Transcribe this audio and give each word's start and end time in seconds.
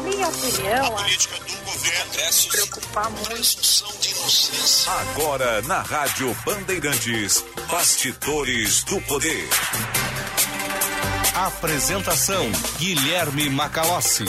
Na 0.00 0.08
minha 0.08 0.28
opinião, 0.28 0.86
a 0.86 0.90
política 0.92 1.36
do 1.36 1.56
governo 1.62 2.50
preocupar 2.50 3.10
muito. 3.10 4.00
de 4.00 4.10
inocência. 4.12 4.92
Agora 4.92 5.60
na 5.60 5.82
Rádio 5.82 6.34
Bandeirantes, 6.42 7.44
Bastidores 7.70 8.82
do 8.84 8.98
Poder. 9.02 9.46
Apresentação 11.34 12.50
Guilherme 12.78 13.50
Macalossi. 13.50 14.24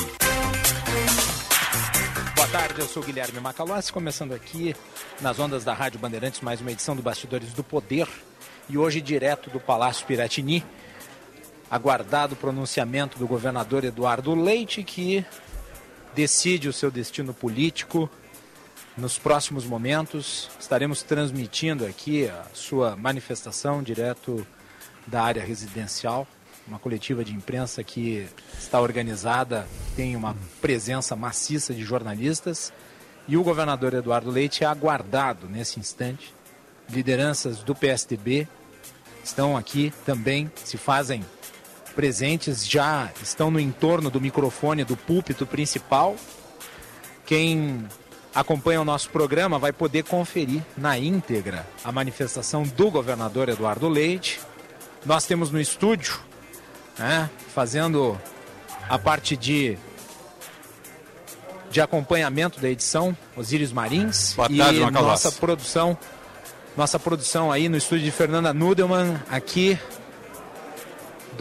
Boa 2.35 2.47
tarde, 2.49 2.81
eu 2.81 2.87
sou 2.89 3.01
Guilherme 3.01 3.39
Macalossi, 3.39 3.93
começando 3.93 4.33
aqui 4.33 4.75
nas 5.21 5.39
ondas 5.39 5.63
da 5.63 5.73
Rádio 5.73 6.01
Bandeirantes, 6.01 6.41
mais 6.41 6.59
uma 6.59 6.73
edição 6.73 6.97
do 6.97 7.01
Bastidores 7.01 7.53
do 7.53 7.63
Poder. 7.63 8.09
E 8.67 8.77
hoje, 8.77 8.99
direto 8.99 9.49
do 9.49 9.59
Palácio 9.61 10.05
Piratini, 10.05 10.65
aguardado 11.69 12.33
o 12.33 12.37
pronunciamento 12.37 13.17
do 13.17 13.25
governador 13.25 13.85
Eduardo 13.85 14.35
Leite, 14.35 14.83
que 14.83 15.25
decide 16.15 16.67
o 16.67 16.73
seu 16.73 16.91
destino 16.91 17.33
político. 17.33 18.09
Nos 18.97 19.17
próximos 19.17 19.65
momentos, 19.65 20.49
estaremos 20.59 21.01
transmitindo 21.01 21.85
aqui 21.85 22.27
a 22.27 22.45
sua 22.53 22.95
manifestação 22.95 23.81
direto 23.81 24.45
da 25.07 25.23
área 25.23 25.43
residencial, 25.43 26.27
uma 26.67 26.77
coletiva 26.77 27.23
de 27.23 27.33
imprensa 27.33 27.83
que 27.83 28.27
está 28.57 28.79
organizada, 28.79 29.67
tem 29.95 30.15
uma 30.15 30.35
presença 30.61 31.15
maciça 31.15 31.73
de 31.73 31.83
jornalistas. 31.83 32.71
E 33.27 33.37
o 33.37 33.43
governador 33.43 33.93
Eduardo 33.93 34.29
Leite 34.29 34.63
é 34.63 34.67
aguardado 34.67 35.47
nesse 35.47 35.79
instante. 35.79 36.33
Lideranças 36.89 37.59
do 37.59 37.73
PSDB 37.73 38.47
estão 39.23 39.55
aqui 39.55 39.93
também, 40.05 40.51
se 40.63 40.77
fazem 40.77 41.25
presentes, 41.91 42.67
já 42.67 43.09
estão 43.21 43.51
no 43.51 43.59
entorno 43.59 44.09
do 44.09 44.19
microfone 44.19 44.83
do 44.83 44.97
púlpito 44.97 45.45
principal. 45.45 46.15
Quem 47.25 47.85
acompanha 48.33 48.81
o 48.81 48.85
nosso 48.85 49.09
programa 49.09 49.59
vai 49.59 49.71
poder 49.71 50.03
conferir 50.03 50.61
na 50.77 50.97
íntegra 50.97 51.67
a 51.83 51.91
manifestação 51.91 52.63
do 52.63 52.89
governador 52.89 53.49
Eduardo 53.49 53.87
Leite. 53.87 54.39
Nós 55.05 55.25
temos 55.25 55.51
no 55.51 55.59
estúdio, 55.59 56.19
né, 56.97 57.29
fazendo 57.53 58.19
a 58.89 58.97
parte 58.97 59.35
de 59.35 59.77
de 61.69 61.79
acompanhamento 61.79 62.59
da 62.59 62.69
edição, 62.69 63.15
Osíris 63.35 63.71
Marins 63.71 64.33
Boa 64.33 64.49
tarde, 64.49 64.77
e 64.77 64.81
Macalossi. 64.81 65.25
nossa 65.25 65.31
produção, 65.39 65.97
nossa 66.75 66.99
produção 66.99 67.49
aí 67.49 67.69
no 67.69 67.77
estúdio 67.77 68.03
de 68.03 68.11
Fernanda 68.11 68.53
Nudelman, 68.53 69.15
aqui 69.29 69.79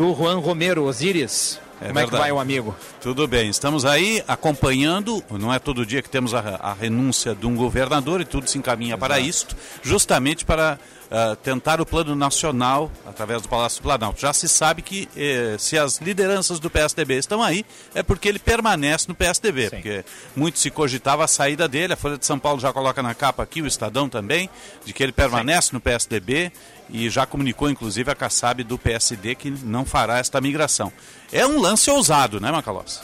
do 0.01 0.15
Juan 0.15 0.39
Romero, 0.39 0.85
Osíris. 0.85 1.61
É 1.79 1.89
Como 1.89 1.99
é 1.99 2.05
que 2.05 2.11
verdade. 2.11 2.23
vai 2.23 2.33
o 2.33 2.41
amigo? 2.41 2.75
Tudo 3.03 3.29
bem, 3.29 3.51
estamos 3.51 3.85
aí 3.85 4.25
acompanhando, 4.27 5.23
não 5.31 5.53
é 5.53 5.59
todo 5.59 5.85
dia 5.85 6.01
que 6.01 6.09
temos 6.09 6.33
a, 6.33 6.41
a 6.59 6.73
renúncia 6.73 7.35
de 7.35 7.47
um 7.47 7.55
governador 7.55 8.19
e 8.23 8.25
tudo 8.25 8.49
se 8.49 8.57
encaminha 8.57 8.97
para 8.97 9.21
isto, 9.21 9.55
justamente 9.83 10.43
para 10.43 10.79
ah, 11.11 11.37
tentar 11.43 11.81
o 11.81 11.87
plano 11.87 12.15
nacional 12.15 12.91
através 13.05 13.43
do 13.43 13.49
Palácio 13.49 13.81
do 13.81 13.83
Planalto. 13.83 14.21
Já 14.21 14.33
se 14.33 14.49
sabe 14.49 14.81
que 14.81 15.09
eh, 15.17 15.57
se 15.59 15.77
as 15.77 15.99
lideranças 15.99 16.61
do 16.61 16.71
PSDB 16.71 17.19
estão 17.19 17.43
aí, 17.43 17.67
é 17.95 18.03
porque 18.03 18.29
ele 18.29 18.39
permanece 18.39 19.09
no 19.09 19.15
PSDB, 19.15 19.65
Sim. 19.65 19.71
porque 19.71 20.05
muito 20.37 20.59
se 20.59 20.71
cogitava 20.71 21.25
a 21.25 21.29
saída 21.29 21.67
dele, 21.67 21.93
a 21.93 21.97
Folha 21.97 22.17
de 22.17 22.25
São 22.25 22.39
Paulo 22.39 22.59
já 22.59 22.73
coloca 22.73 23.03
na 23.03 23.13
capa 23.13 23.43
aqui, 23.43 23.61
o 23.61 23.67
Estadão 23.67 24.09
também, 24.09 24.49
de 24.85 24.93
que 24.93 25.03
ele 25.03 25.13
permanece 25.13 25.73
no 25.75 25.81
PSDB 25.81 26.53
e 26.93 27.09
já 27.09 27.27
comunicou 27.27 27.71
inclusive 27.71 28.11
a 28.11 28.15
Kassab 28.15 28.63
do 28.65 28.79
PSD 28.79 29.35
que 29.35 29.51
não 29.51 29.85
fará 29.85 30.19
esta 30.19 30.41
migração. 30.41 30.93
É 31.33 31.47
um 31.47 31.61
lance 31.61 31.91
ousado, 31.91 32.41
né, 32.41 32.51
Macalossi? 32.51 33.01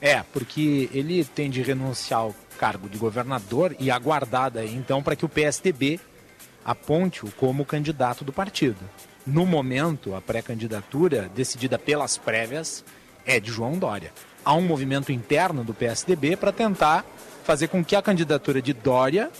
É, 0.00 0.22
porque 0.32 0.88
ele 0.92 1.24
tem 1.24 1.50
de 1.50 1.62
renunciar 1.62 2.20
ao 2.20 2.34
cargo 2.58 2.88
de 2.88 2.98
governador 2.98 3.74
e 3.78 3.90
aguardada 3.90 4.64
então 4.64 5.02
para 5.02 5.16
que 5.16 5.24
o 5.24 5.28
PSDB 5.28 6.00
aponte-o 6.64 7.30
como 7.32 7.64
candidato 7.64 8.24
do 8.24 8.32
partido. 8.32 8.78
No 9.26 9.44
momento, 9.44 10.14
a 10.14 10.20
pré-candidatura, 10.20 11.30
decidida 11.34 11.78
pelas 11.78 12.16
prévias, 12.16 12.84
é 13.26 13.38
de 13.38 13.50
João 13.50 13.78
Dória. 13.78 14.12
Há 14.44 14.54
um 14.54 14.62
movimento 14.62 15.12
interno 15.12 15.62
do 15.62 15.74
PSDB 15.74 16.36
para 16.36 16.52
tentar 16.52 17.04
fazer 17.44 17.68
com 17.68 17.84
que 17.84 17.94
a 17.94 18.02
candidatura 18.02 18.62
de 18.62 18.72
Dória 18.72 19.30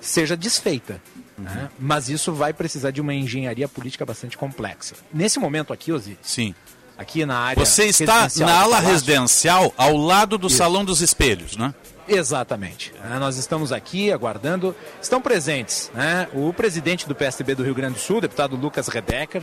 seja 0.00 0.36
desfeita. 0.36 1.00
Né? 1.36 1.68
Mas 1.78 2.08
isso 2.08 2.32
vai 2.32 2.52
precisar 2.52 2.90
de 2.90 3.00
uma 3.00 3.14
engenharia 3.14 3.68
política 3.68 4.04
bastante 4.04 4.36
complexa. 4.36 4.94
Nesse 5.12 5.38
momento 5.38 5.72
aqui, 5.72 5.92
Osiris, 5.92 6.18
Sim. 6.22 6.54
aqui 6.96 7.24
na 7.26 7.38
área. 7.38 7.64
Você 7.64 7.86
está 7.86 8.28
na 8.36 8.60
ala 8.60 8.80
residencial 8.80 9.72
ao 9.76 9.96
lado 9.96 10.38
do 10.38 10.48
Salão 10.48 10.84
dos 10.84 11.00
Espelhos, 11.00 11.56
né? 11.56 11.74
Exatamente. 12.06 12.92
né? 13.02 13.18
Nós 13.18 13.36
estamos 13.36 13.72
aqui 13.72 14.12
aguardando. 14.12 14.76
Estão 15.00 15.20
presentes 15.20 15.90
né? 15.94 16.28
o 16.34 16.52
presidente 16.52 17.08
do 17.08 17.14
PSDB 17.14 17.54
do 17.54 17.64
Rio 17.64 17.74
Grande 17.74 17.94
do 17.94 18.00
Sul, 18.00 18.20
deputado 18.20 18.56
Lucas 18.56 18.88
Redecker, 18.88 19.42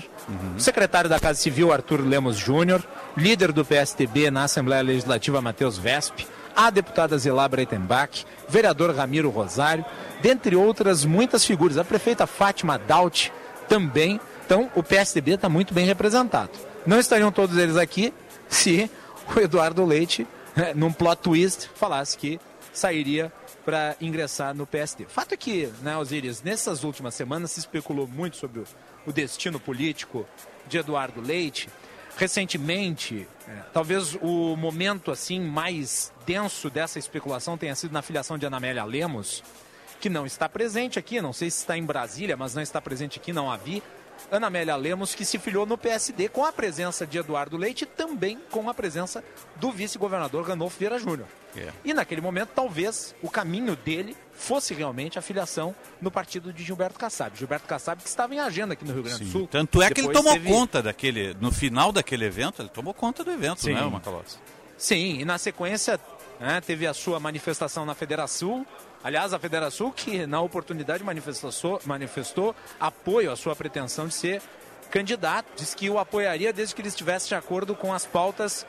o 0.55 0.59
secretário 0.59 1.09
da 1.09 1.19
Casa 1.19 1.39
Civil, 1.39 1.71
Arthur 1.71 2.01
Lemos 2.01 2.37
Júnior, 2.37 2.83
líder 3.17 3.51
do 3.51 3.65
PSDB 3.65 4.29
na 4.29 4.43
Assembleia 4.43 4.81
Legislativa, 4.83 5.41
Matheus 5.41 5.77
Vesp, 5.77 6.27
a 6.55 6.69
deputada 6.69 7.17
Zilá 7.17 7.47
Breitenbach, 7.47 8.25
vereador 8.47 8.95
Ramiro 8.95 9.29
Rosário, 9.29 9.85
dentre 10.21 10.55
outras 10.55 11.05
muitas 11.05 11.45
figuras. 11.45 11.77
A 11.77 11.83
prefeita 11.83 12.27
Fátima 12.27 12.77
Daut 12.77 13.31
também. 13.67 14.19
Então, 14.45 14.69
o 14.75 14.83
PSDB 14.83 15.33
está 15.33 15.47
muito 15.47 15.73
bem 15.73 15.85
representado. 15.85 16.51
Não 16.85 16.99
estariam 16.99 17.31
todos 17.31 17.57
eles 17.57 17.77
aqui 17.77 18.13
se 18.49 18.89
o 19.35 19.39
Eduardo 19.39 19.85
Leite, 19.85 20.27
né, 20.55 20.73
num 20.75 20.91
plot 20.91 21.21
twist, 21.21 21.69
falasse 21.75 22.17
que 22.17 22.39
sairia 22.73 23.31
para 23.63 23.95
ingressar 24.01 24.53
no 24.55 24.65
PSD. 24.65 25.05
Fato 25.05 25.33
é 25.33 25.37
que, 25.37 25.71
né, 25.81 25.95
Osiris, 25.97 26.41
nessas 26.41 26.83
últimas 26.83 27.13
semanas 27.13 27.51
se 27.51 27.59
especulou 27.59 28.07
muito 28.07 28.37
sobre 28.37 28.63
o 29.05 29.11
destino 29.11 29.59
político 29.59 30.25
de 30.67 30.77
Eduardo 30.77 31.21
Leite. 31.21 31.69
Recentemente, 32.17 33.27
é, 33.47 33.51
talvez 33.73 34.15
o 34.21 34.55
momento 34.55 35.11
assim 35.11 35.39
mais 35.39 36.11
denso 36.25 36.69
dessa 36.69 36.99
especulação 36.99 37.57
tenha 37.57 37.75
sido 37.75 37.91
na 37.91 38.01
filiação 38.01 38.37
de 38.37 38.45
Anamélia 38.45 38.83
Lemos, 38.83 39.43
que 39.99 40.09
não 40.09 40.25
está 40.25 40.47
presente 40.47 40.99
aqui, 40.99 41.21
não 41.21 41.33
sei 41.33 41.49
se 41.49 41.59
está 41.59 41.77
em 41.77 41.83
Brasília, 41.83 42.37
mas 42.37 42.53
não 42.53 42.61
está 42.61 42.81
presente 42.81 43.19
aqui, 43.19 43.31
não 43.31 43.51
a 43.51 43.57
vi. 43.57 43.81
Ana 44.29 44.47
Amélia 44.47 44.75
Lemos, 44.75 45.15
que 45.15 45.25
se 45.25 45.39
filiou 45.39 45.65
no 45.65 45.77
PSD 45.77 46.29
com 46.29 46.45
a 46.45 46.51
presença 46.53 47.07
de 47.07 47.17
Eduardo 47.17 47.57
Leite 47.57 47.83
e 47.83 47.87
também 47.87 48.39
com 48.49 48.69
a 48.69 48.73
presença 48.73 49.23
do 49.55 49.71
vice-governador 49.71 50.47
Ranolfo 50.47 50.77
Vieira 50.77 50.99
Júnior. 50.99 51.27
É. 51.55 51.69
E 51.83 51.93
naquele 51.93 52.21
momento, 52.21 52.49
talvez, 52.55 53.13
o 53.21 53.29
caminho 53.29 53.75
dele 53.75 54.15
fosse 54.33 54.73
realmente 54.73 55.19
a 55.19 55.21
filiação 55.21 55.75
no 56.01 56.09
partido 56.09 56.51
de 56.53 56.63
Gilberto 56.63 56.97
Kassab. 56.97 57.37
Gilberto 57.37 57.67
Kassab 57.67 58.01
que 58.01 58.07
estava 58.07 58.33
em 58.33 58.39
agenda 58.39 58.73
aqui 58.73 58.85
no 58.85 58.93
Rio 58.93 59.03
Grande 59.03 59.25
do 59.25 59.31
Sul. 59.31 59.47
Tanto 59.47 59.81
é 59.81 59.89
que 59.89 60.01
ele 60.01 60.11
tomou 60.13 60.33
teve- 60.33 60.49
conta 60.49 60.81
daquele, 60.81 61.35
no 61.39 61.51
final 61.51 61.91
daquele 61.91 62.25
evento, 62.25 62.61
ele 62.61 62.69
tomou 62.69 62.93
conta 62.93 63.23
do 63.23 63.31
evento, 63.31 63.61
Sim. 63.61 63.73
né, 63.73 63.81
Macalossi? 63.81 64.37
Sim, 64.77 65.19
e 65.19 65.25
na 65.25 65.37
sequência 65.37 65.99
né, 66.39 66.59
teve 66.61 66.87
a 66.87 66.93
sua 66.93 67.19
manifestação 67.19 67.85
na 67.85 67.93
Federação. 67.93 68.65
Aliás, 69.03 69.33
a 69.33 69.37
Federação 69.39 69.91
que 69.91 70.25
na 70.25 70.41
oportunidade 70.41 71.03
manifestou, 71.03 71.79
manifestou 71.85 72.55
apoio 72.79 73.31
à 73.31 73.35
sua 73.35 73.55
pretensão 73.55 74.07
de 74.07 74.13
ser 74.13 74.41
candidato. 74.89 75.47
Disse 75.55 75.75
que 75.75 75.89
o 75.89 75.99
apoiaria 75.99 76.51
desde 76.51 76.73
que 76.73 76.81
ele 76.81 76.87
estivesse 76.87 77.27
de 77.27 77.35
acordo 77.35 77.75
com 77.75 77.93
as 77.93 78.05
pautas 78.05 78.65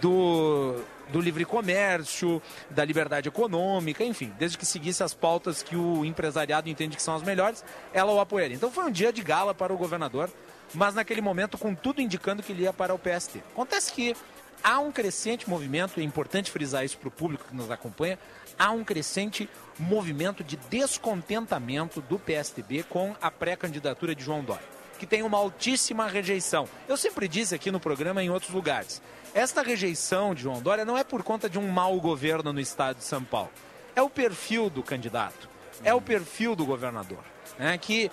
do, 0.00 0.80
do 1.08 1.20
livre 1.20 1.44
comércio, 1.44 2.42
da 2.70 2.84
liberdade 2.84 3.28
econômica, 3.28 4.04
enfim, 4.04 4.32
desde 4.38 4.58
que 4.58 4.66
seguisse 4.66 5.02
as 5.02 5.14
pautas 5.14 5.62
que 5.62 5.76
o 5.76 6.04
empresariado 6.04 6.68
entende 6.68 6.96
que 6.96 7.02
são 7.02 7.14
as 7.14 7.22
melhores, 7.22 7.64
ela 7.92 8.12
o 8.12 8.20
apoiaria. 8.20 8.56
Então 8.56 8.70
foi 8.70 8.84
um 8.84 8.90
dia 8.90 9.12
de 9.12 9.22
gala 9.22 9.54
para 9.54 9.72
o 9.72 9.76
governador, 9.76 10.30
mas 10.74 10.94
naquele 10.94 11.20
momento 11.20 11.56
com 11.56 11.74
tudo 11.74 12.00
indicando 12.00 12.42
que 12.42 12.52
ele 12.52 12.62
ia 12.62 12.72
para 12.72 12.94
o 12.94 12.98
PST. 12.98 13.38
Acontece 13.52 13.92
que 13.92 14.14
há 14.62 14.78
um 14.78 14.92
crescente 14.92 15.48
movimento, 15.48 16.00
é 16.00 16.02
importante 16.02 16.50
frisar 16.50 16.84
isso 16.84 16.98
para 16.98 17.08
o 17.08 17.12
público 17.12 17.44
que 17.48 17.56
nos 17.56 17.70
acompanha, 17.70 18.18
há 18.58 18.70
um 18.70 18.84
crescente 18.84 19.48
movimento 19.78 20.42
de 20.42 20.56
descontentamento 20.56 22.00
do 22.02 22.18
PSDB 22.18 22.82
com 22.82 23.14
a 23.20 23.30
pré-candidatura 23.30 24.14
de 24.14 24.24
João 24.24 24.42
Dória, 24.42 24.64
que 24.98 25.06
tem 25.06 25.22
uma 25.22 25.38
altíssima 25.38 26.08
rejeição. 26.08 26.68
Eu 26.88 26.96
sempre 26.96 27.28
disse 27.28 27.54
aqui 27.54 27.70
no 27.70 27.78
programa 27.78 28.22
e 28.22 28.26
em 28.26 28.30
outros 28.30 28.52
lugares, 28.52 29.00
esta 29.34 29.62
rejeição 29.62 30.34
de 30.34 30.42
João 30.42 30.60
Dória 30.60 30.84
não 30.84 30.96
é 30.96 31.04
por 31.04 31.22
conta 31.22 31.48
de 31.48 31.58
um 31.58 31.68
mau 31.68 32.00
governo 32.00 32.52
no 32.52 32.60
estado 32.60 32.98
de 32.98 33.04
São 33.04 33.22
Paulo, 33.22 33.50
é 33.94 34.02
o 34.02 34.10
perfil 34.10 34.70
do 34.70 34.82
candidato, 34.82 35.48
é 35.84 35.92
o 35.92 36.00
perfil 36.00 36.54
do 36.54 36.64
governador, 36.64 37.24
né, 37.58 37.76
que 37.78 38.10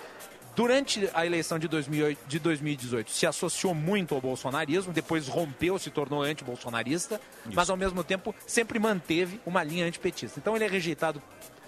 durante 0.56 1.08
a 1.12 1.26
eleição 1.26 1.58
de, 1.58 1.68
2008, 1.68 2.18
de 2.26 2.38
2018 2.38 3.10
se 3.10 3.26
associou 3.26 3.74
muito 3.74 4.14
ao 4.14 4.20
bolsonarismo, 4.20 4.92
depois 4.92 5.28
rompeu, 5.28 5.78
se 5.78 5.90
tornou 5.90 6.22
anti-bolsonarista, 6.22 7.20
mas 7.52 7.68
ao 7.68 7.76
mesmo 7.76 8.02
tempo 8.02 8.34
sempre 8.46 8.78
manteve 8.78 9.38
uma 9.44 9.62
linha 9.62 9.84
antipetista. 9.84 10.40
Então 10.40 10.56
ele 10.56 10.64
é 10.64 10.68
rejeitado 10.68 11.22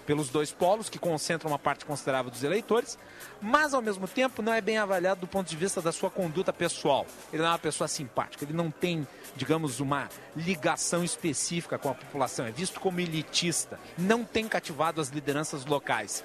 pelos 0.09 0.29
dois 0.29 0.51
polos, 0.51 0.89
que 0.89 0.97
concentram 0.97 1.51
uma 1.51 1.59
parte 1.59 1.85
considerável 1.85 2.31
dos 2.31 2.43
eleitores, 2.43 2.97
mas 3.39 3.75
ao 3.75 3.81
mesmo 3.81 4.07
tempo 4.07 4.41
não 4.41 4.51
é 4.51 4.59
bem 4.59 4.79
avaliado 4.79 5.21
do 5.21 5.27
ponto 5.27 5.47
de 5.47 5.55
vista 5.55 5.83
da 5.83 5.91
sua 5.91 6.09
conduta 6.09 6.51
pessoal. 6.51 7.05
Ele 7.31 7.43
não 7.43 7.49
é 7.49 7.51
uma 7.51 7.59
pessoa 7.59 7.87
simpática, 7.87 8.43
ele 8.43 8.53
não 8.53 8.71
tem, 8.71 9.07
digamos, 9.35 9.79
uma 9.79 10.09
ligação 10.35 11.03
específica 11.03 11.77
com 11.77 11.89
a 11.89 11.93
população, 11.93 12.47
é 12.47 12.51
visto 12.51 12.79
como 12.79 12.99
elitista, 12.99 13.79
não 13.95 14.23
tem 14.23 14.47
cativado 14.47 14.99
as 14.99 15.09
lideranças 15.09 15.63
locais. 15.63 16.23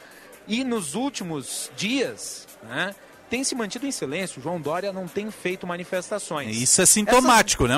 E 0.48 0.64
nos 0.64 0.94
últimos 0.94 1.70
dias, 1.76 2.48
né, 2.62 2.94
tem 3.28 3.44
se 3.44 3.54
mantido 3.54 3.86
em 3.86 3.90
silêncio. 3.90 4.40
João 4.40 4.60
Dória 4.60 4.92
não 4.92 5.08
tem 5.08 5.30
feito 5.30 5.66
manifestações. 5.66 6.56
Isso 6.56 6.80
é 6.80 6.86
sintomático, 6.86 7.66
né, 7.66 7.74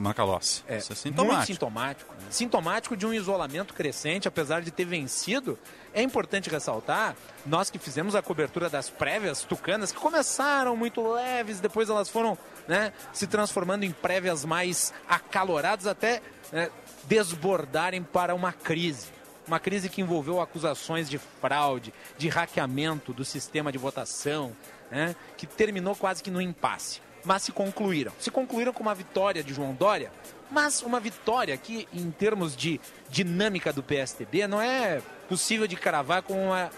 Macalossi? 0.00 0.62
É, 0.66 0.78
Isso 0.78 0.92
é 0.92 0.96
sintomático. 0.96 1.36
Muito 1.36 1.46
sintomático. 1.46 2.14
Sintomático 2.30 2.96
de 2.96 3.06
um 3.06 3.12
isolamento 3.12 3.74
crescente, 3.74 4.28
apesar 4.28 4.62
de 4.62 4.70
ter 4.70 4.84
vencido. 4.84 5.58
É 5.94 6.02
importante 6.02 6.50
ressaltar, 6.50 7.16
nós 7.44 7.70
que 7.70 7.78
fizemos 7.78 8.14
a 8.14 8.22
cobertura 8.22 8.68
das 8.68 8.90
prévias 8.90 9.42
tucanas, 9.42 9.92
que 9.92 9.98
começaram 9.98 10.76
muito 10.76 11.06
leves, 11.12 11.60
depois 11.60 11.88
elas 11.88 12.08
foram 12.08 12.36
né, 12.68 12.92
se 13.12 13.26
transformando 13.26 13.84
em 13.84 13.92
prévias 13.92 14.44
mais 14.44 14.92
acaloradas, 15.08 15.86
até 15.86 16.20
né, 16.52 16.70
desbordarem 17.04 18.02
para 18.02 18.34
uma 18.34 18.52
crise. 18.52 19.08
Uma 19.46 19.60
crise 19.60 19.88
que 19.88 20.00
envolveu 20.00 20.40
acusações 20.40 21.08
de 21.08 21.18
fraude, 21.18 21.94
de 22.18 22.28
hackeamento 22.28 23.12
do 23.12 23.24
sistema 23.24 23.70
de 23.70 23.78
votação, 23.78 24.54
né, 24.90 25.14
que 25.36 25.46
terminou 25.46 25.94
quase 25.94 26.22
que 26.22 26.30
no 26.30 26.42
impasse. 26.42 27.00
Mas 27.24 27.42
se 27.42 27.52
concluíram. 27.52 28.12
Se 28.20 28.30
concluíram 28.30 28.72
com 28.72 28.82
uma 28.82 28.94
vitória 28.94 29.42
de 29.42 29.54
João 29.54 29.72
Dória, 29.72 30.12
mas 30.50 30.82
uma 30.82 31.00
vitória 31.00 31.56
que, 31.56 31.88
em 31.92 32.10
termos 32.10 32.56
de 32.56 32.80
dinâmica 33.08 33.72
do 33.72 33.82
PSDB, 33.82 34.46
não 34.46 34.60
é 34.60 35.00
possível 35.28 35.66
de 35.66 35.76
cravar 35.76 36.22
com 36.22 36.48
uma 36.48 36.70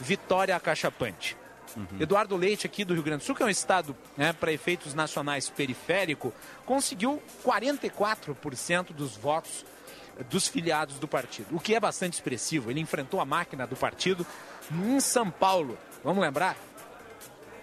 vitória 0.00 0.54
acachapante. 0.54 1.36
Uhum. 1.76 1.86
Eduardo 2.00 2.36
Leite, 2.36 2.66
aqui 2.66 2.84
do 2.84 2.94
Rio 2.94 3.02
Grande 3.02 3.22
do 3.22 3.26
Sul, 3.26 3.34
que 3.34 3.42
é 3.42 3.46
um 3.46 3.50
estado, 3.50 3.94
né, 4.16 4.32
para 4.32 4.52
efeitos 4.52 4.94
nacionais 4.94 5.50
periférico, 5.50 6.32
conseguiu 6.64 7.22
44% 7.44 8.92
dos 8.92 9.16
votos 9.16 9.64
dos 10.30 10.48
filiados 10.48 10.98
do 10.98 11.06
partido, 11.06 11.54
o 11.54 11.60
que 11.60 11.74
é 11.74 11.80
bastante 11.80 12.14
expressivo. 12.14 12.70
Ele 12.70 12.80
enfrentou 12.80 13.20
a 13.20 13.24
máquina 13.24 13.66
do 13.66 13.76
partido 13.76 14.26
em 14.70 14.98
São 15.00 15.30
Paulo. 15.30 15.78
Vamos 16.02 16.22
lembrar? 16.22 16.56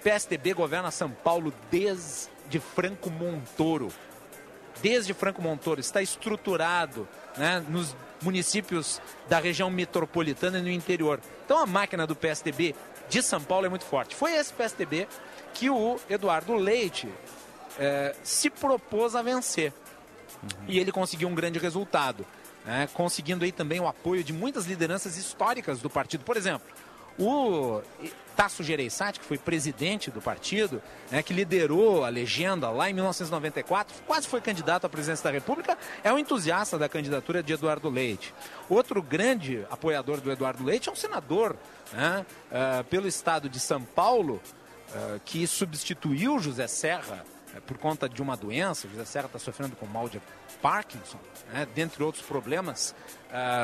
PSDB 0.04 0.54
governa 0.54 0.92
São 0.92 1.10
Paulo 1.10 1.54
desde 1.72 2.60
Franco 2.76 3.10
Montoro. 3.10 3.92
Desde 4.84 5.14
Franco 5.14 5.42
Montoro, 5.42 5.80
está 5.80 6.02
estruturado 6.02 7.08
né, 7.38 7.64
nos 7.70 7.96
municípios 8.22 9.02
da 9.30 9.40
região 9.40 9.70
metropolitana 9.72 10.60
e 10.60 10.62
no 10.62 10.70
interior. 10.70 11.22
Então 11.46 11.58
a 11.58 11.66
máquina 11.66 12.06
do 12.06 12.16
PSDB 12.16 12.76
de 13.10 13.24
São 13.24 13.42
Paulo 13.42 13.66
é 13.66 13.70
muito 13.70 13.86
forte. 13.86 14.14
Foi 14.14 14.36
esse 14.36 14.54
PSDB 14.54 15.08
que 15.54 15.70
o 15.70 15.98
Eduardo 16.10 16.54
Leite 16.54 17.08
eh, 17.80 18.14
se 18.24 18.50
propôs 18.50 19.16
a 19.16 19.22
vencer. 19.22 19.72
Uhum. 20.42 20.50
E 20.68 20.80
ele 20.80 20.92
conseguiu 20.92 21.30
um 21.30 21.36
grande 21.36 21.60
resultado 21.60 22.26
né, 22.66 22.88
conseguindo 22.94 23.44
aí 23.44 23.52
também 23.52 23.80
o 23.80 23.88
apoio 23.88 24.24
de 24.24 24.34
muitas 24.34 24.66
lideranças 24.66 25.18
históricas 25.18 25.80
do 25.80 25.90
partido. 25.90 26.24
Por 26.24 26.38
exemplo, 26.38 26.68
o 27.20 27.82
Tasso 28.36 28.64
Gereissati, 28.64 29.20
que 29.20 29.26
foi 29.26 29.38
presidente 29.38 30.10
do 30.10 30.22
partido, 30.22 30.82
né, 31.12 31.22
que 31.22 31.34
liderou 31.34 32.04
a 32.04 32.10
legenda 32.10 32.70
lá 32.70 32.90
em 32.90 32.94
1994, 32.94 33.96
quase 34.06 34.28
foi 34.28 34.42
candidato 34.42 34.86
à 34.86 34.90
presidência 34.90 35.24
da 35.24 35.32
República, 35.32 35.78
é 36.04 36.12
um 36.12 36.18
entusiasta 36.18 36.78
da 36.78 36.90
candidatura 36.90 37.44
de 37.44 37.54
Eduardo 37.54 37.90
Leite. 37.90 38.34
Outro 38.70 39.02
grande 39.02 39.66
apoiador 39.70 40.20
do 40.20 40.32
Eduardo 40.32 40.64
Leite 40.64 40.90
é 40.90 40.92
um 40.92 40.96
senador 40.96 41.56
né, 41.92 42.26
uh, 42.52 42.84
pelo 42.86 43.08
estado 43.08 43.48
de 43.48 43.60
São 43.60 43.82
Paulo, 43.84 44.42
uh, 44.90 45.20
que 45.24 45.46
substituiu 45.46 46.40
José 46.40 46.68
Serra 46.68 47.24
uh, 47.56 47.62
por 47.62 47.78
conta 47.78 48.10
de 48.10 48.22
uma 48.22 48.36
doença. 48.36 48.88
José 48.88 49.06
Serra 49.06 49.28
está 49.28 49.40
sofrendo 49.40 49.76
com 49.76 49.86
mal 49.86 50.10
de 50.10 50.20
Parkinson, 50.62 51.20
né, 51.52 51.68
dentre 51.76 52.04
outros 52.04 52.26
problemas. 52.26 52.96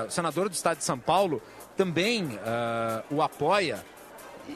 Senador 0.10 0.50
do 0.50 0.54
estado 0.54 0.80
de 0.80 0.84
São 0.84 0.98
Paulo 0.98 1.40
também 1.80 2.26
uh, 2.26 3.16
o 3.16 3.22
apoia. 3.22 3.82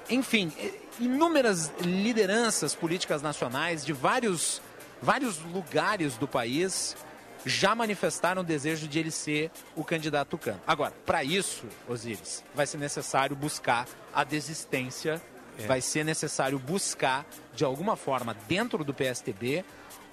Enfim, 0.10 0.52
inúmeras 1.00 1.72
lideranças 1.80 2.76
políticas 2.76 3.22
nacionais 3.22 3.86
de 3.86 3.94
vários, 3.94 4.62
vários 5.02 5.40
lugares 5.40 6.18
do 6.18 6.28
país 6.28 6.98
já 7.46 7.74
manifestaram 7.74 8.42
o 8.42 8.46
desejo 8.46 8.90
de 8.90 9.00
ele 9.00 9.10
ser 9.10 9.50
o 9.74 9.86
candidato 9.86 10.32
tucano. 10.32 10.60
Agora, 10.68 10.94
para 11.06 11.24
isso, 11.24 11.66
Osíris, 11.88 12.44
vai 12.54 12.68
ser 12.68 12.78
necessário 12.78 13.38
buscar 13.38 13.88
a 14.14 14.26
desistência, 14.26 15.22
é. 15.58 15.66
vai 15.66 15.80
ser 15.80 16.04
necessário 16.04 16.60
buscar, 16.60 17.26
de 17.56 17.64
alguma 17.64 17.96
forma, 17.96 18.36
dentro 18.50 18.84
do 18.84 18.94
PSTB, 18.94 19.64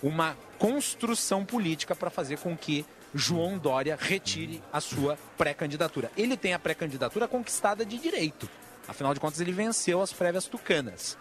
uma 0.00 0.36
construção 0.60 1.44
política 1.44 1.96
para 1.96 2.08
fazer 2.08 2.38
com 2.38 2.56
que 2.56 2.86
João 3.14 3.58
Dória 3.58 3.98
retire 4.00 4.62
a 4.72 4.80
sua 4.80 5.18
pré-candidatura. 5.36 6.10
Ele 6.16 6.36
tem 6.36 6.54
a 6.54 6.58
pré-candidatura 6.58 7.26
conquistada 7.26 7.84
de 7.84 7.98
direito. 7.98 8.48
Afinal 8.86 9.14
de 9.14 9.20
contas, 9.20 9.40
ele 9.40 9.52
venceu 9.52 10.00
as 10.00 10.12
prévias 10.12 10.46
tucanas. 10.46 11.16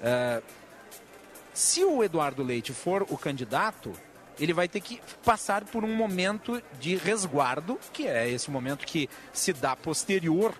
Uh, 0.00 0.42
se 1.52 1.84
o 1.84 2.02
Eduardo 2.02 2.42
Leite 2.42 2.72
for 2.72 3.06
o 3.10 3.18
candidato, 3.18 3.92
ele 4.38 4.52
vai 4.52 4.68
ter 4.68 4.80
que 4.80 5.00
passar 5.24 5.64
por 5.64 5.84
um 5.84 5.94
momento 5.94 6.62
de 6.80 6.96
resguardo, 6.96 7.78
que 7.92 8.06
é 8.06 8.28
esse 8.28 8.50
momento 8.50 8.86
que 8.86 9.08
se 9.32 9.52
dá 9.52 9.76
posterior 9.76 10.54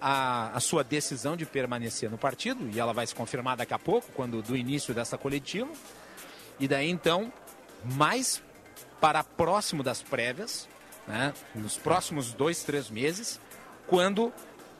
à, 0.00 0.56
à 0.56 0.60
sua 0.60 0.84
decisão 0.84 1.36
de 1.36 1.44
permanecer 1.44 2.10
no 2.10 2.18
partido, 2.18 2.68
e 2.72 2.78
ela 2.78 2.92
vai 2.92 3.06
se 3.06 3.14
confirmar 3.14 3.56
daqui 3.56 3.74
a 3.74 3.78
pouco, 3.78 4.08
quando 4.14 4.42
do 4.42 4.56
início 4.56 4.94
dessa 4.94 5.18
coletiva. 5.18 5.70
E 6.60 6.68
daí 6.68 6.88
então, 6.88 7.32
mais 7.84 8.42
para 9.00 9.22
próximo 9.22 9.82
das 9.82 10.02
prévias, 10.02 10.68
né, 11.06 11.32
nos 11.54 11.76
próximos 11.76 12.32
dois, 12.32 12.62
três 12.62 12.90
meses, 12.90 13.40
quando 13.86 14.32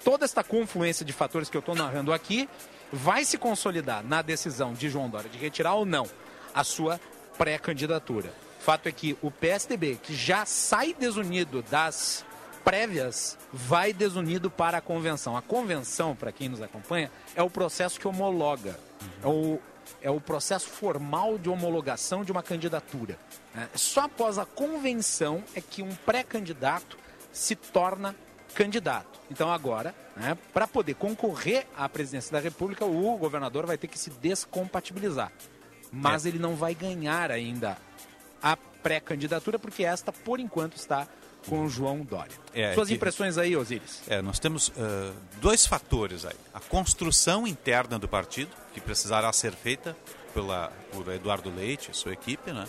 toda 0.04 0.24
esta 0.24 0.42
confluência 0.42 1.04
de 1.04 1.12
fatores 1.12 1.48
que 1.48 1.56
eu 1.56 1.60
estou 1.60 1.74
narrando 1.74 2.12
aqui 2.12 2.48
vai 2.92 3.24
se 3.24 3.36
consolidar 3.38 4.04
na 4.04 4.22
decisão 4.22 4.72
de 4.72 4.88
João 4.88 5.08
Dória 5.08 5.28
de 5.28 5.38
retirar 5.38 5.74
ou 5.74 5.84
não 5.84 6.06
a 6.54 6.64
sua 6.64 7.00
pré-candidatura. 7.36 8.32
Fato 8.60 8.88
é 8.88 8.92
que 8.92 9.16
o 9.22 9.30
PSDB, 9.30 9.98
que 10.02 10.14
já 10.14 10.44
sai 10.44 10.94
desunido 10.94 11.62
das 11.62 12.24
prévias, 12.64 13.38
vai 13.52 13.92
desunido 13.92 14.50
para 14.50 14.78
a 14.78 14.80
convenção. 14.80 15.36
A 15.36 15.42
convenção, 15.42 16.16
para 16.16 16.32
quem 16.32 16.48
nos 16.48 16.60
acompanha, 16.60 17.10
é 17.36 17.42
o 17.42 17.50
processo 17.50 18.00
que 18.00 18.08
homologa, 18.08 18.78
é 19.22 19.26
o 19.26 19.60
é 20.00 20.10
o 20.10 20.20
processo 20.20 20.68
formal 20.68 21.38
de 21.38 21.48
homologação 21.48 22.24
de 22.24 22.32
uma 22.32 22.42
candidatura. 22.42 23.18
Né? 23.54 23.68
Só 23.74 24.02
após 24.02 24.38
a 24.38 24.44
convenção 24.44 25.42
é 25.54 25.60
que 25.60 25.82
um 25.82 25.94
pré-candidato 25.94 26.98
se 27.32 27.54
torna 27.54 28.14
candidato. 28.54 29.20
Então 29.30 29.52
agora, 29.52 29.94
né, 30.16 30.36
para 30.52 30.66
poder 30.66 30.94
concorrer 30.94 31.66
à 31.76 31.88
presidência 31.88 32.32
da 32.32 32.40
República, 32.40 32.84
o 32.84 33.16
governador 33.16 33.66
vai 33.66 33.76
ter 33.76 33.86
que 33.86 33.98
se 33.98 34.10
descompatibilizar. 34.10 35.30
Mas 35.92 36.24
é. 36.24 36.30
ele 36.30 36.38
não 36.38 36.56
vai 36.56 36.74
ganhar 36.74 37.30
ainda 37.30 37.76
a 38.42 38.56
pré-candidatura, 38.56 39.58
porque 39.58 39.84
esta, 39.84 40.12
por 40.12 40.40
enquanto, 40.40 40.76
está 40.76 41.06
com 41.48 41.68
João 41.68 42.00
Dória. 42.00 42.34
É, 42.54 42.74
Suas 42.74 42.88
que, 42.88 42.94
impressões 42.94 43.38
aí, 43.38 43.56
Osiris? 43.56 44.02
É, 44.08 44.20
nós 44.20 44.38
temos 44.38 44.68
uh, 44.68 44.72
dois 45.40 45.66
fatores 45.66 46.24
aí. 46.24 46.36
A 46.52 46.60
construção 46.60 47.46
interna 47.46 47.98
do 47.98 48.08
partido, 48.08 48.50
que 48.74 48.80
precisará 48.80 49.32
ser 49.32 49.52
feita 49.52 49.96
pela, 50.34 50.70
por 50.92 51.10
Eduardo 51.12 51.50
Leite 51.50 51.90
e 51.90 51.94
sua 51.94 52.12
equipe, 52.12 52.52
né? 52.52 52.66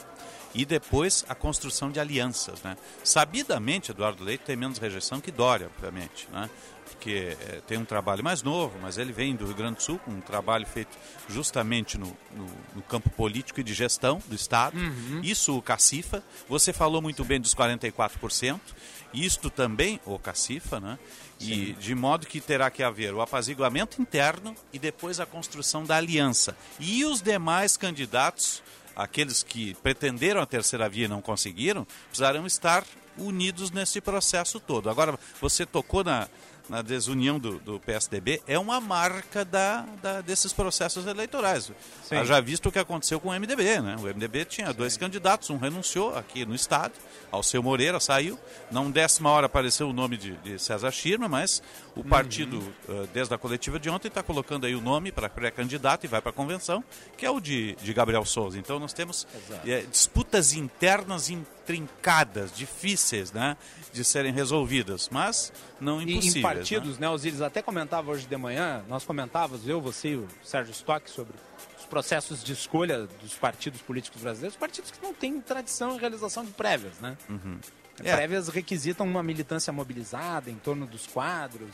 E 0.55 0.65
depois 0.65 1.25
a 1.27 1.35
construção 1.35 1.91
de 1.91 1.99
alianças, 1.99 2.61
né? 2.63 2.77
Sabidamente, 3.03 3.91
Eduardo 3.91 4.23
Leite 4.23 4.43
tem 4.45 4.55
menos 4.55 4.77
rejeição 4.77 5.19
que 5.19 5.31
Dória, 5.31 5.69
obviamente, 5.75 6.27
né? 6.31 6.49
Porque 6.91 7.37
é, 7.39 7.61
tem 7.67 7.77
um 7.77 7.85
trabalho 7.85 8.23
mais 8.23 8.41
novo, 8.41 8.77
mas 8.81 8.97
ele 8.97 9.11
vem 9.11 9.35
do 9.35 9.45
Rio 9.45 9.55
Grande 9.55 9.75
do 9.75 9.83
Sul, 9.83 9.99
com 9.99 10.11
um 10.11 10.21
trabalho 10.21 10.65
feito 10.65 10.97
justamente 11.29 11.97
no, 11.97 12.07
no, 12.35 12.47
no 12.75 12.81
campo 12.81 13.09
político 13.09 13.59
e 13.59 13.63
de 13.63 13.73
gestão 13.73 14.21
do 14.27 14.35
Estado. 14.35 14.77
Uhum. 14.77 15.21
Isso 15.23 15.57
o 15.57 15.61
Cacifa. 15.61 16.23
Você 16.47 16.73
falou 16.73 17.01
muito 17.01 17.23
bem 17.23 17.39
dos 17.39 17.53
44%. 17.53 18.59
Isto 19.13 19.49
também 19.49 19.99
o 20.05 20.19
Cacifa, 20.19 20.79
né? 20.79 20.99
E 21.39 21.73
de 21.73 21.93
modo 21.93 22.25
que 22.25 22.41
terá 22.41 22.69
que 22.69 22.81
haver 22.81 23.13
o 23.13 23.21
apaziguamento 23.21 24.01
interno 24.01 24.55
e 24.73 24.79
depois 24.79 25.19
a 25.19 25.25
construção 25.25 25.83
da 25.83 25.95
aliança. 25.95 26.57
E 26.79 27.05
os 27.05 27.21
demais 27.21 27.77
candidatos, 27.77 28.63
aqueles 28.95 29.43
que 29.43 29.75
pretenderam 29.75 30.41
a 30.41 30.45
terceira 30.45 30.89
via 30.89 31.05
e 31.05 31.07
não 31.07 31.21
conseguiram, 31.21 31.85
precisarão 32.09 32.45
estar 32.45 32.83
unidos 33.17 33.71
nesse 33.71 34.01
processo 34.01 34.59
todo. 34.59 34.89
Agora, 34.89 35.17
você 35.41 35.65
tocou 35.65 36.03
na, 36.03 36.27
na 36.69 36.81
desunião 36.81 37.39
do, 37.39 37.59
do 37.59 37.79
PSDB 37.79 38.41
é 38.47 38.57
uma 38.57 38.79
marca 38.79 39.45
da, 39.45 39.85
da 40.01 40.21
desses 40.21 40.53
processos 40.53 41.05
eleitorais. 41.05 41.71
Sim. 42.03 42.23
Já 42.25 42.39
visto 42.39 42.69
o 42.69 42.71
que 42.71 42.79
aconteceu 42.79 43.19
com 43.19 43.29
o 43.29 43.39
MDB, 43.39 43.81
né? 43.81 43.95
O 43.99 44.03
MDB 44.03 44.45
tinha 44.45 44.73
dois 44.73 44.97
candidatos, 44.97 45.49
um 45.49 45.57
renunciou 45.57 46.15
aqui 46.15 46.45
no 46.45 46.55
estado, 46.55 46.93
Alceu 47.31 47.61
Moreira 47.61 47.99
saiu, 47.99 48.37
não 48.71 48.89
décima 48.91 49.29
hora 49.29 49.45
apareceu 49.45 49.89
o 49.89 49.93
nome 49.93 50.17
de, 50.17 50.35
de 50.37 50.59
César 50.59 50.91
Schirma, 50.91 51.27
mas 51.27 51.61
o 51.95 52.03
partido, 52.03 52.59
uh, 52.87 53.07
desde 53.13 53.33
a 53.33 53.37
coletiva 53.37 53.79
de 53.79 53.89
ontem, 53.89 54.07
está 54.07 54.21
colocando 54.23 54.65
aí 54.65 54.75
o 54.75 54.81
nome 54.81 55.11
para 55.11 55.29
pré-candidato 55.29 56.05
e 56.05 56.07
vai 56.07 56.21
para 56.21 56.29
a 56.29 56.33
convenção, 56.33 56.83
que 57.17 57.25
é 57.25 57.29
o 57.29 57.39
de, 57.39 57.75
de 57.75 57.93
Gabriel 57.93 58.25
Souza. 58.25 58.57
Então 58.57 58.79
nós 58.79 58.93
temos 58.93 59.27
eh, 59.65 59.85
disputas 59.91 60.53
internas 60.53 61.29
intrincadas, 61.73 62.51
difíceis, 62.55 63.31
né? 63.31 63.57
De 63.93 64.03
serem 64.03 64.31
resolvidas, 64.33 65.09
mas 65.11 65.51
não 65.79 66.01
E 66.01 66.03
impossíveis. 66.13 66.35
em 66.35 66.37
né? 66.39 66.41
partidos, 66.55 66.97
né? 66.97 67.09
Osíris 67.09 67.41
até 67.41 67.61
comentava 67.61 68.11
hoje 68.11 68.25
de 68.27 68.37
manhã, 68.37 68.83
nós 68.87 69.03
comentávamos, 69.03 69.67
eu, 69.67 69.81
você 69.81 70.09
e 70.09 70.15
o 70.15 70.27
Sérgio 70.43 70.71
Stock, 70.71 71.09
sobre 71.09 71.33
os 71.79 71.85
processos 71.85 72.43
de 72.43 72.53
escolha 72.53 73.07
dos 73.21 73.33
partidos 73.33 73.81
políticos 73.81 74.21
brasileiros, 74.21 74.57
partidos 74.57 74.91
que 74.91 75.01
não 75.01 75.13
têm 75.13 75.39
tradição 75.41 75.95
em 75.95 75.99
realização 75.99 76.43
de 76.45 76.51
prévias, 76.51 76.93
né? 77.01 77.17
É. 78.03 78.15
Prévias 78.15 78.47
requisitam 78.49 79.05
uma 79.07 79.23
militância 79.23 79.73
mobilizada 79.73 80.49
em 80.51 80.55
torno 80.55 80.85
dos 80.85 81.07
quadros. 81.07 81.69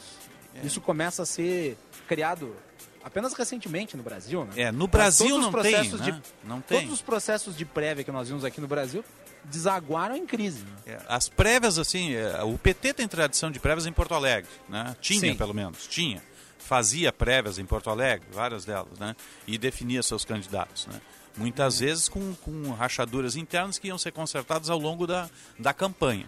É. 0.55 0.65
Isso 0.65 0.79
começa 0.79 1.23
a 1.23 1.25
ser 1.25 1.77
criado 2.07 2.55
apenas 3.03 3.33
recentemente 3.33 3.97
no 3.97 4.03
Brasil, 4.03 4.45
né? 4.45 4.51
É, 4.55 4.71
no 4.71 4.87
Brasil 4.87 5.27
todos 5.27 5.47
os 5.47 5.51
não 5.53 5.61
tem, 5.61 5.71
processos 5.73 5.99
né? 5.99 6.11
de- 6.11 6.21
Não 6.47 6.61
tem. 6.61 6.79
Todos 6.79 6.93
os 6.93 7.01
processos 7.01 7.57
de 7.57 7.65
prévia 7.65 8.03
que 8.05 8.11
nós 8.11 8.29
vimos 8.29 8.45
aqui 8.45 8.61
no 8.61 8.67
Brasil 8.67 9.03
desaguaram 9.45 10.15
em 10.15 10.25
crise. 10.25 10.63
né? 10.63 10.75
É, 10.87 10.99
As 11.07 11.29
prévias, 11.29 11.77
assim, 11.77 12.13
é, 12.13 12.41
o 12.43 12.57
PT 12.57 12.93
tem 12.93 13.07
tradição 13.07 13.51
de 13.51 13.59
prévias 13.59 13.85
em 13.85 13.91
Porto 13.93 14.13
Alegre, 14.13 14.49
né? 14.69 14.95
Tinha, 15.01 15.19
Sim. 15.31 15.35
pelo 15.35 15.53
menos, 15.53 15.87
tinha. 15.87 16.21
Fazia 16.57 17.11
prévias 17.11 17.59
em 17.59 17.65
Porto 17.65 17.89
Alegre, 17.89 18.25
várias 18.31 18.63
delas, 18.65 18.97
né? 18.99 19.15
E 19.45 19.57
definia 19.57 20.01
seus 20.01 20.23
candidatos, 20.23 20.87
né? 20.87 20.99
Muitas 21.35 21.79
vezes 21.79 22.07
com, 22.07 22.33
com 22.35 22.71
rachaduras 22.71 23.35
internas 23.35 23.77
que 23.79 23.87
iam 23.87 23.97
ser 23.97 24.11
consertadas 24.11 24.69
ao 24.69 24.77
longo 24.77 25.05
da, 25.07 25.29
da 25.57 25.73
campanha. 25.73 26.25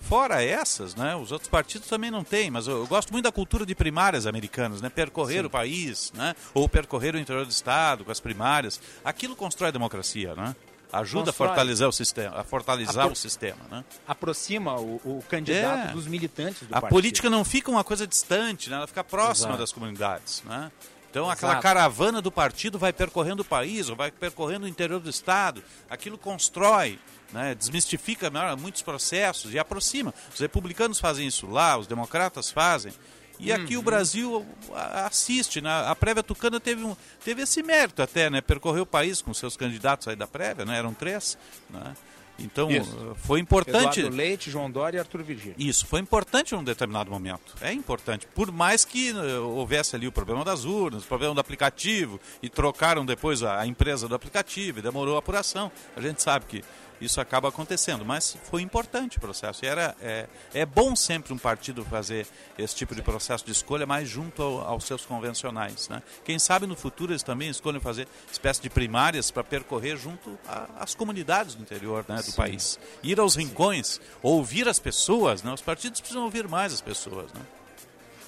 Fora 0.00 0.42
essas, 0.42 0.94
né, 0.94 1.16
os 1.16 1.32
outros 1.32 1.50
partidos 1.50 1.88
também 1.88 2.08
não 2.10 2.22
têm, 2.22 2.50
mas 2.52 2.68
eu, 2.68 2.78
eu 2.78 2.86
gosto 2.86 3.10
muito 3.12 3.24
da 3.24 3.32
cultura 3.32 3.66
de 3.66 3.74
primárias 3.74 4.26
americanas, 4.26 4.80
né, 4.80 4.88
percorrer 4.88 5.44
o 5.44 5.50
país, 5.50 6.12
né, 6.14 6.36
ou 6.54 6.68
percorrer 6.68 7.16
o 7.16 7.18
interior 7.18 7.44
do 7.44 7.50
estado 7.50 8.04
com 8.04 8.10
as 8.12 8.20
primárias. 8.20 8.80
Aquilo 9.04 9.34
constrói 9.34 9.68
a 9.68 9.72
democracia, 9.72 10.34
né? 10.36 10.54
Ajuda 10.92 11.26
Constrói. 11.26 11.46
a 11.48 11.50
fortalecer 11.50 11.86
o 11.88 11.92
sistema, 11.92 12.40
a 12.40 12.44
fortaleçar 12.44 12.98
A 13.04 13.06
por- 13.08 13.12
o 13.12 13.16
sistema, 13.16 13.58
né? 13.70 13.84
Aproxima 14.06 14.74
o, 14.80 14.96
o 15.04 15.24
candidato 15.28 15.90
É. 15.90 15.92
dos 15.92 16.06
militantes 16.06 16.62
do 16.66 16.74
A 16.74 16.80
partido. 16.80 16.88
política 16.90 17.28
não 17.28 17.44
fica 17.44 17.70
uma 17.70 17.84
coisa 17.84 18.06
distante, 18.06 18.70
né? 18.70 18.76
ela 18.76 18.86
fica 18.86 19.04
próxima 19.04 19.48
Exato. 19.48 19.58
das 19.58 19.72
comunidades. 19.72 20.42
Né? 20.46 20.72
Então 21.10 21.28
aquela 21.30 21.52
Exato. 21.52 21.62
caravana 21.62 22.22
do 22.22 22.30
partido 22.32 22.78
vai 22.78 22.92
percorrendo 22.92 23.42
o 23.42 23.44
país, 23.44 23.88
ou 23.90 23.96
vai 23.96 24.10
percorrendo 24.10 24.64
o 24.64 24.68
interior 24.68 24.98
do 25.00 25.10
estado. 25.10 25.62
Aquilo 25.90 26.16
constrói, 26.16 26.98
né? 27.32 27.54
desmistifica 27.54 28.30
muitos 28.58 28.80
processos 28.80 29.52
e 29.52 29.58
aproxima. 29.58 30.14
Os 30.32 30.40
republicanos 30.40 30.98
fazem 30.98 31.26
isso 31.26 31.46
lá, 31.46 31.76
os 31.76 31.86
democratas 31.86 32.50
fazem. 32.50 32.92
E 33.38 33.52
aqui 33.52 33.74
Uhum. 33.74 33.80
o 33.80 33.84
Brasil 33.84 34.46
a- 34.74 35.06
assiste, 35.06 35.60
né? 35.60 35.70
A 35.86 35.94
prévia 35.94 36.22
tucana 36.22 36.58
teve, 36.58 36.82
um, 36.84 36.96
teve 37.24 37.42
esse 37.42 37.62
mérito 37.62 38.02
até, 38.02 38.28
né? 38.28 38.40
Percorreu 38.40 38.82
o 38.82 38.86
país 38.86 39.22
com 39.22 39.32
seus 39.32 39.56
candidatos 39.56 40.08
aí 40.08 40.16
da 40.16 40.26
prévia, 40.26 40.64
né? 40.64 40.76
Eram 40.78 40.92
três, 40.92 41.38
né? 41.70 41.94
Então 42.40 42.70
Isso. 42.70 42.96
eh, 43.10 43.14
foi 43.26 43.40
importante. 43.40 43.98
Eduardo 43.98 44.16
Leite, 44.16 44.48
João 44.48 44.70
Dória 44.70 44.98
e 44.98 45.00
Arthur 45.00 45.24
Virgílio. 45.24 45.56
Isso, 45.58 45.84
foi 45.86 45.98
importante 46.00 46.54
em 46.54 46.58
um 46.58 46.62
determinado 46.62 47.10
momento. 47.10 47.56
É 47.60 47.72
importante. 47.72 48.28
Por 48.32 48.52
mais 48.52 48.84
que 48.84 49.10
eh, 49.10 49.38
houvesse 49.40 49.96
ali 49.96 50.06
o 50.06 50.12
problema 50.12 50.44
das 50.44 50.64
urnas, 50.64 51.02
o 51.02 51.06
problema 51.08 51.34
do 51.34 51.40
aplicativo, 51.40 52.20
e 52.40 52.48
trocaram 52.48 53.04
depois 53.04 53.42
a, 53.42 53.58
a 53.60 53.66
empresa 53.66 54.06
do 54.06 54.14
aplicativo, 54.14 54.78
e 54.78 54.82
demorou 54.82 55.16
a 55.16 55.18
apuração. 55.18 55.70
A 55.96 56.00
gente 56.00 56.22
sabe 56.22 56.44
que 56.46 56.62
isso 57.00 57.20
acaba 57.20 57.48
acontecendo, 57.48 58.04
mas 58.04 58.36
foi 58.50 58.62
importante 58.62 59.18
o 59.18 59.20
processo. 59.20 59.64
E 59.64 59.68
era, 59.68 59.94
é, 60.00 60.26
é 60.52 60.66
bom 60.66 60.96
sempre 60.96 61.32
um 61.32 61.38
partido 61.38 61.84
fazer 61.84 62.26
esse 62.58 62.74
tipo 62.74 62.94
de 62.94 63.02
processo 63.02 63.44
de 63.44 63.52
escolha 63.52 63.86
mais 63.86 64.08
junto 64.08 64.42
ao- 64.42 64.66
aos 64.66 64.84
seus 64.84 65.04
convencionais. 65.06 65.88
Né? 65.88 66.02
Quem 66.24 66.38
sabe 66.38 66.66
no 66.66 66.74
futuro 66.76 67.12
eles 67.12 67.22
também 67.22 67.48
escolhem 67.48 67.80
fazer 67.80 68.08
espécie 68.32 68.60
de 68.60 68.68
primárias 68.70 69.30
para 69.30 69.44
percorrer 69.44 69.96
junto 69.96 70.38
às 70.78 70.94
comunidades 70.94 71.54
do 71.54 71.62
interior 71.62 72.04
né, 72.08 72.20
do 72.22 72.32
país. 72.32 72.78
Ir 73.02 73.20
aos 73.20 73.36
rincões, 73.36 74.00
ouvir 74.22 74.68
as 74.68 74.78
pessoas. 74.78 75.42
Né? 75.42 75.52
Os 75.52 75.60
partidos 75.62 76.00
precisam 76.00 76.24
ouvir 76.24 76.48
mais 76.48 76.72
as 76.72 76.80
pessoas. 76.80 77.32
Né? 77.32 77.40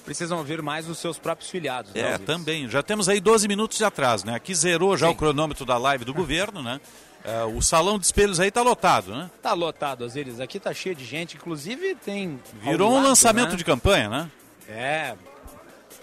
Precisam 0.05 0.37
ouvir 0.39 0.61
mais 0.63 0.89
os 0.89 0.97
seus 0.97 1.19
próprios 1.19 1.49
filiados. 1.51 1.93
né, 1.93 2.13
É, 2.13 2.17
também. 2.17 2.67
Já 2.67 2.81
temos 2.81 3.07
aí 3.07 3.19
12 3.21 3.47
minutos 3.47 3.77
de 3.77 3.83
atraso. 3.83 4.25
Né? 4.25 4.33
Aqui 4.33 4.55
zerou 4.55 4.97
já 4.97 5.07
Sim. 5.07 5.13
o 5.13 5.15
cronômetro 5.15 5.63
da 5.65 5.77
live 5.77 6.03
do 6.05 6.13
governo. 6.13 6.63
Né? 6.63 6.81
É, 7.23 7.43
o 7.43 7.61
salão 7.61 7.99
de 7.99 8.05
espelhos 8.05 8.39
aí 8.39 8.49
está 8.49 8.61
lotado. 8.61 9.13
Né? 9.15 9.29
Tá 9.41 9.53
lotado, 9.53 10.03
Osíris. 10.03 10.39
Aqui 10.39 10.59
tá 10.59 10.73
cheio 10.73 10.95
de 10.95 11.05
gente. 11.05 11.37
Inclusive 11.37 11.95
tem... 11.95 12.39
Virou 12.61 12.91
um 12.91 12.95
lado, 12.95 13.07
lançamento 13.07 13.51
né? 13.51 13.55
de 13.55 13.63
campanha, 13.63 14.09
né? 14.09 14.31
É. 14.67 15.15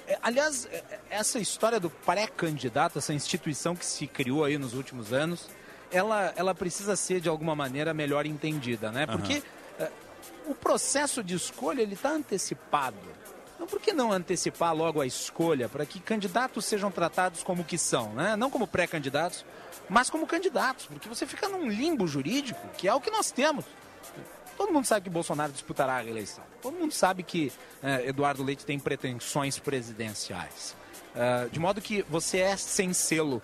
É, 0.06 0.18
Aliás, 0.22 0.66
é, 0.72 0.82
essa 1.10 1.38
história 1.38 1.78
do 1.78 1.90
pré-candidato, 1.90 2.98
essa 2.98 3.12
instituição 3.12 3.76
que 3.76 3.84
se 3.84 4.06
criou 4.06 4.44
aí 4.44 4.56
nos 4.56 4.74
últimos 4.74 5.12
anos, 5.12 5.48
ela, 5.92 6.32
ela 6.36 6.54
precisa 6.54 6.96
ser 6.96 7.20
de 7.20 7.28
alguma 7.28 7.54
maneira 7.54 7.92
melhor 7.92 8.24
entendida, 8.24 8.90
né? 8.90 9.06
Porque 9.06 9.42
é, 9.78 9.90
o 10.46 10.54
processo 10.54 11.22
de 11.22 11.34
escolha 11.34 11.82
ele 11.82 11.94
está 11.94 12.10
antecipado. 12.10 12.96
Então, 13.58 13.66
por 13.66 13.80
que 13.80 13.92
não 13.92 14.12
antecipar 14.12 14.72
logo 14.72 15.00
a 15.00 15.06
escolha 15.06 15.68
para 15.68 15.84
que 15.84 15.98
candidatos 15.98 16.64
sejam 16.64 16.92
tratados 16.92 17.42
como 17.42 17.64
que 17.64 17.76
são, 17.76 18.12
né? 18.12 18.36
Não 18.36 18.50
como 18.50 18.68
pré-candidatos, 18.68 19.44
mas 19.88 20.08
como 20.08 20.28
candidatos, 20.28 20.86
porque 20.86 21.08
você 21.08 21.26
fica 21.26 21.48
num 21.48 21.68
limbo 21.68 22.06
jurídico, 22.06 22.60
que 22.76 22.86
é 22.86 22.94
o 22.94 23.00
que 23.00 23.10
nós 23.10 23.32
temos. 23.32 23.64
Todo 24.56 24.72
mundo 24.72 24.84
sabe 24.84 25.02
que 25.02 25.10
Bolsonaro 25.10 25.50
disputará 25.50 25.94
a 25.96 26.00
reeleição. 26.00 26.44
Todo 26.62 26.76
mundo 26.76 26.92
sabe 26.92 27.24
que 27.24 27.52
eh, 27.82 28.08
Eduardo 28.08 28.44
Leite 28.44 28.64
tem 28.64 28.78
pretensões 28.78 29.58
presidenciais. 29.58 30.76
Eh, 31.16 31.48
de 31.50 31.58
modo 31.58 31.80
que 31.80 32.02
você 32.08 32.38
é 32.38 32.56
sem 32.56 32.92
selo. 32.92 33.42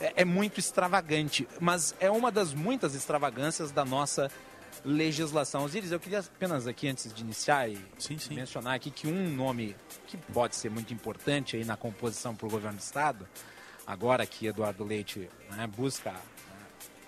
É, 0.00 0.22
é 0.22 0.24
muito 0.24 0.58
extravagante, 0.58 1.46
mas 1.60 1.94
é 2.00 2.10
uma 2.10 2.32
das 2.32 2.54
muitas 2.54 2.94
extravagâncias 2.94 3.70
da 3.70 3.84
nossa 3.84 4.30
legislação. 4.84 5.64
Osiris, 5.64 5.92
eu 5.92 6.00
queria 6.00 6.20
apenas 6.20 6.66
aqui, 6.66 6.88
antes 6.88 7.12
de 7.12 7.22
iniciar, 7.22 7.68
e 7.68 7.78
Sim, 7.98 8.18
sim. 8.18 8.34
mencionar 8.34 8.74
aqui 8.74 8.90
que 8.90 9.06
um 9.06 9.30
nome 9.30 9.76
que 10.06 10.16
pode 10.16 10.56
ser 10.56 10.70
muito 10.70 10.92
importante 10.92 11.56
aí 11.56 11.64
na 11.64 11.76
composição 11.76 12.34
para 12.34 12.46
o 12.46 12.50
governo 12.50 12.78
do 12.78 12.82
Estado, 12.82 13.28
agora 13.86 14.24
que 14.26 14.46
Eduardo 14.46 14.84
Leite 14.84 15.28
né, 15.50 15.66
busca 15.66 16.12
né, 16.12 16.18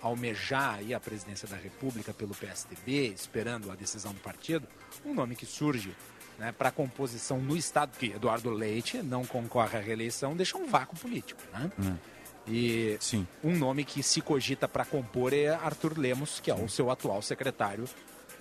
almejar 0.01 0.75
aí 0.75 0.93
a 0.93 0.99
presidência 0.99 1.47
da 1.47 1.55
República 1.55 2.13
pelo 2.13 2.35
PSDB, 2.35 3.07
esperando 3.07 3.71
a 3.71 3.75
decisão 3.75 4.13
do 4.13 4.19
partido, 4.19 4.67
um 5.05 5.13
nome 5.13 5.35
que 5.35 5.45
surge 5.45 5.95
né, 6.37 6.51
para 6.51 6.69
a 6.69 6.71
composição 6.71 7.39
no 7.39 7.55
Estado, 7.55 7.91
porque 7.91 8.07
Eduardo 8.07 8.49
Leite 8.49 9.01
não 9.01 9.25
concorre 9.25 9.77
à 9.77 9.81
reeleição, 9.81 10.35
deixa 10.35 10.57
um 10.57 10.67
vácuo 10.67 10.97
político. 10.97 11.41
Né? 11.53 11.71
E 12.47 12.97
Sim. 12.99 13.25
um 13.43 13.55
nome 13.55 13.85
que 13.85 14.03
se 14.03 14.19
cogita 14.21 14.67
para 14.67 14.83
compor 14.83 15.33
é 15.33 15.47
Arthur 15.47 15.97
Lemos, 15.97 16.39
que 16.41 16.51
é 16.51 16.53
o 16.55 16.67
seu 16.67 16.91
atual 16.91 17.21
secretário 17.21 17.85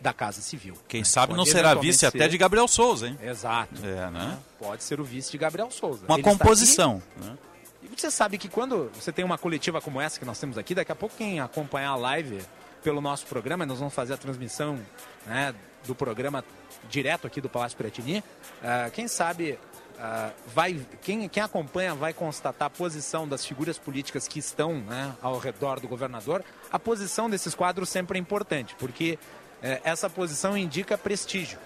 da 0.01 0.13
Casa 0.13 0.41
Civil. 0.41 0.77
Quem 0.89 1.03
né? 1.03 1.05
sabe 1.05 1.33
não 1.33 1.39
Pode 1.41 1.51
será 1.51 1.69
eventualmente 1.69 1.93
vice 1.93 2.07
até 2.07 2.19
ser- 2.25 2.29
de 2.29 2.37
Gabriel 2.39 2.67
Souza, 2.67 3.07
hein? 3.07 3.17
Exato. 3.23 3.81
É, 3.87 4.11
né? 4.11 4.39
Pode 4.59 4.83
ser 4.83 5.01
o 5.01 5.05
vice 5.05 5.31
de 5.31 5.39
Gabriel 5.39 5.71
Souza. 5.71 6.05
Uma 6.09 6.17
Ele 6.17 6.23
composição. 6.25 7.01
né? 7.17 7.37
e 7.85 7.89
você 8.01 8.11
sabe 8.11 8.39
que 8.39 8.49
quando 8.49 8.91
você 8.95 9.13
tem 9.13 9.25
uma 9.25 9.39
coletiva 9.39 9.81
como 9.81 10.01
essa 10.01 10.19
que 10.19 10.25
nós 10.25 10.39
temos 10.39 10.59
aqui, 10.59 10.75
daqui 10.75 10.91
a 10.91 10.97
pouco 10.97 11.15
quem 11.17 11.39
acompanhar 11.41 11.91
a 11.91 11.97
live 11.97 12.41
pelo 12.83 13.01
nosso 13.01 13.27
programa, 13.27 13.65
nós 13.65 13.79
vamos 13.79 13.95
fazer 13.95 14.15
a 14.15 14.17
transmissão 14.17 14.81
né, 15.27 15.55
do 15.87 15.95
programa 15.95 16.45
direto 16.91 17.27
aqui 17.29 17.41
do 17.41 17.49
Palácio 17.49 17.77
Piratini. 17.79 18.25
ah, 18.65 18.91
quem 18.93 19.07
sabe 19.07 19.57
ah, 19.99 20.31
vai, 20.55 20.81
quem, 21.01 21.29
quem 21.29 21.43
acompanha 21.43 21.95
vai 21.95 22.13
constatar 22.13 22.67
a 22.67 22.71
posição 22.71 23.27
das 23.29 23.45
figuras 23.45 23.79
políticas 23.79 24.27
que 24.27 24.39
estão 24.39 24.75
né, 24.81 25.15
ao 25.21 25.39
redor 25.39 25.81
do 25.81 25.89
governador. 25.89 26.45
A 26.71 26.79
posição 26.79 27.29
desses 27.29 27.55
quadros 27.55 27.89
sempre 27.89 28.19
é 28.19 28.21
importante, 28.21 28.75
porque 28.79 29.19
eh, 29.63 29.81
essa 29.85 30.11
posição 30.11 30.57
indica 30.57 30.99
prestígio. 30.99 31.59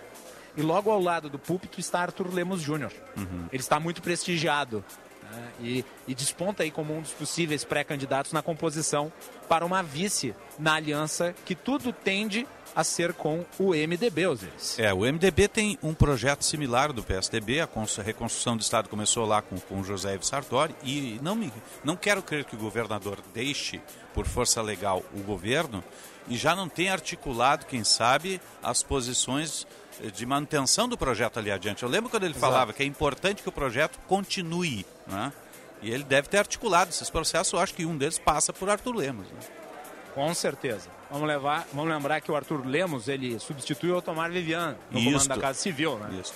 E 0.57 0.63
logo 0.63 0.91
ao 0.91 1.01
lado 1.01 1.29
do 1.29 1.39
púlpito 1.39 1.79
está 1.81 2.01
Arthur 2.01 2.33
Lemos 2.33 2.63
Júnior. 2.63 2.93
Ele 3.53 3.61
está 3.61 3.79
muito 3.79 4.01
prestigiado 4.01 4.83
né, 5.31 5.49
e, 5.61 5.85
e 6.09 6.15
desponta 6.15 6.63
aí 6.63 6.71
como 6.71 6.97
um 6.97 7.01
dos 7.03 7.13
possíveis 7.13 7.65
pré-candidatos 7.65 8.33
na 8.33 8.43
composição 8.43 9.13
para 9.49 9.65
uma 9.65 9.83
vice 9.83 10.35
na 10.59 10.75
aliança 10.75 11.35
que 11.45 11.55
tudo 11.55 11.93
tende 11.93 12.47
a 12.75 12.85
ser 12.85 13.15
com 13.15 13.43
o 13.59 13.71
MDB, 13.71 14.27
Osiris. 14.27 14.79
É, 14.79 14.93
o 14.93 14.99
MDB 15.01 15.49
tem 15.49 15.79
um 15.83 15.95
projeto 15.95 16.45
similar 16.45 16.93
do 16.93 17.03
PSDB, 17.03 17.61
a 17.61 17.67
cons- 17.67 17.99
a 17.99 18.03
reconstrução 18.03 18.55
do 18.55 18.61
Estado 18.61 18.89
começou 18.91 19.25
lá 19.25 19.41
com, 19.41 19.59
com 19.59 19.83
José 19.83 20.15
Ivo 20.15 20.25
Sartori, 20.27 20.75
e 20.83 21.19
não, 21.23 21.35
me, 21.35 21.51
não 21.83 21.97
quero 21.97 22.23
crer 22.23 22.45
que 22.45 22.55
o 22.55 22.59
governador 22.59 23.19
deixe, 23.33 23.81
por 24.13 24.27
força 24.27 24.61
legal, 24.61 25.03
o 25.15 25.21
governo, 25.23 25.83
e 26.29 26.37
já 26.37 26.55
não 26.55 26.69
tem 26.69 26.91
articulado, 26.91 27.65
quem 27.65 27.83
sabe, 27.83 28.41
as 28.63 28.83
posições 28.83 29.67
de 30.15 30.27
manutenção 30.27 30.89
do 30.89 30.97
projeto 30.97 31.39
ali 31.39 31.51
adiante. 31.51 31.83
Eu 31.83 31.89
lembro 31.89 32.11
quando 32.11 32.25
ele 32.25 32.33
Exato. 32.33 32.53
falava 32.53 32.73
que 32.73 32.83
é 32.83 32.87
importante 32.87 33.43
que 33.43 33.49
o 33.49 33.53
projeto 33.53 33.99
continue, 34.07 34.85
né? 35.07 35.33
E 35.83 35.91
ele 35.91 36.05
deve 36.05 36.29
ter 36.29 36.39
articulado 36.39 36.91
esses 36.91 37.11
processos, 37.11 37.53
eu 37.53 37.59
acho 37.59 37.75
que 37.75 37.85
um 37.85 37.97
deles 37.97 38.19
passa 38.19 38.53
por 38.53 38.69
Arthur 38.69 38.95
Lemos. 38.95 39.27
Né? 39.29 39.39
Com 40.15 40.33
certeza. 40.35 40.89
Vamos, 41.11 41.29
levar, 41.29 41.67
vamos 41.73 41.93
lembrar 41.93 42.21
que 42.21 42.33
o 42.33 42.37
Arthur 42.37 42.67
Lemos 42.67 43.09
ele 43.09 43.39
substituiu 43.39 43.95
o 43.95 43.99
Otomar 43.99 44.31
Vivian 44.31 44.77
no 44.91 44.99
comando 44.99 45.17
Isto. 45.19 45.29
da 45.29 45.37
Casa 45.37 45.59
Civil, 45.59 45.99
né? 45.99 46.19
Isso. 46.21 46.35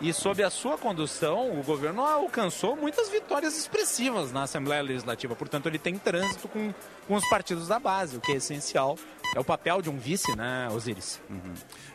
E 0.00 0.12
sob 0.12 0.42
a 0.42 0.50
sua 0.50 0.76
condução, 0.76 1.58
o 1.58 1.62
governo 1.62 2.02
alcançou 2.02 2.76
muitas 2.76 3.08
vitórias 3.08 3.56
expressivas 3.56 4.32
na 4.32 4.42
Assembleia 4.42 4.82
Legislativa. 4.82 5.34
Portanto, 5.36 5.66
ele 5.66 5.78
tem 5.78 5.96
trânsito 5.96 6.48
com, 6.48 6.74
com 7.06 7.14
os 7.14 7.28
partidos 7.28 7.68
da 7.68 7.78
base, 7.78 8.16
o 8.16 8.20
que 8.20 8.32
é 8.32 8.36
essencial. 8.36 8.98
É 9.34 9.40
o 9.40 9.44
papel 9.44 9.80
de 9.80 9.88
um 9.88 9.96
vice, 9.98 10.36
né, 10.36 10.68
Osiris? 10.70 11.20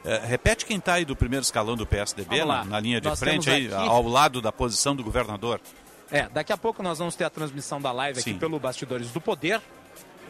É, 0.04 0.18
repete 0.26 0.66
quem 0.66 0.78
está 0.78 0.94
aí 0.96 1.06
do 1.06 1.16
primeiro 1.16 1.44
escalão 1.44 1.76
do 1.76 1.86
PSDB, 1.86 2.44
na, 2.44 2.66
na 2.66 2.80
linha 2.80 3.00
de 3.00 3.08
Nós 3.08 3.20
frente, 3.20 3.50
aí, 3.50 3.68
aqui- 3.68 3.76
ao 3.76 4.02
lado 4.08 4.42
da 4.42 4.52
posição 4.52 4.96
do 4.96 5.04
governador. 5.04 5.62
É, 6.10 6.28
daqui 6.30 6.52
a 6.52 6.58
pouco 6.58 6.82
nós 6.82 6.98
vamos 7.00 7.16
ter 7.16 7.26
a 7.26 7.30
transmissão 7.30 7.80
da 7.82 7.92
live 7.92 8.20
aqui 8.20 8.32
Sim. 8.32 8.40
pelo 8.40 8.60
Bastidores 8.60 9.12
do 9.12 9.22
Poder. 9.22 9.62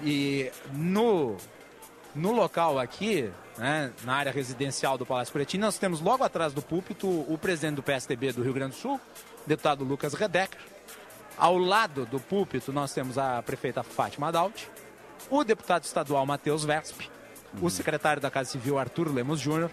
E 0.03 0.51
no, 0.73 1.37
no 2.13 2.31
local 2.33 2.77
aqui, 2.77 3.31
né, 3.57 3.91
na 4.03 4.15
área 4.15 4.31
residencial 4.31 4.97
do 4.97 5.05
Palácio 5.05 5.31
Piratini, 5.31 5.61
nós 5.63 5.77
temos 5.77 6.01
logo 6.01 6.23
atrás 6.23 6.51
do 6.53 6.61
púlpito 6.61 7.07
o 7.07 7.37
presidente 7.41 7.75
do 7.75 7.83
PSDB 7.83 8.33
do 8.33 8.43
Rio 8.43 8.53
Grande 8.53 8.75
do 8.75 8.79
Sul, 8.79 8.99
deputado 9.45 9.83
Lucas 9.83 10.13
Redecker. 10.13 10.59
Ao 11.37 11.57
lado 11.57 12.05
do 12.07 12.19
púlpito 12.19 12.73
nós 12.73 12.91
temos 12.93 13.17
a 13.17 13.41
prefeita 13.43 13.81
Fátima 13.83 14.27
Adalt, 14.27 14.63
o 15.29 15.43
deputado 15.43 15.83
estadual 15.83 16.25
Matheus 16.25 16.63
Versp, 16.63 17.09
o 17.61 17.69
secretário 17.69 18.21
da 18.21 18.29
Casa 18.29 18.51
Civil 18.51 18.77
Arthur 18.77 19.13
Lemos 19.13 19.39
Júnior, 19.39 19.71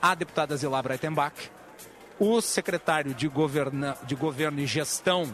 a 0.00 0.14
deputada 0.14 0.56
Zilá 0.56 0.82
Breitenbach, 0.82 1.50
o 2.18 2.40
secretário 2.40 3.14
de, 3.14 3.28
governa, 3.28 3.96
de 4.04 4.14
governo 4.14 4.60
e 4.60 4.66
gestão, 4.66 5.24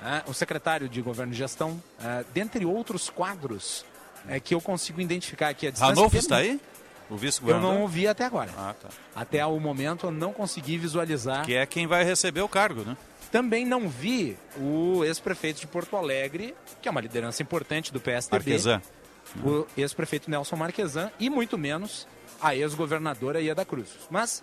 né, 0.00 0.22
o 0.26 0.32
secretário 0.34 0.88
de 0.88 1.00
governo 1.02 1.32
e 1.32 1.36
gestão, 1.36 1.82
eh, 2.02 2.24
dentre 2.32 2.64
outros 2.64 3.10
quadros 3.10 3.84
eh, 4.28 4.40
que 4.40 4.54
eu 4.54 4.60
consigo 4.60 5.00
identificar 5.00 5.48
aqui 5.48 5.66
à 5.66 5.70
distância. 5.70 5.94
Ranolfo 5.94 6.16
está 6.16 6.36
aí? 6.36 6.60
O 7.10 7.14
Eu 7.14 7.18
vice-governador? 7.18 7.74
não 7.74 7.84
o 7.84 7.88
vi 7.88 8.08
até 8.08 8.24
agora. 8.24 8.50
Ah, 8.56 8.74
tá. 8.80 8.88
Até 9.14 9.44
o 9.44 9.58
momento 9.60 10.06
eu 10.06 10.10
não 10.10 10.32
consegui 10.32 10.78
visualizar. 10.78 11.44
Que 11.44 11.54
é 11.54 11.66
quem 11.66 11.86
vai 11.86 12.04
receber 12.04 12.40
o 12.40 12.48
cargo, 12.48 12.82
né? 12.82 12.96
Também 13.32 13.64
não 13.66 13.88
vi 13.88 14.36
o 14.58 15.02
ex-prefeito 15.04 15.60
de 15.60 15.66
Porto 15.66 15.96
Alegre, 15.96 16.54
que 16.82 16.86
é 16.86 16.90
uma 16.90 17.00
liderança 17.00 17.42
importante 17.42 17.90
do 17.92 17.98
PSDB. 17.98 18.50
Marquesan. 18.50 18.82
O 19.42 19.66
ex-prefeito 19.76 20.30
Nelson 20.30 20.54
Marquesan 20.54 21.10
e 21.18 21.30
muito 21.30 21.56
menos 21.56 22.06
a 22.40 22.54
ex-governadora 22.54 23.40
Ieda 23.40 23.64
Cruz. 23.64 23.88
Mas 24.10 24.42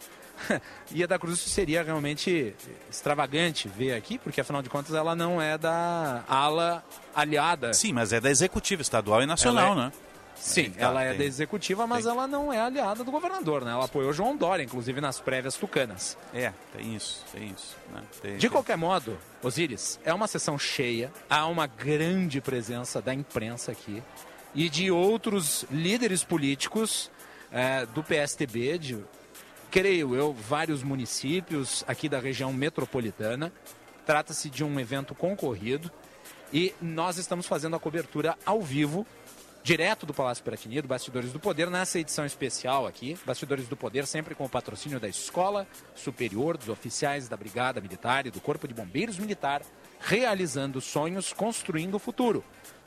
Ieda 0.92 1.20
Cruz 1.20 1.40
seria 1.40 1.84
realmente 1.84 2.56
extravagante 2.90 3.68
ver 3.68 3.94
aqui, 3.94 4.18
porque 4.18 4.42
afinal 4.42 4.64
de 4.64 4.70
contas 4.70 4.96
ela 4.96 5.16
não 5.16 5.40
é 5.40 5.58
da 5.58 6.24
ala 6.28 6.84
aliada. 7.16 7.74
Sim, 7.74 7.94
mas 7.94 8.12
é 8.12 8.20
da 8.20 8.32
executiva 8.32 8.82
estadual 8.82 9.22
e 9.22 9.26
nacional, 9.28 9.74
é- 9.74 9.76
né? 9.76 9.92
Sim, 10.40 10.72
Tá, 10.72 10.86
ela 10.86 11.04
é 11.04 11.10
tem. 11.10 11.20
da 11.20 11.24
executiva, 11.26 11.86
mas 11.86 12.06
Tem. 12.06 12.14
ela 12.14 12.26
não 12.28 12.52
é 12.52 12.60
aliada 12.60 13.04
do 13.04 13.12
governador, 13.12 13.64
né? 13.66 13.72
Ela 13.72 13.86
apoiou 13.86 14.14
João 14.14 14.36
Dória, 14.38 14.64
inclusive 14.64 15.02
nas 15.02 15.20
prévias 15.20 15.56
tucanas. 15.56 16.18
É, 16.34 16.54
tem 16.76 16.96
isso, 16.96 17.24
tem 17.32 17.50
isso. 17.50 17.76
Né? 17.94 18.02
Tem- 18.22 18.38
De 18.38 18.50
qualquer 18.50 18.78
modo, 18.78 19.18
Osiris, 19.44 20.00
é 20.06 20.14
uma 20.14 20.28
sessão 20.28 20.58
cheia, 20.58 21.12
há 21.30 21.46
uma 21.48 21.68
grande 21.68 22.40
presença 22.42 23.02
da 23.02 23.14
imprensa 23.14 23.72
aqui 23.72 24.02
e 24.56 24.70
de 24.70 24.90
outros 24.90 25.66
líderes 25.70 26.24
políticos 26.24 27.12
eh, 27.52 27.86
do 27.94 28.04
PSTB, 28.04 28.78
de, 28.78 28.98
creio 29.70 30.16
eu, 30.16 30.34
vários 30.34 30.82
municípios 30.84 31.84
aqui 31.88 32.08
da 32.10 32.20
região 32.20 32.52
metropolitana. 32.54 33.52
Trata-se 34.06 34.50
de 34.50 34.64
um 34.64 34.80
evento 34.80 35.14
concorrido 35.14 35.92
e 36.52 36.74
nós 36.82 37.18
estamos 37.18 37.46
fazendo 37.46 37.76
a 37.76 37.80
cobertura 37.80 38.36
ao 38.44 38.60
vivo 38.62 39.06
direto 39.64 40.06
do 40.06 40.14
Palácio 40.14 40.44
Piratini, 40.44 40.82
do 40.82 40.88
Bastidores 40.88 41.32
do 41.32 41.40
Poder, 41.40 41.70
nessa 41.70 42.00
edição 42.00 42.26
especial 42.26 42.88
aqui. 42.88 43.18
Bastidores 43.26 43.68
do 43.68 43.76
Poder, 43.76 44.08
sempre 44.08 44.34
com 44.34 44.46
o 44.46 44.50
patrocínio 44.50 45.00
da 45.00 45.08
Escola 45.08 45.68
Superior 45.96 46.58
dos 46.58 46.70
Oficiais 46.70 47.28
da 47.28 47.38
Brigada 47.38 47.82
Militar 47.82 48.26
e 48.26 48.32
do 48.32 48.42
Corpo 48.42 48.68
de 48.68 48.74
Bombeiros 48.74 49.20
Militar, 49.20 49.62
realizando 50.00 50.82
sonhos, 50.82 51.34
construindo 51.34 51.96
o 51.96 52.00
futuro. 52.00 52.44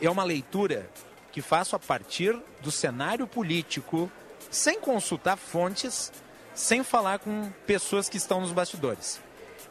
é 0.00 0.10
uma 0.10 0.24
leitura 0.24 0.88
que 1.32 1.42
faço 1.42 1.74
a 1.74 1.78
partir 1.78 2.38
do 2.60 2.70
cenário 2.70 3.26
político, 3.26 4.10
sem 4.50 4.78
consultar 4.78 5.36
fontes, 5.36 6.12
sem 6.54 6.84
falar 6.84 7.18
com 7.18 7.50
pessoas 7.66 8.08
que 8.08 8.16
estão 8.16 8.40
nos 8.40 8.52
bastidores. 8.52 9.20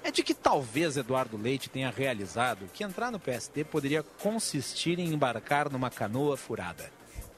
É 0.03 0.11
de 0.11 0.21
que 0.21 0.33
talvez 0.33 0.97
Eduardo 0.97 1.37
Leite 1.37 1.69
tenha 1.69 1.89
realizado 1.89 2.69
que 2.73 2.83
entrar 2.83 3.09
no 3.09 3.19
PSD 3.19 3.63
poderia 3.63 4.03
consistir 4.03 4.99
em 4.99 5.13
embarcar 5.13 5.69
numa 5.71 5.89
canoa 5.89 6.35
furada. 6.35 6.91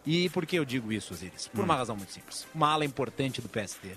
E 0.04 0.30
por 0.30 0.46
que 0.46 0.58
eu 0.58 0.66
digo 0.66 0.92
isso, 0.92 1.14
Osiris? 1.14 1.48
Por 1.48 1.64
uma 1.64 1.76
razão 1.76 1.96
muito 1.96 2.12
simples. 2.12 2.48
Uma 2.54 2.72
ala 2.72 2.86
importante 2.86 3.42
do 3.42 3.50
PSD. 3.50 3.92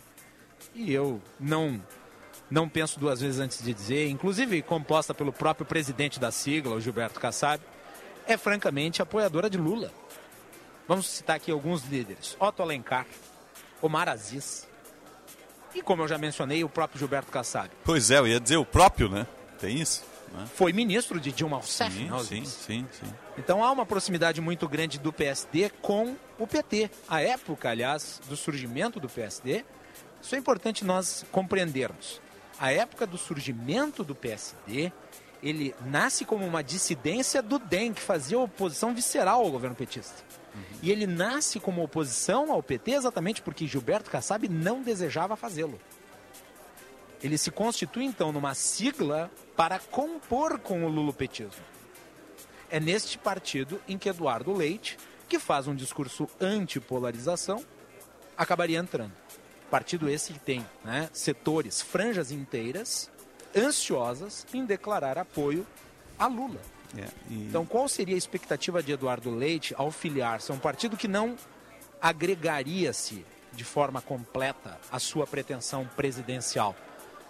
E 0.75 0.93
eu 0.93 1.21
não 1.41 1.83
não 2.51 2.69
penso 2.69 2.99
duas 2.99 3.21
vezes 3.21 3.41
antes 3.41 3.63
de 3.63 3.75
dizer, 3.75 4.09
inclusive 4.09 4.63
composta 4.63 5.13
pelo 5.13 5.33
próprio 5.33 5.67
presidente 5.67 6.19
da 6.19 6.31
sigla, 6.31 6.75
o 6.75 6.81
Gilberto 6.81 7.21
Kassab, 7.21 7.63
é 8.27 8.37
francamente 8.37 9.03
apoiadora 9.03 9.51
de 9.51 9.59
Lula. 9.59 9.93
Vamos 10.87 11.07
citar 11.07 11.37
aqui 11.37 11.51
alguns 11.51 11.85
líderes: 11.85 12.37
Otto 12.39 12.63
Alencar, 12.63 13.07
Omar 13.83 14.09
Aziz 14.09 14.68
e, 15.75 15.83
como 15.83 16.03
eu 16.03 16.09
já 16.09 16.19
mencionei, 16.19 16.65
o 16.65 16.69
próprio 16.69 16.99
Gilberto 16.99 17.31
Kassab. 17.31 17.71
Pois 17.85 18.11
é, 18.11 18.19
eu 18.19 18.27
ia 18.27 18.41
dizer 18.41 18.57
o 18.57 18.65
próprio, 18.65 19.09
né? 19.09 19.27
Tem 19.59 19.77
isso. 19.77 20.05
Né? 20.33 20.47
Foi 20.55 20.73
ministro 20.73 21.19
de 21.21 21.33
Dilma 21.33 21.57
Rousseff, 21.57 21.97
Sim, 21.97 22.11
né, 22.11 22.19
sim, 22.21 22.45
sim, 22.45 22.87
sim. 22.93 23.15
Então 23.37 23.65
há 23.65 23.71
uma 23.71 23.87
proximidade 23.87 24.41
muito 24.41 24.69
grande 24.69 24.99
do 24.99 25.13
PSD 25.13 25.71
com 25.81 26.17
o 26.39 26.47
PT. 26.47 26.91
A 27.09 27.21
época, 27.21 27.71
aliás, 27.71 28.21
do 28.29 28.37
surgimento 28.37 29.01
do 29.01 29.09
PSD, 29.09 29.65
isso 30.21 30.35
é 30.35 30.39
importante 30.39 30.85
nós 30.85 31.25
compreendermos. 31.31 32.21
A 32.59 32.73
época 32.73 33.07
do 33.07 33.17
surgimento 33.17 34.03
do 34.03 34.15
PSD, 34.15 34.93
ele 35.43 35.75
nasce 35.87 36.25
como 36.25 36.45
uma 36.45 36.63
dissidência 36.63 37.41
do 37.41 37.59
DEM, 37.59 37.93
que 37.93 38.01
fazia 38.01 38.39
oposição 38.39 38.93
visceral 38.93 39.43
ao 39.43 39.51
governo 39.51 39.77
petista. 39.77 40.25
E 40.83 40.91
ele 40.91 41.07
nasce 41.07 41.59
como 41.59 41.83
oposição 41.83 42.53
ao 42.53 42.63
PT 42.63 42.93
exatamente 42.93 43.43
porque 43.43 43.67
Gilberto 43.67 44.11
Kassab 44.11 44.49
não 44.49 44.83
desejava 44.83 45.37
fazê-lo. 45.37 45.79
Ele 47.23 47.37
se 47.37 47.51
constitui 47.51 48.05
então 48.05 48.31
numa 48.31 48.55
sigla 48.55 49.31
para 49.57 49.79
compor 49.79 50.59
com 50.59 50.85
o 50.85 50.89
lulopetismo. 50.89 51.63
É 52.71 52.79
neste 52.79 53.19
partido 53.19 53.81
em 53.89 53.99
que 53.99 54.09
Eduardo 54.09 54.53
Leite, 54.53 54.99
que 55.29 55.39
faz 55.39 55.67
um 55.67 55.75
discurso 55.75 56.29
anti-polarização, 56.41 57.65
acabaria 58.37 58.79
entrando. 58.79 59.13
Partido 59.71 60.09
esse 60.09 60.33
que 60.33 60.39
tem 60.39 60.65
né, 60.85 61.11
setores, 61.13 61.83
franjas 61.83 62.31
inteiras, 62.31 63.11
ansiosas 63.57 64.47
em 64.53 64.65
declarar 64.65 65.19
apoio 65.19 65.67
a 66.19 66.27
Lula. 66.27 66.61
É, 66.97 67.05
e- 67.31 67.47
Então, 67.49 67.67
qual 67.67 67.89
seria 67.89 68.15
a 68.15 68.19
expectativa 68.19 68.83
de 68.83 68.93
Eduardo 68.93 69.31
Leite 69.35 69.75
ao 69.77 69.91
filiar-se 69.91 70.51
a 70.51 70.55
um 70.55 70.59
partido 70.59 70.97
que 70.97 71.07
não 71.09 71.37
agregaria-se 72.01 73.25
de 73.53 73.65
forma 73.65 74.01
completa 74.01 74.79
à 74.91 74.99
sua 74.99 75.27
pretensão 75.27 75.89
presidencial? 75.97 76.75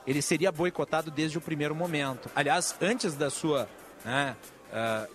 Ele 0.06 0.22
seria 0.22 0.50
boicotado 0.52 1.10
desde 1.10 1.36
o 1.36 1.40
primeiro 1.40 1.74
momento. 1.74 2.30
Aliás, 2.34 2.74
antes 2.80 3.14
da 3.14 3.28
sua 3.30 3.68
né, 4.04 4.36
ah, 4.72 5.06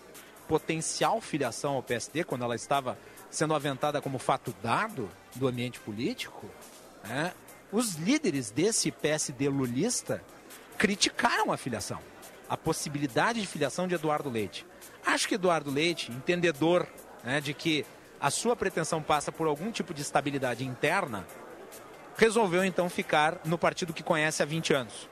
potencial 0.47 1.19
filiação 1.21 1.75
ao 1.75 1.84
PSD, 1.84 2.23
quando 2.23 2.43
ela 2.43 2.56
estava 2.56 2.97
sendo 3.32 3.56
aventada 3.56 4.01
como 4.01 4.19
fato 4.19 4.53
dado 4.62 5.10
do 5.36 5.47
ambiente 5.47 5.79
político, 5.79 6.47
né, 7.06 7.34
os 7.71 7.95
líderes 7.95 8.51
desse 8.51 8.91
PSD 8.91 9.49
lulista 9.49 10.23
criticaram 10.77 11.51
a 11.51 11.58
filiação, 11.58 11.99
a 12.54 12.58
possibilidade 12.58 13.42
de 13.42 13.48
filiação 13.48 13.88
de 13.88 13.96
Eduardo 13.96 14.30
Leite. 14.30 14.63
Acho 15.04 15.28
que 15.28 15.34
Eduardo 15.34 15.72
Leite, 15.72 16.12
entendedor 16.12 16.88
né, 17.24 17.42
de 17.42 17.52
que 17.52 17.84
a 18.22 18.30
sua 18.30 18.56
pretensão 18.56 19.02
passa 19.02 19.32
por 19.32 19.48
algum 19.48 19.72
tipo 19.72 19.92
de 19.92 20.04
estabilidade 20.04 20.63
interna, 20.63 21.26
resolveu 22.16 22.63
então 22.63 22.88
ficar 22.92 23.42
no 23.44 23.58
partido 23.58 23.92
que 23.92 24.04
conhece 24.04 24.44
há 24.44 24.46
20 24.46 24.72
anos. 24.72 25.10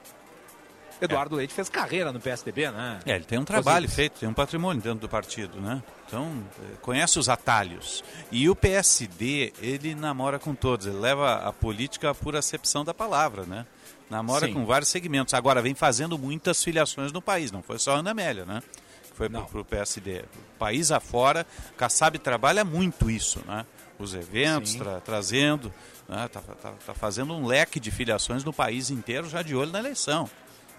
Eduardo 1.02 1.36
Leite 1.36 1.52
fez 1.52 1.68
carreira 1.68 2.12
no 2.12 2.20
PSDB, 2.20 2.70
né? 2.70 3.00
É, 3.08 3.16
ele 3.16 3.26
tem 3.26 3.40
um 3.40 3.44
trabalho 3.44 3.90
feito, 3.90 4.20
tem 4.20 4.30
um 4.30 4.36
patrimônio 4.36 4.80
dentro 4.80 5.00
do 5.00 5.10
partido, 5.10 5.60
né? 5.60 5.82
Então, 6.06 6.44
eh, 6.60 6.76
conhece 6.80 7.18
os 7.18 7.28
atalhos. 7.28 8.04
E 8.32 8.48
o 8.48 8.56
PSD, 8.56 9.52
ele 9.60 9.96
namora 9.96 10.38
com 10.38 10.54
todos, 10.54 10.86
ele 10.86 11.00
leva 11.00 11.38
a 11.38 11.52
política 11.52 12.14
por 12.14 12.36
acepção 12.36 12.86
da 12.86 12.94
palavra, 12.94 13.48
né? 13.48 13.66
Namora 14.12 14.46
Sim. 14.48 14.54
com 14.54 14.66
vários 14.66 14.90
segmentos. 14.90 15.34
Agora, 15.34 15.62
vem 15.62 15.74
fazendo 15.74 16.18
muitas 16.20 16.62
filiações 16.62 17.12
no 17.14 17.22
país, 17.22 17.50
não 17.52 17.64
foi 17.64 17.80
só 17.80 17.94
a 17.96 18.00
Ana 18.00 18.12
Amélia, 18.12 18.46
né? 18.46 18.62
Que 19.10 19.16
foi 19.16 19.30
para 19.30 19.60
o 19.60 19.64
PSD. 19.66 20.26
País 20.60 20.92
afora, 20.92 21.48
Kassab 21.78 22.20
trabalha 22.20 22.66
muito 22.66 23.10
isso, 23.10 23.42
né? 23.48 23.66
Os 23.98 24.14
eventos, 24.14 24.76
tra- 24.76 25.00
trazendo, 25.00 25.74
né? 26.10 26.28
tá, 26.28 26.42
tá- 26.42 26.74
tá 26.86 26.94
fazendo 26.94 27.34
um 27.34 27.46
leque 27.46 27.80
de 27.80 27.90
filiações 27.90 28.44
no 28.44 28.52
país 28.52 28.90
inteiro 28.90 29.30
já 29.30 29.42
de 29.42 29.56
olho 29.56 29.72
na 29.72 29.80
eleição. 29.80 30.30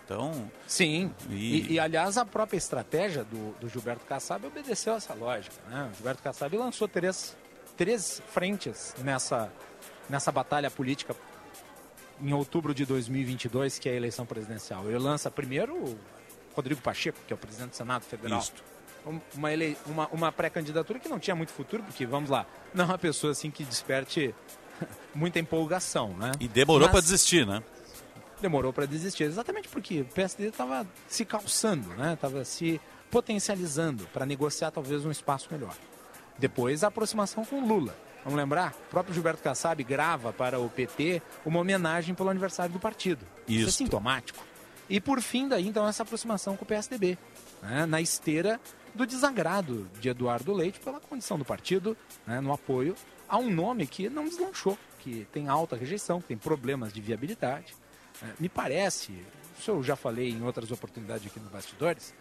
Então, 0.05 0.51
Sim, 0.66 1.11
E- 1.31 1.35
e, 1.35 1.73
e, 1.75 1.79
aliás 1.81 2.18
a 2.18 2.25
própria 2.27 2.59
estratégia 2.59 3.25
do, 3.25 3.53
do 3.61 3.68
Gilberto 3.68 4.05
Kassab 4.05 4.45
obedeceu 4.47 4.95
essa 4.95 5.14
lógica. 5.14 5.55
Né? 5.71 5.88
O 5.90 5.97
Gilberto 5.97 6.23
Kassab 6.23 6.55
lançou 6.57 6.87
três, 6.88 7.35
três 7.79 8.21
frentes 8.31 8.95
nessa, 8.99 9.51
nessa 10.11 10.31
batalha 10.33 10.71
política 10.71 11.14
em 12.22 12.32
outubro 12.32 12.74
de 12.74 12.87
2022, 12.87 13.78
que 13.78 13.88
é 13.88 13.92
a 13.92 13.96
eleição 13.96 14.24
presidencial. 14.24 14.87
Ele 14.88 14.98
lança 14.98 15.30
primeiro 15.30 15.74
o 15.74 15.98
Rodrigo 16.54 16.80
Pacheco, 16.80 17.18
que 17.26 17.32
é 17.32 17.37
o 17.37 17.38
presidente 17.38 17.70
do 17.70 17.76
Senado 17.76 18.04
Federal. 18.04 18.38
Isto. 18.40 18.62
Um- 19.06 19.20
Uma, 19.35 19.52
ele- 19.52 19.76
uma, 19.87 20.06
uma 20.08 20.30
pré-candidatura 20.32 20.98
que 21.00 21.08
não 21.08 21.18
tinha 21.18 21.35
muito 21.35 21.52
futuro, 21.52 21.82
porque, 21.82 22.06
vamos 22.06 22.30
lá, 22.30 22.46
não 22.72 22.85
é 22.85 22.88
uma 22.88 22.98
pessoa 22.98 23.32
assim 23.32 23.50
que 23.50 23.64
desperte 23.64 24.32
muita 25.14 25.38
empolgação, 25.40 26.11
né? 26.16 26.30
e 26.38 26.46
demorou 26.46 26.82
Mas- 26.87 26.92
para 26.92 27.00
desistir, 27.00 27.46
né? 27.46 27.62
demorou 28.40 28.72
para 28.72 28.87
desistir, 28.87 29.22
exatamente 29.24 29.68
porque 29.68 30.00
o 30.00 30.04
PSD 30.04 30.48
estava 30.48 30.85
se 31.08 31.24
calçando, 31.24 31.88
né? 31.90 32.14
Estava 32.14 32.44
se 32.44 32.80
potencializando 33.08 34.04
para 34.12 34.26
negociar 34.26 34.72
talvez 34.72 35.04
um 35.04 35.12
espaço 35.12 35.46
melhor. 35.52 35.76
Depois 36.38 36.82
a 36.82 36.88
aproximação 36.88 37.44
com 37.44 37.64
Lula. 37.64 37.94
Vamos 38.24 38.38
lembrar? 38.38 38.72
O 38.87 38.90
próprio 38.90 39.14
Gilberto 39.14 39.42
Kassab 39.42 39.82
grava 39.82 40.32
para 40.32 40.58
o 40.58 40.68
PT 40.68 41.20
uma 41.44 41.58
homenagem 41.61 42.14
pelo 42.14 42.30
aniversário 42.30 42.72
do 42.72 42.78
partido. 42.78 43.26
Isso, 43.48 43.66
é 43.66 43.68
Isso. 43.68 43.78
sintomático. 43.78 44.44
E 44.88 45.00
por 45.00 45.20
fim 45.20 45.48
daí 45.48 45.66
então 45.66 45.87
essa 45.87 46.02
aproximação 46.02 46.56
com 46.56 46.64
o 46.64 46.68
PSDB, 46.68 47.18
né? 47.62 47.87
na 47.87 48.00
esteira 48.00 48.61
do 48.94 49.06
desagrado 49.06 49.88
de 50.00 50.08
Eduardo 50.08 50.52
Leite 50.52 50.78
pela 50.80 51.00
condição 51.00 51.38
do 51.38 51.44
partido, 51.44 51.96
né? 52.26 52.40
no 52.40 52.52
apoio 52.52 52.94
a 53.28 53.38
um 53.38 53.50
nome 53.50 53.87
que 53.87 54.08
não 54.11 54.24
deslanchou, 54.24 54.78
que 54.98 55.26
tem 55.32 55.48
alta 55.48 55.74
rejeição, 55.74 56.20
que 56.20 56.28
tem 56.28 56.37
problemas 56.37 56.92
de 56.92 57.00
viabilidade. 57.00 57.74
É, 58.22 58.26
Me 58.38 58.48
parece, 58.48 59.12
isso 59.58 59.70
eu 59.70 59.82
já 59.82 59.96
falei 59.96 60.30
em 60.30 60.42
outras 60.42 60.70
oportunidades 60.70 61.26
aqui 61.26 61.40
no 61.40 61.48
Bastidores, 61.48 62.14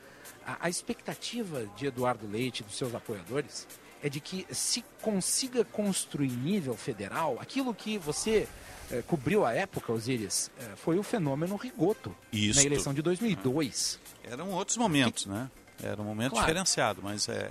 a, 0.46 0.58
a 0.62 0.70
expectativa 0.70 1.66
de 1.76 1.88
Eduardo 1.88 2.26
Leite 2.26 2.62
e 2.62 2.64
dos 2.64 2.78
seus 2.78 2.96
apoiadores 2.96 3.68
é 4.04 4.10
de 4.10 4.20
que 4.20 4.46
se 4.52 4.84
consiga 5.02 5.64
construir 5.66 6.30
nível 6.32 6.76
federal 6.76 7.38
aquilo 7.40 7.74
que 7.74 7.98
você 7.98 8.48
eh, 8.92 9.04
cobriu 9.08 9.46
à 9.46 9.54
época, 9.54 9.92
Osiris, 9.94 10.52
eh, 10.60 10.64
foi 10.76 10.98
o 11.00 11.04
fenômeno 11.04 11.56
Rigoto 11.56 12.16
Isto. 12.32 12.60
na 12.60 12.66
eleição 12.66 12.94
de 12.94 13.02
2002. 13.02 14.00
Eram 14.24 14.50
outros 14.50 14.78
momentos, 14.78 15.26
né? 15.26 15.50
Era 15.84 16.02
um 16.02 16.06
momento 16.06 16.32
Claro. 16.32 16.46
diferenciado, 16.46 17.02
mas 17.02 17.28
é, 17.28 17.50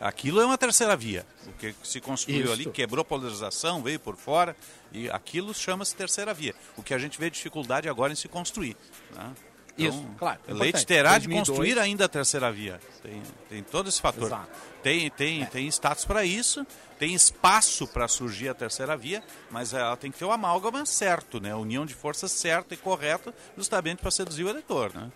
aquilo 0.00 0.40
é 0.40 0.46
uma 0.46 0.56
terceira 0.58 0.96
via. 0.96 1.26
O 1.46 1.52
que 1.54 1.74
se 1.82 2.00
construiu 2.00 2.52
ali 2.52 2.66
quebrou 2.66 3.02
a 3.02 3.04
polarização, 3.04 3.82
veio 3.82 3.98
por 3.98 4.16
fora, 4.16 4.54
e 4.92 5.10
aquilo 5.10 5.52
chama-se 5.52 5.94
terceira 5.96 6.32
via. 6.32 6.54
O 6.76 6.82
que 6.84 6.94
a 6.94 6.98
gente 6.98 7.18
vê 7.18 7.28
dificuldade 7.30 7.88
agora 7.88 8.12
em 8.12 8.16
se 8.16 8.28
construir. 8.28 8.76
Né? 9.16 9.32
Isso, 9.76 10.06
claro, 10.18 10.38
Leite 10.46 10.60
importante. 10.68 10.86
terá 10.86 11.10
2002. 11.18 11.22
de 11.22 11.50
construir 11.50 11.78
ainda 11.80 12.04
a 12.04 12.08
terceira 12.08 12.52
via. 12.52 12.80
Tem, 13.02 13.20
tem 13.48 13.62
todo 13.64 13.88
esse 13.88 14.00
fator. 14.00 14.26
Exato. 14.26 14.73
Tem, 14.84 15.10
tem, 15.10 15.46
tem 15.46 15.66
status 15.68 16.04
para 16.04 16.24
isso, 16.24 16.64
tem 16.98 17.14
espaço 17.14 17.86
para 17.88 18.06
surgir 18.06 18.50
a 18.50 18.54
terceira 18.54 18.96
via, 18.96 19.24
mas 19.50 19.72
ela 19.72 19.96
tem 19.96 20.10
que 20.12 20.18
ter 20.18 20.26
o 20.26 20.30
amálgama 20.30 20.84
certo, 20.84 21.40
né? 21.40 21.52
A 21.52 21.56
união 21.56 21.86
de 21.86 21.94
forças 21.94 22.30
certa 22.30 22.74
e 22.74 22.76
correta, 22.76 23.34
justamente 23.56 23.98
para 24.02 24.10
seduzir 24.10 24.44
o 24.44 24.48
eleitor, 24.50 24.94
né? 24.94 25.10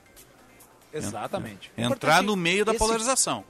Exatamente. 0.93 1.71
Entrar 1.77 1.87
Importante 1.87 2.27
no 2.27 2.35
meio 2.35 2.65
da 2.65 2.73
esse- 2.73 2.79
polarização. 2.79 3.45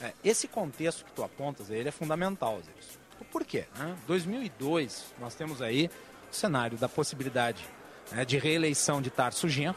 É, 0.00 0.12
esse 0.24 0.46
contexto 0.48 1.04
que 1.04 1.12
tu 1.12 1.22
apontas, 1.24 1.68
ele 1.68 1.88
é 1.88 1.92
fundamental, 1.92 2.54
Osiris. 2.56 2.98
Por 3.32 3.44
quê? 3.44 3.66
né? 3.76 3.94
2002, 4.06 5.06
nós 5.18 5.34
temos 5.34 5.60
aí 5.60 5.90
o 6.30 6.34
cenário 6.34 6.78
da 6.78 6.88
possibilidade 6.88 7.66
né, 8.12 8.24
de 8.24 8.38
reeleição 8.38 9.02
de 9.02 9.10
Tarso 9.10 9.48
Genro 9.48 9.76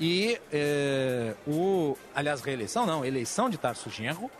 e 0.00 0.40
é, 0.50 1.34
o, 1.46 1.96
aliás, 2.14 2.40
reeleição 2.40 2.84
não, 2.86 3.04
eleição 3.04 3.48
de 3.48 3.56
Tarso 3.56 3.88
Genro 3.90 4.30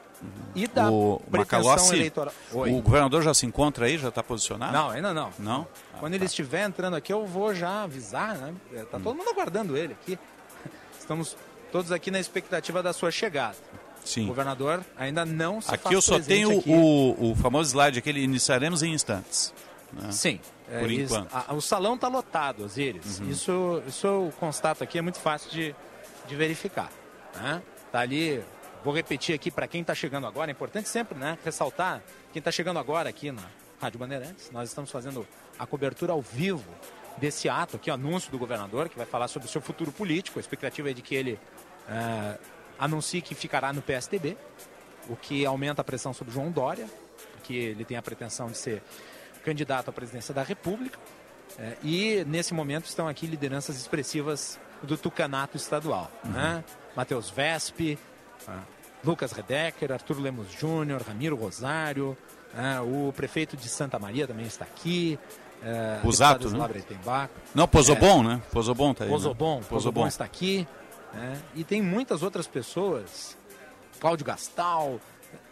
e 0.55 0.67
da 0.67 0.91
o 0.91 1.21
pretensão 1.31 1.61
Macalossi, 1.63 1.95
eleitoral. 1.95 2.35
Oi. 2.53 2.73
o 2.73 2.81
governador 2.81 3.23
já 3.23 3.35
se 3.35 3.45
encontra 3.47 3.87
aí, 3.87 3.99
já 3.99 4.09
está 4.09 4.23
posicionado? 4.23 4.73
Não, 4.73 4.91
ainda 4.91 5.13
não. 5.13 5.31
Não? 5.39 5.67
Ah, 5.93 5.97
Quando 6.01 6.15
ele 6.15 6.25
estiver 6.25 6.65
entrando 6.67 6.95
aqui, 6.95 7.13
eu 7.13 7.27
vou 7.27 7.55
já 7.55 7.83
avisar, 7.83 8.37
né? 8.37 8.55
É, 8.73 8.83
Hum. 8.83 8.87
Tá 8.91 8.99
todo 9.01 9.17
mundo 9.17 9.29
aguardando 9.31 9.77
ele 9.77 9.93
aqui. 9.95 10.19
Estamos 10.99 11.37
todos 11.73 11.93
aqui 11.93 12.11
na 12.11 12.21
expectativa 12.21 12.83
da 12.83 12.93
sua 12.93 13.11
chegada. 13.11 13.57
O 14.05 14.07
Sim. 14.09 14.27
governador 14.27 14.85
ainda 14.97 15.25
não 15.25 15.61
se 15.61 15.75
Aqui 15.75 15.95
eu 15.95 16.03
só 16.03 16.21
tenho 16.21 16.59
aqui. 16.59 16.71
o, 16.71 17.33
o 17.33 17.35
famoso 17.37 17.71
slide, 17.71 17.99
aquele 17.99 18.21
iniciaremos 18.23 18.83
em 18.83 18.93
instantes. 18.93 19.53
né? 19.93 20.13
Sim. 20.13 20.39
é, 20.71 20.79
Por 20.81 20.91
isso- 20.91 21.15
enquanto. 21.15 21.35
a- 21.35 21.55
o 21.55 21.61
salão 21.61 21.95
está 21.95 22.09
lotado, 22.09 22.65
Osiris. 22.65 23.19
Isso, 23.21 23.83
isso 23.89 24.07
eu 24.07 24.33
constato 24.39 24.85
aqui, 24.85 24.99
é 24.99 25.03
muito 25.03 25.19
fácil 25.19 25.51
de, 25.51 25.75
de 26.29 26.37
verificar. 26.37 26.91
Né? 27.37 27.63
Tá 27.91 28.01
ali, 28.01 28.43
vou 28.85 28.95
repetir 28.95 29.35
aqui 29.35 29.51
para 29.51 29.67
quem 29.67 29.81
está 29.81 29.95
chegando 29.95 30.27
agora, 30.27 30.51
é 30.51 30.53
importante 30.53 30.89
sempre 30.89 31.19
né, 31.19 31.39
ressaltar, 31.43 32.03
quem 32.33 32.39
está 32.39 32.53
chegando 32.53 32.79
agora 32.79 33.09
aqui 33.09 33.33
na 33.33 33.43
Rádio 33.81 33.99
Bandeirantes, 33.99 34.51
nós 34.53 34.69
estamos 34.69 34.91
fazendo 34.91 35.27
a 35.59 35.67
cobertura 35.67 36.13
ao 36.13 36.21
vivo 36.21 36.71
desse 37.17 37.49
ato 37.49 37.77
aqui, 37.77 37.91
o 37.91 37.95
anúncio 37.95 38.31
do 38.31 38.39
governador, 38.39 38.89
que 38.89 38.97
vai 38.97 39.07
falar 39.07 39.29
sobre 39.29 39.49
o 39.49 39.51
seu 39.51 39.61
futuro 39.61 39.91
político. 39.91 40.39
A 40.39 40.41
expectativa 40.41 40.91
é 40.91 40.93
de 40.93 41.01
que 41.01 41.15
ele 41.15 41.39
é, 41.89 42.39
anuncie 42.79 43.23
que 43.23 43.35
ficará 43.35 43.73
no 43.73 43.81
PSDB, 43.81 44.37
o 45.09 45.17
que 45.17 45.47
aumenta 45.47 45.81
a 45.81 45.85
pressão 45.85 46.13
sobre 46.13 46.35
João 46.35 46.51
Dória, 46.51 46.87
porque 47.33 47.55
ele 47.55 47.85
tem 47.85 47.97
a 47.97 48.03
pretensão 48.03 48.49
de 48.49 48.59
ser 48.59 48.83
candidato 49.45 49.91
à 49.91 49.93
presidência 49.93 50.35
da 50.35 50.43
República. 50.43 50.99
É, 51.59 51.77
e 51.83 52.25
nesse 52.27 52.53
momento 52.53 52.87
estão 52.87 53.07
aqui 53.07 53.27
lideranças 53.27 53.77
expressivas 53.77 54.59
do 54.83 54.97
tucanato 54.97 55.57
estadual. 55.57 56.11
Né? 56.25 56.65
Matheus 56.97 57.31
Vespe, 57.31 57.99
Lucas 59.05 59.33
Redecker, 59.33 59.93
Arthur 59.93 60.19
Lemos 60.21 60.51
Júnior, 60.53 61.03
Ramiro 61.03 61.37
Rosário, 61.37 62.17
ah, 62.57 62.83
o 62.83 63.13
prefeito 63.13 63.57
de 63.57 63.69
Santa 63.69 63.99
Maria 63.99 64.27
também 64.27 64.47
está 64.47 64.65
aqui. 64.65 65.19
É, 65.63 66.01
Busato, 66.03 66.41
deputada 66.45 66.69
né? 66.69 66.75
Não, 67.55 67.67
Pozobon, 67.67 68.23
né? 68.23 68.43
Pozobon 68.53 68.93
tá 68.95 69.05
aí. 69.05 69.11
né? 69.11 69.15
Pozobon, 69.17 69.57
Pozobon 69.57 69.69
Pozobon. 69.69 70.07
está 70.07 70.25
aqui. 70.25 70.67
né? 71.13 71.41
E 71.55 71.65
tem 71.65 71.81
muitas 71.83 72.23
outras 72.23 72.47
pessoas, 72.47 73.37
Cláudio 74.01 74.27
Gastal, 74.27 75.01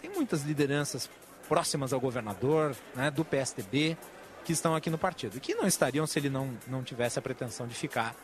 tem 0.01 0.11
muitas 0.11 0.43
lideranças 0.43 1.09
próximas 1.49 1.93
ao 1.93 2.01
governador, 2.01 2.75
né, 2.95 3.11
do 3.11 3.25
PSDB, 3.25 3.97
que 4.45 4.53
estão 4.53 4.75
aqui 4.75 4.91
no 4.91 4.99
partido. 4.99 5.37
E 5.37 5.41
que 5.41 5.55
não 5.55 5.67
estariam 5.67 6.07
se 6.07 6.19
ele 6.19 6.29
não, 6.31 6.51
não 6.67 6.83
tivesse 6.83 7.19
a 7.19 7.23
pretensão 7.23 7.67
de 7.67 7.75
ficar 7.75 8.15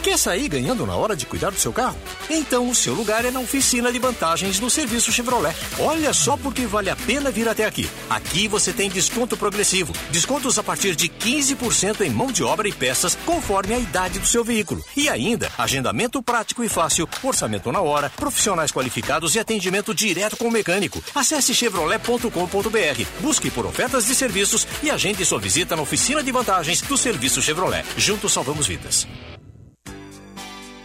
Quer 0.06 0.20
sair 0.20 0.48
ganhando 0.48 0.86
na 0.86 0.96
hora 0.96 1.16
de 1.16 1.26
cuidar 1.26 1.50
do 1.50 1.58
seu 1.58 1.74
carro? 1.74 1.98
Então 2.30 2.70
o 2.70 2.76
seu 2.76 2.94
lugar 2.94 3.26
é 3.26 3.32
na 3.32 3.40
oficina 3.40 3.92
de 3.92 3.98
vantagens 3.98 4.60
do 4.60 4.70
serviço 4.70 5.12
Chevrolet. 5.12 5.56
Olha 5.80 6.14
só 6.14 6.38
porque 6.38 6.68
vale 6.68 6.92
a 6.92 6.96
pena 6.96 7.32
vir 7.32 7.50
até 7.50 7.66
aqui. 7.66 7.90
Aqui 8.08 8.48
você 8.48 8.72
tem 8.72 8.88
desconto 8.88 9.36
progressivo. 9.36 9.92
Descontos 10.12 10.60
a 10.60 10.64
partir 10.64 10.96
de 10.96 11.10
15% 11.10 12.02
em 12.02 12.12
mão 12.12 12.28
de 12.28 12.44
obra 12.44 12.68
e 12.68 12.72
peças, 12.72 13.18
conforme 13.26 13.74
a 13.74 13.80
idade 13.80 14.20
do 14.20 14.28
seu 14.28 14.44
veículo. 14.44 14.86
E 14.96 15.10
ainda, 15.10 15.52
agendamento 15.58 16.22
prático 16.22 16.64
e 16.64 16.70
fácil, 16.70 17.10
orçamento 17.24 17.72
na 17.72 17.82
hora, 17.82 18.12
profissionais 18.12 18.72
qualificados 18.72 19.34
e 19.34 19.40
atendimento 19.40 19.92
direto 19.92 20.38
com 20.38 20.50
o 20.50 20.52
mecânico. 20.52 21.04
Acesse 21.16 21.52
chevrolet.com.br, 21.56 23.06
busque 23.22 23.50
por 23.50 23.66
ofertas 23.66 24.06
de 24.06 24.14
serviços 24.14 24.68
e 24.84 24.92
agende 24.92 25.26
sua 25.26 25.40
visita 25.40 25.76
na 25.76 25.82
oficina 25.82 26.22
de 26.22 26.32
vantagens 26.32 26.80
do 26.82 26.96
serviço 26.96 27.42
Chevrolet. 27.42 27.84
Juntos 27.98 28.32
salvamos 28.32 28.68
vidas. 28.68 29.08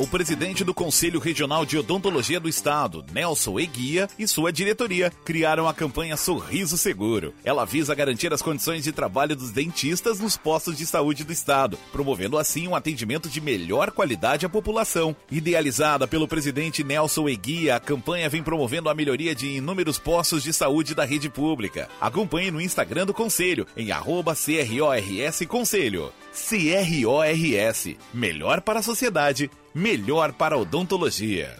O 0.00 0.06
presidente 0.06 0.64
do 0.64 0.72
Conselho 0.72 1.20
Regional 1.20 1.66
de 1.66 1.76
Odontologia 1.76 2.40
do 2.40 2.48
Estado, 2.48 3.04
Nelson 3.12 3.60
Eguia, 3.60 4.08
e 4.18 4.26
sua 4.26 4.50
diretoria 4.50 5.12
criaram 5.26 5.68
a 5.68 5.74
campanha 5.74 6.16
Sorriso 6.16 6.78
Seguro. 6.78 7.34
Ela 7.44 7.66
visa 7.66 7.94
garantir 7.94 8.32
as 8.32 8.40
condições 8.40 8.82
de 8.82 8.92
trabalho 8.92 9.36
dos 9.36 9.50
dentistas 9.50 10.18
nos 10.18 10.38
postos 10.38 10.78
de 10.78 10.86
saúde 10.86 11.22
do 11.22 11.34
Estado, 11.34 11.78
promovendo 11.92 12.38
assim 12.38 12.66
um 12.66 12.74
atendimento 12.74 13.28
de 13.28 13.42
melhor 13.42 13.90
qualidade 13.90 14.46
à 14.46 14.48
população. 14.48 15.14
Idealizada 15.30 16.08
pelo 16.08 16.26
presidente 16.26 16.82
Nelson 16.82 17.28
Eguia, 17.28 17.76
a 17.76 17.80
campanha 17.80 18.30
vem 18.30 18.42
promovendo 18.42 18.88
a 18.88 18.94
melhoria 18.94 19.34
de 19.34 19.48
inúmeros 19.48 19.98
postos 19.98 20.42
de 20.42 20.54
saúde 20.54 20.94
da 20.94 21.04
rede 21.04 21.28
pública. 21.28 21.90
Acompanhe 22.00 22.50
no 22.50 22.58
Instagram 22.58 23.04
do 23.04 23.12
Conselho, 23.12 23.66
em 23.76 23.92
arroba 23.92 24.34
CRORS 24.34 25.46
Conselho. 25.46 26.10
CRORS. 26.32 27.96
Melhor 28.12 28.60
para 28.60 28.80
a 28.80 28.82
sociedade, 28.82 29.50
melhor 29.74 30.32
para 30.32 30.54
a 30.54 30.58
odontologia. 30.58 31.56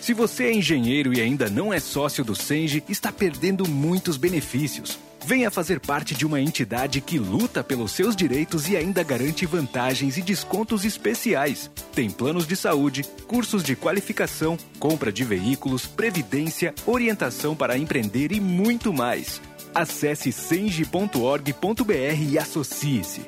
Se 0.00 0.14
você 0.14 0.44
é 0.44 0.52
engenheiro 0.54 1.12
e 1.12 1.20
ainda 1.20 1.50
não 1.50 1.70
é 1.72 1.78
sócio 1.78 2.24
do 2.24 2.34
Senge, 2.34 2.82
está 2.88 3.12
perdendo 3.12 3.68
muitos 3.68 4.16
benefícios. 4.16 4.98
Venha 5.26 5.50
fazer 5.50 5.80
parte 5.80 6.14
de 6.14 6.24
uma 6.24 6.40
entidade 6.40 7.02
que 7.02 7.18
luta 7.18 7.62
pelos 7.62 7.92
seus 7.92 8.16
direitos 8.16 8.66
e 8.70 8.76
ainda 8.78 9.02
garante 9.02 9.44
vantagens 9.44 10.16
e 10.16 10.22
descontos 10.22 10.86
especiais. 10.86 11.70
Tem 11.92 12.08
planos 12.08 12.46
de 12.46 12.56
saúde, 12.56 13.04
cursos 13.26 13.62
de 13.62 13.76
qualificação, 13.76 14.56
compra 14.78 15.12
de 15.12 15.24
veículos, 15.24 15.84
previdência, 15.84 16.74
orientação 16.86 17.54
para 17.54 17.76
empreender 17.76 18.32
e 18.32 18.40
muito 18.40 18.90
mais. 18.90 19.42
Acesse 19.74 20.32
senge.org.br 20.32 21.92
e 22.28 22.38
associe-se. 22.38 23.22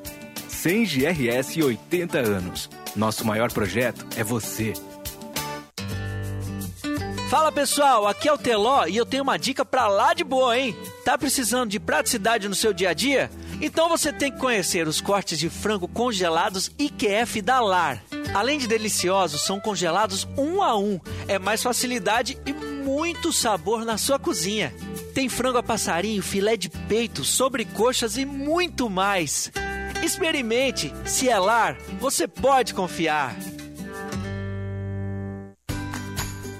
Senge 0.48 1.07
RS 1.07 1.57
80 1.57 2.18
anos. 2.18 2.70
Nosso 2.94 3.24
maior 3.26 3.53
projeto 3.53 4.07
é 4.16 4.24
você. 4.24 4.72
Fala 7.31 7.53
pessoal, 7.53 8.09
aqui 8.09 8.29
é 8.29 8.33
o 8.33 8.38
Teló 8.38 8.87
e 8.87 8.96
eu 8.96 9.07
tenho 9.07 9.22
uma 9.22 9.38
dica 9.38 9.64
pra 9.64 9.87
lá 9.87 10.12
de 10.12 10.24
boa, 10.24 10.59
hein? 10.59 10.76
Tá 11.05 11.16
precisando 11.16 11.70
de 11.70 11.79
praticidade 11.79 12.48
no 12.48 12.57
seu 12.57 12.72
dia 12.72 12.90
a 12.90 12.92
dia? 12.92 13.31
Então 13.61 13.88
você 13.88 14.12
tem 14.12 14.33
que 14.33 14.38
conhecer 14.38 14.88
os 14.88 15.00
cortes 15.00 15.38
de 15.38 15.48
frango 15.48 15.87
congelados 15.87 16.72
IQF 16.76 17.40
da 17.40 17.61
Lar. 17.61 18.03
Além 18.35 18.59
de 18.59 18.66
deliciosos, 18.66 19.42
são 19.42 19.61
congelados 19.61 20.26
um 20.37 20.61
a 20.62 20.76
um. 20.76 20.98
É 21.29 21.38
mais 21.38 21.62
facilidade 21.62 22.37
e 22.44 22.53
muito 22.53 23.33
sabor 23.33 23.85
na 23.85 23.96
sua 23.96 24.18
cozinha. 24.18 24.74
Tem 25.14 25.29
frango 25.29 25.59
a 25.59 25.62
passarinho, 25.62 26.23
filé 26.23 26.57
de 26.57 26.68
peito, 26.68 27.25
sobrecoxas 27.25 28.16
e 28.16 28.25
muito 28.25 28.88
mais. 28.88 29.51
Experimente, 30.05 30.92
se 31.05 31.29
é 31.29 31.38
lar, 31.38 31.77
você 31.99 32.29
pode 32.29 32.73
confiar. 32.73 33.37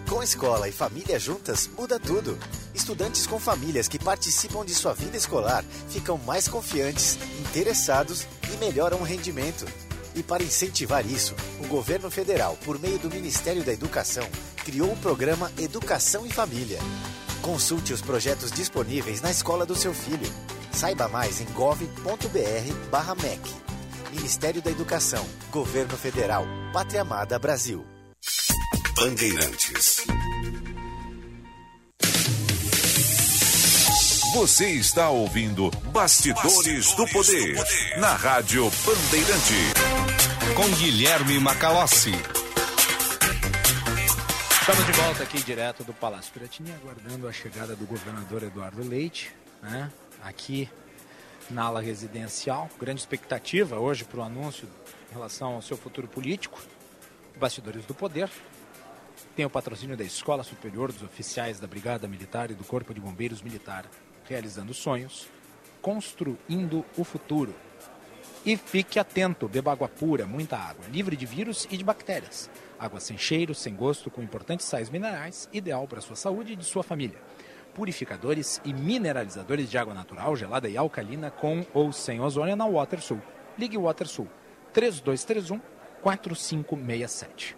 Com 0.09 0.23
escola 0.23 0.69
e 0.69 0.73
família 0.73 1.19
juntas, 1.19 1.71
muda 1.79 1.99
tudo. 1.99 2.37
Estudantes 2.75 3.27
com 3.27 3.39
famílias 3.39 3.87
que 3.87 3.99
participam 3.99 4.65
de 4.65 4.75
sua 4.75 4.93
vida 4.93 5.17
escolar 5.17 5.65
ficam 5.89 6.19
mais 6.19 6.49
confiantes, 6.49 7.17
interessados 7.39 8.27
e 8.53 8.57
melhoram 8.57 8.99
o 8.99 9.05
rendimento. 9.05 9.65
E 10.15 10.23
para 10.23 10.43
incentivar 10.43 11.07
isso, 11.07 11.37
o 11.63 11.69
governo 11.69 12.11
federal, 12.11 12.59
por 12.65 12.79
meio 12.81 12.99
do 12.99 13.09
Ministério 13.09 13.63
da 13.63 13.73
Educação, 13.73 14.29
criou 14.65 14.93
o 14.93 14.97
programa 14.97 15.53
Educação 15.57 16.27
e 16.27 16.31
Família. 16.31 16.81
Consulte 17.43 17.93
os 17.93 18.01
projetos 18.03 18.51
disponíveis 18.51 19.21
na 19.21 19.31
escola 19.31 19.65
do 19.65 19.75
seu 19.75 19.95
filho. 19.95 20.31
Saiba 20.73 21.09
mais 21.09 21.41
em 21.41 21.47
gov.br/mec. 21.47 23.41
Ministério 24.13 24.61
da 24.61 24.71
Educação, 24.71 25.25
Governo 25.51 25.97
Federal, 25.97 26.45
Pátria 26.73 27.03
Amada 27.03 27.39
Brasil. 27.39 27.85
Bandeirantes. 28.95 30.05
Você 34.35 34.71
está 34.71 35.11
ouvindo 35.11 35.71
Bastidores, 35.93 36.55
Bastidores 36.55 36.95
do, 36.95 37.07
poder, 37.09 37.55
do 37.55 37.57
Poder 37.57 37.99
na 38.01 38.15
Rádio 38.15 38.71
Bandeirante. 38.85 39.75
Com 40.55 40.69
Guilherme 40.77 41.39
Macalossi. 41.41 42.40
Estamos 44.71 44.87
de 44.87 45.03
volta 45.03 45.23
aqui 45.25 45.43
direto 45.43 45.83
do 45.83 45.93
Palácio 45.93 46.33
Piratini, 46.33 46.71
aguardando 46.71 47.27
a 47.27 47.33
chegada 47.33 47.75
do 47.75 47.85
governador 47.87 48.45
Eduardo 48.45 48.89
Leite, 48.89 49.35
né? 49.61 49.91
Aqui 50.23 50.71
na 51.51 51.65
ala 51.65 51.81
residencial. 51.81 52.71
Grande 52.79 53.01
expectativa 53.01 53.81
hoje 53.81 54.05
para 54.05 54.21
o 54.21 54.23
anúncio 54.23 54.69
em 55.11 55.13
relação 55.13 55.55
ao 55.55 55.63
seu 55.63 55.77
futuro 55.77 56.07
político. 56.07 56.63
Bastidores 57.37 57.85
do 57.85 57.95
Poder, 57.95 58.31
tem 59.35 59.45
o 59.45 59.51
patrocínio 59.51 59.97
da 59.97 60.05
Escola 60.05 60.45
Superior 60.45 60.93
dos 60.93 61.03
Oficiais 61.03 61.59
da 61.59 61.67
Brigada 61.67 62.07
Militar 62.07 62.53
e 62.53 62.55
do 62.55 62.63
Corpo 62.63 62.95
de 62.95 63.01
Bombeiros 63.01 63.43
Militar, 63.43 63.87
realizando 64.29 64.73
sonhos, 64.73 65.27
construindo 65.83 66.87
o 66.97 67.03
futuro. 67.03 67.53
E 68.47 68.57
fique 68.57 69.01
atento, 69.01 69.49
beba 69.49 69.73
água 69.73 69.89
pura, 69.89 70.27
muita 70.27 70.57
água, 70.57 70.87
livre 70.93 71.17
de 71.17 71.27
vírus 71.27 71.67
e 71.73 71.77
de 71.77 71.83
bactérias. 71.83 72.49
Água 72.81 72.99
sem 72.99 73.17
cheiro, 73.19 73.55
sem 73.55 73.75
gosto, 73.75 74.11
com 74.11 74.23
importantes 74.23 74.65
sais 74.65 74.89
minerais, 74.89 75.51
ideal 75.53 75.87
para 75.87 76.01
sua 76.01 76.17
saúde 76.17 76.55
e 76.55 76.57
de 76.57 76.65
sua 76.65 76.83
família. 76.83 77.19
Purificadores 77.75 78.59
e 78.65 78.73
mineralizadores 78.73 79.71
de 79.71 79.77
água 79.77 79.93
natural, 79.93 80.35
gelada 80.35 80.67
e 80.67 80.79
alcalina, 80.79 81.31
com 81.31 81.67
ou 81.75 81.93
sem 81.93 82.21
ozônio 82.21 82.57
na 82.57 82.65
WaterSul. 82.65 83.21
Ligue 83.59 83.77
WaterSul 83.77 84.27
3231 84.73 85.61
4567. 86.01 87.55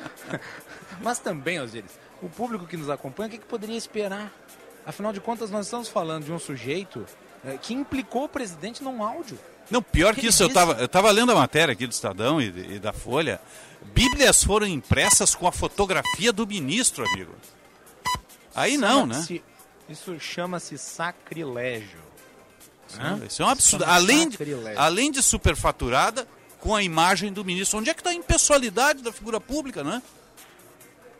Mas 1.02 1.18
também, 1.18 1.60
Osiris, 1.60 1.98
o 2.22 2.28
público 2.28 2.66
que 2.66 2.76
nos 2.76 2.88
acompanha, 2.88 3.28
o 3.28 3.30
que, 3.32 3.38
que 3.38 3.46
poderia 3.46 3.76
esperar? 3.76 4.32
Afinal 4.86 5.12
de 5.12 5.20
contas, 5.20 5.50
nós 5.50 5.66
estamos 5.66 5.88
falando 5.88 6.24
de 6.24 6.32
um 6.32 6.38
sujeito 6.38 7.06
eh, 7.44 7.58
que 7.60 7.74
implicou 7.74 8.24
o 8.24 8.28
presidente 8.28 8.82
num 8.82 9.02
áudio. 9.02 9.38
Não, 9.70 9.82
pior 9.82 10.14
que 10.14 10.22
que, 10.22 10.26
isso, 10.26 10.42
eu 10.42 10.48
estava 10.48 10.72
eu 10.74 10.88
tava 10.88 11.10
lendo 11.10 11.32
a 11.32 11.34
matéria 11.34 11.72
aqui 11.72 11.86
do 11.86 11.92
Estadão 11.92 12.40
e, 12.40 12.74
e 12.74 12.78
da 12.78 12.92
Folha. 12.92 13.40
Bíblias 13.94 14.42
foram 14.42 14.66
impressas 14.66 15.34
com 15.34 15.46
a 15.46 15.52
fotografia 15.52 16.32
do 16.32 16.46
ministro, 16.46 17.04
amigo. 17.12 17.32
Aí 18.54 18.76
não, 18.76 19.06
né? 19.06 19.24
Isso 19.88 20.18
chama-se 20.20 20.76
sacrilégio. 20.78 22.00
Isso 23.26 23.42
é 23.42 23.46
um 23.46 23.48
absurdo. 23.48 23.84
Além 23.84 24.28
de, 24.28 24.38
além 24.76 25.10
de 25.10 25.22
superfaturada, 25.22 26.28
com 26.62 26.76
a 26.76 26.82
imagem 26.82 27.32
do 27.32 27.44
ministro. 27.44 27.78
Onde 27.78 27.90
é 27.90 27.94
que 27.94 28.00
está 28.00 28.10
a 28.10 28.14
impessoalidade 28.14 29.02
da 29.02 29.12
figura 29.12 29.40
pública, 29.40 29.82
né? 29.82 30.00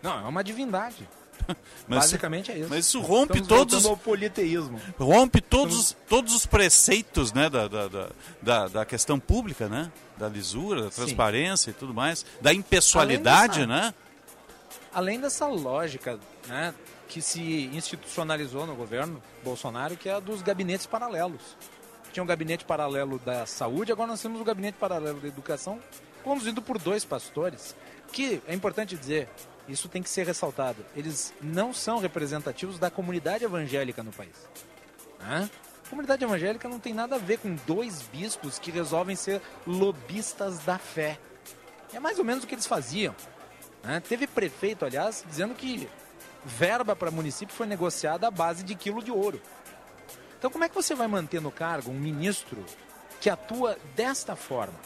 Não, 0.01 0.18
é 0.18 0.29
uma 0.29 0.44
divindade. 0.44 1.09
Mas- 1.89 1.99
Basicamente 2.01 2.51
é 2.53 2.59
isso. 2.59 2.69
Mas 2.71 2.87
isso 2.87 3.01
rompe 3.01 3.39
Estamos 3.39 3.49
todos 3.49 3.87
ao 3.87 3.97
politeísmo. 3.97 4.81
rompe 4.99 5.41
todos, 5.41 5.97
todos 6.09 6.35
os 6.35 6.47
preceitos 6.47 7.33
né, 7.33 7.49
da, 7.51 7.69
da, 7.69 8.09
da, 8.41 8.69
da, 8.69 8.85
questão 8.85 9.19
pública, 9.19 9.69
né? 9.69 9.91
Da 10.17 10.29
lisura, 10.29 10.83
da 10.85 10.91
Sim. 10.91 11.03
transparência 11.03 11.71
e 11.71 11.75
tudo 11.75 11.93
mais. 11.95 12.25
Da 12.41 12.53
impessoalidade, 12.53 13.61
Além 13.63 13.69
dessa- 13.69 13.83
né? 13.89 13.95
Além 14.95 15.21
dessa 15.21 15.47
lógica 15.47 16.19
né, 16.47 16.75
que 17.09 17.23
se 17.23 17.71
institucionalizou 17.73 18.67
no 18.67 18.75
governo 18.75 19.23
Bolsonaro, 19.43 19.97
que 19.97 20.09
é 20.09 20.15
a 20.15 20.21
dos 20.21 20.43
gabinetes 20.43 20.87
paralelos. 20.87 21.41
Tinha 22.13 22.23
um 22.23 22.27
gabinete 22.27 22.65
paralelo 22.65 23.19
da 23.19 23.47
saúde, 23.47 23.91
agora 23.91 24.09
nós 24.11 24.21
temos 24.21 24.39
o 24.41 24.45
gabinete 24.45 24.75
paralelo 24.79 25.19
da 25.19 25.29
educação, 25.29 25.81
conduzido 26.23 26.61
por 26.61 26.79
dois 26.79 27.07
pastores, 27.07 27.75
que, 28.13 28.43
é 28.47 28.55
importante 28.55 28.95
dizer, 28.97 29.29
isso 29.68 29.88
tem 29.88 30.03
que 30.03 30.11
ser 30.11 30.27
ressaltado, 30.27 30.85
eles 30.96 31.33
não 31.40 31.72
são 31.72 31.98
representativos 31.98 32.79
da 32.79 32.90
comunidade 32.90 33.44
evangélica 33.44 34.03
no 34.03 34.12
país. 34.12 34.35
Hã? 35.20 35.48
A 35.87 35.88
comunidade 35.88 36.25
evangélica 36.25 36.68
não 36.68 36.81
tem 36.81 36.94
nada 36.94 37.16
a 37.16 37.18
ver 37.18 37.38
com 37.38 37.55
dois 37.66 38.03
bispos 38.03 38.59
que 38.59 38.70
resolvem 38.70 39.14
ser 39.14 39.40
lobistas 39.66 40.59
da 40.61 40.79
fé. 40.79 41.18
É 41.92 42.01
mais 42.01 42.18
ou 42.18 42.25
menos 42.25 42.44
o 42.44 42.46
que 42.46 42.55
eles 42.55 42.66
faziam. 42.66 43.14
Teve 44.09 44.27
prefeito, 44.27 44.85
aliás, 44.85 45.25
dizendo 45.29 45.55
que 45.55 45.88
verba 46.44 46.96
para 46.96 47.11
município 47.11 47.55
foi 47.55 47.66
negociada 47.66 48.27
à 48.27 48.31
base 48.31 48.62
de 48.62 48.75
quilo 48.75 49.03
de 49.03 49.11
ouro. 49.11 49.40
Então, 50.38 50.51
como 50.51 50.64
é 50.64 50.68
que 50.68 50.75
você 50.75 50.94
vai 50.94 51.07
manter 51.07 51.40
no 51.40 51.53
cargo 51.53 51.90
um 51.90 51.98
ministro 51.98 52.64
que 53.20 53.29
atua 53.29 53.77
desta 53.94 54.35
forma? 54.35 54.79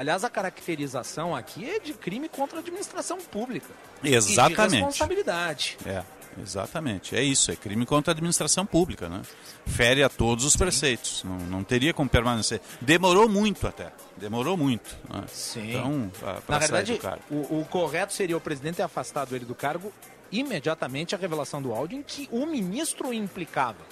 Aliás, 0.00 0.24
a 0.24 0.30
caracterização 0.30 1.36
aqui 1.36 1.68
é 1.68 1.78
de 1.78 1.92
crime 1.92 2.26
contra 2.26 2.56
a 2.56 2.60
administração 2.60 3.18
pública. 3.18 3.68
E 4.02 4.08
de 4.08 4.14
Exatamente. 4.14 4.76
responsabilidade. 4.76 5.76
É, 5.84 6.02
exatamente. 6.40 7.14
É 7.14 7.22
isso, 7.22 7.52
é 7.52 7.56
crime 7.56 7.84
contra 7.84 8.10
a 8.10 8.14
administração 8.14 8.64
pública, 8.64 9.10
né? 9.10 9.20
Fere 9.66 10.02
a 10.02 10.08
todos 10.08 10.46
os 10.46 10.56
preceitos. 10.56 11.22
Não, 11.22 11.36
não 11.40 11.62
teria 11.62 11.92
como 11.92 12.08
permanecer. 12.08 12.62
Demorou 12.80 13.28
muito 13.28 13.66
até. 13.66 13.92
Demorou 14.16 14.56
muito. 14.56 14.96
Né? 15.06 15.22
Sim. 15.28 15.68
Então, 15.68 16.10
para 16.18 16.40
Na 16.48 16.58
verdade, 16.60 16.98
o, 17.30 17.60
o 17.60 17.66
correto 17.66 18.14
seria 18.14 18.38
o 18.38 18.40
presidente 18.40 18.76
ter 18.76 18.82
afastado 18.82 19.36
ele 19.36 19.44
do 19.44 19.54
cargo 19.54 19.92
imediatamente 20.32 21.14
a 21.14 21.18
revelação 21.18 21.60
do 21.60 21.74
áudio 21.74 21.98
em 21.98 22.02
que 22.02 22.26
o 22.32 22.46
ministro 22.46 23.12
implicava. 23.12 23.84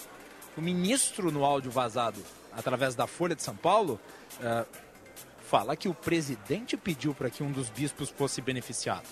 O 0.57 0.63
ministro, 0.63 1.31
no 1.31 1.45
áudio 1.45 1.71
vazado 1.71 2.25
através 2.57 2.95
da 2.95 3.07
Folha 3.07 3.37
de 3.37 3.43
São 3.43 3.55
Paulo, 3.55 4.01
eh, 4.43 4.65
fala 5.49 5.75
que 5.75 5.89
o 5.89 5.95
presidente 5.95 6.77
pediu 6.77 7.15
para 7.15 7.31
que 7.31 7.43
um 7.43 7.51
dos 7.51 7.71
bispos 7.71 8.11
fosse 8.11 8.43
beneficiado. 8.43 9.07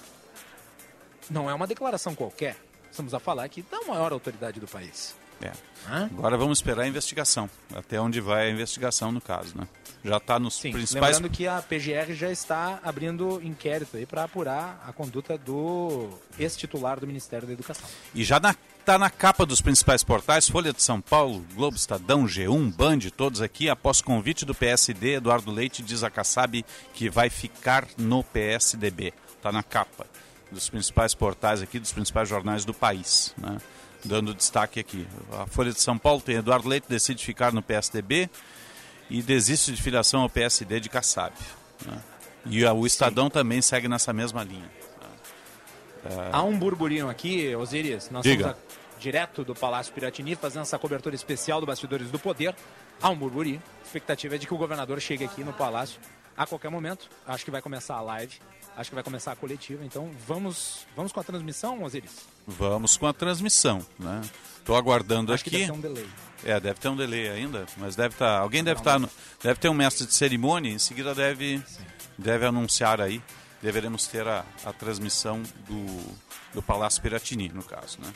Não 1.31 1.49
é 1.49 1.55
uma 1.55 1.67
declaração 1.67 2.15
qualquer. 2.15 2.57
Estamos 2.91 3.15
a 3.15 3.19
falar 3.19 3.45
aqui 3.45 3.63
da 3.63 3.81
maior 3.83 4.13
autoridade 4.13 4.61
do 4.61 4.69
país. 4.69 5.17
É. 5.41 5.53
Agora 5.87 6.37
vamos 6.37 6.59
esperar 6.59 6.83
a 6.83 6.89
investigação. 6.89 7.49
Até 7.75 8.01
onde 8.01 8.21
vai 8.21 8.49
a 8.49 8.51
investigação, 8.51 9.11
no 9.11 9.21
caso, 9.21 9.57
né? 9.57 9.67
Já 10.05 10.19
está 10.19 10.39
nos 10.39 10.55
Sim, 10.55 10.73
principais. 10.73 11.17
lembrando 11.17 11.33
que 11.35 11.49
a 11.49 11.61
PGR 11.61 12.13
já 12.13 12.31
está 12.31 12.79
abrindo 12.85 13.41
inquérito 13.43 13.97
aí 13.97 14.07
para 14.07 14.25
apurar 14.25 14.85
a 14.87 14.93
conduta 14.93 15.37
do 15.37 16.11
ex-titular 16.39 17.01
do 17.01 17.07
Ministério 17.07 17.47
da 17.47 17.53
Educação. 17.53 17.89
E 18.15 18.23
já 18.23 18.41
está 18.79 18.99
na 18.99 19.11
capa 19.11 19.45
dos 19.45 19.61
principais 19.61 20.05
portais, 20.05 20.49
Folha 20.49 20.73
de 20.73 20.81
São 20.81 21.01
Paulo, 21.01 21.45
Globo 21.55 21.77
Estadão, 21.77 22.25
G1, 22.25 22.73
Band, 22.73 23.01
todos 23.17 23.43
aqui, 23.43 23.69
após 23.69 24.01
convite 24.01 24.45
do 24.45 24.55
PSD, 24.55 25.15
Eduardo 25.15 25.51
Leite 25.51 25.83
diz 25.83 26.05
a 26.05 26.11
Kassab 26.11 26.65
que 26.95 27.11
vai 27.11 27.29
ficar 27.29 27.85
no 27.99 28.23
PSDB. 28.23 29.13
Está 29.37 29.51
na 29.51 29.65
capa 29.65 30.07
dos 30.53 30.69
principais 30.69 31.15
portais 31.15 31.61
aqui, 31.63 31.81
dos 31.81 31.93
principais 31.93 32.29
jornais 32.29 32.65
do 32.65 32.73
país, 32.73 33.35
né? 33.37 33.59
Dando 34.05 34.33
destaque 34.33 34.79
aqui. 34.79 35.05
A 35.33 35.47
Folha 35.47 35.73
de 35.73 35.81
São 35.81 35.99
Paulo 35.99 36.21
tem 36.21 36.37
Eduardo 36.37 36.69
Leite 36.69 36.87
decide 36.89 37.25
ficar 37.25 37.53
no 37.53 37.61
PSDB 37.61 38.31
e 39.11 39.23
desiste 39.23 39.73
de 39.73 39.81
filiação 39.81 40.23
ao 40.23 40.29
PSD 40.31 40.81
de 40.81 40.89
Kassab. 40.89 41.33
né? 41.85 42.01
E 42.49 42.65
o 42.65 42.87
Estadão 42.87 43.29
também 43.29 43.61
segue 43.61 43.89
nessa 43.89 44.13
mesma 44.13 44.43
linha. 44.45 44.71
É, 46.05 46.31
Há 46.33 46.43
um 46.43 46.57
burburinho 46.57 47.09
aqui, 47.09 47.55
Osiris. 47.57 48.09
Nós 48.11 48.23
Diga. 48.23 48.49
estamos 48.51 48.59
a- 48.61 48.99
direto 49.01 49.45
do 49.45 49.55
Palácio 49.55 49.93
Piratini 49.93 50.35
fazendo 50.37 50.63
essa 50.63 50.79
cobertura 50.79 51.15
especial 51.15 51.61
do 51.61 51.67
Bastidores 51.67 52.11
do 52.11 52.19
Poder. 52.19 52.55
Há 53.03 53.11
um 53.11 53.17
burburinho. 53.17 53.63
A 53.83 53.87
expectativa 53.87 54.37
é 54.37 54.39
de 54.39 54.47
que 54.47 54.55
o 54.55 54.57
governador 54.57 55.01
chegue 55.01 55.25
aqui 55.25 55.43
no 55.45 55.53
Palácio 55.53 56.01
a 56.37 56.47
qualquer 56.47 56.71
momento. 56.71 57.09
Acho 57.27 57.45
que 57.45 57.51
vai 57.51 57.61
começar 57.61 57.97
a 57.97 58.01
live. 58.01 58.39
Acho 58.77 58.91
que 58.91 58.95
vai 58.95 59.03
começar 59.03 59.33
a 59.33 59.37
coletiva. 59.37 59.85
Então 59.85 60.11
vamos, 60.27 60.87
vamos 60.95 61.11
com 61.13 61.19
a 61.21 61.25
transmissão, 61.25 61.83
Osiris? 61.83 62.27
Vamos 62.47 62.97
com 62.97 63.07
a 63.07 63.13
transmissão, 63.13 63.85
né? 63.99 64.21
Estou 64.59 64.77
aguardando 64.77 65.33
Acho 65.33 65.43
que 65.45 65.49
aqui. 65.51 65.59
deve 65.67 65.73
ter 65.73 65.79
um 65.79 65.81
delay. 65.81 66.09
É, 66.45 66.61
deve 66.61 66.81
ter 66.81 66.89
um 66.89 66.97
delay 66.97 67.29
ainda, 67.31 67.67
mas 67.79 67.97
deve 67.97 68.15
estar. 68.15 68.39
alguém 68.39 68.63
deve 68.63 68.81
estar. 68.81 68.99
no- 68.99 69.09
deve 69.43 69.59
ter 69.59 69.69
um 69.71 69.75
mestre 69.75 70.07
de 70.07 70.13
cerimônia, 70.13 70.71
em 70.71 70.79
seguida 70.79 71.15
deve, 71.15 71.63
deve 72.19 72.45
anunciar 72.45 73.01
aí. 73.01 73.23
Deveremos 73.63 74.07
ter 74.07 74.29
a, 74.29 74.45
a 74.65 74.73
transmissão 74.73 75.43
do, 75.67 76.15
do 76.53 76.63
Palácio 76.63 77.01
Piratini, 77.01 77.49
no 77.49 77.63
caso, 77.63 77.99
né? 78.01 78.13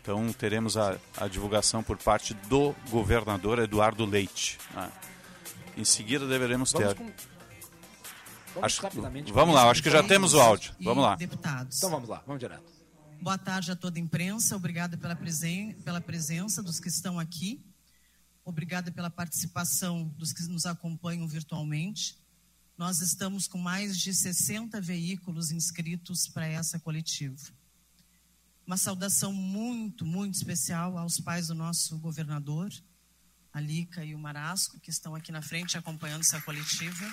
Então 0.00 0.32
teremos 0.32 0.76
a, 0.76 0.96
a 1.16 1.26
divulgação 1.26 1.82
por 1.82 1.96
parte 1.96 2.32
do 2.34 2.74
governador 2.90 3.58
Eduardo 3.58 4.04
Leite. 4.06 4.58
né? 4.74 4.92
Em 5.76 5.84
seguida 5.84 6.26
deveremos 6.28 6.70
Vamos 6.72 6.88
ter. 6.88 6.94
com- 6.94 7.10
Vamos 8.54 8.64
Acho- 8.66 8.82
rapidamente. 8.82 9.32
vamos 9.32 9.54
lá, 9.54 9.68
acho 9.70 9.82
que 9.82 9.90
já 9.90 10.02
temos 10.02 10.32
o 10.34 10.40
áudio. 10.40 10.74
Vamos 10.80 11.02
lá. 11.02 11.16
Deputados. 11.16 11.76
Então 11.78 11.90
vamos 11.90 12.08
lá, 12.08 12.22
vamos 12.26 12.40
direto. 12.40 12.64
Boa 13.20 13.38
tarde 13.38 13.70
a 13.72 13.76
toda 13.76 13.98
a 13.98 14.00
imprensa. 14.02 14.54
Obrigada 14.56 14.96
pela, 14.96 15.16
presen 15.16 15.72
pela 15.84 16.00
presença 16.00 16.62
dos 16.62 16.78
que 16.78 16.88
estão 16.88 17.18
aqui. 17.18 17.60
Obrigada 18.44 18.92
pela 18.92 19.08
participação 19.10 20.06
dos 20.18 20.32
que 20.32 20.42
nos 20.44 20.66
acompanham 20.66 21.26
virtualmente. 21.26 22.18
Nós 22.76 23.00
estamos 23.00 23.46
com 23.48 23.56
mais 23.58 23.98
de 23.98 24.12
60 24.12 24.80
veículos 24.80 25.50
inscritos 25.50 26.28
para 26.28 26.46
essa 26.46 26.78
coletiva. 26.78 27.38
Uma 28.66 28.76
saudação 28.76 29.32
muito, 29.32 30.04
muito 30.04 30.34
especial 30.34 30.98
aos 30.98 31.18
pais 31.20 31.46
do 31.48 31.54
nosso 31.54 31.98
governador, 31.98 32.70
a 33.52 33.60
Lica 33.60 34.04
e 34.04 34.14
o 34.14 34.18
Marasco, 34.18 34.78
que 34.80 34.90
estão 34.90 35.14
aqui 35.14 35.30
na 35.32 35.40
frente 35.42 35.78
acompanhando 35.78 36.22
essa 36.22 36.40
coletiva. 36.40 37.06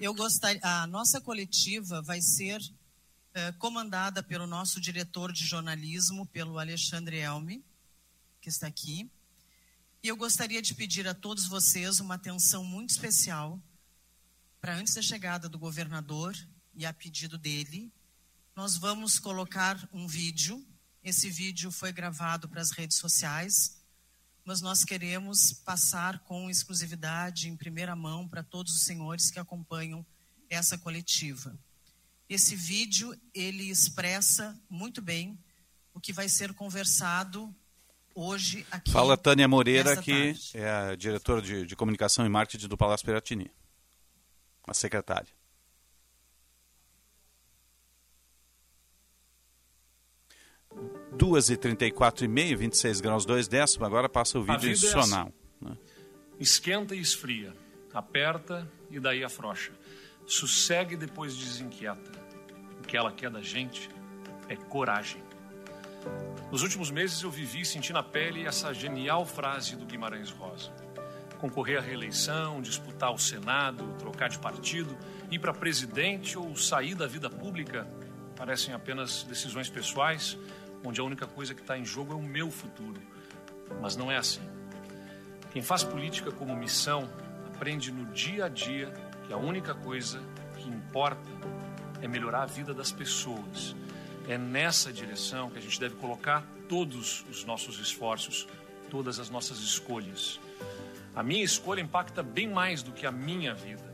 Eu 0.00 0.14
gostaria, 0.14 0.60
a 0.62 0.86
nossa 0.86 1.20
coletiva 1.20 2.00
vai 2.02 2.20
ser 2.20 2.60
eh, 3.34 3.50
comandada 3.52 4.22
pelo 4.22 4.46
nosso 4.46 4.80
diretor 4.80 5.32
de 5.32 5.44
jornalismo, 5.44 6.24
pelo 6.26 6.56
Alexandre 6.56 7.18
Elme, 7.18 7.64
que 8.40 8.48
está 8.48 8.68
aqui. 8.68 9.10
E 10.00 10.06
eu 10.06 10.16
gostaria 10.16 10.62
de 10.62 10.72
pedir 10.72 11.08
a 11.08 11.14
todos 11.14 11.48
vocês 11.48 11.98
uma 11.98 12.14
atenção 12.14 12.64
muito 12.64 12.90
especial 12.90 13.60
para 14.60 14.76
antes 14.76 14.94
da 14.94 15.02
chegada 15.02 15.48
do 15.48 15.58
governador 15.58 16.36
e 16.74 16.86
a 16.86 16.92
pedido 16.92 17.36
dele, 17.36 17.92
nós 18.54 18.76
vamos 18.76 19.18
colocar 19.18 19.88
um 19.92 20.06
vídeo. 20.06 20.64
Esse 21.02 21.28
vídeo 21.28 21.72
foi 21.72 21.92
gravado 21.92 22.48
para 22.48 22.60
as 22.60 22.70
redes 22.70 22.98
sociais, 22.98 23.77
mas 24.48 24.62
nós 24.62 24.82
queremos 24.82 25.52
passar 25.52 26.20
com 26.20 26.48
exclusividade, 26.48 27.50
em 27.50 27.54
primeira 27.54 27.94
mão, 27.94 28.26
para 28.26 28.42
todos 28.42 28.72
os 28.72 28.80
senhores 28.80 29.30
que 29.30 29.38
acompanham 29.38 30.04
essa 30.48 30.78
coletiva. 30.78 31.54
Esse 32.30 32.56
vídeo 32.56 33.14
ele 33.34 33.64
expressa 33.64 34.58
muito 34.66 35.02
bem 35.02 35.38
o 35.92 36.00
que 36.00 36.14
vai 36.14 36.30
ser 36.30 36.54
conversado 36.54 37.54
hoje 38.14 38.66
aqui. 38.70 38.90
Fala 38.90 39.18
Tânia 39.18 39.46
Moreira, 39.46 39.94
que 40.00 40.32
tarde. 40.32 40.50
é 40.54 40.70
a 40.70 40.96
diretora 40.96 41.42
de, 41.42 41.66
de 41.66 41.76
comunicação 41.76 42.24
e 42.24 42.28
marketing 42.30 42.68
do 42.68 42.76
Palácio 42.78 43.04
Piratini. 43.04 43.50
A 44.66 44.72
secretária. 44.72 45.37
Duas 51.18 51.50
e 51.50 51.56
trinta 51.56 51.84
e 51.84 51.90
quatro 51.90 52.24
e 52.24 52.28
meio, 52.28 52.56
26 52.56 53.00
graus, 53.00 53.26
dois 53.26 53.48
décimos. 53.48 53.84
Agora 53.84 54.08
passa 54.08 54.38
o 54.38 54.42
vídeo 54.44 54.72
vida 54.72 54.86
é 54.86 55.68
né? 55.68 55.76
Esquenta 56.38 56.94
e 56.94 57.00
esfria, 57.00 57.52
aperta 57.92 58.70
e 58.88 59.00
daí 59.00 59.24
afrouxa. 59.24 59.72
Sossegue 60.28 60.94
e 60.94 60.96
depois 60.96 61.36
desinquieta. 61.36 62.12
O 62.78 62.86
que 62.86 62.96
ela 62.96 63.10
quer 63.10 63.30
da 63.30 63.42
gente 63.42 63.90
é 64.48 64.54
coragem. 64.54 65.20
Nos 66.52 66.62
últimos 66.62 66.88
meses 66.88 67.20
eu 67.20 67.32
vivi 67.32 67.62
e 67.62 67.66
senti 67.66 67.92
na 67.92 68.02
pele 68.02 68.46
essa 68.46 68.72
genial 68.72 69.26
frase 69.26 69.74
do 69.74 69.86
Guimarães 69.86 70.30
Rosa. 70.30 70.70
Concorrer 71.40 71.78
à 71.78 71.80
reeleição, 71.80 72.62
disputar 72.62 73.12
o 73.12 73.18
Senado, 73.18 73.92
trocar 73.98 74.28
de 74.28 74.38
partido, 74.38 74.96
ir 75.32 75.40
para 75.40 75.52
presidente 75.52 76.38
ou 76.38 76.54
sair 76.54 76.94
da 76.94 77.08
vida 77.08 77.28
pública 77.28 77.88
parecem 78.36 78.72
apenas 78.72 79.24
decisões 79.24 79.68
pessoais, 79.68 80.38
onde 80.84 81.00
a 81.00 81.04
única 81.04 81.26
coisa 81.26 81.54
que 81.54 81.60
está 81.60 81.76
em 81.76 81.84
jogo 81.84 82.12
é 82.12 82.16
o 82.16 82.22
meu 82.22 82.50
futuro. 82.50 83.00
Mas 83.80 83.96
não 83.96 84.10
é 84.10 84.16
assim. 84.16 84.42
Quem 85.52 85.62
faz 85.62 85.82
política 85.82 86.30
como 86.30 86.56
missão 86.56 87.08
aprende 87.46 87.90
no 87.90 88.06
dia 88.12 88.46
a 88.46 88.48
dia 88.48 88.92
que 89.26 89.32
a 89.32 89.36
única 89.36 89.74
coisa 89.74 90.20
que 90.56 90.68
importa 90.68 91.28
é 92.00 92.08
melhorar 92.08 92.42
a 92.42 92.46
vida 92.46 92.72
das 92.72 92.92
pessoas. 92.92 93.74
É 94.28 94.38
nessa 94.38 94.92
direção 94.92 95.50
que 95.50 95.58
a 95.58 95.60
gente 95.60 95.80
deve 95.80 95.96
colocar 95.96 96.46
todos 96.68 97.24
os 97.30 97.44
nossos 97.44 97.80
esforços, 97.80 98.46
todas 98.90 99.18
as 99.18 99.30
nossas 99.30 99.58
escolhas. 99.58 100.38
A 101.16 101.22
minha 101.22 101.42
escolha 101.42 101.80
impacta 101.80 102.22
bem 102.22 102.46
mais 102.46 102.82
do 102.82 102.92
que 102.92 103.06
a 103.06 103.10
minha 103.10 103.54
vida. 103.54 103.92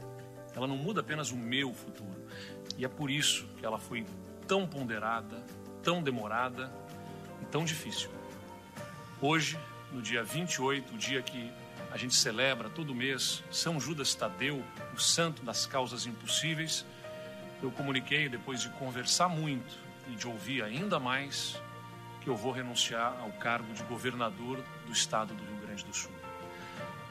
Ela 0.54 0.66
não 0.66 0.76
muda 0.76 1.00
apenas 1.00 1.30
o 1.30 1.36
meu 1.36 1.72
futuro. 1.72 2.26
E 2.76 2.84
é 2.84 2.88
por 2.88 3.10
isso 3.10 3.46
que 3.56 3.64
ela 3.64 3.78
foi 3.78 4.04
tão 4.46 4.66
ponderada, 4.66 5.42
tão 5.84 6.02
demorada 6.02 6.72
e 7.42 7.44
tão 7.44 7.64
difícil. 7.64 8.10
Hoje, 9.20 9.58
no 9.92 10.00
dia 10.00 10.24
28, 10.24 10.94
o 10.94 10.98
dia 10.98 11.22
que 11.22 11.52
a 11.92 11.96
gente 11.96 12.14
celebra 12.14 12.68
todo 12.70 12.94
mês 12.94 13.44
São 13.50 13.78
Judas 13.78 14.14
Tadeu, 14.14 14.64
o 14.94 14.98
santo 14.98 15.44
das 15.44 15.66
causas 15.66 16.06
impossíveis, 16.06 16.84
eu 17.62 17.70
comuniquei, 17.70 18.28
depois 18.28 18.62
de 18.62 18.70
conversar 18.70 19.28
muito 19.28 19.78
e 20.10 20.16
de 20.16 20.26
ouvir 20.26 20.62
ainda 20.62 20.98
mais, 20.98 21.60
que 22.20 22.28
eu 22.28 22.36
vou 22.36 22.50
renunciar 22.50 23.16
ao 23.20 23.30
cargo 23.32 23.72
de 23.74 23.82
governador 23.84 24.58
do 24.86 24.92
estado 24.92 25.34
do 25.34 25.44
Rio 25.44 25.66
Grande 25.66 25.84
do 25.84 25.94
Sul. 25.94 26.10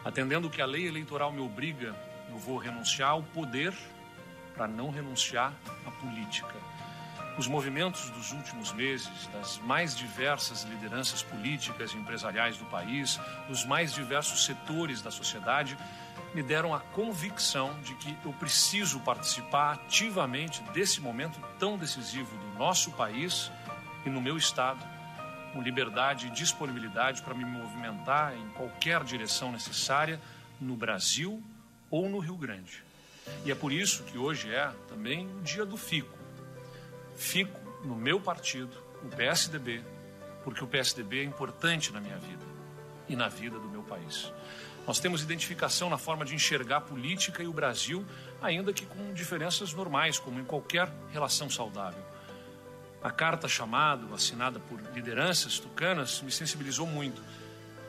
Atendendo 0.03 0.49
que 0.49 0.61
a 0.61 0.65
lei 0.65 0.87
eleitoral 0.87 1.31
me 1.31 1.39
obriga, 1.39 1.95
eu 2.29 2.37
vou 2.37 2.57
renunciar 2.57 3.11
ao 3.11 3.23
poder 3.23 3.73
para 4.55 4.67
não 4.67 4.89
renunciar 4.89 5.53
à 5.85 5.91
política. 5.91 6.72
Os 7.35 7.47
movimentos 7.47 8.11
dos 8.11 8.31
últimos 8.31 8.71
meses, 8.71 9.27
das 9.33 9.57
mais 9.59 9.95
diversas 9.95 10.63
lideranças 10.63 11.23
políticas 11.23 11.91
e 11.91 11.97
empresariais 11.97 12.57
do 12.57 12.65
país, 12.65 13.19
dos 13.47 13.65
mais 13.65 13.91
diversos 13.91 14.45
setores 14.45 15.01
da 15.01 15.09
sociedade, 15.09 15.75
me 16.35 16.43
deram 16.43 16.75
a 16.75 16.79
convicção 16.79 17.79
de 17.81 17.95
que 17.95 18.15
eu 18.23 18.31
preciso 18.33 18.99
participar 18.99 19.73
ativamente 19.73 20.61
desse 20.73 21.01
momento 21.01 21.39
tão 21.57 21.75
decisivo 21.75 22.37
do 22.37 22.59
nosso 22.59 22.91
país 22.91 23.51
e 24.05 24.09
no 24.09 24.21
meu 24.21 24.37
estado, 24.37 24.85
com 25.53 25.61
liberdade 25.61 26.27
e 26.27 26.31
disponibilidade 26.31 27.23
para 27.23 27.33
me 27.33 27.45
movimentar 27.45 28.35
em 28.35 28.47
qualquer 28.49 29.03
direção 29.03 29.51
necessária 29.51 30.21
no 30.61 30.75
Brasil 30.75 31.41
ou 31.89 32.07
no 32.09 32.19
Rio 32.19 32.35
Grande. 32.35 32.83
E 33.43 33.51
é 33.51 33.55
por 33.55 33.71
isso 33.71 34.03
que 34.03 34.17
hoje 34.19 34.53
é 34.53 34.71
também 34.87 35.27
o 35.27 35.41
dia 35.41 35.65
do 35.65 35.77
FICO. 35.77 36.22
Fico 37.15 37.59
no 37.83 37.95
meu 37.95 38.19
partido, 38.19 38.75
o 39.03 39.07
PSDB, 39.07 39.81
porque 40.43 40.63
o 40.63 40.67
PSDB 40.67 41.19
é 41.19 41.23
importante 41.23 41.91
na 41.91 41.99
minha 41.99 42.17
vida 42.17 42.45
e 43.07 43.15
na 43.15 43.27
vida 43.27 43.59
do 43.59 43.67
meu 43.67 43.83
país. 43.83 44.31
Nós 44.85 44.99
temos 44.99 45.23
identificação 45.23 45.89
na 45.89 45.97
forma 45.97 46.25
de 46.25 46.35
enxergar 46.35 46.77
a 46.77 46.81
política 46.81 47.41
e 47.41 47.47
o 47.47 47.53
Brasil, 47.53 48.05
ainda 48.41 48.73
que 48.73 48.85
com 48.85 49.13
diferenças 49.13 49.73
normais, 49.73 50.19
como 50.19 50.39
em 50.39 50.43
qualquer 50.43 50.91
relação 51.11 51.49
saudável. 51.49 52.03
A 53.01 53.09
carta 53.09 53.47
chamado, 53.47 54.13
assinada 54.13 54.59
por 54.59 54.79
lideranças 54.93 55.59
tucanas, 55.59 56.21
me 56.21 56.31
sensibilizou 56.31 56.85
muito. 56.85 57.21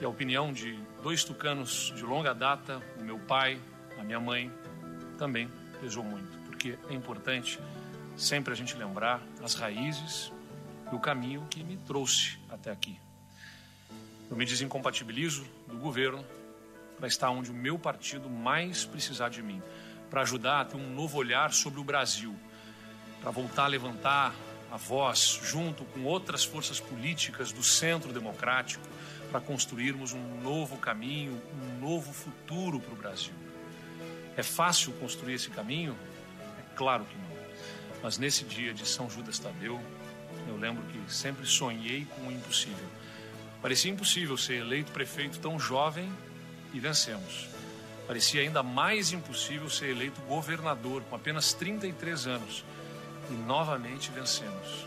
E 0.00 0.04
a 0.04 0.08
opinião 0.08 0.52
de 0.52 0.78
dois 1.02 1.24
tucanos 1.24 1.92
de 1.96 2.02
longa 2.02 2.32
data, 2.32 2.80
o 2.98 3.02
meu 3.02 3.18
pai, 3.18 3.60
a 3.98 4.02
minha 4.02 4.20
mãe, 4.20 4.52
também 5.18 5.50
pesou 5.80 6.02
muito, 6.02 6.38
porque 6.46 6.78
é 6.88 6.94
importante 6.94 7.58
sempre 8.16 8.52
a 8.52 8.56
gente 8.56 8.76
lembrar 8.76 9.22
as 9.42 9.54
raízes 9.54 10.32
e 10.90 10.94
o 10.94 11.00
caminho 11.00 11.46
que 11.50 11.62
me 11.62 11.76
trouxe 11.76 12.38
até 12.48 12.70
aqui. 12.70 12.98
Eu 14.30 14.36
me 14.36 14.44
desincompatibilizo 14.44 15.44
do 15.66 15.76
governo 15.76 16.24
para 16.96 17.08
estar 17.08 17.30
onde 17.30 17.50
o 17.50 17.54
meu 17.54 17.78
partido 17.78 18.30
mais 18.30 18.84
precisar 18.84 19.28
de 19.28 19.42
mim, 19.42 19.62
para 20.10 20.22
ajudar 20.22 20.60
a 20.60 20.64
ter 20.64 20.76
um 20.76 20.94
novo 20.94 21.18
olhar 21.18 21.52
sobre 21.52 21.80
o 21.80 21.84
Brasil, 21.84 22.34
para 23.20 23.30
voltar 23.30 23.64
a 23.64 23.68
levantar 23.68 24.34
a 24.70 24.76
voz 24.76 25.40
junto 25.42 25.84
com 25.84 26.04
outras 26.04 26.44
forças 26.44 26.80
políticas 26.80 27.52
do 27.52 27.62
centro 27.62 28.12
democrático 28.12 28.86
para 29.30 29.40
construirmos 29.40 30.12
um 30.12 30.40
novo 30.40 30.76
caminho, 30.78 31.40
um 31.52 31.80
novo 31.80 32.12
futuro 32.12 32.80
para 32.80 32.92
o 32.92 32.96
Brasil. 32.96 33.34
É 34.36 34.42
fácil 34.42 34.92
construir 34.94 35.34
esse 35.34 35.50
caminho? 35.50 35.96
É 36.58 36.76
claro 36.76 37.04
que 37.04 37.16
não. 37.16 37.33
Mas 38.04 38.18
nesse 38.18 38.44
dia 38.44 38.74
de 38.74 38.86
São 38.86 39.08
Judas 39.08 39.38
Tadeu, 39.38 39.80
eu 40.46 40.58
lembro 40.58 40.82
que 40.92 41.10
sempre 41.10 41.46
sonhei 41.46 42.06
com 42.14 42.28
o 42.28 42.30
impossível. 42.30 42.86
Parecia 43.62 43.90
impossível 43.90 44.36
ser 44.36 44.56
eleito 44.56 44.92
prefeito 44.92 45.38
tão 45.38 45.58
jovem 45.58 46.12
e 46.74 46.78
vencemos. 46.78 47.48
Parecia 48.06 48.42
ainda 48.42 48.62
mais 48.62 49.10
impossível 49.10 49.70
ser 49.70 49.88
eleito 49.88 50.20
governador 50.28 51.02
com 51.04 51.16
apenas 51.16 51.54
33 51.54 52.26
anos 52.26 52.62
e 53.30 53.32
novamente 53.32 54.10
vencemos. 54.10 54.86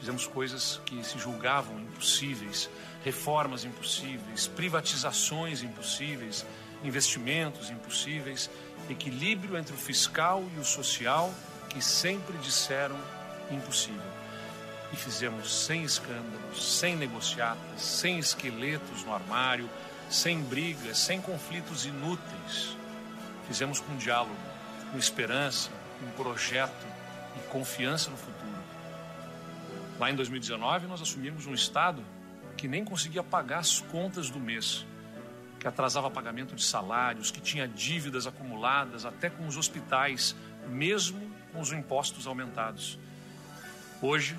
Fizemos 0.00 0.26
coisas 0.26 0.80
que 0.86 1.04
se 1.04 1.18
julgavam 1.18 1.78
impossíveis, 1.78 2.70
reformas 3.04 3.66
impossíveis, 3.66 4.46
privatizações 4.46 5.62
impossíveis, 5.62 6.46
investimentos 6.82 7.68
impossíveis, 7.68 8.48
equilíbrio 8.88 9.54
entre 9.58 9.74
o 9.74 9.78
fiscal 9.78 10.42
e 10.56 10.58
o 10.58 10.64
social 10.64 11.30
que 11.68 11.82
sempre 11.82 12.36
disseram 12.38 12.96
impossível. 13.50 14.18
E 14.92 14.96
fizemos 14.96 15.64
sem 15.66 15.84
escândalos, 15.84 16.78
sem 16.78 16.96
negociatas, 16.96 17.80
sem 17.82 18.18
esqueletos 18.18 19.04
no 19.04 19.14
armário, 19.14 19.68
sem 20.08 20.40
brigas, 20.40 20.98
sem 20.98 21.20
conflitos 21.20 21.84
inúteis. 21.84 22.76
Fizemos 23.46 23.80
com 23.80 23.96
diálogo, 23.96 24.36
com 24.90 24.98
esperança, 24.98 25.70
com 26.00 26.22
projeto 26.22 26.86
e 27.36 27.48
confiança 27.48 28.10
no 28.10 28.16
futuro. 28.16 28.38
Lá 29.98 30.10
em 30.10 30.14
2019, 30.14 30.86
nós 30.86 31.02
assumimos 31.02 31.46
um 31.46 31.54
Estado 31.54 32.02
que 32.56 32.68
nem 32.68 32.84
conseguia 32.84 33.22
pagar 33.22 33.58
as 33.58 33.80
contas 33.80 34.30
do 34.30 34.40
mês, 34.40 34.86
que 35.60 35.68
atrasava 35.68 36.10
pagamento 36.10 36.54
de 36.54 36.64
salários, 36.64 37.30
que 37.30 37.40
tinha 37.40 37.68
dívidas 37.68 38.26
acumuladas 38.26 39.04
até 39.04 39.28
com 39.28 39.46
os 39.46 39.56
hospitais, 39.56 40.34
mesmo 40.68 41.27
com 41.52 41.60
os 41.60 41.72
impostos 41.72 42.26
aumentados. 42.26 42.98
Hoje, 44.00 44.36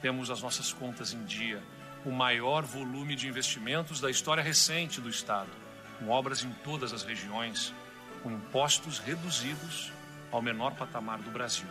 temos 0.00 0.30
as 0.30 0.42
nossas 0.42 0.72
contas 0.72 1.12
em 1.12 1.24
dia, 1.24 1.62
o 2.04 2.10
maior 2.10 2.62
volume 2.62 3.16
de 3.16 3.28
investimentos 3.28 4.00
da 4.00 4.10
história 4.10 4.42
recente 4.42 5.00
do 5.00 5.08
Estado, 5.08 5.50
com 5.98 6.10
obras 6.10 6.42
em 6.42 6.50
todas 6.64 6.92
as 6.92 7.02
regiões, 7.02 7.72
com 8.22 8.30
impostos 8.30 8.98
reduzidos 8.98 9.92
ao 10.30 10.42
menor 10.42 10.74
patamar 10.74 11.18
do 11.20 11.30
Brasil. 11.30 11.68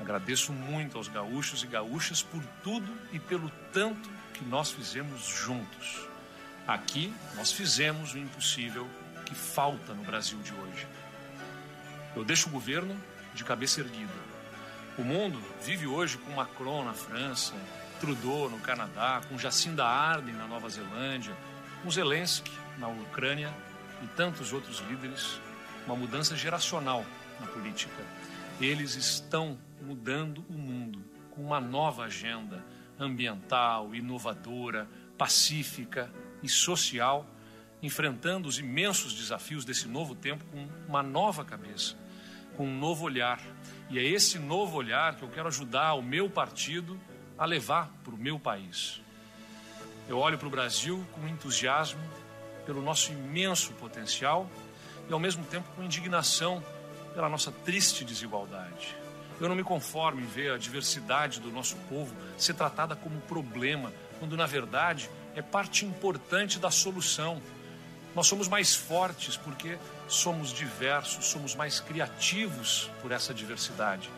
Agradeço 0.00 0.52
muito 0.52 0.96
aos 0.96 1.06
gaúchos 1.06 1.62
e 1.62 1.66
gaúchas 1.66 2.22
por 2.22 2.42
tudo 2.64 2.92
e 3.12 3.20
pelo 3.20 3.50
tanto 3.72 4.10
que 4.34 4.44
nós 4.44 4.72
fizemos 4.72 5.24
juntos. 5.26 6.08
Aqui 6.66 7.12
nós 7.36 7.52
fizemos 7.52 8.14
o 8.14 8.18
impossível 8.18 8.88
que 9.24 9.34
falta 9.34 9.94
no 9.94 10.02
Brasil 10.02 10.38
de 10.40 10.52
hoje. 10.52 10.86
Eu 12.16 12.24
deixo 12.24 12.48
o 12.48 12.52
governo 12.52 12.96
de 13.34 13.44
cabeça 13.44 13.80
erguida. 13.80 14.12
O 14.98 15.02
mundo 15.02 15.40
vive 15.64 15.86
hoje 15.86 16.18
com 16.18 16.32
Macron 16.32 16.84
na 16.84 16.92
França, 16.92 17.54
Trudeau 18.00 18.50
no 18.50 18.58
Canadá, 18.58 19.22
com 19.28 19.38
Jacinda 19.38 19.84
Ardern 19.84 20.36
na 20.36 20.46
Nova 20.46 20.68
Zelândia, 20.68 21.34
com 21.82 21.90
Zelensky 21.90 22.52
na 22.78 22.88
Ucrânia 22.88 23.52
e 24.02 24.06
tantos 24.08 24.52
outros 24.52 24.82
líderes, 24.88 25.40
uma 25.86 25.96
mudança 25.96 26.36
geracional 26.36 27.04
na 27.40 27.46
política. 27.46 28.02
Eles 28.60 28.94
estão 28.96 29.58
mudando 29.80 30.44
o 30.48 30.52
mundo 30.52 31.02
com 31.30 31.42
uma 31.42 31.60
nova 31.60 32.04
agenda 32.04 32.64
ambiental, 32.98 33.94
inovadora, 33.94 34.88
pacífica 35.16 36.10
e 36.42 36.48
social, 36.48 37.26
enfrentando 37.82 38.48
os 38.48 38.58
imensos 38.58 39.14
desafios 39.14 39.64
desse 39.64 39.88
novo 39.88 40.14
tempo 40.14 40.44
com 40.46 40.68
uma 40.88 41.02
nova 41.02 41.44
cabeça, 41.44 41.96
com 42.56 42.66
um 42.66 42.78
novo 42.78 43.04
olhar. 43.04 43.40
E 43.90 43.98
é 43.98 44.02
esse 44.02 44.38
novo 44.38 44.76
olhar 44.76 45.16
que 45.16 45.22
eu 45.22 45.28
quero 45.28 45.48
ajudar 45.48 45.94
o 45.94 46.02
meu 46.02 46.30
partido 46.30 46.98
a 47.38 47.44
levar 47.44 47.90
para 48.04 48.14
o 48.14 48.18
meu 48.18 48.38
país. 48.38 49.00
Eu 50.08 50.18
olho 50.18 50.38
para 50.38 50.48
o 50.48 50.50
Brasil 50.50 51.04
com 51.12 51.26
entusiasmo 51.28 52.00
pelo 52.66 52.82
nosso 52.82 53.12
imenso 53.12 53.72
potencial 53.74 54.48
e, 55.08 55.12
ao 55.12 55.18
mesmo 55.18 55.44
tempo, 55.44 55.68
com 55.74 55.82
indignação 55.82 56.62
pela 57.14 57.28
nossa 57.28 57.52
triste 57.52 58.04
desigualdade. 58.04 58.96
Eu 59.40 59.48
não 59.48 59.56
me 59.56 59.64
conformo 59.64 60.20
em 60.20 60.26
ver 60.26 60.52
a 60.52 60.58
diversidade 60.58 61.40
do 61.40 61.50
nosso 61.50 61.76
povo 61.88 62.14
ser 62.38 62.54
tratada 62.54 62.94
como 62.94 63.20
problema, 63.22 63.92
quando, 64.18 64.36
na 64.36 64.46
verdade, 64.46 65.10
é 65.34 65.42
parte 65.42 65.84
importante 65.84 66.58
da 66.58 66.70
solução. 66.70 67.42
Nós 68.14 68.26
somos 68.26 68.46
mais 68.46 68.74
fortes 68.74 69.36
porque 69.36 69.78
somos 70.06 70.52
diversos, 70.52 71.26
somos 71.26 71.54
mais 71.54 71.80
criativos 71.80 72.90
por 73.00 73.10
essa 73.10 73.32
diversidade. 73.32 74.10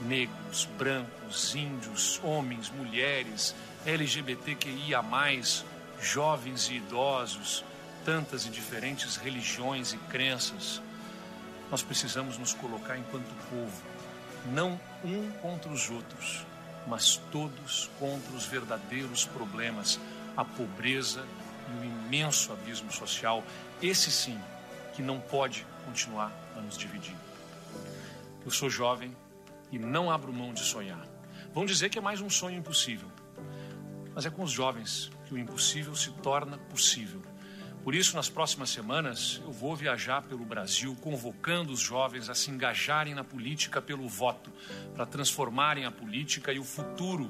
Negros, 0.00 0.66
brancos, 0.78 1.54
índios, 1.54 2.20
homens, 2.22 2.70
mulheres, 2.70 3.54
LGBTQIA, 3.84 5.02
jovens 6.00 6.68
e 6.68 6.74
idosos, 6.74 7.64
tantas 8.04 8.46
e 8.46 8.50
diferentes 8.50 9.16
religiões 9.16 9.92
e 9.92 9.98
crenças. 9.98 10.80
Nós 11.70 11.82
precisamos 11.82 12.38
nos 12.38 12.54
colocar 12.54 12.96
enquanto 12.96 13.28
povo, 13.50 13.82
não 14.52 14.80
um 15.04 15.30
contra 15.42 15.70
os 15.70 15.90
outros, 15.90 16.44
mas 16.86 17.16
todos 17.30 17.90
contra 17.98 18.34
os 18.34 18.46
verdadeiros 18.46 19.24
problemas, 19.26 19.98
a 20.36 20.44
pobreza 20.44 21.24
imenso 22.14 22.52
abismo 22.52 22.92
social, 22.92 23.42
esse 23.82 24.10
sim 24.10 24.38
que 24.94 25.02
não 25.02 25.18
pode 25.18 25.66
continuar 25.84 26.32
a 26.56 26.60
nos 26.60 26.78
dividir. 26.78 27.16
Eu 28.44 28.52
sou 28.52 28.70
jovem 28.70 29.14
e 29.72 29.78
não 29.78 30.10
abro 30.10 30.32
mão 30.32 30.54
de 30.54 30.60
sonhar. 30.60 31.04
Vão 31.52 31.66
dizer 31.66 31.88
que 31.88 31.98
é 31.98 32.00
mais 32.00 32.20
um 32.20 32.30
sonho 32.30 32.56
impossível, 32.56 33.08
mas 34.14 34.24
é 34.24 34.30
com 34.30 34.44
os 34.44 34.52
jovens 34.52 35.10
que 35.26 35.34
o 35.34 35.38
impossível 35.38 35.96
se 35.96 36.10
torna 36.12 36.56
possível. 36.56 37.20
Por 37.82 37.94
isso, 37.94 38.14
nas 38.14 38.30
próximas 38.30 38.70
semanas, 38.70 39.42
eu 39.44 39.50
vou 39.50 39.74
viajar 39.74 40.22
pelo 40.22 40.44
Brasil 40.44 40.96
convocando 41.00 41.72
os 41.72 41.80
jovens 41.80 42.30
a 42.30 42.34
se 42.34 42.50
engajarem 42.50 43.14
na 43.14 43.24
política 43.24 43.82
pelo 43.82 44.08
voto, 44.08 44.52
para 44.94 45.04
transformarem 45.04 45.84
a 45.84 45.90
política 45.90 46.52
e 46.52 46.60
o 46.60 46.64
futuro, 46.64 47.28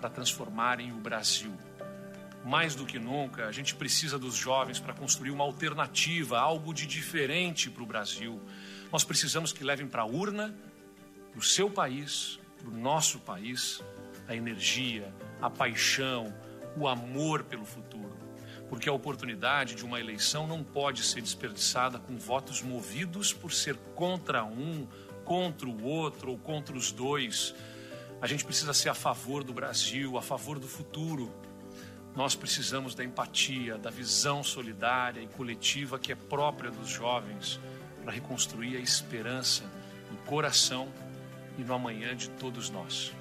para 0.00 0.10
transformarem 0.10 0.92
o 0.92 0.96
Brasil. 0.96 1.56
Mais 2.44 2.74
do 2.74 2.84
que 2.84 2.98
nunca, 2.98 3.46
a 3.46 3.52
gente 3.52 3.74
precisa 3.74 4.18
dos 4.18 4.34
jovens 4.34 4.78
para 4.78 4.92
construir 4.92 5.30
uma 5.30 5.44
alternativa, 5.44 6.38
algo 6.38 6.74
de 6.74 6.86
diferente 6.86 7.70
para 7.70 7.82
o 7.82 7.86
Brasil. 7.86 8.38
Nós 8.92 9.02
precisamos 9.02 9.50
que 9.50 9.64
levem 9.64 9.86
para 9.86 10.02
a 10.02 10.06
urna, 10.06 10.54
para 11.30 11.40
o 11.40 11.42
seu 11.42 11.70
país, 11.70 12.38
para 12.58 12.68
o 12.68 12.76
nosso 12.76 13.18
país, 13.18 13.82
a 14.28 14.36
energia, 14.36 15.12
a 15.40 15.48
paixão, 15.48 16.34
o 16.76 16.86
amor 16.86 17.44
pelo 17.44 17.64
futuro. 17.64 18.14
Porque 18.68 18.88
a 18.88 18.92
oportunidade 18.92 19.74
de 19.74 19.84
uma 19.84 19.98
eleição 19.98 20.46
não 20.46 20.62
pode 20.62 21.02
ser 21.02 21.22
desperdiçada 21.22 21.98
com 21.98 22.18
votos 22.18 22.60
movidos 22.60 23.32
por 23.32 23.52
ser 23.52 23.76
contra 23.94 24.44
um, 24.44 24.86
contra 25.24 25.66
o 25.66 25.82
outro 25.82 26.30
ou 26.30 26.38
contra 26.38 26.76
os 26.76 26.92
dois. 26.92 27.54
A 28.20 28.26
gente 28.26 28.44
precisa 28.44 28.74
ser 28.74 28.90
a 28.90 28.94
favor 28.94 29.42
do 29.42 29.52
Brasil, 29.52 30.18
a 30.18 30.22
favor 30.22 30.58
do 30.58 30.68
futuro. 30.68 31.32
Nós 32.16 32.36
precisamos 32.36 32.94
da 32.94 33.02
empatia, 33.02 33.76
da 33.76 33.90
visão 33.90 34.44
solidária 34.44 35.20
e 35.20 35.26
coletiva 35.26 35.98
que 35.98 36.12
é 36.12 36.14
própria 36.14 36.70
dos 36.70 36.88
jovens 36.88 37.58
para 38.02 38.12
reconstruir 38.12 38.76
a 38.76 38.80
esperança 38.80 39.64
no 40.10 40.18
coração 40.18 40.88
e 41.58 41.64
no 41.64 41.74
amanhã 41.74 42.14
de 42.14 42.30
todos 42.30 42.70
nós. 42.70 43.12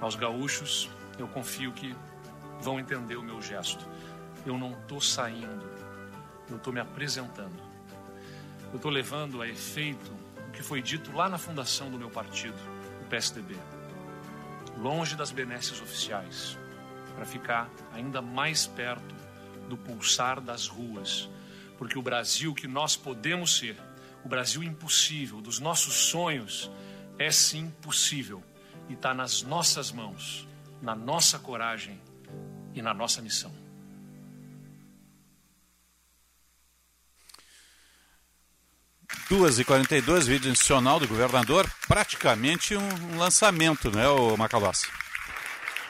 Aos 0.00 0.16
gaúchos, 0.16 0.90
eu 1.16 1.28
confio 1.28 1.72
que 1.72 1.94
vão 2.60 2.80
entender 2.80 3.16
o 3.16 3.22
meu 3.22 3.40
gesto. 3.40 3.86
Eu 4.44 4.58
não 4.58 4.72
estou 4.72 5.00
saindo, 5.00 5.70
eu 6.50 6.56
estou 6.56 6.72
me 6.72 6.80
apresentando. 6.80 7.62
Eu 8.72 8.76
estou 8.76 8.90
levando 8.90 9.40
a 9.40 9.48
efeito 9.48 10.12
o 10.48 10.50
que 10.50 10.62
foi 10.62 10.82
dito 10.82 11.12
lá 11.12 11.28
na 11.28 11.38
fundação 11.38 11.88
do 11.88 11.98
meu 11.98 12.10
partido, 12.10 12.58
o 13.00 13.04
PSDB. 13.04 13.56
Longe 14.76 15.14
das 15.16 15.30
benesses 15.30 15.80
oficiais, 15.80 16.58
para 17.16 17.24
ficar 17.24 17.68
ainda 17.92 18.22
mais 18.22 18.66
perto 18.66 19.14
do 19.68 19.76
pulsar 19.76 20.40
das 20.40 20.68
ruas, 20.68 21.28
porque 21.78 21.98
o 21.98 22.02
Brasil 22.02 22.54
que 22.54 22.68
nós 22.68 22.94
podemos 22.94 23.56
ser, 23.56 23.76
o 24.22 24.28
Brasil 24.28 24.62
impossível, 24.62 25.40
dos 25.40 25.58
nossos 25.58 25.94
sonhos, 25.94 26.70
é 27.18 27.30
sim 27.32 27.72
possível 27.82 28.42
e 28.88 28.92
está 28.92 29.14
nas 29.14 29.42
nossas 29.42 29.90
mãos, 29.90 30.46
na 30.82 30.94
nossa 30.94 31.38
coragem 31.38 32.00
e 32.74 32.82
na 32.82 32.92
nossa 32.92 33.22
missão. 33.22 33.52
Duas 39.28 39.58
e 39.58 39.64
quarenta 39.64 40.00
vídeo 40.00 40.50
institucional 40.50 41.00
do 41.00 41.08
governador, 41.08 41.68
praticamente 41.88 42.76
um 42.76 43.18
lançamento, 43.18 43.90
não 43.90 44.00
é, 44.00 44.08
o 44.08 44.36
Macalossi? 44.36 44.86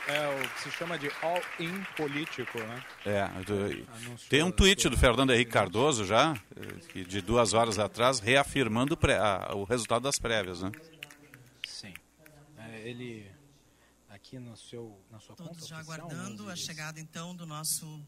É 0.08 0.28
o 0.28 0.48
que 0.50 0.60
se 0.62 0.70
chama 0.70 0.96
de 0.96 1.10
all-in 1.20 1.82
político, 1.96 2.58
né? 2.58 2.84
É, 3.04 3.28
tem 4.28 4.42
um 4.42 4.52
tweet 4.52 4.88
do 4.88 4.96
Fernando 4.96 5.32
Henrique 5.32 5.50
Cardoso 5.50 6.04
já, 6.04 6.34
de 6.94 7.20
duas 7.20 7.54
horas 7.54 7.78
atrás, 7.78 8.20
reafirmando 8.20 8.96
o 9.54 9.64
resultado 9.64 10.02
das 10.02 10.16
prévias, 10.16 10.62
né? 10.62 10.70
Sim. 11.66 11.92
É, 12.56 12.88
ele, 12.88 13.28
aqui 14.08 14.38
no 14.38 14.56
seu, 14.56 14.96
na 15.10 15.18
sua 15.18 15.34
Todos 15.34 15.54
conta 15.54 15.66
já 15.66 15.76
oficial, 15.80 15.98
aguardando 15.98 16.48
a 16.48 16.54
chegada, 16.54 17.00
então, 17.00 17.34
do 17.34 17.44
nosso 17.44 18.00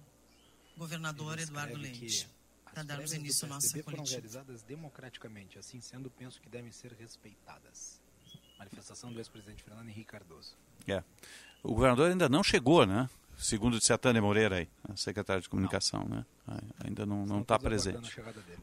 governador 0.76 1.38
Eduardo 1.40 1.76
Leite. 1.76 2.28
Para 2.72 2.84
darmos 2.84 3.12
início 3.12 3.44
à 3.46 3.48
nossa 3.48 3.70
foram 3.70 3.96
coletiva. 3.96 4.20
realizadas 4.20 4.62
democraticamente, 4.62 5.58
assim 5.58 5.80
sendo, 5.80 6.08
penso 6.10 6.40
que 6.40 6.48
devem 6.48 6.70
ser 6.70 6.92
respeitadas. 6.92 8.00
Manifestação 8.56 9.12
do 9.12 9.18
ex-presidente 9.18 9.64
Fernando 9.64 9.88
Henrique 9.88 10.12
Cardoso. 10.12 10.56
É. 10.86 11.02
O 11.62 11.74
governador 11.74 12.10
ainda 12.10 12.28
não 12.28 12.42
chegou, 12.42 12.86
né? 12.86 13.08
Segundo 13.36 13.78
disse 13.78 13.92
a 13.92 13.98
Tânia 13.98 14.20
Moreira 14.20 14.56
aí, 14.56 14.68
a 14.92 14.96
secretária 14.96 15.40
de 15.40 15.48
comunicação, 15.48 16.04
né? 16.08 16.24
Ainda 16.84 17.06
não 17.06 17.22
está 17.22 17.34
não 17.34 17.44
tá 17.44 17.58
presente. 17.58 17.98
a 17.98 18.10
chegada 18.10 18.40
dele. 18.40 18.62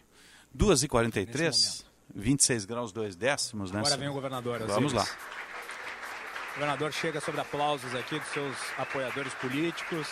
2h43, 0.57 1.85
26 2.13 2.65
graus 2.65 2.91
2 2.91 3.15
décimos, 3.15 3.71
né? 3.71 3.79
Agora 3.79 3.97
vem 3.97 4.09
o 4.09 4.13
governador. 4.13 4.59
Vamos 4.67 4.93
lá. 4.93 5.03
O 5.03 6.53
governador 6.55 6.91
chega 6.91 7.19
sob 7.21 7.39
aplausos 7.39 7.93
aqui 7.95 8.19
dos 8.19 8.27
seus 8.29 8.55
apoiadores 8.77 9.33
políticos, 9.35 10.07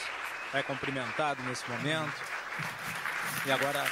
é 0.54 0.62
cumprimentado 0.64 1.42
nesse 1.44 1.70
momento. 1.70 2.22
E 3.46 3.52
agora 3.52 3.84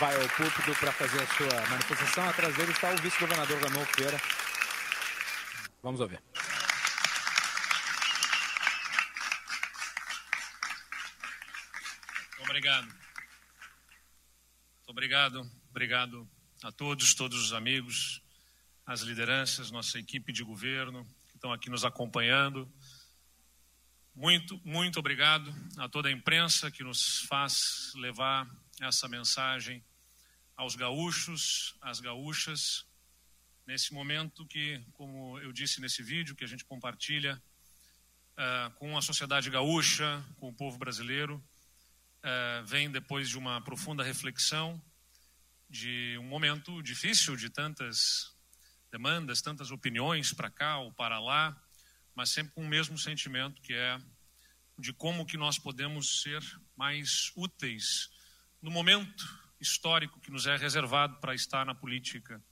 vai 0.00 0.14
ao 0.14 0.28
púlpito 0.30 0.74
para 0.80 0.92
fazer 0.92 1.22
a 1.22 1.26
sua 1.26 1.70
manifestação. 1.70 2.28
Atrás 2.28 2.56
dele 2.56 2.72
está 2.72 2.92
o 2.92 2.96
vice-governador 2.96 3.62
Ranolfo 3.62 3.94
Feira. 3.96 4.20
Vamos 5.82 6.00
ouvir. 6.00 6.20
Obrigado. 12.58 12.86
Muito 12.86 14.88
obrigado. 14.88 15.50
Obrigado 15.70 16.30
a 16.60 16.72
todos, 16.72 17.14
todos 17.14 17.40
os 17.40 17.52
amigos, 17.52 18.20
as 18.84 19.02
lideranças, 19.02 19.70
nossa 19.70 19.96
equipe 19.96 20.32
de 20.32 20.42
governo 20.42 21.04
que 21.28 21.36
estão 21.36 21.52
aqui 21.52 21.70
nos 21.70 21.84
acompanhando. 21.84 22.68
Muito, 24.12 24.60
muito 24.64 24.98
obrigado 24.98 25.54
a 25.76 25.88
toda 25.88 26.08
a 26.08 26.10
imprensa 26.10 26.68
que 26.68 26.82
nos 26.82 27.20
faz 27.28 27.92
levar 27.94 28.50
essa 28.80 29.06
mensagem 29.06 29.80
aos 30.56 30.74
gaúchos, 30.74 31.76
às 31.80 32.00
gaúchas, 32.00 32.84
nesse 33.68 33.94
momento 33.94 34.44
que, 34.44 34.84
como 34.94 35.38
eu 35.38 35.52
disse 35.52 35.80
nesse 35.80 36.02
vídeo, 36.02 36.34
que 36.34 36.42
a 36.42 36.48
gente 36.48 36.64
compartilha 36.64 37.40
ah, 38.36 38.72
com 38.74 38.98
a 38.98 39.00
sociedade 39.00 39.48
gaúcha, 39.48 40.24
com 40.40 40.48
o 40.48 40.52
povo 40.52 40.76
brasileiro, 40.76 41.40
eh, 42.22 42.62
vem 42.66 42.90
depois 42.90 43.28
de 43.28 43.38
uma 43.38 43.60
profunda 43.60 44.02
reflexão, 44.02 44.82
de 45.68 46.16
um 46.18 46.24
momento 46.24 46.82
difícil, 46.82 47.36
de 47.36 47.50
tantas 47.50 48.34
demandas, 48.90 49.42
tantas 49.42 49.70
opiniões 49.70 50.32
para 50.32 50.50
cá 50.50 50.78
ou 50.78 50.92
para 50.92 51.20
lá, 51.20 51.56
mas 52.14 52.30
sempre 52.30 52.52
com 52.54 52.62
o 52.62 52.68
mesmo 52.68 52.98
sentimento 52.98 53.60
que 53.62 53.74
é 53.74 54.00
de 54.78 54.92
como 54.92 55.26
que 55.26 55.36
nós 55.36 55.58
podemos 55.58 56.22
ser 56.22 56.42
mais 56.76 57.32
úteis 57.36 58.10
no 58.62 58.70
momento 58.70 59.24
histórico 59.60 60.20
que 60.20 60.30
nos 60.30 60.46
é 60.46 60.56
reservado 60.56 61.16
para 61.18 61.34
estar 61.34 61.66
na 61.66 61.74
política. 61.74 62.42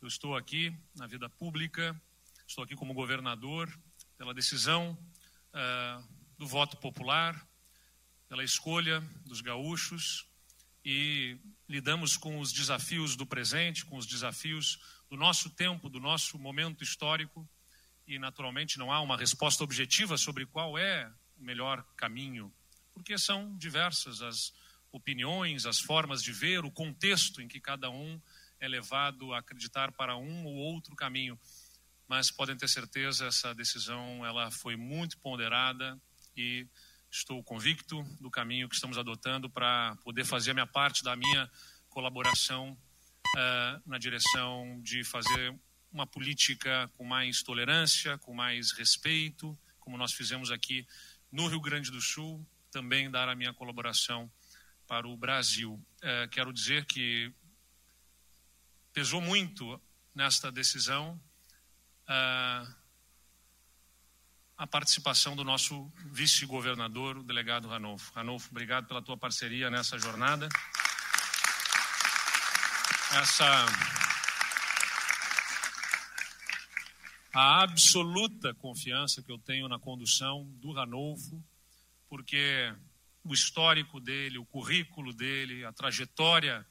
Eu 0.00 0.08
estou 0.08 0.36
aqui 0.36 0.76
na 0.94 1.06
vida 1.06 1.28
pública, 1.28 2.00
estou 2.46 2.64
aqui 2.64 2.74
como 2.74 2.94
governador 2.94 3.72
pela 4.16 4.32
decisão 4.32 4.96
uh, 5.52 6.08
do 6.38 6.46
voto 6.46 6.76
popular, 6.76 7.46
pela 8.32 8.42
escolha 8.42 9.02
dos 9.26 9.42
gaúchos 9.42 10.26
e 10.82 11.36
lidamos 11.68 12.16
com 12.16 12.40
os 12.40 12.50
desafios 12.50 13.14
do 13.14 13.26
presente, 13.26 13.84
com 13.84 13.98
os 13.98 14.06
desafios 14.06 14.78
do 15.10 15.18
nosso 15.18 15.50
tempo, 15.50 15.90
do 15.90 16.00
nosso 16.00 16.38
momento 16.38 16.82
histórico 16.82 17.46
e, 18.06 18.18
naturalmente, 18.18 18.78
não 18.78 18.90
há 18.90 19.02
uma 19.02 19.18
resposta 19.18 19.62
objetiva 19.62 20.16
sobre 20.16 20.46
qual 20.46 20.78
é 20.78 21.12
o 21.36 21.42
melhor 21.44 21.84
caminho, 21.94 22.50
porque 22.94 23.18
são 23.18 23.54
diversas 23.58 24.22
as 24.22 24.54
opiniões, 24.90 25.66
as 25.66 25.80
formas 25.80 26.22
de 26.22 26.32
ver, 26.32 26.64
o 26.64 26.70
contexto 26.70 27.42
em 27.42 27.46
que 27.46 27.60
cada 27.60 27.90
um 27.90 28.18
é 28.58 28.66
levado 28.66 29.34
a 29.34 29.40
acreditar 29.40 29.92
para 29.92 30.16
um 30.16 30.46
ou 30.46 30.54
outro 30.54 30.96
caminho. 30.96 31.38
Mas 32.08 32.30
podem 32.30 32.56
ter 32.56 32.70
certeza, 32.70 33.26
essa 33.26 33.54
decisão 33.54 34.24
ela 34.24 34.50
foi 34.50 34.74
muito 34.74 35.18
ponderada 35.18 36.00
e 36.34 36.66
estou 37.12 37.44
convicto 37.44 38.02
do 38.18 38.30
caminho 38.30 38.68
que 38.68 38.74
estamos 38.74 38.96
adotando 38.96 39.50
para 39.50 39.94
poder 40.02 40.24
fazer 40.24 40.52
a 40.52 40.54
minha 40.54 40.66
parte 40.66 41.04
da 41.04 41.14
minha 41.14 41.50
colaboração 41.90 42.72
uh, 42.72 43.82
na 43.84 43.98
direção 43.98 44.80
de 44.82 45.04
fazer 45.04 45.54
uma 45.92 46.06
política 46.06 46.90
com 46.94 47.04
mais 47.04 47.42
tolerância, 47.42 48.16
com 48.16 48.32
mais 48.32 48.72
respeito, 48.72 49.56
como 49.78 49.98
nós 49.98 50.14
fizemos 50.14 50.50
aqui 50.50 50.86
no 51.30 51.48
Rio 51.48 51.60
Grande 51.60 51.90
do 51.90 52.00
Sul, 52.00 52.44
também 52.70 53.10
dar 53.10 53.28
a 53.28 53.34
minha 53.34 53.52
colaboração 53.52 54.32
para 54.88 55.06
o 55.06 55.14
Brasil. 55.14 55.74
Uh, 55.74 56.28
quero 56.30 56.50
dizer 56.50 56.86
que 56.86 57.30
pesou 58.94 59.20
muito 59.20 59.78
nesta 60.14 60.50
decisão 60.50 61.20
uh, 62.08 62.81
a 64.56 64.66
participação 64.66 65.34
do 65.34 65.44
nosso 65.44 65.90
vice-governador, 66.06 67.18
o 67.18 67.22
delegado 67.22 67.68
Ranolfo. 67.68 68.12
Ranolfo, 68.14 68.48
obrigado 68.50 68.86
pela 68.86 69.02
tua 69.02 69.16
parceria 69.16 69.70
nessa 69.70 69.98
jornada. 69.98 70.48
Essa 73.12 73.66
a 77.34 77.62
absoluta 77.62 78.52
confiança 78.54 79.22
que 79.22 79.32
eu 79.32 79.38
tenho 79.38 79.66
na 79.66 79.78
condução 79.78 80.44
do 80.60 80.70
Ranolfo, 80.70 81.42
porque 82.06 82.74
o 83.24 83.32
histórico 83.32 83.98
dele, 83.98 84.36
o 84.36 84.44
currículo 84.44 85.14
dele, 85.14 85.64
a 85.64 85.72
trajetória 85.72 86.66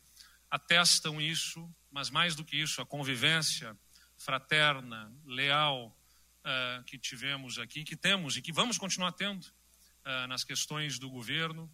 atestam 0.52 1.20
isso, 1.20 1.68
mas 1.90 2.12
mais 2.12 2.36
do 2.36 2.46
que 2.46 2.58
isso, 2.58 2.80
a 2.80 2.86
convivência 2.86 3.76
fraterna, 4.18 5.12
leal 5.26 5.98
uh, 6.46 6.84
que 6.86 6.98
tivemos 6.98 7.60
aqui, 7.60 7.84
que 7.84 7.96
temos 7.96 8.38
e 8.38 8.42
que 8.42 8.52
vamos 8.52 8.78
continuar 8.78 9.12
tendo 9.12 9.44
uh, 9.44 10.28
nas 10.28 10.44
questões 10.44 11.00
do 11.00 11.10
governo, 11.10 11.72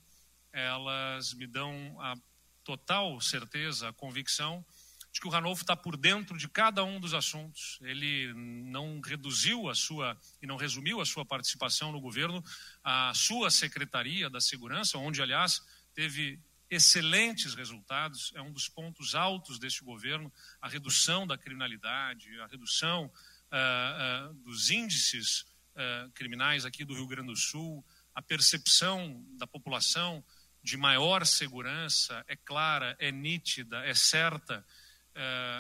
elas 0.52 1.34
me 1.34 1.48
dão 1.48 1.96
a 2.00 2.16
total 2.64 3.20
certeza, 3.22 3.90
a 3.90 3.94
convicção 3.94 4.66
de 5.12 5.22
que 5.22 5.28
o 5.28 5.30
Ranolfo 5.32 5.64
está 5.64 5.76
por 5.76 5.98
dentro 5.98 6.38
de 6.38 6.48
cada 6.48 6.84
um 6.84 7.00
dos 7.00 7.14
assuntos. 7.14 7.80
Ele 7.82 8.32
não 8.36 9.00
reduziu 9.02 9.70
a 9.70 9.74
sua 9.74 10.16
e 10.42 10.46
não 10.46 10.58
resumiu 10.58 11.02
a 11.02 11.06
sua 11.06 11.26
participação 11.26 11.92
no 11.92 12.00
governo 12.00 12.44
à 12.84 13.12
sua 13.16 13.50
secretaria 13.50 14.30
da 14.30 14.40
segurança, 14.40 14.98
onde, 14.98 15.22
aliás, 15.22 15.62
teve 15.96 16.40
excelentes 16.70 17.56
resultados. 17.56 18.32
É 18.36 18.42
um 18.42 18.52
dos 18.52 18.68
pontos 18.68 19.16
altos 19.16 19.58
deste 19.58 19.84
governo 19.84 20.32
a 20.62 20.68
redução 20.68 21.26
da 21.26 21.38
criminalidade, 21.38 22.40
a 22.42 22.48
redução 22.48 23.12
uh, 23.52 24.32
uh, 24.32 24.34
dos 24.44 24.70
índices 24.70 25.42
uh, 25.76 26.10
criminais 26.14 26.66
aqui 26.66 26.84
do 26.84 26.94
Rio 26.94 27.08
Grande 27.08 27.28
do 27.30 27.36
Sul, 27.36 27.86
a 28.14 28.22
percepção 28.22 29.24
da 29.38 29.48
população 29.48 30.24
de 30.64 30.76
maior 30.76 31.26
segurança 31.26 32.24
é 32.28 32.36
clara, 32.36 32.96
é 33.00 33.12
nítida, 33.12 33.86
é 33.86 33.94
certa. 33.94 34.66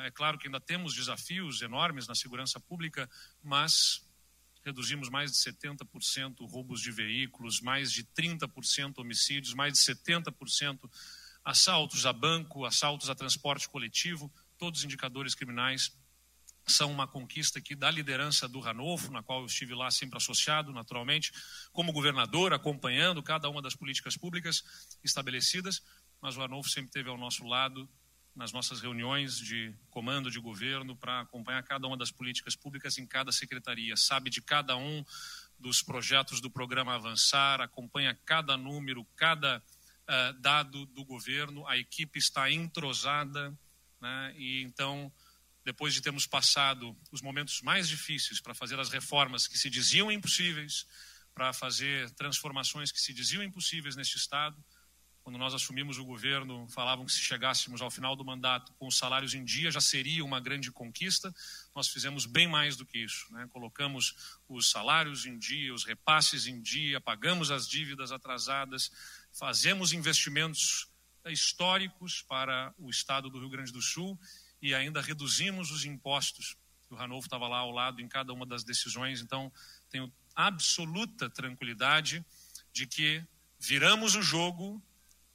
É 0.03 0.11
claro 0.11 0.37
que 0.37 0.47
ainda 0.47 0.59
temos 0.59 0.93
desafios 0.93 1.63
enormes 1.63 2.07
na 2.07 2.13
segurança 2.13 2.59
pública, 2.59 3.09
mas 3.41 4.03
reduzimos 4.63 5.09
mais 5.09 5.31
de 5.31 5.37
70% 5.37 6.47
roubos 6.47 6.81
de 6.81 6.91
veículos, 6.91 7.61
mais 7.61 7.91
de 7.91 8.03
30% 8.03 8.99
homicídios, 8.99 9.53
mais 9.53 9.73
de 9.73 9.79
70% 9.79 10.89
assaltos 11.43 12.05
a 12.05 12.11
banco, 12.11 12.65
assaltos 12.65 13.09
a 13.09 13.15
transporte 13.15 13.69
coletivo, 13.69 14.31
todos 14.57 14.81
os 14.81 14.85
indicadores 14.85 15.33
criminais 15.33 15.96
são 16.67 16.91
uma 16.91 17.07
conquista 17.07 17.59
aqui 17.59 17.75
da 17.75 17.89
liderança 17.89 18.47
do 18.47 18.59
Ranolfo, 18.59 19.11
na 19.11 19.23
qual 19.23 19.39
eu 19.39 19.45
estive 19.45 19.73
lá 19.73 19.89
sempre 19.89 20.17
associado, 20.17 20.73
naturalmente, 20.73 21.31
como 21.71 21.93
governador, 21.93 22.53
acompanhando 22.53 23.23
cada 23.23 23.49
uma 23.49 23.61
das 23.61 23.75
políticas 23.75 24.17
públicas 24.17 24.63
estabelecidas, 25.03 25.81
mas 26.21 26.35
o 26.35 26.41
Ranolfo 26.41 26.69
sempre 26.69 26.89
esteve 26.89 27.09
ao 27.09 27.17
nosso 27.17 27.45
lado 27.45 27.89
nas 28.37 28.51
nossas 28.51 28.79
reuniões 28.81 29.39
de 29.39 29.73
comando 29.89 30.29
de 30.29 30.39
governo 30.39 30.95
para 30.95 31.21
acompanhar 31.21 31.63
cada 31.63 31.87
uma 31.87 31.97
das 31.97 32.11
políticas 32.11 32.55
públicas 32.55 32.99
em 32.99 33.07
cada 33.07 33.31
secretaria, 33.31 33.97
sabe 33.97 34.29
de 34.29 34.43
cada 34.43 34.77
um 34.77 35.03
dos 35.57 35.81
projetos 35.81 36.39
do 36.39 36.49
programa 36.49 36.93
Avançar, 36.93 37.59
acompanha 37.61 38.13
cada 38.25 38.55
número, 38.55 39.03
cada 39.15 39.57
uh, 39.57 40.39
dado 40.39 40.85
do 40.85 41.03
governo, 41.03 41.65
a 41.65 41.77
equipe 41.77 42.19
está 42.19 42.51
entrosada, 42.51 43.57
né? 43.99 44.35
e 44.37 44.61
então 44.61 45.11
depois 45.67 45.93
de 45.93 46.01
termos 46.01 46.25
passado 46.25 46.97
os 47.11 47.21
momentos 47.21 47.61
mais 47.61 47.89
difíceis 47.89 48.39
para 48.39 48.53
fazer 48.53 48.79
as 48.79 48.89
reformas 48.89 49.49
que 49.49 49.57
se 49.57 49.69
diziam 49.69 50.09
impossíveis, 50.09 50.87
para 51.33 51.51
fazer 51.51 52.09
transformações 52.11 52.89
que 52.89 53.01
se 53.01 53.13
diziam 53.13 53.43
impossíveis 53.43 53.93
neste 53.97 54.15
Estado, 54.15 54.55
quando 55.21 55.37
nós 55.37 55.53
assumimos 55.53 55.97
o 55.97 56.05
governo, 56.05 56.69
falavam 56.69 57.05
que 57.05 57.11
se 57.11 57.19
chegássemos 57.19 57.81
ao 57.81 57.91
final 57.91 58.15
do 58.15 58.23
mandato 58.23 58.71
com 58.75 58.87
os 58.87 58.97
salários 58.97 59.33
em 59.33 59.43
dia 59.43 59.69
já 59.69 59.81
seria 59.81 60.23
uma 60.23 60.39
grande 60.39 60.71
conquista. 60.71 61.35
Nós 61.75 61.89
fizemos 61.89 62.25
bem 62.25 62.47
mais 62.47 62.77
do 62.77 62.85
que 62.85 62.99
isso. 62.99 63.27
Né? 63.33 63.45
Colocamos 63.51 64.15
os 64.47 64.69
salários 64.69 65.25
em 65.25 65.37
dia, 65.37 65.73
os 65.73 65.83
repasses 65.83 66.47
em 66.47 66.61
dia, 66.61 67.01
pagamos 67.01 67.51
as 67.51 67.67
dívidas 67.67 68.13
atrasadas, 68.13 68.89
fazemos 69.33 69.91
investimentos 69.91 70.87
históricos 71.25 72.21
para 72.21 72.73
o 72.77 72.89
estado 72.89 73.29
do 73.29 73.37
Rio 73.37 73.49
Grande 73.49 73.73
do 73.73 73.81
Sul 73.81 74.17
e 74.61 74.73
ainda 74.73 75.01
reduzimos 75.01 75.71
os 75.71 75.85
impostos. 75.85 76.55
O 76.89 76.95
Ranolfo 76.95 77.27
estava 77.27 77.47
lá 77.47 77.59
ao 77.59 77.71
lado 77.71 78.01
em 78.01 78.07
cada 78.07 78.31
uma 78.33 78.45
das 78.45 78.63
decisões, 78.63 79.21
então 79.21 79.51
tenho 79.89 80.11
absoluta 80.35 81.29
tranquilidade 81.29 82.23
de 82.71 82.85
que 82.85 83.23
viramos 83.59 84.15
o 84.15 84.21
jogo 84.21 84.81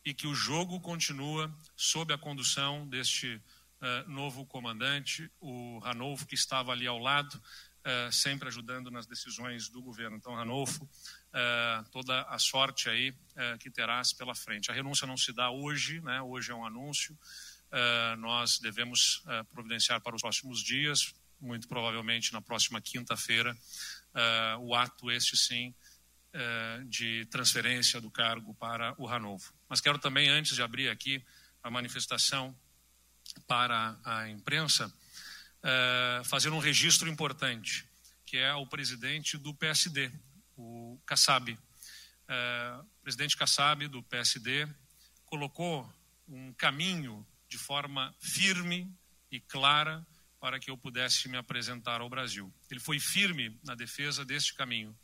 e 0.05 0.13
que 0.13 0.27
o 0.27 0.35
jogo 0.35 0.81
continua 0.81 1.53
sob 1.77 2.13
a 2.13 2.19
condução 2.19 2.89
deste 2.89 3.35
uh, 3.37 4.09
novo 4.11 4.45
comandante, 4.47 5.31
o 5.41 5.79
Ranolfo, 5.79 6.27
que 6.27 6.35
estava 6.35 6.73
ali 6.73 6.87
ao 6.87 6.99
lado, 6.99 7.35
uh, 7.35 8.13
sempre 8.13 8.49
ajudando 8.49 8.91
nas 8.91 9.07
decisões 9.07 9.69
do 9.69 9.81
governo. 9.81 10.17
Então, 10.17 10.35
Ranolfo, 10.35 10.85
uh, 10.85 11.89
toda 11.91 12.23
a 12.23 12.39
sorte 12.39 12.89
aí 12.89 13.15
que 13.61 13.71
terás 13.71 14.13
pela 14.13 14.35
frente. 14.35 14.71
A 14.71 14.75
renúncia 14.75 15.07
não 15.07 15.17
se 15.17 15.33
dá 15.33 15.51
hoje, 15.51 16.03
né? 16.03 16.21
hoje 16.21 16.53
é 16.53 16.55
um 16.55 16.67
anúncio, 16.67 17.19
uh, 17.73 18.17
nós 18.17 18.59
devemos 18.59 19.23
uh, 19.25 19.45
providenciar 19.53 20.01
para 20.01 20.15
os 20.15 20.23
próximos 20.23 20.63
dias, 20.63 21.15
muito 21.41 21.67
provavelmente 21.67 22.33
na 22.33 22.41
próxima 22.41 22.81
quinta-feira, 22.81 23.57
uh, 24.15 24.61
o 24.61 24.75
ato 24.75 25.11
este 25.11 25.37
sim 25.37 25.75
de 26.89 27.27
transferência 27.27 28.01
do 28.01 28.11
cargo 28.11 28.55
para 28.55 28.95
o 28.97 29.05
Ranovo. 29.05 29.53
Mas 29.69 29.83
quero 29.83 29.99
também, 29.99 30.31
antes 30.31 30.55
de 30.55 30.63
abrir 30.63 30.89
aqui 30.89 31.23
a 31.63 31.71
manifestação 31.71 32.59
para 33.47 33.99
a 34.03 34.31
imprensa, 34.31 34.91
fazer 36.25 36.49
um 36.49 36.59
registro 36.59 37.07
importante, 37.07 37.87
que 38.25 38.39
é 38.39 38.55
o 38.55 38.67
presidente 38.67 39.37
do 39.37 39.53
PSD, 39.53 40.11
o 40.57 40.99
Kassab. 41.05 41.53
o 41.53 43.03
presidente 43.03 43.37
Kassab, 43.37 43.87
do 43.89 44.03
PSD, 44.03 44.67
colocou 45.27 45.87
um 46.27 46.51
caminho 46.55 47.27
de 47.53 47.59
forma 47.59 48.15
firme 48.19 48.91
e 49.31 49.39
clara 49.39 50.07
para 50.41 50.59
que 50.59 50.71
eu 50.71 50.79
pudesse 50.79 51.29
me 51.29 51.37
apresentar 51.37 52.01
ao 52.01 52.09
Brasil. 52.09 52.51
Ele 52.71 52.81
foi 52.81 52.99
firme 52.99 53.61
na 53.63 53.75
defesa 53.75 54.25
deste 54.25 54.55
caminho. 54.55 54.99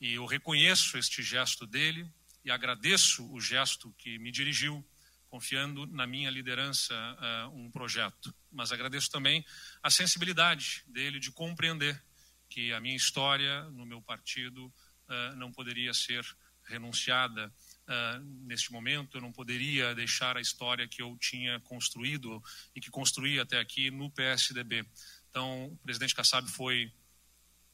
E 0.00 0.14
eu 0.14 0.26
reconheço 0.26 0.98
este 0.98 1.22
gesto 1.22 1.64
dele 1.68 2.10
e 2.44 2.50
agradeço 2.50 3.24
o 3.32 3.40
gesto 3.40 3.94
que 3.96 4.18
me 4.18 4.32
dirigiu, 4.32 4.84
confiando 5.28 5.86
na 5.86 6.08
minha 6.08 6.28
liderança 6.28 6.92
uh, 6.92 7.56
um 7.56 7.70
projeto. 7.70 8.34
Mas 8.50 8.72
agradeço 8.72 9.08
também 9.08 9.46
a 9.80 9.90
sensibilidade 9.90 10.82
dele 10.88 11.20
de 11.20 11.30
compreender 11.30 12.02
que 12.48 12.72
a 12.72 12.80
minha 12.80 12.96
história 12.96 13.62
no 13.70 13.86
meu 13.86 14.02
partido 14.02 14.66
uh, 14.66 15.36
não 15.36 15.52
poderia 15.52 15.94
ser 15.94 16.26
renunciada 16.64 17.54
uh, 17.90 18.24
neste 18.46 18.72
momento. 18.72 19.16
Eu 19.16 19.20
não 19.20 19.32
poderia 19.32 19.94
deixar 19.94 20.36
a 20.36 20.40
história 20.40 20.86
que 20.86 21.02
eu 21.02 21.16
tinha 21.18 21.58
construído 21.60 22.42
e 22.74 22.80
que 22.80 22.90
construí 22.90 23.40
até 23.40 23.58
aqui 23.58 23.90
no 23.90 24.10
PSDB. 24.10 24.86
Então, 25.28 25.66
o 25.66 25.76
presidente 25.78 26.14
Kassab 26.14 26.48
foi 26.50 26.92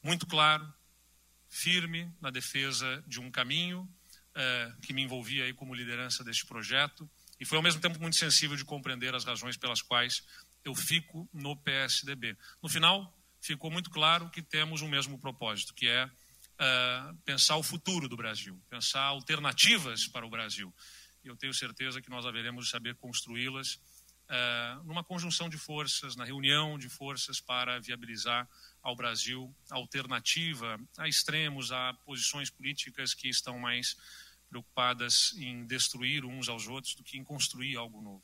muito 0.03 0.25
claro, 0.25 0.71
firme 1.49 2.11
na 2.19 2.29
defesa 2.29 3.03
de 3.07 3.19
um 3.19 3.31
caminho 3.31 3.81
uh, 3.81 4.81
que 4.81 4.93
me 4.93 5.01
envolvia 5.01 5.45
aí 5.45 5.53
como 5.53 5.73
liderança 5.73 6.23
deste 6.23 6.45
projeto 6.45 7.09
e 7.39 7.45
foi 7.45 7.57
ao 7.57 7.63
mesmo 7.63 7.79
tempo 7.79 7.99
muito 7.99 8.17
sensível 8.17 8.57
de 8.57 8.65
compreender 8.65 9.13
as 9.13 9.23
razões 9.23 9.57
pelas 9.57 9.81
quais 9.81 10.23
eu 10.63 10.75
fico 10.75 11.29
no 11.31 11.55
PSDB. 11.55 12.35
No 12.61 12.67
final, 12.67 13.15
ficou 13.39 13.71
muito 13.71 13.89
claro 13.89 14.29
que 14.29 14.41
temos 14.41 14.81
um 14.81 14.89
mesmo 14.89 15.17
propósito, 15.17 15.73
que 15.73 15.87
é 15.87 16.09
uh, 16.57 17.15
pensar 17.25 17.57
o 17.57 17.63
futuro 17.63 18.07
do 18.07 18.17
Brasil, 18.17 18.59
pensar 18.69 19.01
alternativas 19.01 20.07
para 20.07 20.25
o 20.25 20.29
Brasil. 20.29 20.73
Eu 21.23 21.35
tenho 21.35 21.53
certeza 21.53 22.01
que 22.01 22.09
nós 22.09 22.25
haveremos 22.25 22.65
de 22.65 22.71
saber 22.71 22.95
construí-las 22.95 23.75
uh, 23.75 24.83
numa 24.85 25.03
conjunção 25.03 25.49
de 25.49 25.57
forças, 25.57 26.15
na 26.15 26.25
reunião 26.25 26.77
de 26.77 26.89
forças 26.89 27.39
para 27.39 27.79
viabilizar 27.79 28.47
ao 28.81 28.95
Brasil 28.95 29.53
alternativa 29.69 30.79
a 30.97 31.07
extremos, 31.07 31.71
a 31.71 31.93
posições 32.05 32.49
políticas 32.49 33.13
que 33.13 33.27
estão 33.27 33.59
mais 33.59 33.97
preocupadas 34.49 35.33
em 35.37 35.65
destruir 35.65 36.23
uns 36.23 36.47
aos 36.47 36.67
outros 36.67 36.95
do 36.95 37.03
que 37.03 37.17
em 37.17 37.23
construir 37.23 37.75
algo 37.75 38.01
novo. 38.01 38.23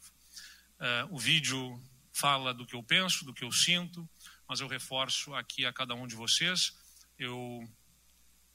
Uh, 0.79 1.15
o 1.15 1.19
vídeo 1.19 1.81
fala 2.13 2.53
do 2.53 2.65
que 2.65 2.75
eu 2.75 2.83
penso, 2.83 3.25
do 3.25 3.33
que 3.33 3.43
eu 3.43 3.51
sinto, 3.51 4.07
mas 4.47 4.59
eu 4.59 4.67
reforço 4.67 5.33
aqui 5.33 5.65
a 5.65 5.73
cada 5.73 5.95
um 5.95 6.07
de 6.07 6.15
vocês. 6.15 6.73
Eu 7.17 7.67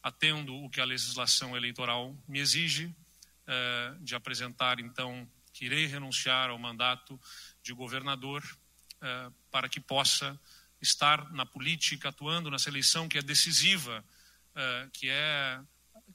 atendo 0.03 0.55
o 0.55 0.71
que 0.71 0.81
a 0.81 0.85
legislação 0.85 1.57
eleitoral 1.57 2.17
me 2.27 2.39
exige 2.39 2.87
uh, 2.87 3.99
de 4.05 4.15
apresentar, 4.15 4.81
então, 4.81 5.29
que 5.53 5.65
irei 5.65 5.87
renunciar 5.87 6.51
ao 6.51 6.59
mandato 6.59 7.21
de 7.63 7.73
governador 7.73 8.43
uh, 8.43 9.33
para 9.51 9.69
que 9.69 9.81
possa 9.81 10.39
estar 10.81 11.31
na 11.33 11.45
política, 11.45 12.11
atuando 12.11 12.51
nessa 12.51 12.69
eleição 12.69 13.09
que 13.09 13.19
é 13.19 13.23
decisiva, 13.23 14.05
uh, 14.55 14.91
que 14.91 15.09
é 15.09 15.61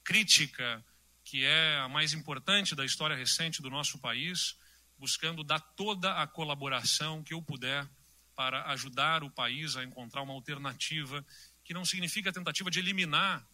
crítica, 0.03 0.83
que 1.23 1.43
é 1.43 1.77
a 1.79 1.89
mais 1.89 2.13
importante 2.13 2.75
da 2.75 2.85
história 2.85 3.15
recente 3.15 3.61
do 3.61 3.69
nosso 3.69 3.97
país, 3.99 4.57
buscando 4.97 5.43
dar 5.43 5.59
toda 5.59 6.21
a 6.21 6.27
colaboração 6.27 7.23
que 7.23 7.33
eu 7.33 7.41
puder 7.41 7.87
para 8.35 8.65
ajudar 8.71 9.23
o 9.23 9.29
país 9.29 9.75
a 9.75 9.83
encontrar 9.83 10.21
uma 10.21 10.33
alternativa 10.33 11.25
que 11.63 11.73
não 11.73 11.85
significa 11.85 12.29
a 12.29 12.33
tentativa 12.33 12.69
de 12.69 12.79
eliminar 12.79 13.45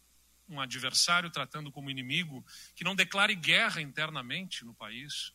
um 0.49 0.59
adversário 0.59 1.29
tratando 1.29 1.71
como 1.71 1.91
inimigo, 1.91 2.43
que 2.75 2.83
não 2.83 2.95
declare 2.95 3.35
guerra 3.35 3.81
internamente 3.81 4.65
no 4.65 4.73
país. 4.73 5.31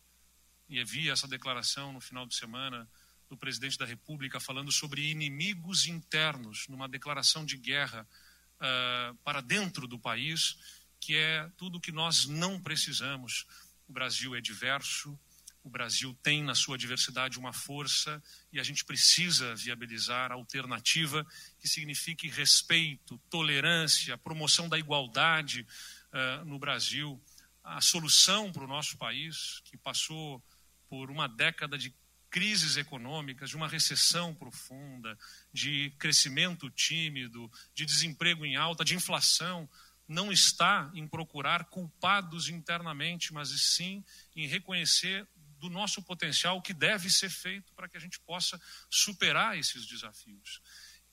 E 0.67 0.79
havia 0.79 1.13
essa 1.13 1.27
declaração 1.27 1.93
no 1.93 2.01
final 2.01 2.25
de 2.25 2.35
semana 2.35 2.87
do 3.29 3.37
presidente 3.37 3.77
da 3.77 3.85
República 3.85 4.39
falando 4.39 4.71
sobre 4.71 5.09
inimigos 5.09 5.87
internos, 5.87 6.67
numa 6.67 6.87
declaração 6.87 7.45
de 7.45 7.57
guerra 7.57 8.07
uh, 8.55 9.15
para 9.23 9.41
dentro 9.41 9.87
do 9.87 9.97
país, 9.97 10.57
que 10.99 11.15
é 11.15 11.49
tudo 11.57 11.79
que 11.79 11.91
nós 11.91 12.25
não 12.25 12.61
precisamos. 12.61 13.45
O 13.87 13.93
Brasil 13.93 14.35
é 14.35 14.41
diverso, 14.41 15.17
o 15.65 15.69
Brasil 15.69 16.15
tem 16.21 16.43
na 16.43 16.53
sua 16.53 16.77
diversidade 16.77 17.39
uma 17.39 17.51
força 17.51 18.21
e 18.53 18.59
a 18.59 18.63
gente 18.63 18.85
precisa 18.85 19.55
viabilizar 19.55 20.31
alternativa 20.31 21.25
que 21.57 21.67
signifique 21.67 22.29
respeito, 22.29 23.17
tolerância, 23.31 24.15
promoção 24.15 24.69
da 24.69 24.77
igualdade 24.77 25.65
uh, 26.13 26.45
no 26.45 26.59
Brasil. 26.59 27.19
A 27.63 27.81
solução 27.81 28.51
para 28.51 28.63
o 28.63 28.67
nosso 28.67 28.95
país, 28.95 29.59
que 29.65 29.75
passou 29.75 30.39
por 30.87 31.09
uma 31.09 31.27
década 31.27 31.79
de 31.79 31.91
crises 32.29 32.77
econômicas, 32.77 33.49
de 33.49 33.55
uma 33.55 33.67
recessão 33.67 34.35
profunda, 34.35 35.17
de 35.51 35.89
crescimento 35.97 36.69
tímido, 36.69 37.51
de 37.73 37.87
desemprego 37.87 38.45
em 38.45 38.55
alta, 38.55 38.85
de 38.85 38.93
inflação, 38.93 39.67
não 40.07 40.31
está 40.31 40.91
em 40.93 41.07
procurar 41.07 41.65
culpados 41.65 42.49
internamente, 42.49 43.33
mas 43.33 43.49
sim 43.49 44.03
em 44.35 44.47
reconhecer 44.47 45.27
do 45.59 45.69
nosso 45.69 46.01
potencial, 46.01 46.57
o 46.57 46.61
que 46.61 46.73
deve 46.73 47.09
ser 47.09 47.29
feito 47.29 47.73
para 47.73 47.87
que 47.87 47.97
a 47.97 47.99
gente 47.99 48.19
possa 48.21 48.59
superar 48.89 49.57
esses 49.57 49.85
desafios. 49.85 50.61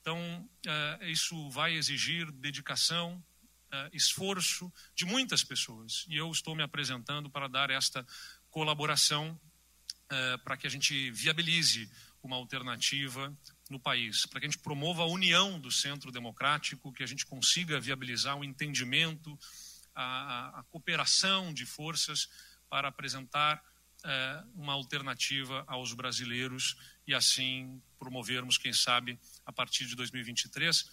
Então, 0.01 0.19
uh, 0.67 1.05
isso 1.05 1.51
vai 1.51 1.75
exigir 1.75 2.31
dedicação, 2.33 3.25
uh, 3.73 3.91
esforço 3.93 4.73
de 4.95 5.05
muitas 5.05 5.45
pessoas. 5.45 6.05
E 6.09 6.17
eu 6.17 6.31
estou 6.31 6.57
me 6.57 6.63
apresentando 6.63 7.31
para 7.31 7.49
dar 7.49 7.71
esta 7.71 8.05
colaboração 8.51 9.41
uh, 10.11 10.39
para 10.43 10.57
que 10.57 10.67
a 10.67 10.71
gente 10.71 11.11
viabilize 11.13 11.91
uma 12.23 12.37
alternativa 12.37 13.37
no 13.71 13.81
país, 13.81 14.27
para 14.27 14.41
que 14.41 14.47
a 14.47 14.51
gente 14.51 14.63
promova 14.63 15.03
a 15.03 15.07
união 15.07 15.59
do 15.59 15.71
centro 15.71 16.13
democrático, 16.13 16.93
que 16.93 17.03
a 17.03 17.07
gente 17.07 17.25
consiga 17.27 17.81
viabilizar 17.81 18.37
o 18.37 18.45
entendimento, 18.45 19.39
a, 19.95 20.61
a 20.61 20.63
cooperação 20.65 21.53
de 21.53 21.67
forças 21.67 22.29
para 22.69 22.89
apresentar 22.89 23.63
é, 24.05 24.45
uma 24.55 24.73
alternativa 24.73 25.65
aos 25.67 25.93
brasileiros 25.93 26.77
e 27.07 27.15
assim 27.15 27.83
promovermos, 27.99 28.59
quem 28.59 28.73
sabe, 28.73 29.19
a 29.45 29.53
partir 29.53 29.87
de 29.87 29.95
2023, 29.95 30.85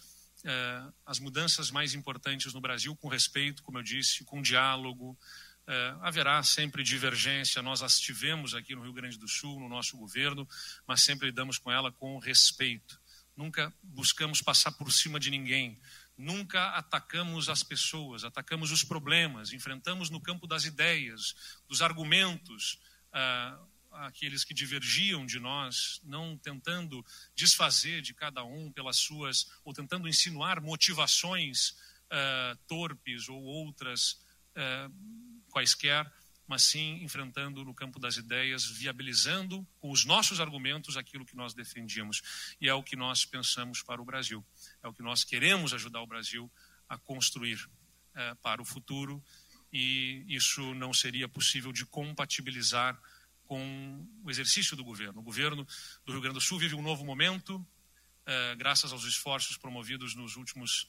é, 0.44 0.82
as 1.04 1.18
mudanças 1.18 1.70
mais 1.70 1.94
importantes 1.94 2.52
no 2.54 2.60
Brasil, 2.60 2.94
com 2.96 3.08
respeito, 3.08 3.62
como 3.62 3.78
eu 3.78 3.82
disse, 3.82 4.24
com 4.24 4.40
diálogo. 4.40 5.18
É, 5.66 5.96
haverá 6.00 6.42
sempre 6.42 6.82
divergência, 6.82 7.62
nós 7.62 7.82
as 7.82 8.00
tivemos 8.00 8.54
aqui 8.54 8.74
no 8.74 8.82
Rio 8.82 8.92
Grande 8.92 9.18
do 9.18 9.28
Sul, 9.28 9.60
no 9.60 9.68
nosso 9.68 9.96
governo, 9.96 10.48
mas 10.86 11.02
sempre 11.02 11.26
lidamos 11.26 11.58
com 11.58 11.70
ela 11.70 11.92
com 11.92 12.18
respeito. 12.18 12.98
Nunca 13.36 13.72
buscamos 13.82 14.42
passar 14.42 14.72
por 14.72 14.92
cima 14.92 15.20
de 15.20 15.30
ninguém, 15.30 15.80
nunca 16.16 16.70
atacamos 16.70 17.48
as 17.48 17.62
pessoas, 17.62 18.24
atacamos 18.24 18.70
os 18.70 18.82
problemas, 18.82 19.52
enfrentamos 19.52 20.10
no 20.10 20.20
campo 20.20 20.46
das 20.46 20.64
ideias, 20.64 21.34
dos 21.68 21.80
argumentos, 21.80 22.78
uh, 23.12 23.70
aqueles 23.92 24.44
que 24.44 24.54
divergiam 24.54 25.26
de 25.26 25.38
nós, 25.38 26.00
não 26.04 26.36
tentando 26.36 27.04
desfazer 27.34 28.02
de 28.02 28.14
cada 28.14 28.44
um 28.44 28.70
pelas 28.70 28.96
suas, 28.96 29.50
ou 29.64 29.72
tentando 29.72 30.08
insinuar 30.08 30.60
motivações 30.60 31.70
uh, 32.10 32.56
torpes 32.66 33.28
ou 33.28 33.42
outras 33.42 34.12
uh, 34.56 34.92
quaisquer, 35.50 36.10
mas 36.46 36.64
sim 36.64 37.02
enfrentando 37.02 37.64
no 37.64 37.72
campo 37.72 38.00
das 38.00 38.16
ideias, 38.16 38.66
viabilizando 38.66 39.66
com 39.78 39.90
os 39.90 40.04
nossos 40.04 40.40
argumentos 40.40 40.96
aquilo 40.96 41.24
que 41.24 41.36
nós 41.36 41.54
defendíamos. 41.54 42.56
E 42.60 42.68
é 42.68 42.74
o 42.74 42.82
que 42.82 42.96
nós 42.96 43.24
pensamos 43.24 43.82
para 43.82 44.02
o 44.02 44.04
Brasil, 44.04 44.44
é 44.82 44.88
o 44.88 44.92
que 44.92 45.02
nós 45.02 45.22
queremos 45.22 45.72
ajudar 45.72 46.00
o 46.00 46.06
Brasil 46.06 46.50
a 46.88 46.98
construir 46.98 47.64
uh, 47.64 48.36
para 48.42 48.60
o 48.60 48.64
futuro 48.64 49.22
e 49.72 50.24
isso 50.28 50.74
não 50.74 50.92
seria 50.92 51.28
possível 51.28 51.72
de 51.72 51.86
compatibilizar 51.86 53.00
com 53.44 54.06
o 54.22 54.30
exercício 54.30 54.76
do 54.76 54.84
governo. 54.84 55.20
O 55.20 55.24
governo 55.24 55.66
do 56.04 56.12
Rio 56.12 56.20
Grande 56.20 56.34
do 56.34 56.40
Sul 56.40 56.58
vive 56.58 56.74
um 56.74 56.82
novo 56.82 57.04
momento, 57.04 57.64
eh, 58.24 58.54
graças 58.54 58.92
aos 58.92 59.04
esforços 59.04 59.56
promovidos 59.56 60.14
nos 60.14 60.36
últimos 60.36 60.86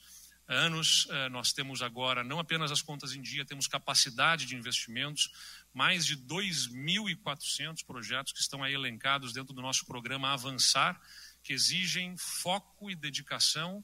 anos. 0.48 1.08
Eh, 1.10 1.30
nós 1.30 1.54
temos 1.54 1.82
agora 1.82 2.24
não 2.24 2.40
apenas 2.40 2.72
as 2.72 2.82
contas 2.82 3.14
em 3.14 3.22
dia, 3.22 3.46
temos 3.46 3.68
capacidade 3.68 4.46
de 4.46 4.56
investimentos, 4.56 5.32
mais 5.74 6.06
de 6.06 6.16
2.400 6.16 7.84
projetos 7.84 8.32
que 8.32 8.42
estão 8.42 8.64
aí 8.64 8.74
elencados 8.74 9.34
dentro 9.34 9.56
do 9.56 9.62
nosso 9.62 9.84
programa 9.86 10.32
Avançar, 10.32 11.02
que 11.44 11.54
exigem 11.54 12.16
foco 12.18 12.92
e 12.92 12.96
dedicação 12.96 13.84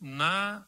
na 0.00 0.66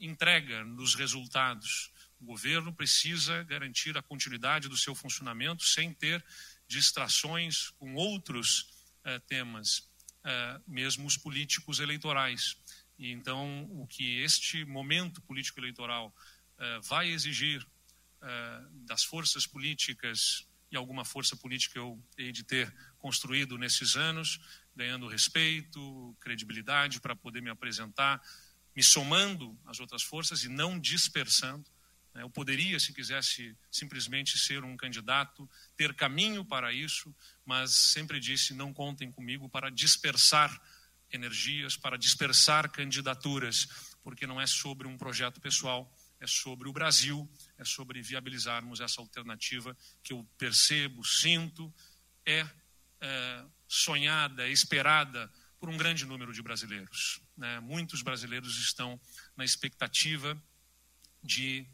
entrega, 0.00 0.64
nos 0.64 0.94
resultados. 0.94 1.92
O 2.20 2.24
governo 2.24 2.72
precisa 2.72 3.42
garantir 3.44 3.96
a 3.96 4.02
continuidade 4.02 4.68
do 4.68 4.76
seu 4.76 4.94
funcionamento 4.94 5.64
sem 5.64 5.92
ter 5.92 6.24
distrações 6.66 7.70
com 7.78 7.94
outros 7.94 8.60
uh, 9.04 9.20
temas, 9.26 9.78
uh, 10.24 10.62
mesmo 10.66 11.06
os 11.06 11.16
políticos 11.16 11.80
eleitorais. 11.80 12.56
E 12.98 13.10
então, 13.10 13.68
o 13.72 13.86
que 13.86 14.20
este 14.20 14.64
momento 14.64 15.20
político 15.22 15.60
eleitoral 15.60 16.08
uh, 16.08 16.82
vai 16.82 17.10
exigir 17.10 17.66
das 18.86 19.04
forças 19.04 19.46
políticas 19.46 20.46
e 20.74 20.76
alguma 20.76 21.04
força 21.04 21.36
política 21.36 21.78
eu 21.78 22.02
hei 22.16 22.32
de 22.32 22.42
ter 22.42 22.74
construído 22.98 23.58
nesses 23.58 23.96
anos, 23.96 24.40
ganhando 24.74 25.06
respeito, 25.06 26.16
credibilidade 26.18 27.00
para 27.00 27.14
poder 27.14 27.40
me 27.42 27.50
apresentar, 27.50 28.20
me 28.74 28.82
somando 28.82 29.56
às 29.64 29.78
outras 29.78 30.02
forças 30.02 30.42
e 30.42 30.48
não 30.48 30.80
dispersando? 30.80 31.64
Eu 32.14 32.30
poderia, 32.30 32.78
se 32.78 32.92
quisesse, 32.92 33.56
simplesmente 33.70 34.38
ser 34.38 34.62
um 34.62 34.76
candidato, 34.76 35.50
ter 35.76 35.94
caminho 35.94 36.44
para 36.44 36.72
isso, 36.72 37.14
mas 37.44 37.72
sempre 37.72 38.20
disse: 38.20 38.54
não 38.54 38.72
contem 38.72 39.10
comigo 39.10 39.48
para 39.48 39.70
dispersar 39.70 40.50
energias, 41.10 41.76
para 41.76 41.96
dispersar 41.96 42.70
candidaturas, 42.70 43.66
porque 44.02 44.26
não 44.26 44.40
é 44.40 44.46
sobre 44.46 44.86
um 44.86 44.96
projeto 44.96 45.40
pessoal, 45.40 45.92
é 46.20 46.26
sobre 46.26 46.68
o 46.68 46.72
Brasil, 46.72 47.28
é 47.58 47.64
sobre 47.64 48.00
viabilizarmos 48.00 48.80
essa 48.80 49.00
alternativa 49.00 49.76
que 50.02 50.12
eu 50.12 50.24
percebo, 50.38 51.04
sinto, 51.04 51.72
é, 52.24 52.46
é 53.00 53.44
sonhada, 53.68 54.46
é 54.46 54.50
esperada 54.50 55.30
por 55.58 55.68
um 55.68 55.76
grande 55.76 56.04
número 56.04 56.32
de 56.32 56.42
brasileiros. 56.42 57.20
Né? 57.36 57.58
Muitos 57.60 58.02
brasileiros 58.02 58.58
estão 58.58 59.00
na 59.36 59.44
expectativa 59.44 60.40
de 61.22 61.66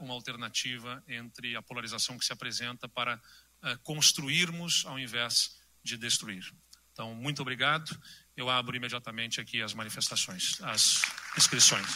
uma 0.00 0.14
alternativa 0.14 1.02
entre 1.08 1.56
a 1.56 1.62
polarização 1.62 2.18
que 2.18 2.24
se 2.24 2.32
apresenta 2.32 2.88
para 2.88 3.16
uh, 3.16 3.78
construirmos 3.82 4.84
ao 4.86 4.98
invés 4.98 5.56
de 5.82 5.96
destruir. 5.96 6.44
Então, 6.92 7.14
muito 7.14 7.40
obrigado. 7.40 7.98
Eu 8.36 8.50
abro 8.50 8.76
imediatamente 8.76 9.40
aqui 9.40 9.62
as 9.62 9.74
manifestações, 9.74 10.60
as 10.62 11.02
inscrições. 11.36 11.86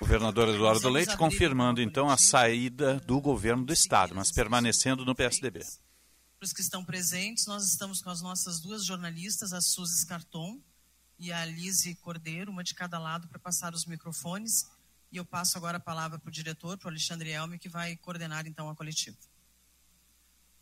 Governador 0.00 0.48
Eduardo 0.48 0.88
Leite 0.90 1.16
confirmando 1.16 1.80
então 1.80 2.10
a 2.10 2.16
saída 2.16 3.00
do 3.00 3.20
governo 3.20 3.64
do 3.64 3.72
estado, 3.72 4.14
mas 4.14 4.30
permanecendo 4.30 5.04
no 5.04 5.14
PSDB. 5.14 5.60
Para 5.60 6.46
os 6.46 6.52
que 6.52 6.60
estão 6.60 6.84
presentes, 6.84 7.46
nós 7.46 7.64
estamos 7.64 8.02
com 8.02 8.10
as 8.10 8.20
nossas 8.20 8.60
duas 8.60 8.84
jornalistas, 8.84 9.52
a 9.52 9.60
Suzy 9.60 10.06
Carton 10.06 10.60
e 11.24 11.32
a 11.32 11.42
Lise 11.46 11.94
Cordeiro, 11.94 12.50
uma 12.52 12.62
de 12.62 12.74
cada 12.74 12.98
lado, 12.98 13.26
para 13.28 13.38
passar 13.38 13.72
os 13.72 13.86
microfones. 13.86 14.70
E 15.10 15.16
eu 15.16 15.24
passo 15.24 15.56
agora 15.56 15.78
a 15.78 15.80
palavra 15.80 16.18
para 16.18 16.28
o 16.28 16.30
diretor, 16.30 16.76
para 16.76 16.88
o 16.88 16.90
Alexandre 16.90 17.30
Elme, 17.30 17.58
que 17.58 17.66
vai 17.66 17.96
coordenar 17.96 18.46
então 18.46 18.68
a 18.68 18.76
coletiva. 18.76 19.16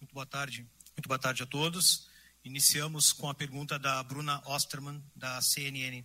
Muito 0.01 0.15
boa 0.15 0.25
tarde. 0.25 0.65
Muito 0.97 1.09
boa 1.09 1.19
tarde 1.19 1.43
a 1.43 1.47
todos. 1.47 2.09
Iniciamos 2.45 3.13
com 3.13 3.29
a 3.29 3.35
pergunta 3.35 3.77
da 3.77 4.01
Bruna 4.05 4.41
Osterman, 4.47 5.03
da 5.17 5.43
CNN. 5.43 6.05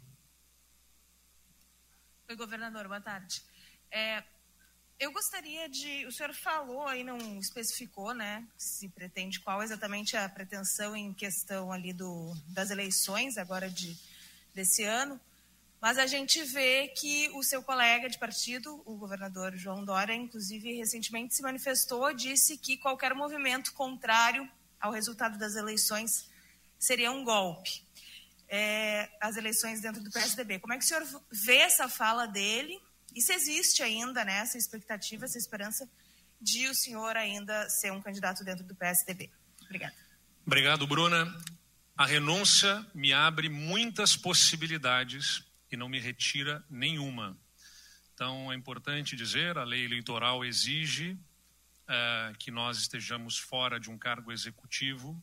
Oi, 2.28 2.36
governador, 2.36 2.88
boa 2.88 3.01
tarde. 3.01 3.43
É, 3.91 4.24
eu 4.99 5.12
gostaria 5.12 5.70
de. 5.70 6.08
O 6.08 6.12
senhor 6.12 6.34
falou 6.34 6.88
aí, 6.88 7.03
não 7.03 7.38
especificou, 7.38 8.12
né? 8.12 8.47
Se 8.58 8.89
pretende 8.89 9.39
qual 9.39 9.62
exatamente 9.62 10.18
a 10.18 10.28
pretensão 10.28 10.95
em 10.95 11.14
questão 11.14 11.72
ali 11.72 11.93
do, 11.93 12.36
das 12.47 12.72
eleições 12.72 13.38
agora 13.38 13.70
de, 13.70 13.95
desse 14.58 14.84
ano. 14.84 15.20
Mas 15.80 15.99
a 15.99 16.08
gente 16.08 16.43
vê 16.43 16.88
que 16.88 17.30
o 17.36 17.43
seu 17.43 17.62
colega 17.62 18.10
de 18.10 18.18
partido, 18.18 18.82
o 18.84 18.95
governador 18.95 19.55
João 19.55 19.86
Dória, 19.86 20.14
inclusive 20.14 20.76
recentemente 20.76 21.36
se 21.36 21.43
manifestou, 21.43 22.14
disse 22.14 22.58
que 22.58 22.78
qualquer 22.78 23.14
movimento 23.14 23.72
contrário 23.74 24.49
ao 24.80 24.91
resultado 24.91 25.38
das 25.38 25.55
eleições 25.55 26.28
seria 26.80 27.12
um 27.12 27.24
golpe. 27.24 27.86
É, 28.49 29.10
as 29.22 29.36
eleições 29.36 29.82
dentro 29.82 30.01
do 30.01 30.10
PSDB. 30.10 30.58
Como 30.60 30.74
é 30.74 30.78
que 30.78 30.84
o 30.84 30.88
senhor 30.88 31.05
vê 31.30 31.58
essa 31.58 31.88
fala 31.88 32.26
dele? 32.26 32.82
E 33.14 33.22
se 33.22 33.34
existe 33.34 33.84
ainda 33.84 34.24
né, 34.24 34.39
essa 34.39 34.58
expectativa, 34.58 35.26
essa 35.26 35.38
esperança 35.38 35.88
de 36.39 36.68
o 36.68 36.74
senhor 36.74 37.16
ainda 37.18 37.70
ser 37.70 37.91
um 37.91 38.01
candidato 38.01 38.43
dentro 38.43 38.64
do 38.64 38.74
PSDB? 38.74 39.30
Obrigada. 39.64 39.95
Obrigado, 40.45 40.88
Bruna. 40.88 41.26
A 41.98 42.06
renúncia 42.06 42.86
me 42.93 43.12
abre 43.12 43.50
muitas 43.50 44.16
possibilidades 44.16 45.43
e 45.72 45.76
não 45.76 45.89
me 45.89 46.00
retira 46.00 46.64
nenhuma. 46.70 47.36
Então, 48.14 48.52
é 48.52 48.56
importante 48.56 49.16
dizer: 49.16 49.58
a 49.58 49.64
lei 49.64 49.84
eleitoral 49.84 50.45
exige 50.45 51.18
é, 51.88 52.34
que 52.38 52.52
nós 52.52 52.78
estejamos 52.78 53.39
fora 53.39 53.80
de 53.80 53.89
um 53.89 53.98
cargo 53.98 54.32
executivo, 54.32 55.20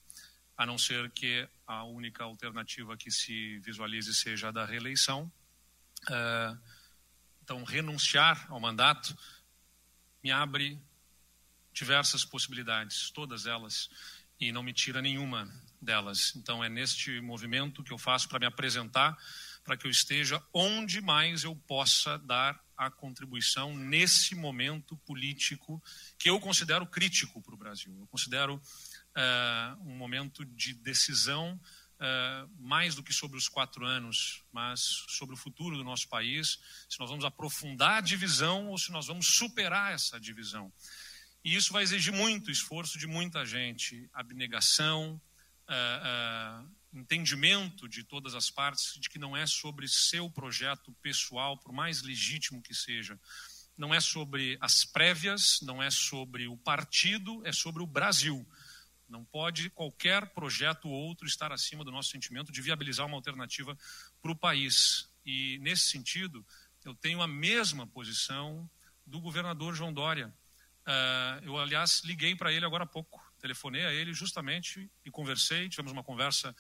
a 0.57 0.67
não 0.67 0.77
ser 0.77 1.09
que 1.13 1.49
a 1.65 1.85
única 1.85 2.25
alternativa 2.25 2.97
que 2.97 3.09
se 3.09 3.61
visualize 3.61 4.13
seja 4.13 4.49
a 4.49 4.51
da 4.51 4.65
reeleição. 4.65 5.31
É, 6.11 6.57
então, 7.45 7.63
renunciar 7.63 8.47
ao 8.51 8.59
mandato 8.59 9.17
me 10.25 10.33
abre 10.33 10.77
diversas 11.73 12.25
possibilidades, 12.25 13.11
todas 13.11 13.47
elas, 13.47 13.89
e 14.39 14.53
não 14.53 14.63
me 14.63 14.73
tira 14.73 15.01
nenhuma 15.01 15.49
delas. 15.81 16.33
Então, 16.37 16.65
é 16.65 16.69
neste 16.69 17.21
movimento 17.21 17.83
que 17.83 17.93
eu 17.93 17.99
faço 17.99 18.29
para 18.29 18.39
me 18.39 18.47
apresentar 18.47 19.17
para 19.65 19.77
que 19.79 19.87
eu 19.87 19.91
esteja 19.91 20.43
onde 20.53 21.01
mais 21.01 21.43
eu 21.43 21.57
possa 21.57 22.19
dar 22.19 22.63
a 22.77 22.91
contribuição 22.91 23.75
nesse 23.75 24.35
momento 24.35 24.97
político 24.99 25.83
que 26.19 26.29
eu 26.29 26.39
considero 26.39 26.87
crítico 26.87 27.41
para 27.41 27.55
o 27.55 27.59
Brasil. 27.59 27.97
Eu 27.99 28.07
considero 28.07 28.57
uh, 28.57 29.89
um 29.89 29.97
momento 29.97 30.45
de 30.45 30.75
decisão 30.75 31.59
uh, 31.95 32.51
mais 32.59 32.95
do 32.95 33.03
que 33.03 33.13
sobre 33.13 33.39
os 33.39 33.49
quatro 33.49 33.87
anos, 33.87 34.43
mas 34.53 34.81
sobre 35.09 35.35
o 35.35 35.39
futuro 35.39 35.77
do 35.77 35.85
nosso 35.85 36.09
país, 36.09 36.59
se 36.89 36.99
nós 37.01 37.09
vamos 37.09 37.25
aprofundar 37.25 37.99
a 37.99 38.01
divisão 38.03 38.69
ou 38.69 38.77
se 38.77 38.93
nós 38.93 39.07
vamos 39.07 39.29
superar 39.29 39.95
essa 39.95 40.21
divisão. 40.21 40.71
E 41.45 41.55
isso 41.55 41.73
vai 41.73 41.83
exigir 41.83 42.13
muito 42.13 42.51
esforço 42.51 42.99
de 42.99 43.07
muita 43.07 43.45
gente, 43.45 44.09
abnegação, 44.15 45.21
uh, 45.69 46.69
entendimento 46.93 47.89
de 47.89 48.03
todas 48.03 48.35
as 48.35 48.49
partes 48.49 48.99
de 48.99 49.11
que 49.11 49.19
não 49.19 49.37
é 49.37 49.47
sobre 49.47 49.87
seu 49.87 50.31
projeto 50.31 50.93
pessoal, 51.03 51.59
por 51.59 51.73
mais 51.73 52.03
legítimo 52.03 52.63
que 52.63 52.75
seja. 52.75 53.21
Não 53.77 53.93
é 53.93 54.01
sobre 54.01 54.57
as 54.61 54.85
prévias, 54.85 55.59
não 55.61 55.83
é 55.83 55.91
sobre 55.91 56.47
o 56.47 56.57
partido, 56.57 57.45
é 57.45 57.53
sobre 57.53 57.83
o 57.83 57.87
Brasil. 57.87 58.47
Não 59.09 59.25
pode 59.25 59.69
qualquer 59.71 60.27
projeto 60.31 60.89
ou 60.89 60.95
outro 60.95 61.27
estar 61.27 61.53
acima 61.53 61.85
do 61.85 61.91
nosso 61.91 62.11
sentimento 62.11 62.53
de 62.53 62.63
viabilizar 62.63 63.07
uma 63.07 63.17
alternativa 63.17 63.77
para 64.23 64.31
o 64.31 64.37
país. 64.37 65.09
E, 65.27 65.59
nesse 65.61 65.89
sentido, 65.89 66.47
eu 66.85 66.95
tenho 66.95 67.21
a 67.21 67.29
mesma 67.29 67.87
posição 67.87 68.69
do 69.05 69.21
governador 69.21 69.75
João 69.75 69.93
Dória. 69.93 70.33
Uh, 70.87 71.45
eu, 71.45 71.59
aliás, 71.59 72.03
liguei 72.05 72.37
para 72.37 72.53
ele 72.53 72.67
agora 72.67 72.85
há 72.85 72.87
pouco, 72.87 73.23
telefonei 73.41 73.87
a 73.87 73.93
ele 73.93 74.13
justamente 74.13 74.91
e 75.05 75.11
conversei, 75.11 75.69
tivemos 75.69 75.93
uma 75.93 76.05
conversa 76.05 76.55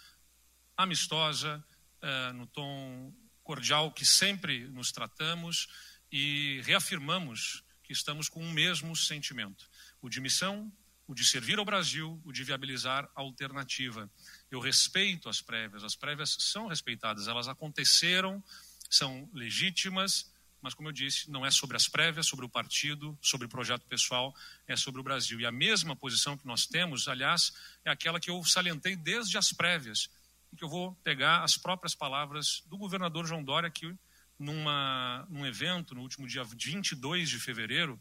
amistosa, 0.76 1.62
uh, 2.02 2.32
no 2.32 2.46
tom 2.46 3.12
cordial 3.42 3.92
que 3.92 4.04
sempre 4.04 4.66
nos 4.68 4.90
tratamos 4.90 5.68
e 6.10 6.60
reafirmamos 6.64 7.62
que 7.82 7.92
estamos 7.92 8.28
com 8.28 8.40
o 8.40 8.50
mesmo 8.50 8.96
sentimento: 8.96 9.68
o 10.00 10.08
de 10.08 10.20
missão, 10.20 10.72
o 11.06 11.14
de 11.14 11.24
servir 11.24 11.58
ao 11.58 11.64
Brasil, 11.64 12.20
o 12.24 12.32
de 12.32 12.42
viabilizar 12.42 13.04
a 13.14 13.20
alternativa. 13.20 14.10
Eu 14.50 14.60
respeito 14.60 15.28
as 15.28 15.40
prévias, 15.40 15.84
as 15.84 15.94
prévias 15.94 16.36
são 16.40 16.66
respeitadas, 16.66 17.28
elas 17.28 17.46
aconteceram, 17.46 18.42
são 18.88 19.28
legítimas, 19.34 20.32
mas 20.64 20.72
como 20.72 20.88
eu 20.88 20.92
disse, 20.92 21.30
não 21.30 21.44
é 21.44 21.50
sobre 21.50 21.76
as 21.76 21.86
prévias, 21.86 22.26
sobre 22.26 22.46
o 22.46 22.48
partido, 22.48 23.16
sobre 23.20 23.46
o 23.46 23.50
projeto 23.50 23.84
pessoal, 23.86 24.34
é 24.66 24.74
sobre 24.74 24.98
o 24.98 25.04
Brasil. 25.04 25.38
E 25.38 25.44
a 25.44 25.52
mesma 25.52 25.94
posição 25.94 26.38
que 26.38 26.46
nós 26.46 26.66
temos, 26.66 27.06
aliás, 27.06 27.52
é 27.84 27.90
aquela 27.90 28.18
que 28.18 28.30
eu 28.30 28.42
salientei 28.42 28.96
desde 28.96 29.36
as 29.36 29.52
prévias 29.52 30.08
que 30.56 30.64
eu 30.64 30.68
vou 30.68 30.94
pegar 31.04 31.42
as 31.42 31.56
próprias 31.56 31.94
palavras 31.94 32.62
do 32.66 32.78
governador 32.78 33.26
João 33.26 33.42
Dória, 33.42 33.70
que 33.70 33.94
numa, 34.38 35.26
num 35.28 35.44
evento 35.44 35.94
no 35.94 36.00
último 36.00 36.26
dia 36.26 36.44
22 36.44 37.28
de 37.28 37.38
fevereiro 37.38 38.00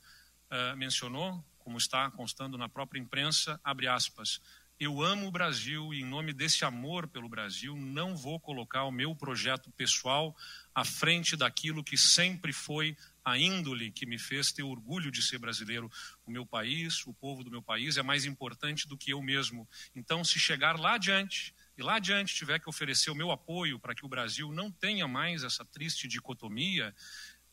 uh, 0.50 0.78
mencionou, 0.78 1.44
como 1.60 1.78
está 1.78 2.10
constando 2.12 2.58
na 2.58 2.70
própria 2.70 3.00
imprensa, 3.00 3.60
abre 3.64 3.88
aspas, 3.88 4.40
eu 4.80 5.02
amo 5.02 5.28
o 5.28 5.32
Brasil 5.32 5.94
e 5.94 6.02
em 6.02 6.06
nome 6.06 6.34
desse 6.34 6.66
amor 6.66 7.08
pelo 7.08 7.30
Brasil 7.30 7.76
não 7.76 8.16
vou 8.16 8.40
colocar 8.40 8.84
o 8.84 8.92
meu 8.92 9.16
projeto 9.16 9.72
pessoal 9.72 10.36
à 10.74 10.84
frente 10.84 11.36
daquilo 11.36 11.84
que 11.84 11.98
sempre 11.98 12.52
foi 12.52 12.98
a 13.24 13.38
índole 13.38 13.92
que 13.92 14.06
me 14.06 14.20
fez 14.20 14.52
ter 14.52 14.64
orgulho 14.64 15.12
de 15.12 15.22
ser 15.22 15.38
brasileiro. 15.38 15.90
O 16.26 16.32
meu 16.32 16.46
país, 16.46 17.06
o 17.06 17.14
povo 17.14 17.44
do 17.44 17.52
meu 17.52 17.62
país 17.62 17.98
é 17.98 18.04
mais 18.04 18.26
importante 18.26 18.88
do 18.88 18.98
que 18.98 19.12
eu 19.12 19.22
mesmo. 19.22 19.68
Então, 19.96 20.24
se 20.24 20.40
chegar 20.40 20.80
lá 20.80 20.96
adiante 20.96 21.54
e 21.78 21.82
lá 21.82 21.96
adiante 21.96 22.36
tiver 22.36 22.60
que 22.60 22.70
oferecer 22.70 23.10
o 23.10 23.16
meu 23.16 23.32
apoio 23.32 23.80
para 23.80 23.96
que 23.96 24.06
o 24.06 24.10
Brasil 24.10 24.52
não 24.52 24.72
tenha 24.72 25.08
mais 25.08 25.44
essa 25.44 25.64
triste 25.64 26.08
dicotomia 26.08 26.94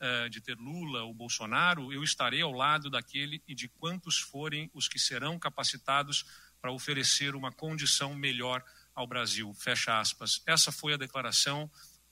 uh, 0.01 0.29
de 0.29 0.41
ter 0.41 0.57
Lula 0.57 1.05
ou 1.05 1.15
Bolsonaro, 1.15 1.93
eu 1.93 2.03
estarei 2.03 2.43
ao 2.43 2.53
lado 2.53 2.91
daquele 2.91 3.43
e 3.47 3.55
de 3.55 3.69
quantos 3.69 4.19
forem 4.19 4.71
os 4.75 4.89
que 4.89 4.99
serão 4.99 5.39
capacitados 5.39 6.25
para 6.61 6.73
oferecer 6.73 7.35
uma 7.35 7.53
condição 7.53 8.15
melhor 8.15 8.63
ao 8.95 9.07
Brasil. 9.07 9.55
Fecha 9.55 9.99
aspas. 9.99 10.43
Essa 10.47 10.73
foi 10.73 10.93
a 10.93 10.99
declaração 10.99 11.71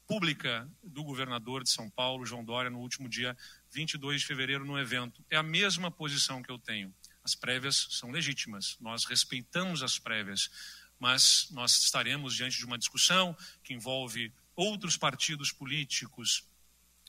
pública 0.09 0.69
do 0.83 1.05
governador 1.05 1.63
de 1.63 1.71
São 1.71 1.89
Paulo, 1.89 2.27
João 2.27 2.45
Dória, 2.45 2.71
no 2.71 2.81
último 2.81 3.09
dia 3.09 3.37
22 3.71 4.23
de 4.23 4.27
fevereiro, 4.27 4.65
no 4.65 4.79
evento. 4.79 5.25
É 5.31 5.37
a 5.37 5.43
mesma 5.43 5.91
posição 5.91 6.43
que 6.43 6.51
eu 6.51 6.59
tenho. 6.59 6.93
As 7.23 7.37
prévias 7.37 7.87
são 7.91 8.11
legítimas, 8.11 8.77
nós 8.81 9.05
respeitamos 9.05 9.83
as 9.83 9.99
prévias 9.99 10.51
mas 10.99 11.49
nós 11.51 11.79
estaremos 11.79 12.35
diante 12.35 12.59
de 12.59 12.65
uma 12.65 12.79
discussão 12.79 13.37
que 13.63 13.73
envolve 13.73 14.33
outros 14.57 14.97
partidos 14.97 15.53
políticos, 15.53 16.45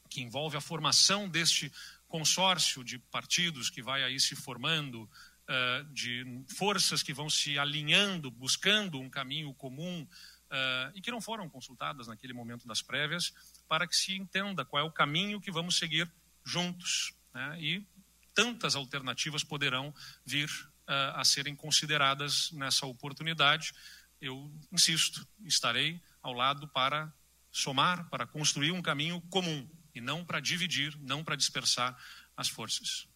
que 0.10 0.22
envolve 0.22 0.56
a 0.56 0.62
formação 0.62 1.28
deste 1.28 1.72
consórcio 2.08 2.84
de 2.84 3.00
partidos 3.00 3.70
que 3.70 3.82
vai 3.82 4.04
aí 4.04 4.20
se 4.20 4.36
formando, 4.36 5.04
uh, 5.04 5.94
de 5.94 6.44
forças 6.56 7.02
que 7.02 7.14
vão 7.14 7.30
se 7.30 7.58
alinhando, 7.58 8.30
buscando 8.30 9.00
um 9.00 9.10
caminho 9.10 9.54
comum 9.54 10.08
uh, 10.50 10.92
e 10.96 11.02
que 11.02 11.12
não 11.12 11.22
foram 11.22 11.50
consultadas 11.50 12.08
naquele 12.08 12.34
momento 12.34 12.68
das 12.68 12.82
prévias, 12.82 13.34
para 13.68 13.88
que 13.88 13.96
se 13.96 14.16
entenda 14.16 14.66
qual 14.66 14.84
é 14.84 14.88
o 14.88 14.92
caminho 14.92 15.42
que 15.42 15.52
vamos 15.52 15.78
seguir 15.78 16.12
juntos. 16.44 17.14
Né? 17.34 17.62
E 17.62 17.88
tantas 18.34 18.76
alternativas 18.76 19.44
poderão 19.44 19.94
vir 20.26 20.50
uh, 20.50 21.16
a 21.16 21.24
serem 21.24 21.56
consideradas 21.56 22.52
nessa 22.52 22.86
oportunidade. 22.86 23.74
Eu 24.22 24.52
insisto, 24.72 25.28
estarei 25.46 26.02
ao 26.22 26.34
lado 26.34 26.68
para 26.68 27.12
somar, 27.52 28.10
para 28.10 28.28
construir 28.28 28.72
um 28.72 28.82
caminho 28.82 29.22
comum 29.30 29.68
e 29.94 30.02
não 30.02 30.24
para 30.26 30.40
dividir, 30.40 30.98
não 31.00 31.24
para 31.24 31.36
dispersar 31.36 31.98
as 32.36 32.48
forças. 32.48 33.08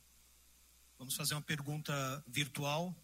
Vamos 0.97 1.15
fazer 1.15 1.33
uma 1.33 1.41
pergunta 1.41 2.23
virtual 2.27 2.95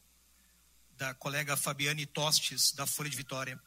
da 0.98 1.14
colega 1.14 1.56
Fabiane 1.56 2.06
Tostes, 2.06 2.74
da 2.74 2.86
Folha 2.86 3.10
de 3.10 3.16
Vitória. 3.16 3.60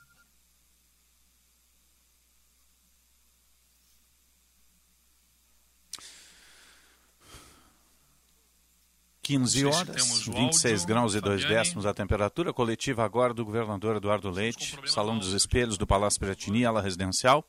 15 9.22 9.66
horas, 9.66 10.26
26 10.26 10.80
áudio, 10.80 10.86
graus 10.86 11.14
e 11.14 11.20
2 11.20 11.44
décimos 11.44 11.86
a 11.86 11.94
temperatura. 11.94 12.52
Coletiva 12.52 13.04
agora 13.04 13.32
do 13.32 13.44
governador 13.44 13.96
Eduardo 13.96 14.28
Leite, 14.28 14.76
Salão 14.90 15.16
dos 15.16 15.32
Espelhos 15.32 15.78
do 15.78 15.86
Palácio 15.86 16.18
Piratini, 16.18 16.66
ala 16.66 16.82
residencial. 16.82 17.44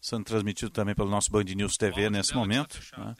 Sendo 0.00 0.24
transmitido 0.24 0.70
também 0.70 0.94
pelo 0.94 1.10
nosso 1.10 1.30
Band 1.30 1.44
News 1.44 1.76
TV 1.76 2.10
nesse 2.10 2.34
momento. 2.34 2.80
Né? 2.98 3.14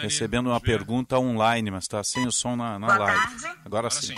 Recebendo 0.00 0.48
uma 0.48 0.60
pergunta 0.60 1.18
online, 1.18 1.70
mas 1.70 1.84
está 1.84 2.02
sem 2.02 2.26
o 2.26 2.32
som 2.32 2.56
na, 2.56 2.78
na 2.78 2.86
Boa 2.86 2.98
live. 2.98 3.42
Tarde. 3.42 3.60
Agora, 3.64 3.90
sim. 3.90 4.16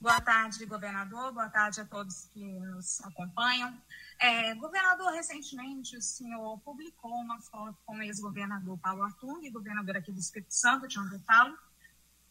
Boa 0.00 0.20
tarde, 0.20 0.66
governador. 0.66 1.32
Boa 1.32 1.48
tarde 1.48 1.80
a 1.80 1.84
todos 1.84 2.28
que 2.32 2.42
nos 2.42 3.00
acompanham. 3.02 3.72
É, 4.18 4.54
governador, 4.54 5.12
recentemente 5.12 5.96
o 5.96 6.02
senhor 6.02 6.58
publicou 6.60 7.12
uma 7.12 7.40
foto 7.40 7.76
com 7.84 7.96
o 7.96 8.02
ex-governador 8.02 8.78
Paulo 8.78 9.02
Artung, 9.02 9.50
governador 9.50 9.96
aqui 9.96 10.12
do 10.12 10.20
Espírito 10.20 10.54
Santo, 10.54 10.86
eu 10.86 11.20
falo. 11.20 11.56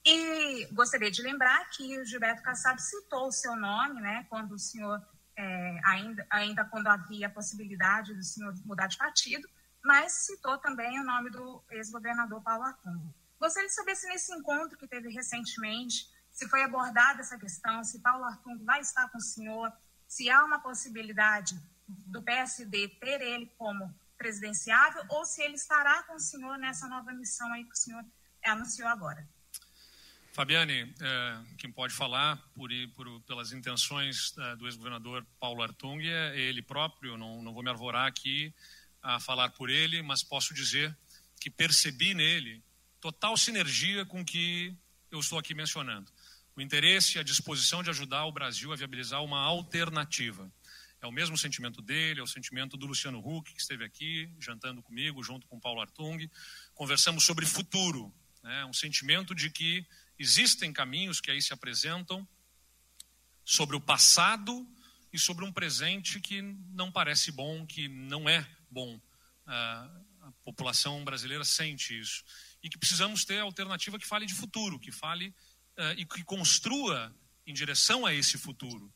E 0.06 0.66
gostaria 0.74 1.10
de 1.10 1.22
lembrar 1.22 1.70
que 1.70 2.00
o 2.00 2.06
Gilberto 2.06 2.42
Kassab 2.42 2.82
citou 2.82 3.28
o 3.28 3.32
seu 3.32 3.56
nome, 3.56 4.02
né, 4.02 4.26
quando 4.30 4.54
o 4.54 4.60
senhor, 4.60 5.02
é, 5.36 5.80
ainda, 5.86 6.26
ainda 6.30 6.66
quando 6.66 6.88
havia 6.88 7.28
a 7.28 7.30
possibilidade 7.30 8.14
do 8.14 8.24
senhor 8.24 8.54
mudar 8.66 8.88
de 8.88 8.98
partido, 8.98 9.48
mas 9.84 10.12
citou 10.14 10.58
também 10.58 11.00
o 11.00 11.04
nome 11.04 11.30
do 11.30 11.64
ex-governador 11.72 12.42
Paulo 12.42 12.64
Artung. 12.64 13.14
Gostaria 13.40 13.68
de 13.68 13.76
saber 13.76 13.96
se 13.96 14.08
nesse 14.08 14.34
encontro 14.34 14.78
que 14.78 14.88
teve 14.88 15.10
recentemente, 15.10 16.10
se 16.32 16.50
foi 16.50 16.64
abordada 16.64 17.22
essa 17.22 17.38
questão, 17.38 17.84
se 17.84 18.00
Paulo 18.00 18.26
Artung 18.26 18.64
vai 18.64 18.82
estar 18.82 19.10
com 19.10 19.18
o 19.18 19.22
senhor, 19.22 19.72
se 20.08 20.30
há 20.30 20.44
uma 20.44 20.60
possibilidade 20.60 21.58
do 21.88 22.22
PSD 22.22 22.88
ter 23.00 23.22
ele 23.22 23.48
como 23.58 23.94
presidenciável 24.18 25.04
ou 25.10 25.26
se 25.26 25.44
ele 25.44 25.56
estará 25.56 26.04
com 26.04 26.16
o 26.16 26.20
senhor 26.20 26.58
nessa 26.58 26.88
nova 26.88 27.12
missão 27.12 27.52
aí 27.54 27.64
que 27.66 27.74
o 27.74 27.78
senhor 27.78 28.04
anunciou 28.46 28.88
agora. 28.88 29.28
Fabiane, 30.34 30.94
é, 31.00 31.42
quem 31.60 31.72
pode 31.72 31.94
falar 31.94 32.38
por, 32.56 32.70
por, 32.96 33.22
pelas 33.22 33.52
intenções 33.52 34.36
é, 34.38 34.56
do 34.56 34.66
ex-governador 34.66 35.26
Paulo 35.40 35.62
Artung 35.62 36.02
é 36.02 36.40
ele 36.40 36.62
próprio, 36.62 37.18
não, 37.18 37.44
não 37.44 37.54
vou 37.54 37.62
me 37.62 37.70
arvorar 37.70 38.08
aqui 38.08 38.54
a 39.02 39.20
falar 39.20 39.50
por 39.50 39.70
ele, 39.70 40.02
mas 40.02 40.24
posso 40.24 40.54
dizer 40.54 40.98
que 41.40 41.52
percebi 41.52 42.16
nele 42.16 42.64
total 43.00 43.38
sinergia 43.38 44.06
com 44.06 44.22
o 44.22 44.26
que 44.26 44.76
eu 45.12 45.20
estou 45.20 45.38
aqui 45.38 45.54
mencionando. 45.54 46.12
O 46.56 46.62
interesse 46.62 47.18
e 47.18 47.20
a 47.20 47.24
disposição 47.24 47.84
de 47.84 47.90
ajudar 47.90 48.26
o 48.26 48.32
Brasil 48.32 48.72
a 48.72 48.76
viabilizar 48.76 49.24
uma 49.24 49.40
alternativa. 49.40 50.52
É 51.04 51.06
o 51.06 51.12
mesmo 51.12 51.38
sentimento 51.38 51.82
dele, 51.82 52.22
é 52.22 52.24
o 52.24 52.28
sentimento 52.28 52.78
do 52.78 52.86
Luciano 52.86 53.20
Huck, 53.20 53.54
que 53.54 53.60
esteve 53.60 53.84
aqui 53.84 54.34
jantando 54.40 54.82
comigo, 54.82 55.22
junto 55.22 55.46
com 55.48 55.60
Paulo 55.60 55.82
Artung. 55.82 56.32
Conversamos 56.74 57.26
sobre 57.26 57.46
futuro, 57.46 58.10
né? 58.42 58.64
um 58.64 58.72
sentimento 58.72 59.36
de 59.36 59.50
que 59.50 59.86
existem 60.18 60.72
caminhos 60.72 61.20
que 61.20 61.30
aí 61.30 61.42
se 61.42 61.52
apresentam 61.52 62.26
sobre 63.44 63.76
o 63.76 63.82
passado 63.82 64.66
e 65.12 65.20
sobre 65.20 65.44
um 65.44 65.52
presente 65.52 66.22
que 66.22 66.42
não 66.42 66.90
parece 66.90 67.34
bom, 67.34 67.66
que 67.68 67.90
não 67.90 68.30
é 68.30 68.48
bom. 68.72 68.98
A 69.46 70.32
população 70.46 71.04
brasileira 71.04 71.44
sente 71.44 72.00
isso. 72.00 72.24
E 72.64 72.70
que 72.70 72.78
precisamos 72.78 73.26
ter 73.26 73.40
alternativa 73.40 74.00
que 74.00 74.08
fale 74.08 74.26
de 74.26 74.34
futuro, 74.34 74.80
que 74.80 74.90
fale 74.90 75.36
e 75.98 76.06
que 76.06 76.24
construa 76.24 77.14
em 77.46 77.54
direção 77.54 78.06
a 78.06 78.14
esse 78.14 78.38
futuro 78.38 78.90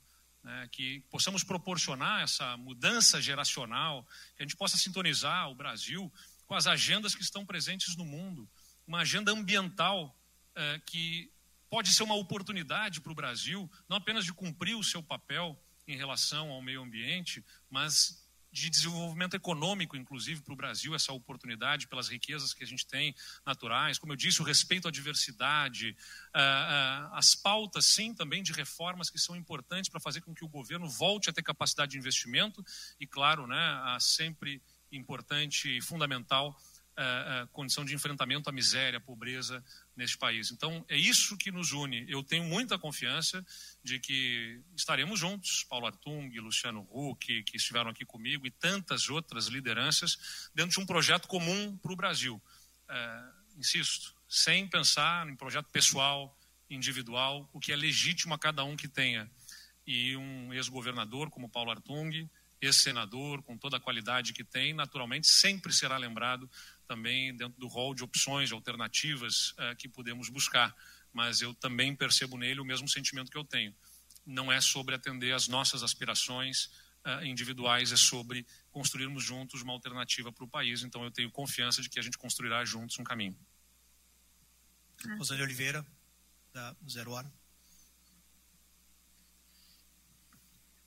né, 0.48 0.70
que 0.72 1.02
possamos 1.10 1.44
proporcionar 1.44 2.24
essa 2.24 2.56
mudança 2.56 3.22
geracional, 3.22 4.08
que 4.34 4.44
a 4.44 4.46
gente 4.46 4.56
possa 4.56 4.78
sintonizar 4.78 5.52
o 5.52 5.56
Brasil 5.56 6.10
com 6.46 6.56
as 6.56 6.66
agendas 6.66 7.14
que 7.14 7.22
estão 7.22 7.46
presentes 7.46 7.98
no 7.98 8.06
mundo, 8.06 8.50
uma 8.88 9.00
agenda 9.00 9.34
ambiental 9.34 10.18
eh, 10.56 10.82
que 10.86 11.30
pode 11.70 11.90
ser 11.90 12.04
uma 12.04 12.16
oportunidade 12.16 13.02
para 13.02 13.12
o 13.12 13.16
Brasil, 13.16 13.70
não 13.90 13.98
apenas 13.98 14.24
de 14.24 14.32
cumprir 14.32 14.78
o 14.78 14.84
seu 14.86 15.04
papel 15.04 15.62
em 15.86 15.98
relação 15.98 16.50
ao 16.50 16.62
meio 16.62 16.82
ambiente, 16.82 17.44
mas 17.70 18.26
de 18.52 18.70
desenvolvimento 18.70 19.36
econômico, 19.36 19.96
inclusive, 19.96 20.42
para 20.42 20.54
o 20.54 20.58
Brasil, 20.58 20.96
essa 20.96 21.12
oportunidade 21.14 21.88
pelas 21.88 22.08
riquezas 22.08 22.54
que 22.54 22.64
a 22.64 22.68
gente 22.68 22.86
tem 22.88 23.14
naturais. 23.46 24.00
Como 24.00 24.14
eu 24.14 24.18
disse, 24.18 24.42
o 24.42 24.46
respeito 24.46 24.88
à 24.88 24.92
diversidade, 24.92 25.96
uh, 26.36 27.12
uh, 27.12 27.16
as 27.16 27.36
pautas, 27.36 27.88
sim, 27.88 28.14
também 28.14 28.42
de 28.42 28.54
reformas 28.54 29.10
que 29.10 29.20
são 29.20 29.36
importantes 29.36 29.90
para 29.90 30.00
fazer 30.00 30.22
com 30.22 30.34
que 30.34 30.46
o 30.46 30.50
governo 30.50 30.90
volte 30.90 31.30
a 31.30 31.34
ter 31.34 31.44
capacidade 31.44 31.92
de 31.92 31.98
investimento 31.98 32.64
e, 33.00 33.06
claro, 33.06 33.46
né, 33.46 33.82
a 33.86 33.98
sempre 34.00 34.62
importante 34.92 35.78
e 35.78 35.82
fundamental 35.82 36.58
uh, 36.98 37.48
condição 37.50 37.86
de 37.86 37.94
enfrentamento 37.94 38.50
à 38.50 38.54
miséria, 38.54 38.98
à 38.98 39.02
pobreza 39.02 39.64
neste 39.98 40.18
país. 40.18 40.52
Então, 40.52 40.86
é 40.88 40.96
isso 40.96 41.36
que 41.36 41.52
nos 41.52 41.72
une. 41.72 42.06
Eu 42.08 42.24
tenho 42.24 42.44
muita 42.44 42.78
confiança 42.78 43.44
de 43.84 44.00
que 44.00 44.62
estaremos 44.76 45.20
juntos, 45.20 45.64
Paulo 45.64 45.88
Artung, 45.88 46.30
Luciano 46.40 46.88
Huck, 46.92 47.44
que 47.44 47.58
estiveram 47.58 47.90
aqui 47.90 48.06
comigo, 48.06 48.46
e 48.46 48.52
tantas 48.52 49.10
outras 49.10 49.48
lideranças, 49.48 50.50
dentro 50.54 50.76
de 50.76 50.80
um 50.80 50.86
projeto 50.86 51.28
comum 51.28 51.76
para 51.78 51.92
o 51.92 51.96
Brasil. 51.96 52.42
Uh, 52.88 53.60
insisto, 53.60 54.14
sem 54.30 54.68
pensar 54.68 55.28
em 55.28 55.36
projeto 55.36 55.68
pessoal, 55.72 56.38
individual, 56.70 57.50
o 57.52 57.60
que 57.60 57.72
é 57.72 57.76
legítimo 57.76 58.36
a 58.36 58.40
cada 58.40 58.64
um 58.64 58.78
que 58.78 58.88
tenha. 58.88 59.30
E 59.86 60.16
um 60.16 60.54
ex-governador 60.54 61.32
como 61.32 61.50
Paulo 61.50 61.72
Artung, 61.72 62.30
ex-senador, 62.62 63.42
com 63.42 63.58
toda 63.58 63.78
a 63.78 63.80
qualidade 63.80 64.34
que 64.34 64.44
tem, 64.44 64.74
naturalmente 64.74 65.28
sempre 65.28 65.74
será 65.74 65.98
lembrado 65.98 66.50
também 66.88 67.36
dentro 67.36 67.60
do 67.60 67.68
rol 67.68 67.94
de 67.94 68.04
opções, 68.04 68.50
de 68.50 68.56
alternativas 68.56 69.52
uh, 69.52 69.76
que 69.78 69.88
podemos 69.88 70.30
buscar. 70.30 70.76
Mas 71.14 71.42
eu 71.42 71.54
também 71.54 71.96
percebo 71.96 72.38
nele 72.38 72.60
o 72.60 72.66
mesmo 72.66 72.88
sentimento 72.88 73.32
que 73.32 73.38
eu 73.38 73.44
tenho. 73.44 73.76
Não 74.26 74.52
é 74.52 74.60
sobre 74.62 74.96
atender 74.96 75.34
às 75.34 75.48
nossas 75.48 75.84
aspirações 75.84 76.66
uh, 77.06 77.24
individuais, 77.24 77.92
é 77.92 77.98
sobre 77.98 78.46
construirmos 78.72 79.24
juntos 79.24 79.62
uma 79.62 79.74
alternativa 79.74 80.32
para 80.32 80.44
o 80.44 80.48
país. 80.48 80.84
Então 80.84 81.04
eu 81.04 81.12
tenho 81.12 81.32
confiança 81.32 81.82
de 81.82 81.90
que 81.90 82.00
a 82.00 82.02
gente 82.02 82.18
construirá 82.18 82.64
juntos 82.66 82.98
um 83.00 83.04
caminho. 83.04 83.38
Rosane 85.18 85.42
Oliveira, 85.42 85.86
da 86.54 86.76
Zero 86.90 87.12
Hora. 87.12 87.32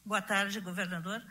Boa 0.04 0.22
tarde, 0.22 0.60
governador. 0.60 1.24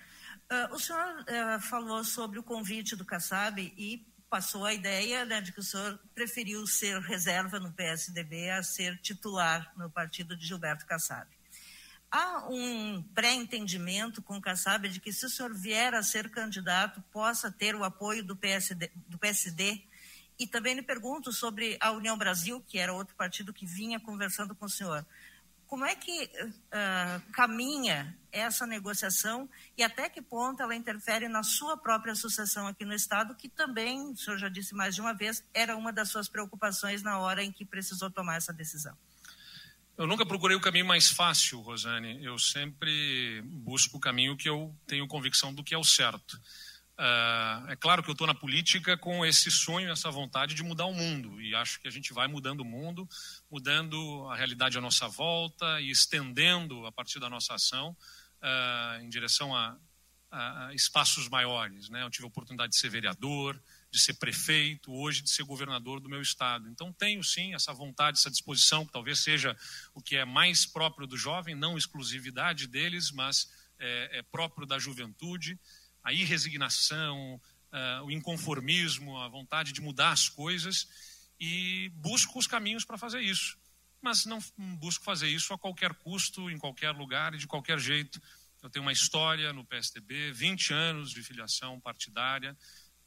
Uh, 0.49 0.73
o 0.73 0.79
senhor 0.79 1.19
uh, 1.21 1.59
falou 1.59 2.03
sobre 2.03 2.39
o 2.39 2.43
convite 2.43 2.95
do 2.95 3.05
Kassab 3.05 3.61
e 3.77 4.07
passou 4.29 4.65
a 4.65 4.73
ideia 4.73 5.25
né, 5.25 5.41
de 5.41 5.51
que 5.51 5.59
o 5.59 5.63
senhor 5.63 5.99
preferiu 6.13 6.65
ser 6.67 6.99
reserva 7.01 7.59
no 7.59 7.73
PSDB 7.73 8.49
a 8.51 8.61
ser 8.61 8.97
titular 8.99 9.73
no 9.75 9.89
partido 9.89 10.35
de 10.35 10.45
Gilberto 10.45 10.85
Kassab. 10.85 11.27
Há 12.11 12.47
um 12.49 13.03
pré-entendimento 13.13 14.21
com 14.21 14.41
Kassab 14.41 14.89
de 14.89 14.99
que 14.99 15.13
se 15.13 15.25
o 15.25 15.29
senhor 15.29 15.53
vier 15.53 15.93
a 15.93 16.01
ser 16.01 16.29
candidato, 16.29 17.03
possa 17.11 17.51
ter 17.51 17.75
o 17.75 17.83
apoio 17.83 18.23
do 18.23 18.35
PSD, 18.35 18.89
do 19.07 19.17
PSD 19.17 19.83
e 20.39 20.47
também 20.47 20.73
lhe 20.73 20.81
pergunto 20.81 21.31
sobre 21.31 21.77
a 21.79 21.91
União 21.91 22.17
Brasil, 22.17 22.63
que 22.67 22.79
era 22.79 22.93
outro 22.93 23.15
partido 23.15 23.53
que 23.53 23.65
vinha 23.65 23.99
conversando 23.99 24.55
com 24.55 24.65
o 24.65 24.69
senhor. 24.69 25.05
Como 25.69 25.85
é 25.85 25.95
que 25.95 26.23
uh, 26.23 27.31
caminha 27.31 28.17
essa 28.31 28.65
negociação 28.65 29.47
e 29.77 29.83
até 29.83 30.09
que 30.09 30.19
ponto 30.19 30.63
ela 30.63 30.75
interfere 30.75 31.27
na 31.27 31.43
sua 31.43 31.77
própria 31.77 32.15
sucessão 32.15 32.65
aqui 32.65 32.83
no 32.83 32.93
Estado, 32.93 33.35
que 33.35 33.47
também, 33.47 34.11
o 34.11 34.17
senhor 34.17 34.39
já 34.39 34.49
disse 34.49 34.73
mais 34.73 34.95
de 34.95 35.01
uma 35.01 35.13
vez, 35.13 35.43
era 35.53 35.77
uma 35.77 35.93
das 35.93 36.09
suas 36.09 36.27
preocupações 36.27 37.03
na 37.03 37.19
hora 37.19 37.43
em 37.43 37.51
que 37.51 37.63
precisou 37.63 38.09
tomar 38.09 38.37
essa 38.37 38.51
decisão? 38.51 38.97
Eu 39.95 40.07
nunca 40.07 40.25
procurei 40.25 40.57
o 40.57 40.61
caminho 40.61 40.87
mais 40.87 41.09
fácil, 41.09 41.61
Rosane. 41.61 42.23
Eu 42.25 42.39
sempre 42.39 43.43
busco 43.43 43.97
o 43.97 43.99
caminho 43.99 44.35
que 44.35 44.49
eu 44.49 44.75
tenho 44.87 45.07
convicção 45.07 45.53
do 45.53 45.63
que 45.63 45.75
é 45.75 45.77
o 45.77 45.83
certo. 45.83 46.41
Uh, 46.99 47.71
é 47.71 47.77
claro 47.77 48.03
que 48.03 48.09
eu 48.09 48.11
estou 48.11 48.27
na 48.27 48.35
política 48.35 48.97
com 48.97 49.25
esse 49.25 49.49
sonho, 49.49 49.89
essa 49.89 50.11
vontade 50.11 50.53
de 50.53 50.61
mudar 50.61 50.85
o 50.85 50.93
mundo. 50.93 51.41
E 51.41 51.55
acho 51.55 51.79
que 51.79 51.87
a 51.87 51.91
gente 51.91 52.11
vai 52.11 52.27
mudando 52.27 52.59
o 52.59 52.65
mundo, 52.65 53.07
mudando 53.49 54.27
a 54.29 54.35
realidade 54.35 54.77
à 54.77 54.81
nossa 54.81 55.07
volta 55.07 55.79
e 55.79 55.91
estendendo, 55.91 56.85
a 56.85 56.91
partir 56.91 57.17
da 57.17 57.29
nossa 57.29 57.53
ação, 57.53 57.95
uh, 58.41 59.01
em 59.01 59.07
direção 59.07 59.55
a, 59.55 59.77
a, 60.29 60.73
espaços 60.73 61.29
maiores. 61.29 61.87
Né? 61.87 62.03
Eu 62.03 62.09
tive 62.09 62.25
a 62.25 62.27
oportunidade 62.27 62.73
de 62.73 62.77
ser 62.77 62.89
vereador, 62.89 63.57
de 63.89 63.97
ser 63.97 64.15
prefeito, 64.15 64.91
hoje 64.91 65.21
de 65.21 65.29
ser 65.29 65.43
governador 65.43 66.01
do 66.01 66.09
meu 66.09 66.21
estado. 66.21 66.67
Então 66.67 66.91
tenho 66.91 67.23
sim 67.23 67.55
essa 67.55 67.73
vontade, 67.73 68.19
essa 68.19 68.29
disposição, 68.29 68.85
que 68.85 68.91
talvez 68.91 69.19
seja 69.19 69.55
o 69.93 70.01
que 70.01 70.17
é 70.17 70.25
mais 70.25 70.65
próprio 70.65 71.07
do 71.07 71.15
jovem, 71.15 71.55
não 71.55 71.77
exclusividade 71.77 72.67
deles, 72.67 73.09
mas 73.09 73.49
é, 73.79 74.19
é 74.19 74.21
próprio 74.21 74.67
da 74.67 74.77
juventude 74.77 75.57
a 76.03 76.13
irresignação, 76.13 77.39
uh, 77.71 78.05
o 78.05 78.11
inconformismo, 78.11 79.17
a 79.17 79.27
vontade 79.27 79.71
de 79.71 79.81
mudar 79.81 80.11
as 80.11 80.29
coisas 80.29 80.87
e 81.39 81.89
busco 81.95 82.37
os 82.37 82.47
caminhos 82.47 82.85
para 82.85 82.97
fazer 82.97 83.21
isso. 83.21 83.57
Mas 84.01 84.25
não 84.25 84.39
busco 84.77 85.03
fazer 85.03 85.27
isso 85.27 85.53
a 85.53 85.57
qualquer 85.57 85.93
custo, 85.93 86.49
em 86.49 86.57
qualquer 86.57 86.91
lugar 86.91 87.33
e 87.33 87.37
de 87.37 87.47
qualquer 87.47 87.79
jeito. 87.79 88.21
Eu 88.61 88.69
tenho 88.69 88.83
uma 88.83 88.91
história 88.91 89.53
no 89.53 89.65
PSDB, 89.65 90.31
20 90.31 90.73
anos 90.73 91.11
de 91.11 91.23
filiação 91.23 91.79
partidária 91.79 92.57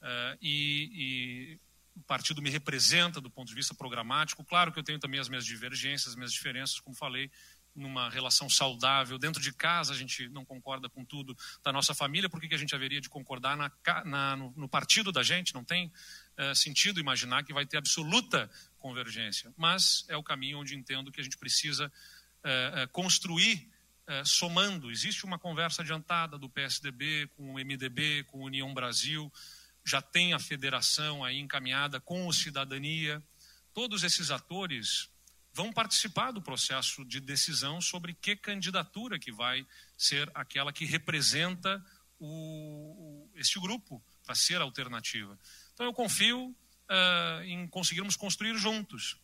uh, 0.00 0.38
e, 0.40 0.90
e 0.92 1.60
o 1.94 2.02
partido 2.02 2.40
me 2.40 2.50
representa 2.50 3.20
do 3.20 3.30
ponto 3.30 3.48
de 3.48 3.54
vista 3.54 3.74
programático. 3.74 4.44
Claro 4.44 4.72
que 4.72 4.78
eu 4.78 4.82
tenho 4.82 4.98
também 4.98 5.20
as 5.20 5.28
minhas 5.28 5.44
divergências, 5.44 6.08
as 6.08 6.16
minhas 6.16 6.32
diferenças, 6.32 6.80
como 6.80 6.96
falei, 6.96 7.30
numa 7.74 8.08
relação 8.10 8.48
saudável. 8.48 9.18
Dentro 9.18 9.40
de 9.40 9.52
casa 9.52 9.92
a 9.92 9.96
gente 9.96 10.28
não 10.28 10.44
concorda 10.44 10.88
com 10.88 11.04
tudo 11.04 11.36
da 11.62 11.72
nossa 11.72 11.94
família, 11.94 12.28
por 12.28 12.40
que, 12.40 12.54
a 12.54 12.58
gente 12.58 12.74
haveria 12.74 13.00
de 13.00 13.08
concordar 13.08 13.56
na, 13.56 13.72
na, 14.04 14.36
no, 14.36 14.52
no, 14.56 14.68
partido 14.68 15.10
da 15.10 15.22
gente? 15.22 15.54
Não 15.54 15.64
tem 15.64 15.92
uh, 16.38 16.54
sentido 16.54 17.00
imaginar 17.00 17.44
que 17.44 17.52
vai 17.52 17.64
ter 17.64 17.78
absoluta 17.78 18.50
convergência. 18.78 19.52
Mas 19.56 20.04
é 20.08 20.16
o 20.16 20.22
caminho 20.22 20.58
onde 20.58 20.76
entendo 20.76 21.10
que 21.10 21.20
a 21.20 21.24
gente 21.24 21.38
precisa 21.38 21.86
uh, 21.86 22.84
uh, 22.84 22.88
construir 22.88 23.70
somando. 24.24 24.90
Existe 24.90 25.24
uma 25.24 25.38
conversa 25.38 25.80
adiantada 25.80 26.36
do 26.36 26.50
PSDB 26.50 27.28
com 27.36 27.54
o 27.54 27.54
MDB, 27.54 28.24
com 28.24 28.42
a 28.42 28.46
União 28.46 28.74
Brasil, 28.74 29.32
já 29.84 30.02
tem 30.02 30.34
a 30.34 30.38
federação 30.38 31.24
aí 31.24 31.38
encaminhada 31.38 32.00
com 32.00 32.26
o 32.26 32.32
Cidadania. 32.32 33.22
Todos 33.72 34.02
esses 34.02 34.30
atores 34.30 35.08
vão 35.52 35.72
participar 35.72 36.30
do 36.30 36.40
processo 36.40 37.04
de 37.04 37.20
decisão 37.20 37.80
sobre 37.80 38.14
que 38.14 38.34
candidatura 38.34 39.18
que 39.18 39.30
vai 39.30 39.66
ser 39.96 40.30
aquela 40.34 40.72
que 40.72 40.84
representa 40.84 41.84
o, 42.18 43.28
este 43.34 43.60
grupo 43.60 44.02
para 44.24 44.34
ser 44.34 44.60
alternativa. 44.60 45.38
Então 45.74 45.84
eu 45.84 45.92
confio 45.92 46.48
uh, 46.48 47.42
em 47.44 47.66
conseguirmos 47.68 48.16
construir 48.16 48.56
juntos. 48.56 49.16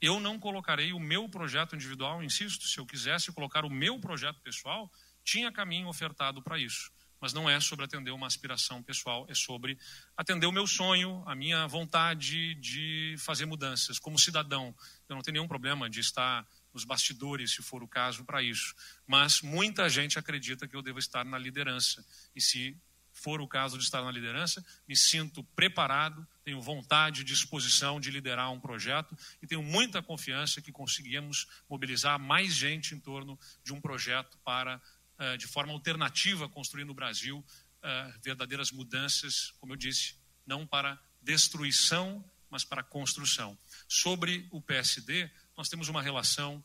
Eu 0.00 0.20
não 0.20 0.38
colocarei 0.38 0.92
o 0.92 1.00
meu 1.00 1.28
projeto 1.28 1.74
individual, 1.74 2.22
insisto, 2.22 2.66
se 2.66 2.78
eu 2.78 2.86
quisesse 2.86 3.32
colocar 3.32 3.64
o 3.64 3.70
meu 3.70 3.98
projeto 3.98 4.40
pessoal, 4.40 4.90
tinha 5.24 5.50
caminho 5.50 5.88
ofertado 5.88 6.42
para 6.42 6.58
isso 6.58 6.92
mas 7.20 7.32
não 7.32 7.48
é 7.48 7.58
sobre 7.60 7.84
atender 7.84 8.10
uma 8.10 8.26
aspiração 8.26 8.82
pessoal, 8.82 9.26
é 9.28 9.34
sobre 9.34 9.78
atender 10.16 10.46
o 10.46 10.52
meu 10.52 10.66
sonho, 10.66 11.22
a 11.26 11.34
minha 11.34 11.66
vontade 11.66 12.54
de 12.56 13.16
fazer 13.18 13.46
mudanças. 13.46 13.98
Como 13.98 14.18
cidadão, 14.18 14.74
eu 15.08 15.14
não 15.14 15.22
tenho 15.22 15.34
nenhum 15.34 15.48
problema 15.48 15.88
de 15.88 16.00
estar 16.00 16.46
nos 16.72 16.84
bastidores, 16.84 17.52
se 17.52 17.62
for 17.62 17.82
o 17.82 17.88
caso, 17.88 18.24
para 18.24 18.42
isso. 18.42 18.74
Mas 19.06 19.40
muita 19.40 19.88
gente 19.88 20.18
acredita 20.18 20.68
que 20.68 20.76
eu 20.76 20.82
devo 20.82 20.98
estar 20.98 21.24
na 21.24 21.38
liderança. 21.38 22.04
E 22.34 22.40
se 22.40 22.76
for 23.16 23.40
o 23.40 23.48
caso 23.48 23.78
de 23.78 23.84
estar 23.84 24.02
na 24.02 24.10
liderança, 24.10 24.64
me 24.86 24.94
sinto 24.94 25.42
preparado, 25.42 26.26
tenho 26.44 26.60
vontade, 26.60 27.24
disposição 27.24 27.98
de 27.98 28.10
liderar 28.10 28.52
um 28.52 28.60
projeto 28.60 29.16
e 29.40 29.46
tenho 29.46 29.62
muita 29.62 30.02
confiança 30.02 30.60
que 30.60 30.70
conseguimos 30.70 31.46
mobilizar 31.68 32.18
mais 32.20 32.54
gente 32.54 32.94
em 32.94 33.00
torno 33.00 33.38
de 33.64 33.72
um 33.72 33.80
projeto 33.80 34.38
para 34.44 34.80
uh, 35.18 35.38
de 35.38 35.46
forma 35.46 35.72
alternativa 35.72 36.46
construir 36.46 36.84
no 36.84 36.92
Brasil 36.92 37.38
uh, 37.38 38.20
verdadeiras 38.22 38.70
mudanças, 38.70 39.50
como 39.58 39.72
eu 39.72 39.76
disse, 39.76 40.14
não 40.46 40.66
para 40.66 41.00
destruição, 41.22 42.22
mas 42.50 42.64
para 42.64 42.82
construção. 42.82 43.58
Sobre 43.88 44.46
o 44.50 44.60
PSD, 44.60 45.30
nós 45.56 45.68
temos 45.68 45.88
uma 45.88 46.02
relação 46.02 46.64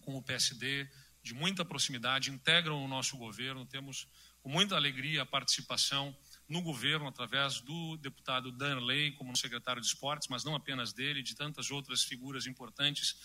com 0.00 0.16
o 0.16 0.22
PSD 0.22 0.88
de 1.22 1.34
muita 1.34 1.64
proximidade, 1.64 2.30
integram 2.30 2.82
o 2.82 2.88
nosso 2.88 3.16
governo, 3.16 3.66
temos 3.66 4.08
com 4.40 4.48
muita 4.48 4.76
alegria 4.76 5.22
a 5.22 5.26
participação 5.26 6.16
no 6.48 6.62
governo 6.62 7.06
através 7.06 7.60
do 7.60 7.96
deputado 7.98 8.50
Danley 8.50 9.12
como 9.12 9.36
secretário 9.36 9.82
de 9.82 9.88
esportes, 9.88 10.28
mas 10.28 10.44
não 10.44 10.54
apenas 10.54 10.92
dele, 10.92 11.22
de 11.22 11.34
tantas 11.34 11.70
outras 11.70 12.02
figuras 12.02 12.46
importantes 12.46 13.16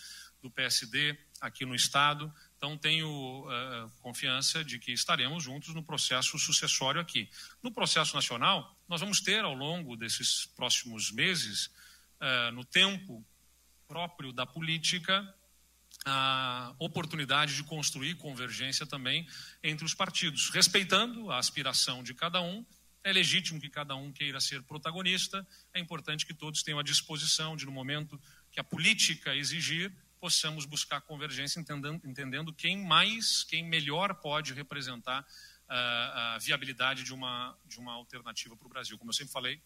do 0.42 0.50
PSD 0.50 1.18
aqui 1.40 1.64
no 1.64 1.74
estado. 1.74 2.30
Então, 2.58 2.76
tenho 2.76 3.08
uh, 3.08 3.90
confiança 4.02 4.62
de 4.62 4.78
que 4.78 4.92
estaremos 4.92 5.42
juntos 5.42 5.74
no 5.74 5.82
processo 5.82 6.38
sucessório 6.38 7.00
aqui. 7.00 7.30
No 7.62 7.72
processo 7.72 8.14
nacional, 8.14 8.76
nós 8.86 9.00
vamos 9.00 9.20
ter, 9.20 9.42
ao 9.42 9.54
longo 9.54 9.96
desses 9.96 10.44
próximos 10.54 11.10
meses, 11.10 11.70
uh, 12.24 12.52
no 12.52 12.64
tempo 12.64 13.24
próprio 13.86 14.32
da 14.32 14.46
política, 14.46 15.22
a 16.04 16.74
oportunidade 16.78 17.54
de 17.54 17.62
construir 17.64 18.16
convergência 18.16 18.86
também 18.86 19.26
entre 19.62 19.84
os 19.84 19.94
partidos, 19.94 20.50
respeitando 20.50 21.30
a 21.30 21.38
aspiração 21.38 22.02
de 22.02 22.14
cada 22.14 22.40
um. 22.40 22.64
É 23.02 23.12
legítimo 23.12 23.60
que 23.60 23.68
cada 23.68 23.94
um 23.94 24.10
queira 24.10 24.40
ser 24.40 24.62
protagonista, 24.62 25.46
é 25.74 25.78
importante 25.78 26.24
que 26.24 26.32
todos 26.32 26.62
tenham 26.62 26.78
a 26.78 26.82
disposição 26.82 27.54
de, 27.54 27.66
no 27.66 27.72
momento 27.72 28.20
que 28.50 28.58
a 28.58 28.64
política 28.64 29.36
exigir, 29.36 29.92
possamos 30.18 30.64
buscar 30.64 31.02
convergência, 31.02 31.60
entendendo, 31.60 32.00
entendendo 32.02 32.52
quem 32.52 32.82
mais, 32.82 33.44
quem 33.44 33.62
melhor 33.62 34.14
pode 34.14 34.54
representar 34.54 35.20
uh, 35.20 35.26
a 35.68 36.38
viabilidade 36.40 37.04
de 37.04 37.12
uma, 37.12 37.54
de 37.66 37.78
uma 37.78 37.92
alternativa 37.92 38.56
para 38.56 38.66
o 38.66 38.70
Brasil. 38.70 38.96
Como 38.96 39.10
eu 39.10 39.14
sempre 39.14 39.34
falei, 39.34 39.60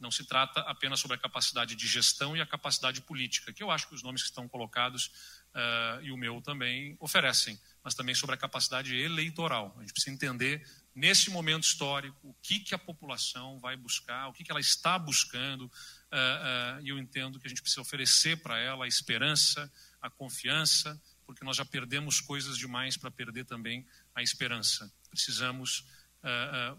não 0.00 0.10
se 0.10 0.24
trata 0.24 0.60
apenas 0.60 0.98
sobre 0.98 1.16
a 1.16 1.20
capacidade 1.20 1.76
de 1.76 1.86
gestão 1.86 2.36
e 2.36 2.40
a 2.40 2.46
capacidade 2.46 3.02
política, 3.02 3.52
que 3.52 3.62
eu 3.62 3.70
acho 3.70 3.86
que 3.86 3.94
os 3.94 4.02
nomes 4.02 4.22
que 4.22 4.28
estão 4.28 4.48
colocados 4.48 5.06
uh, 5.54 6.02
e 6.02 6.10
o 6.10 6.16
meu 6.16 6.40
também 6.40 6.96
oferecem, 6.98 7.60
mas 7.84 7.94
também 7.94 8.14
sobre 8.14 8.34
a 8.34 8.38
capacidade 8.38 8.96
eleitoral. 8.96 9.74
A 9.76 9.80
gente 9.80 9.92
precisa 9.92 10.14
entender, 10.14 10.66
nesse 10.94 11.30
momento 11.30 11.64
histórico, 11.64 12.16
o 12.28 12.34
que, 12.42 12.60
que 12.60 12.74
a 12.74 12.78
população 12.78 13.60
vai 13.60 13.76
buscar, 13.76 14.28
o 14.28 14.32
que, 14.32 14.42
que 14.42 14.50
ela 14.50 14.60
está 14.60 14.98
buscando, 14.98 15.62
uh, 15.62 15.68
uh, 15.68 16.82
e 16.82 16.88
eu 16.88 16.98
entendo 16.98 17.38
que 17.38 17.46
a 17.46 17.50
gente 17.50 17.62
precisa 17.62 17.82
oferecer 17.82 18.42
para 18.42 18.58
ela 18.58 18.86
a 18.86 18.88
esperança, 18.88 19.70
a 20.00 20.08
confiança, 20.08 21.00
porque 21.26 21.44
nós 21.44 21.56
já 21.56 21.64
perdemos 21.64 22.20
coisas 22.20 22.56
demais 22.56 22.96
para 22.96 23.10
perder 23.10 23.44
também 23.44 23.86
a 24.14 24.22
esperança. 24.22 24.92
Precisamos 25.10 25.84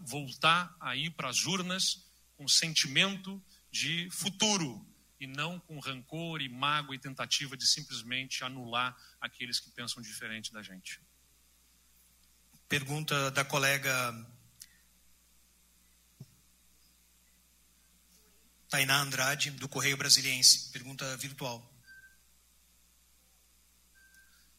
voltar 0.02 0.72
a 0.78 0.94
ir 0.94 1.10
para 1.10 1.28
as 1.28 1.46
urnas 1.46 2.11
com 2.42 2.48
sentimento 2.48 3.40
de 3.70 4.10
futuro 4.10 4.84
e 5.20 5.28
não 5.28 5.60
com 5.60 5.78
rancor 5.78 6.42
e 6.42 6.48
mágoa 6.48 6.96
e 6.96 6.98
tentativa 6.98 7.56
de 7.56 7.64
simplesmente 7.64 8.42
anular 8.42 8.96
aqueles 9.20 9.60
que 9.60 9.70
pensam 9.70 10.02
diferente 10.02 10.52
da 10.52 10.60
gente. 10.60 11.00
Pergunta 12.68 13.30
da 13.30 13.44
colega 13.44 13.92
Tainá 18.68 19.00
Andrade, 19.00 19.52
do 19.52 19.68
Correio 19.68 19.96
Brasiliense. 19.96 20.72
Pergunta 20.72 21.16
virtual. 21.16 21.64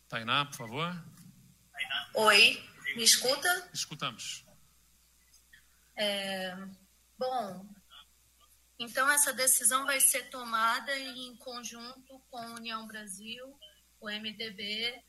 Tainá, 0.08 0.46
por 0.46 0.56
favor. 0.56 1.06
Oi, 2.14 2.64
me 2.96 3.04
escuta? 3.04 3.70
Escutamos. 3.74 4.46
É, 5.96 6.56
bom, 7.24 7.66
então 8.80 9.10
essa 9.10 9.32
decisão 9.32 9.86
vai 9.86 10.00
ser 10.00 10.30
tomada 10.30 10.98
em 10.98 11.36
conjunto 11.38 12.20
com 12.30 12.38
a 12.38 12.54
União 12.56 12.86
Brasil, 12.86 13.58
o 14.02 14.10
MDB. 14.10 15.02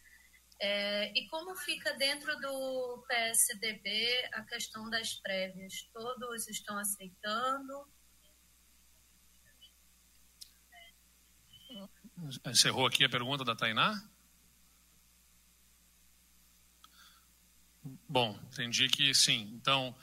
É, 0.60 1.12
e 1.18 1.26
como 1.28 1.56
fica 1.56 1.92
dentro 1.94 2.38
do 2.40 3.04
PSDB 3.08 4.30
a 4.32 4.44
questão 4.44 4.88
das 4.88 5.14
prévias? 5.14 5.88
Todos 5.92 6.46
estão 6.46 6.78
aceitando? 6.78 7.88
Encerrou 12.46 12.86
aqui 12.86 13.04
a 13.04 13.10
pergunta 13.10 13.44
da 13.44 13.56
Tainá? 13.56 14.00
Bom, 18.08 18.38
entendi 18.52 18.88
que 18.88 19.12
sim. 19.12 19.50
Então, 19.54 19.94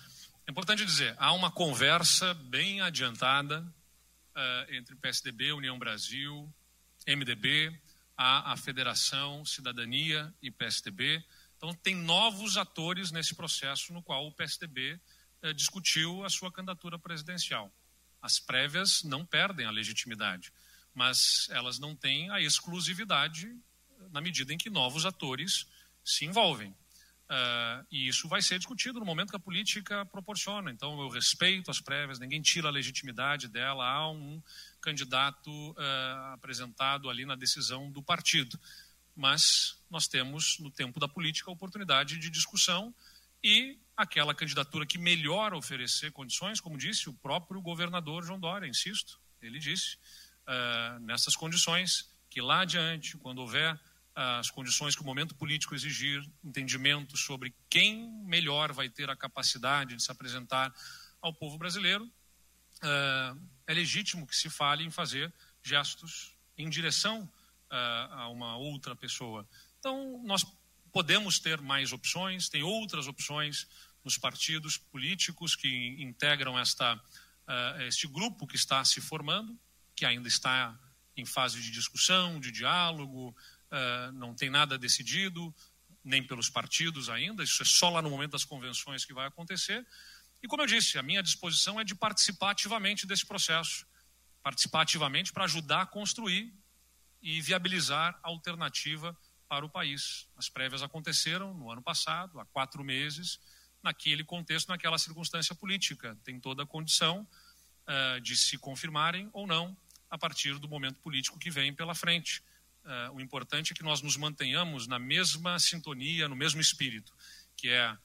é 0.52 0.54
importante 0.54 0.86
dizer, 0.86 1.16
há 1.18 1.32
uma 1.32 1.50
conversa 1.50 2.34
bem 2.34 2.82
adiantada 2.82 3.62
uh, 3.62 4.74
entre 4.74 4.98
PSDB, 4.98 5.54
União 5.54 5.80
Brasil, 5.80 6.54
MDB, 7.08 7.74
a, 8.18 8.52
a 8.52 8.58
Federação, 8.58 9.46
Cidadania 9.46 10.34
e 10.42 10.52
PSDB. 10.52 11.24
Então, 11.56 11.74
tem 11.74 11.96
novos 11.96 12.58
atores 12.58 13.12
nesse 13.12 13.34
processo 13.34 13.94
no 13.94 14.04
qual 14.04 14.28
o 14.28 14.32
PSDB 14.34 15.00
eh, 15.42 15.54
discutiu 15.54 16.26
a 16.26 16.30
sua 16.30 16.52
candidatura 16.52 17.00
presidencial. 17.00 17.72
As 18.22 18.38
prévias 18.38 19.04
não 19.04 19.26
perdem 19.26 19.66
a 19.66 19.72
legitimidade, 19.72 20.52
mas 20.94 21.48
elas 21.52 21.80
não 21.80 21.96
têm 21.96 22.30
a 22.30 22.42
exclusividade 22.42 23.56
na 24.12 24.20
medida 24.20 24.54
em 24.54 24.58
que 24.58 24.70
novos 24.70 25.06
atores 25.06 25.66
se 26.04 26.26
envolvem. 26.26 26.76
Uh, 27.32 27.88
e 27.90 28.10
isso 28.10 28.28
vai 28.28 28.42
ser 28.42 28.58
discutido 28.58 29.00
no 29.00 29.06
momento 29.06 29.30
que 29.30 29.38
a 29.38 29.40
política 29.40 30.06
proporciona. 30.06 30.70
Então, 30.70 31.00
eu 31.00 31.08
respeito 31.08 31.72
as 31.72 31.80
prévias, 31.80 32.20
ninguém 32.20 32.42
tira 32.42 32.68
a 32.68 32.72
legitimidade 32.72 33.48
dela. 33.48 33.86
Há 33.86 34.12
um 34.12 34.44
candidato 34.82 35.50
uh, 35.72 36.34
apresentado 36.34 37.10
ali 37.10 37.26
na 37.26 37.36
decisão 37.36 37.90
do 37.90 38.04
partido. 38.04 38.60
Mas 39.16 39.82
nós 39.90 40.10
temos, 40.10 40.60
no 40.60 40.70
tempo 40.70 41.00
da 41.00 41.08
política, 41.08 41.50
a 41.50 41.54
oportunidade 41.54 42.18
de 42.18 42.30
discussão 42.30 42.94
e 43.42 43.80
aquela 43.96 44.36
candidatura 44.36 44.86
que 44.86 44.98
melhor 44.98 45.54
oferecer 45.54 46.12
condições, 46.12 46.60
como 46.60 46.78
disse 46.78 47.10
o 47.10 47.14
próprio 47.14 47.62
governador 47.62 48.26
João 48.26 48.42
Dória, 48.42 48.68
insisto, 48.68 49.22
ele 49.42 49.58
disse, 49.58 49.98
uh, 50.46 51.00
nessas 51.00 51.34
condições, 51.34 52.10
que 52.30 52.42
lá 52.42 52.62
adiante, 52.62 53.18
quando 53.18 53.40
houver 53.40 53.80
as 54.14 54.50
condições 54.50 54.96
que 54.96 55.02
o 55.02 55.06
momento 55.06 55.36
político 55.36 55.74
exigir, 55.74 56.22
entendimento 56.44 57.16
sobre 57.16 57.54
quem 57.70 58.10
melhor 58.26 58.74
vai 58.74 58.90
ter 58.90 59.10
a 59.10 59.16
capacidade 59.16 59.96
de 59.96 60.04
se 60.04 60.12
apresentar 60.12 60.74
ao 61.22 61.34
povo 61.34 61.58
brasileiro, 61.58 62.06
uh, 62.06 63.42
é 63.66 63.74
legítimo 63.74 64.28
que 64.28 64.36
se 64.36 64.50
fale 64.50 64.84
em 64.84 64.92
fazer 64.92 65.34
gestos 65.64 66.36
em 66.58 66.70
direção 66.70 67.24
uh, 67.24 68.14
a 68.14 68.28
uma 68.30 68.58
outra 68.58 68.96
pessoa. 68.96 69.48
Então, 69.80 70.22
nós 70.26 70.46
podemos 70.92 71.40
ter 71.40 71.62
mais 71.62 71.94
opções, 71.94 72.50
tem 72.50 72.64
outras 72.64 73.08
opções 73.08 73.68
nos 74.04 74.18
partidos 74.18 74.78
políticos 74.78 75.56
que 75.56 75.96
integram 76.02 76.60
esta, 76.60 76.96
uh, 76.96 77.82
este 77.84 78.08
grupo 78.08 78.46
que 78.46 78.56
está 78.56 78.84
se 78.84 79.00
formando, 79.00 79.58
que 79.96 80.06
ainda 80.06 80.28
está 80.28 80.78
em 81.16 81.26
fase 81.26 81.62
de 81.62 81.72
discussão, 81.72 82.40
de 82.40 82.52
diálogo, 82.52 83.36
uh, 83.72 84.12
não 84.14 84.34
tem 84.34 84.50
nada 84.50 84.78
decidido, 84.78 85.54
nem 86.04 86.24
pelos 86.24 86.50
partidos 86.50 87.10
ainda, 87.10 87.44
isso 87.44 87.62
é 87.62 87.66
só 87.66 87.90
lá 87.90 88.02
no 88.02 88.10
momento 88.10 88.32
das 88.32 88.44
convenções 88.44 89.06
que 89.06 89.14
vai 89.14 89.28
acontecer. 89.28 89.86
E 90.42 90.48
como 90.48 90.64
eu 90.64 90.68
disse, 90.68 90.98
a 90.98 91.04
minha 91.04 91.22
disposição 91.22 91.80
é 91.80 91.84
de 91.84 91.94
participar 91.94 92.52
ativamente 92.52 93.06
desse 93.06 93.26
processo, 93.26 93.86
participar 94.42 94.82
ativamente 94.82 95.32
para 95.32 95.44
ajudar 95.44 95.82
a 95.84 95.86
construir 95.86 96.54
e 97.22 97.40
viabilizar 97.42 98.20
a 98.24 98.30
alternativa 98.30 99.16
para 99.48 99.66
o 99.66 99.70
país. 99.70 100.28
As 100.36 100.50
prévias 100.50 100.82
aconteceram 100.82 101.54
no 101.54 101.70
ano 101.70 101.82
passado, 101.82 102.40
há 102.40 102.46
quatro 102.46 102.84
meses, 102.84 103.40
naquele 103.84 104.24
contexto, 104.24 104.70
naquela 104.70 104.98
circunstância 104.98 105.54
política. 105.54 106.18
Tem 106.24 106.40
toda 106.40 106.64
a 106.64 106.66
condição 106.66 107.28
uh, 107.88 108.22
de 108.22 108.36
se 108.36 108.58
confirmarem 108.58 109.30
ou 109.34 109.46
não 109.46 109.78
a 110.10 110.18
partir 110.18 110.58
do 110.58 110.68
momento 110.68 111.00
político 111.00 111.38
que 111.38 111.52
vem 111.52 111.74
pela 111.74 111.94
frente. 111.94 112.44
Uh, 112.84 113.16
o 113.16 113.22
importante 113.22 113.74
é 113.74 113.76
que 113.76 113.84
nós 113.84 114.02
nos 114.02 114.18
mantenhamos 114.18 114.88
na 114.88 114.98
mesma 114.98 115.60
sintonia, 115.60 116.28
no 116.28 116.36
mesmo 116.36 116.60
espírito, 116.60 117.14
que 117.56 117.70
é 117.70 117.96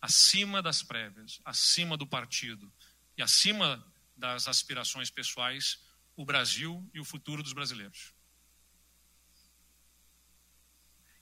acima 0.00 0.62
das 0.62 0.82
prévias, 0.82 1.40
acima 1.44 1.96
do 1.96 2.06
partido 2.06 2.72
e 3.16 3.22
acima 3.22 3.84
das 4.16 4.46
aspirações 4.46 5.10
pessoais, 5.10 5.80
o 6.14 6.24
Brasil 6.24 6.88
e 6.94 7.00
o 7.00 7.04
futuro 7.04 7.42
dos 7.42 7.52
brasileiros. 7.52 8.14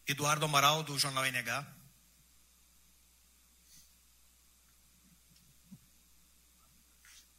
Eduardo 0.06 0.44
Amaral, 0.44 0.82
do 0.82 0.98
Jornal 0.98 1.24
NH. 1.24 1.83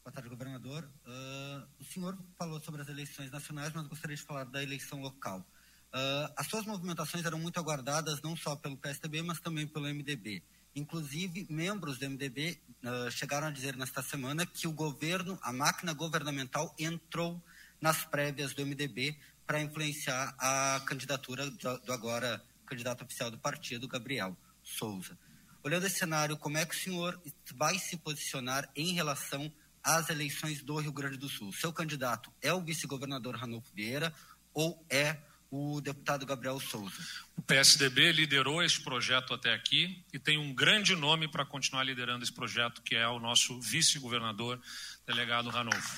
Boa 0.06 0.14
tarde, 0.14 0.30
governador. 0.30 0.88
Uh, 1.04 1.68
o 1.80 1.84
senhor 1.84 2.16
falou 2.38 2.62
sobre 2.62 2.80
as 2.80 2.88
eleições 2.88 3.32
nacionais, 3.32 3.74
mas 3.74 3.88
gostaria 3.88 4.16
de 4.16 4.22
falar 4.22 4.44
da 4.44 4.62
eleição 4.62 5.02
local. 5.02 5.40
Uh, 5.40 6.32
as 6.38 6.46
suas 6.46 6.64
movimentações 6.64 7.26
eram 7.26 7.40
muito 7.40 7.60
aguardadas, 7.60 8.22
não 8.22 8.38
só 8.38 8.56
pelo 8.56 8.78
PSDB, 8.78 9.24
mas 9.24 9.40
também 9.40 9.66
pelo 9.66 9.88
MDB. 9.88 10.44
Inclusive, 10.76 11.48
membros 11.50 11.98
do 11.98 12.08
MDB 12.08 12.62
uh, 12.84 13.10
chegaram 13.10 13.48
a 13.48 13.50
dizer 13.50 13.76
nesta 13.76 14.04
semana 14.04 14.46
que 14.46 14.68
o 14.68 14.72
governo, 14.72 15.40
a 15.42 15.52
máquina 15.52 15.92
governamental, 15.92 16.76
entrou 16.78 17.44
nas 17.82 18.06
prévias 18.06 18.54
do 18.54 18.64
MDB 18.64 19.18
para 19.48 19.60
influenciar 19.60 20.36
a 20.38 20.84
candidatura 20.86 21.50
do, 21.50 21.80
do 21.80 21.92
agora 21.92 22.40
candidato 22.68 23.04
oficial 23.04 23.32
do 23.32 23.40
partido, 23.40 23.88
Gabriel 23.88 24.38
Souza. 24.62 25.18
Olhando 25.64 25.88
esse 25.88 25.98
cenário, 25.98 26.38
como 26.38 26.60
é 26.60 26.66
que 26.68 26.76
o 26.76 26.80
senhor 26.80 27.20
vai 27.56 27.80
se 27.80 27.98
posicionar 27.98 28.70
em 28.76 28.94
relação 28.94 29.52
às 29.86 30.10
eleições 30.10 30.64
do 30.64 30.78
Rio 30.78 30.92
Grande 30.92 31.16
do 31.16 31.30
Sul. 31.30 31.54
Seu 31.54 31.72
candidato 31.72 32.34
é 32.42 32.52
o 32.52 32.60
vice-governador 32.60 33.36
Ranulfo 33.36 33.72
Vieira 33.76 34.12
ou 34.52 34.84
é 34.90 35.18
o 35.52 35.80
deputado 35.80 36.26
Gabriel 36.26 36.60
Souza? 36.60 36.96
O 37.38 37.42
PSDB 37.44 38.12
liderou 38.12 38.64
esse 38.64 38.82
projeto 38.82 39.34
até 39.34 39.54
aqui 39.54 40.04
e 40.12 40.18
tem 40.18 40.40
um 40.40 40.54
grande 40.54 40.96
nome 40.96 41.28
para 41.28 41.46
continuar 41.46 41.84
liderando 41.84 42.24
esse 42.24 42.34
projeto, 42.34 42.82
que 42.82 42.96
é 42.96 43.08
o 43.08 43.20
nosso 43.20 43.62
vice-governador, 43.62 44.60
delegado 45.06 45.50
Ranulfo. 45.50 45.96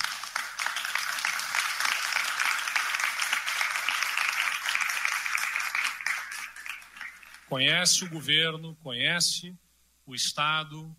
Conhece 7.48 8.04
o 8.04 8.10
governo, 8.10 8.76
conhece 8.82 9.56
o 10.04 10.14
Estado, 10.14 10.94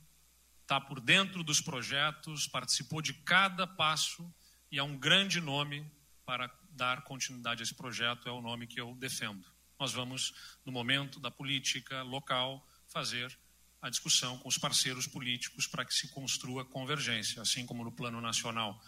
está 0.69 0.79
por 0.79 1.01
dentro 1.01 1.43
dos 1.43 1.59
projetos, 1.59 2.45
participou 2.45 3.01
de 3.01 3.11
cada 3.11 3.65
passo 3.65 4.31
e 4.71 4.77
é 4.77 4.83
um 4.83 4.95
grande 4.95 5.41
nome 5.41 5.83
para 6.23 6.47
dar 6.69 7.01
continuidade 7.01 7.61
a 7.61 7.63
esse 7.63 7.73
projeto, 7.73 8.29
é 8.29 8.31
o 8.31 8.39
nome 8.39 8.67
que 8.67 8.79
eu 8.79 8.93
defendo. 8.93 9.43
Nós 9.79 9.93
vamos, 9.93 10.31
no 10.63 10.71
momento 10.71 11.19
da 11.19 11.31
política 11.31 12.03
local, 12.03 12.63
fazer 12.87 13.35
a 13.81 13.89
discussão 13.89 14.37
com 14.37 14.47
os 14.47 14.59
parceiros 14.59 15.07
políticos 15.07 15.65
para 15.65 15.83
que 15.83 15.91
se 15.91 16.07
construa 16.09 16.63
convergência, 16.63 17.41
assim 17.41 17.65
como 17.65 17.83
no 17.83 17.91
plano 17.91 18.21
nacional 18.21 18.79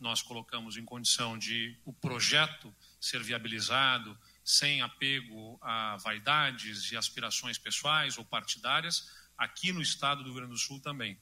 nós 0.00 0.22
colocamos 0.22 0.78
em 0.78 0.86
condição 0.86 1.36
de 1.36 1.78
o 1.84 1.92
projeto 1.92 2.74
ser 2.98 3.22
viabilizado 3.22 4.18
sem 4.42 4.80
apego 4.80 5.58
a 5.60 5.98
vaidades 5.98 6.92
e 6.92 6.96
aspirações 6.96 7.58
pessoais 7.58 8.16
ou 8.16 8.24
partidárias, 8.24 9.10
aqui 9.36 9.70
no 9.70 9.82
estado 9.82 10.22
do 10.22 10.30
Rio 10.30 10.36
Grande 10.36 10.52
do 10.52 10.58
Sul 10.58 10.80
também 10.80 11.18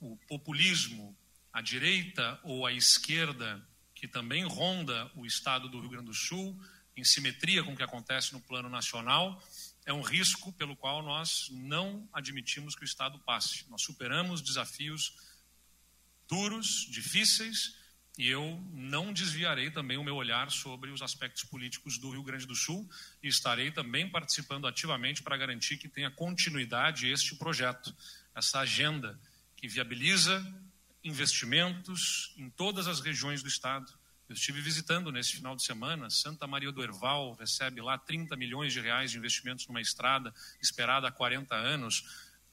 o 0.00 0.16
populismo, 0.28 1.16
a 1.52 1.60
direita 1.60 2.38
ou 2.42 2.66
a 2.66 2.72
esquerda, 2.72 3.66
que 3.94 4.06
também 4.06 4.44
ronda 4.44 5.10
o 5.16 5.26
estado 5.26 5.68
do 5.68 5.80
Rio 5.80 5.90
Grande 5.90 6.06
do 6.06 6.14
Sul, 6.14 6.58
em 6.96 7.04
simetria 7.04 7.62
com 7.62 7.72
o 7.72 7.76
que 7.76 7.82
acontece 7.82 8.32
no 8.32 8.40
plano 8.40 8.68
nacional, 8.68 9.42
é 9.86 9.92
um 9.92 10.02
risco 10.02 10.52
pelo 10.52 10.76
qual 10.76 11.02
nós 11.02 11.48
não 11.50 12.08
admitimos 12.12 12.74
que 12.74 12.82
o 12.82 12.84
Estado 12.84 13.18
passe. 13.20 13.64
Nós 13.70 13.82
superamos 13.82 14.42
desafios 14.42 15.16
duros, 16.28 16.86
difíceis, 16.90 17.74
e 18.18 18.26
eu 18.26 18.60
não 18.72 19.12
desviarei 19.12 19.70
também 19.70 19.96
o 19.96 20.04
meu 20.04 20.16
olhar 20.16 20.50
sobre 20.50 20.90
os 20.90 21.00
aspectos 21.00 21.44
políticos 21.44 21.96
do 21.98 22.10
Rio 22.10 22.22
Grande 22.22 22.46
do 22.46 22.54
Sul 22.54 22.86
e 23.22 23.28
estarei 23.28 23.70
também 23.70 24.10
participando 24.10 24.66
ativamente 24.66 25.22
para 25.22 25.36
garantir 25.36 25.78
que 25.78 25.88
tenha 25.88 26.10
continuidade 26.10 27.08
este 27.08 27.36
projeto, 27.36 27.94
essa 28.34 28.58
agenda 28.58 29.18
que 29.58 29.66
viabiliza 29.66 30.40
investimentos 31.02 32.32
em 32.36 32.48
todas 32.48 32.86
as 32.86 33.00
regiões 33.00 33.42
do 33.42 33.48
estado. 33.48 33.92
Eu 34.28 34.34
estive 34.34 34.60
visitando 34.60 35.10
nesse 35.10 35.32
final 35.34 35.56
de 35.56 35.64
semana, 35.64 36.08
Santa 36.10 36.46
Maria 36.46 36.70
do 36.70 36.82
Herval 36.82 37.34
recebe 37.34 37.80
lá 37.80 37.98
30 37.98 38.36
milhões 38.36 38.72
de 38.72 38.80
reais 38.80 39.10
de 39.10 39.18
investimentos 39.18 39.66
numa 39.66 39.80
estrada 39.80 40.32
esperada 40.62 41.08
há 41.08 41.10
40 41.10 41.56
anos. 41.56 42.04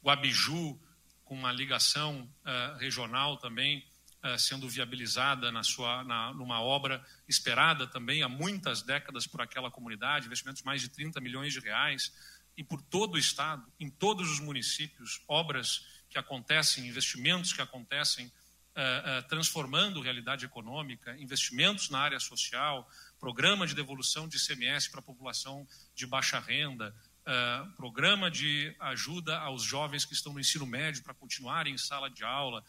Guabiju, 0.03 0.79
com 1.23 1.35
uma 1.35 1.51
ligação 1.51 2.27
uh, 2.43 2.77
regional 2.79 3.37
também 3.37 3.85
uh, 4.23 4.39
sendo 4.39 4.67
viabilizada 4.67 5.51
na 5.51 5.63
sua, 5.63 6.03
na, 6.03 6.33
numa 6.33 6.59
obra 6.59 7.05
esperada 7.27 7.85
também 7.85 8.23
há 8.23 8.29
muitas 8.29 8.81
décadas 8.81 9.27
por 9.27 9.41
aquela 9.41 9.69
comunidade, 9.69 10.25
investimentos 10.25 10.61
de 10.61 10.65
mais 10.65 10.81
de 10.81 10.89
30 10.89 11.21
milhões 11.21 11.53
de 11.53 11.59
reais. 11.59 12.11
E 12.57 12.63
por 12.63 12.81
todo 12.81 13.15
o 13.15 13.19
estado, 13.19 13.63
em 13.79 13.89
todos 13.91 14.31
os 14.31 14.39
municípios, 14.39 15.21
obras 15.27 15.94
que 16.15 16.19
acontecem, 16.19 16.87
investimentos 16.87 17.51
que 17.51 17.61
acontecem, 17.61 18.27
uh, 18.27 18.29
uh, 18.29 19.27
transformando 19.27 19.99
realidade 19.99 20.45
econômica, 20.45 21.13
investimentos 21.17 21.89
na 21.89 21.99
área 21.99 22.21
social, 22.21 22.89
programa 23.19 23.67
de 23.67 23.75
devolução 23.75 24.25
de 24.25 24.37
ICMS 24.37 24.89
para 24.89 25.01
a 25.01 25.03
população 25.03 25.67
de 25.93 26.07
baixa 26.07 26.39
renda, 26.39 26.95
uh, 27.27 27.69
programa 27.73 28.31
de 28.31 28.73
ajuda 28.79 29.37
aos 29.39 29.61
jovens 29.61 30.05
que 30.05 30.13
estão 30.13 30.31
no 30.31 30.39
ensino 30.39 30.65
médio 30.65 31.03
para 31.03 31.13
continuarem 31.13 31.73
em 31.73 31.77
sala 31.77 32.09
de 32.09 32.23
aula, 32.23 32.63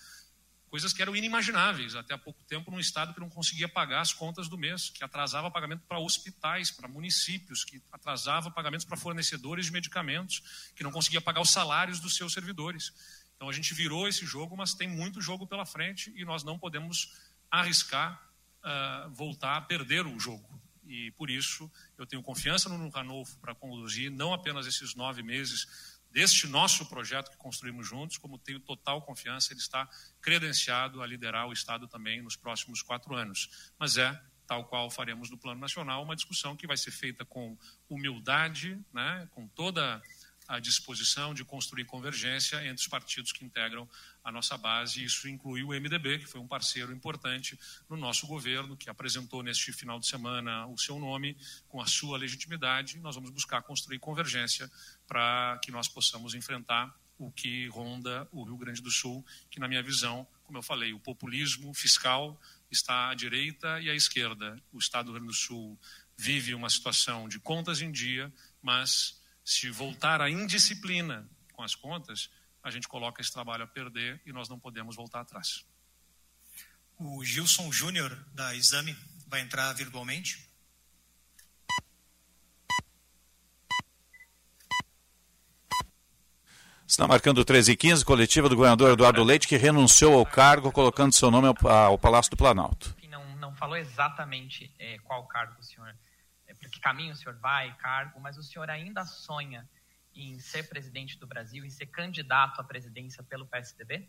coisas 0.68 0.92
que 0.92 1.00
eram 1.00 1.14
inimagináveis 1.14 1.94
até 1.94 2.14
há 2.14 2.18
pouco 2.18 2.42
tempo 2.42 2.72
num 2.72 2.80
estado 2.80 3.14
que 3.14 3.20
não 3.20 3.30
conseguia 3.30 3.68
pagar 3.68 4.00
as 4.00 4.12
contas 4.12 4.48
do 4.48 4.58
mês, 4.58 4.90
que 4.90 5.04
atrasava 5.04 5.52
pagamento 5.52 5.84
para 5.86 6.00
hospitais, 6.00 6.72
para 6.72 6.88
municípios, 6.88 7.64
que 7.64 7.80
atrasava 7.92 8.50
pagamentos 8.50 8.84
para 8.84 8.96
fornecedores 8.96 9.66
de 9.66 9.72
medicamentos, 9.72 10.72
que 10.74 10.82
não 10.82 10.90
conseguia 10.90 11.20
pagar 11.20 11.40
os 11.40 11.50
salários 11.50 12.00
dos 12.00 12.16
seus 12.16 12.32
servidores. 12.32 12.92
Então 13.36 13.48
a 13.48 13.52
gente 13.52 13.74
virou 13.74 14.08
esse 14.08 14.24
jogo, 14.24 14.56
mas 14.56 14.74
tem 14.74 14.88
muito 14.88 15.20
jogo 15.20 15.46
pela 15.46 15.66
frente 15.66 16.12
e 16.16 16.24
nós 16.24 16.42
não 16.42 16.58
podemos 16.58 17.14
arriscar 17.50 18.20
uh, 18.64 19.10
voltar 19.10 19.56
a 19.56 19.60
perder 19.60 20.06
o 20.06 20.18
jogo. 20.18 20.60
E 20.86 21.10
por 21.12 21.30
isso 21.30 21.70
eu 21.98 22.06
tenho 22.06 22.22
confiança 22.22 22.68
no 22.68 22.88
Ranolfo 22.88 23.38
para 23.38 23.54
conduzir 23.54 24.10
não 24.10 24.32
apenas 24.32 24.66
esses 24.66 24.94
nove 24.94 25.22
meses 25.22 25.96
deste 26.10 26.46
nosso 26.46 26.86
projeto 26.86 27.30
que 27.30 27.36
construímos 27.36 27.86
juntos, 27.86 28.16
como 28.16 28.38
tenho 28.38 28.58
total 28.60 29.02
confiança, 29.02 29.52
ele 29.52 29.60
está 29.60 29.86
credenciado 30.20 31.02
a 31.02 31.06
liderar 31.06 31.46
o 31.46 31.52
Estado 31.52 31.86
também 31.86 32.22
nos 32.22 32.36
próximos 32.36 32.80
quatro 32.80 33.14
anos. 33.14 33.70
Mas 33.78 33.98
é, 33.98 34.18
tal 34.46 34.64
qual 34.64 34.90
faremos 34.90 35.28
do 35.28 35.36
Plano 35.36 35.60
Nacional, 35.60 36.02
uma 36.02 36.16
discussão 36.16 36.56
que 36.56 36.66
vai 36.66 36.76
ser 36.76 36.90
feita 36.90 37.24
com 37.24 37.58
humildade, 37.88 38.80
né, 38.94 39.28
com 39.32 39.46
toda 39.48 40.02
à 40.48 40.58
disposição 40.58 41.34
de 41.34 41.44
construir 41.44 41.84
convergência 41.84 42.56
entre 42.64 42.82
os 42.82 42.88
partidos 42.88 43.32
que 43.32 43.44
integram 43.44 43.88
a 44.22 44.30
nossa 44.30 44.56
base. 44.56 45.02
Isso 45.02 45.28
inclui 45.28 45.62
o 45.62 45.68
MDB, 45.68 46.18
que 46.18 46.26
foi 46.26 46.40
um 46.40 46.46
parceiro 46.46 46.92
importante 46.92 47.58
no 47.88 47.96
nosso 47.96 48.26
governo, 48.26 48.76
que 48.76 48.90
apresentou 48.90 49.42
neste 49.42 49.72
final 49.72 49.98
de 49.98 50.06
semana 50.06 50.66
o 50.66 50.76
seu 50.78 50.98
nome 50.98 51.36
com 51.68 51.80
a 51.80 51.86
sua 51.86 52.18
legitimidade. 52.18 52.98
Nós 52.98 53.14
vamos 53.14 53.30
buscar 53.30 53.62
construir 53.62 53.98
convergência 53.98 54.70
para 55.06 55.58
que 55.62 55.70
nós 55.70 55.88
possamos 55.88 56.34
enfrentar 56.34 56.94
o 57.18 57.30
que 57.30 57.66
ronda 57.68 58.28
o 58.30 58.44
Rio 58.44 58.56
Grande 58.56 58.82
do 58.82 58.90
Sul, 58.90 59.24
que, 59.50 59.58
na 59.58 59.66
minha 59.66 59.82
visão, 59.82 60.26
como 60.44 60.58
eu 60.58 60.62
falei, 60.62 60.92
o 60.92 61.00
populismo 61.00 61.72
fiscal 61.72 62.38
está 62.70 63.10
à 63.10 63.14
direita 63.14 63.80
e 63.80 63.88
à 63.88 63.94
esquerda. 63.94 64.60
O 64.72 64.78
Estado 64.78 65.06
do 65.06 65.12
Rio 65.12 65.20
Grande 65.22 65.32
do 65.32 65.44
Sul 65.44 65.78
vive 66.16 66.54
uma 66.54 66.68
situação 66.68 67.28
de 67.28 67.38
contas 67.38 67.80
em 67.80 67.90
dia, 67.90 68.32
mas 68.62 69.20
se 69.46 69.70
voltar 69.70 70.20
à 70.20 70.28
indisciplina 70.28 71.24
com 71.52 71.62
as 71.62 71.72
contas, 71.72 72.28
a 72.64 72.70
gente 72.70 72.88
coloca 72.88 73.22
esse 73.22 73.32
trabalho 73.32 73.62
a 73.62 73.66
perder 73.66 74.20
e 74.26 74.32
nós 74.32 74.48
não 74.48 74.58
podemos 74.58 74.96
voltar 74.96 75.20
atrás. 75.20 75.64
O 76.98 77.24
Gilson 77.24 77.70
Júnior, 77.70 78.12
da 78.34 78.56
Exame, 78.56 78.96
vai 79.28 79.40
entrar 79.40 79.72
virtualmente. 79.72 80.50
Está 86.84 87.06
marcando 87.06 87.44
13 87.44 87.72
e 87.72 87.76
15, 87.76 88.04
coletiva 88.04 88.48
do 88.48 88.56
governador 88.56 88.92
Eduardo 88.92 89.22
Leite, 89.22 89.46
que 89.46 89.56
renunciou 89.56 90.18
ao 90.18 90.26
cargo, 90.26 90.72
colocando 90.72 91.12
seu 91.12 91.30
nome 91.30 91.46
ao, 91.46 91.68
ao 91.68 91.98
Palácio 91.98 92.30
do 92.32 92.36
Planalto. 92.36 92.96
Não, 93.08 93.36
não 93.36 93.54
falou 93.54 93.76
exatamente 93.76 94.74
é, 94.78 94.98
qual 94.98 95.24
cargo 95.28 95.54
o 95.60 95.62
senhor 95.62 95.94
para 96.54 96.68
que 96.68 96.80
caminho 96.80 97.12
o 97.12 97.16
senhor 97.16 97.36
vai, 97.38 97.76
cargo, 97.76 98.20
mas 98.20 98.36
o 98.36 98.42
senhor 98.42 98.70
ainda 98.70 99.04
sonha 99.04 99.68
em 100.14 100.38
ser 100.38 100.68
presidente 100.68 101.18
do 101.18 101.26
Brasil, 101.26 101.64
em 101.64 101.70
ser 101.70 101.86
candidato 101.86 102.60
à 102.60 102.64
presidência 102.64 103.22
pelo 103.22 103.46
PSDB? 103.46 104.08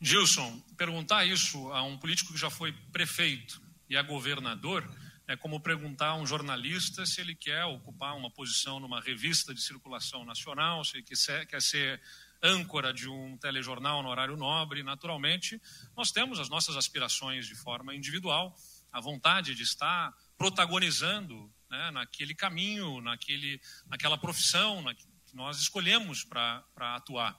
Gilson, 0.00 0.60
perguntar 0.76 1.24
isso 1.24 1.72
a 1.72 1.82
um 1.82 1.96
político 1.96 2.32
que 2.32 2.38
já 2.38 2.50
foi 2.50 2.72
prefeito 2.92 3.62
e 3.88 3.96
é 3.96 4.02
governador 4.02 4.88
é 5.28 5.36
como 5.36 5.60
perguntar 5.60 6.08
a 6.08 6.14
um 6.16 6.26
jornalista 6.26 7.06
se 7.06 7.20
ele 7.20 7.34
quer 7.34 7.64
ocupar 7.64 8.16
uma 8.16 8.30
posição 8.30 8.80
numa 8.80 9.00
revista 9.00 9.54
de 9.54 9.62
circulação 9.62 10.24
nacional, 10.24 10.84
se 10.84 10.96
ele 10.96 11.04
quer 11.46 11.62
ser 11.62 12.00
âncora 12.42 12.92
de 12.92 13.08
um 13.08 13.38
telejornal 13.38 14.02
no 14.02 14.08
horário 14.08 14.36
nobre. 14.36 14.82
Naturalmente, 14.82 15.62
nós 15.96 16.10
temos 16.10 16.40
as 16.40 16.48
nossas 16.48 16.76
aspirações 16.76 17.46
de 17.46 17.54
forma 17.54 17.94
individual, 17.94 18.54
a 18.92 19.00
vontade 19.00 19.54
de 19.54 19.62
estar 19.62 20.12
protagonizando 20.42 21.48
né, 21.70 21.92
naquele 21.92 22.34
caminho, 22.34 23.00
naquele, 23.00 23.60
naquela 23.86 24.18
profissão 24.18 24.82
na, 24.82 24.92
que 24.92 25.06
nós 25.32 25.60
escolhemos 25.60 26.24
para 26.24 26.64
atuar. 26.96 27.38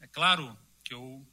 É 0.00 0.06
claro 0.06 0.56
que 0.84 0.94
eu 0.94 1.26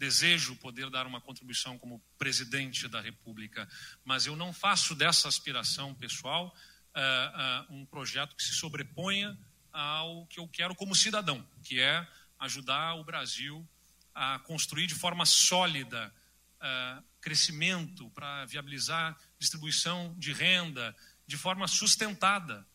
desejo 0.00 0.56
poder 0.56 0.90
dar 0.90 1.06
uma 1.06 1.20
contribuição 1.20 1.78
como 1.78 2.02
presidente 2.18 2.88
da 2.88 3.00
República, 3.00 3.68
mas 4.04 4.26
eu 4.26 4.34
não 4.34 4.52
faço 4.52 4.96
dessa 4.96 5.28
aspiração 5.28 5.94
pessoal 5.94 6.52
uh, 6.92 7.72
uh, 7.72 7.76
um 7.76 7.86
projeto 7.86 8.34
que 8.34 8.42
se 8.42 8.54
sobreponha 8.54 9.38
ao 9.72 10.26
que 10.26 10.40
eu 10.40 10.48
quero 10.48 10.74
como 10.74 10.92
cidadão, 10.92 11.46
que 11.62 11.78
é 11.78 12.04
ajudar 12.40 12.96
o 12.96 13.04
Brasil 13.04 13.64
a 14.12 14.40
construir 14.40 14.88
de 14.88 14.94
forma 14.96 15.24
sólida 15.24 16.12
uh, 16.56 17.04
crescimento, 17.20 18.10
para 18.10 18.44
viabilizar 18.46 19.16
distribuição 19.42 20.14
de 20.18 20.32
renda 20.32 20.94
de 21.26 21.36
forma 21.36 21.68
sustentada. 21.68 22.66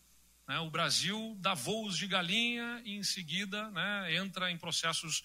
Né? 0.48 0.60
O 0.60 0.70
Brasil 0.70 1.36
dá 1.40 1.54
voos 1.54 1.98
de 1.98 2.08
galinha 2.08 2.82
e, 2.86 2.96
em 2.96 3.04
seguida, 3.04 3.70
né, 3.72 4.16
entra 4.16 4.52
em 4.52 4.58
processos 4.58 5.24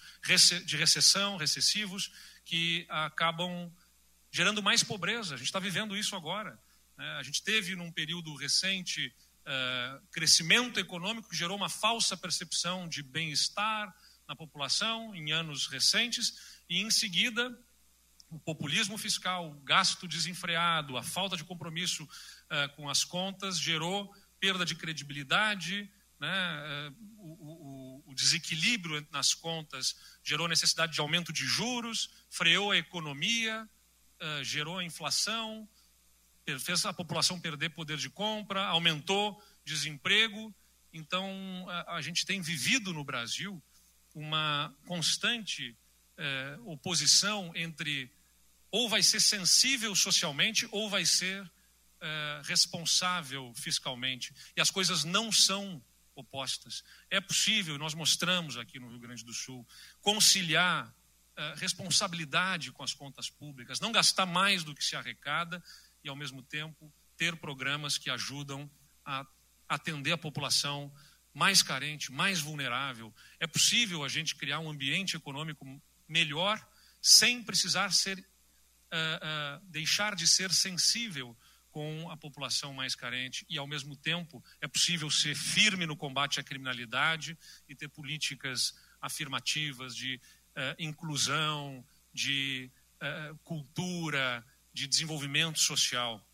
de 0.65 0.77
recessão, 0.77 1.37
recessivos, 1.37 2.11
que 2.45 2.87
acabam 2.89 3.71
gerando 4.31 4.63
mais 4.63 4.83
pobreza. 4.83 5.35
A 5.35 5.37
gente 5.39 5.47
está 5.47 5.61
vivendo 5.61 5.97
isso 5.97 6.17
agora. 6.17 6.59
Né? 6.97 7.07
A 7.19 7.23
gente 7.23 7.43
teve, 7.43 7.77
num 7.77 7.93
período 7.93 8.35
recente, 8.35 9.15
uh, 9.43 10.07
crescimento 10.11 10.81
econômico 10.81 11.29
que 11.29 11.37
gerou 11.37 11.57
uma 11.57 11.69
falsa 11.69 12.17
percepção 12.17 12.89
de 12.89 13.03
bem-estar 13.03 13.95
na 14.27 14.35
população 14.35 15.15
em 15.15 15.33
anos 15.33 15.67
recentes, 15.67 16.63
e, 16.69 16.81
em 16.81 16.91
seguida, 16.91 17.57
o 18.33 18.39
populismo 18.39 18.97
fiscal, 18.97 19.51
o 19.51 19.61
gasto 19.61 20.09
desenfreado, 20.09 20.97
a 20.97 21.03
falta 21.03 21.37
de 21.37 21.45
compromisso 21.45 22.05
uh, 22.05 22.75
com 22.77 22.89
as 22.89 23.05
contas 23.05 23.59
gerou 23.59 24.13
perda 24.41 24.65
de 24.65 24.75
credibilidade, 24.75 25.89
né? 26.19 26.89
Uh, 26.89 26.97
o, 27.19 28.03
o, 28.07 28.11
o, 28.11 28.15
desequilíbrio 28.15 29.07
nas 29.11 29.35
contas 29.35 29.95
gerou 30.25 30.49
necessidade 30.49 30.95
de 30.95 31.01
aumento 31.01 31.33
de 31.33 31.45
juros, 31.45 32.11
freou 32.31 32.71
a 32.71 32.77
economia, 32.79 33.69
uh, 34.21 34.45
gerou 34.45 34.79
a 34.79 34.85
inflação, 34.85 35.69
fez 36.59 36.87
a 36.87 36.93
população 36.93 37.39
perder 37.39 37.71
poder 37.71 37.99
de 37.99 38.09
compra, 38.09 38.65
aumentou 38.65 39.43
desemprego. 39.63 40.55
Então, 40.93 41.67
a, 41.69 41.97
a 41.97 42.01
gente 42.01 42.25
tem 42.25 42.41
vivido 42.41 42.95
no 42.95 43.05
Brasil 43.05 43.63
uma 44.15 44.75
constante 44.87 45.77
oposição 46.67 47.51
entre 47.55 48.13
ou 48.73 48.89
vai 48.89 49.03
ser 49.03 49.21
sensível 49.21 49.95
socialmente 49.95 50.67
ou 50.73 50.89
vai 50.89 51.05
ser 51.05 51.49
é, 52.01 52.43
responsável 52.45 53.53
fiscalmente. 53.55 54.35
E 54.57 54.61
as 54.61 54.71
coisas 54.71 55.05
não 55.05 55.31
são 55.31 55.81
opostas. 56.15 56.83
É 57.11 57.21
possível, 57.21 57.79
nós 57.79 57.95
mostramos 57.95 58.57
aqui 58.57 58.81
no 58.81 58.89
Rio 58.89 58.99
Grande 58.99 59.25
do 59.25 59.33
Sul, 59.33 59.67
conciliar 60.01 60.93
é, 61.37 61.55
responsabilidade 61.57 62.73
com 62.73 62.83
as 62.83 62.95
contas 62.95 63.29
públicas, 63.29 63.79
não 63.79 63.93
gastar 63.93 64.27
mais 64.27 64.65
do 64.65 64.75
que 64.75 64.83
se 64.83 64.97
arrecada 64.97 65.63
e, 66.03 66.09
ao 66.09 66.17
mesmo 66.17 66.43
tempo, 66.43 66.93
ter 67.17 67.37
programas 67.37 67.99
que 67.99 68.11
ajudam 68.11 68.71
a 69.05 69.27
atender 69.69 70.13
a 70.13 70.19
população 70.19 70.93
mais 71.33 71.63
carente, 71.63 72.11
mais 72.11 72.41
vulnerável. 72.41 73.15
É 73.39 73.47
possível 73.47 74.03
a 74.03 74.09
gente 74.09 74.35
criar 74.35 74.61
um 74.61 74.71
ambiente 74.71 75.17
econômico 75.17 75.65
melhor 76.09 76.61
sem 77.01 77.43
precisar 77.43 77.93
ser 77.93 78.23
uh, 78.93 79.67
deixar 79.67 80.15
de 80.15 80.27
ser 80.27 80.53
sensível 80.53 81.37
com 81.71 82.11
a 82.11 82.17
população 82.17 82.75
mais 82.75 82.95
carente 82.95 83.47
e, 83.49 83.57
ao 83.57 83.67
mesmo 83.67 83.97
tempo, 83.97 84.45
é 84.61 84.69
possível 84.69 85.11
ser 85.11 85.35
firme 85.35 85.87
no 85.87 85.97
combate 85.97 86.39
à 86.39 86.43
criminalidade 86.43 87.37
e 87.67 87.75
ter 87.75 87.89
políticas 87.89 88.75
afirmativas 89.01 89.97
de 89.97 90.17
uh, 90.17 90.77
inclusão, 90.79 91.85
de 92.13 92.71
cultura, 93.43 94.47
de 94.73 94.87
desenvolvimento 94.87 95.59
social. 95.59 96.25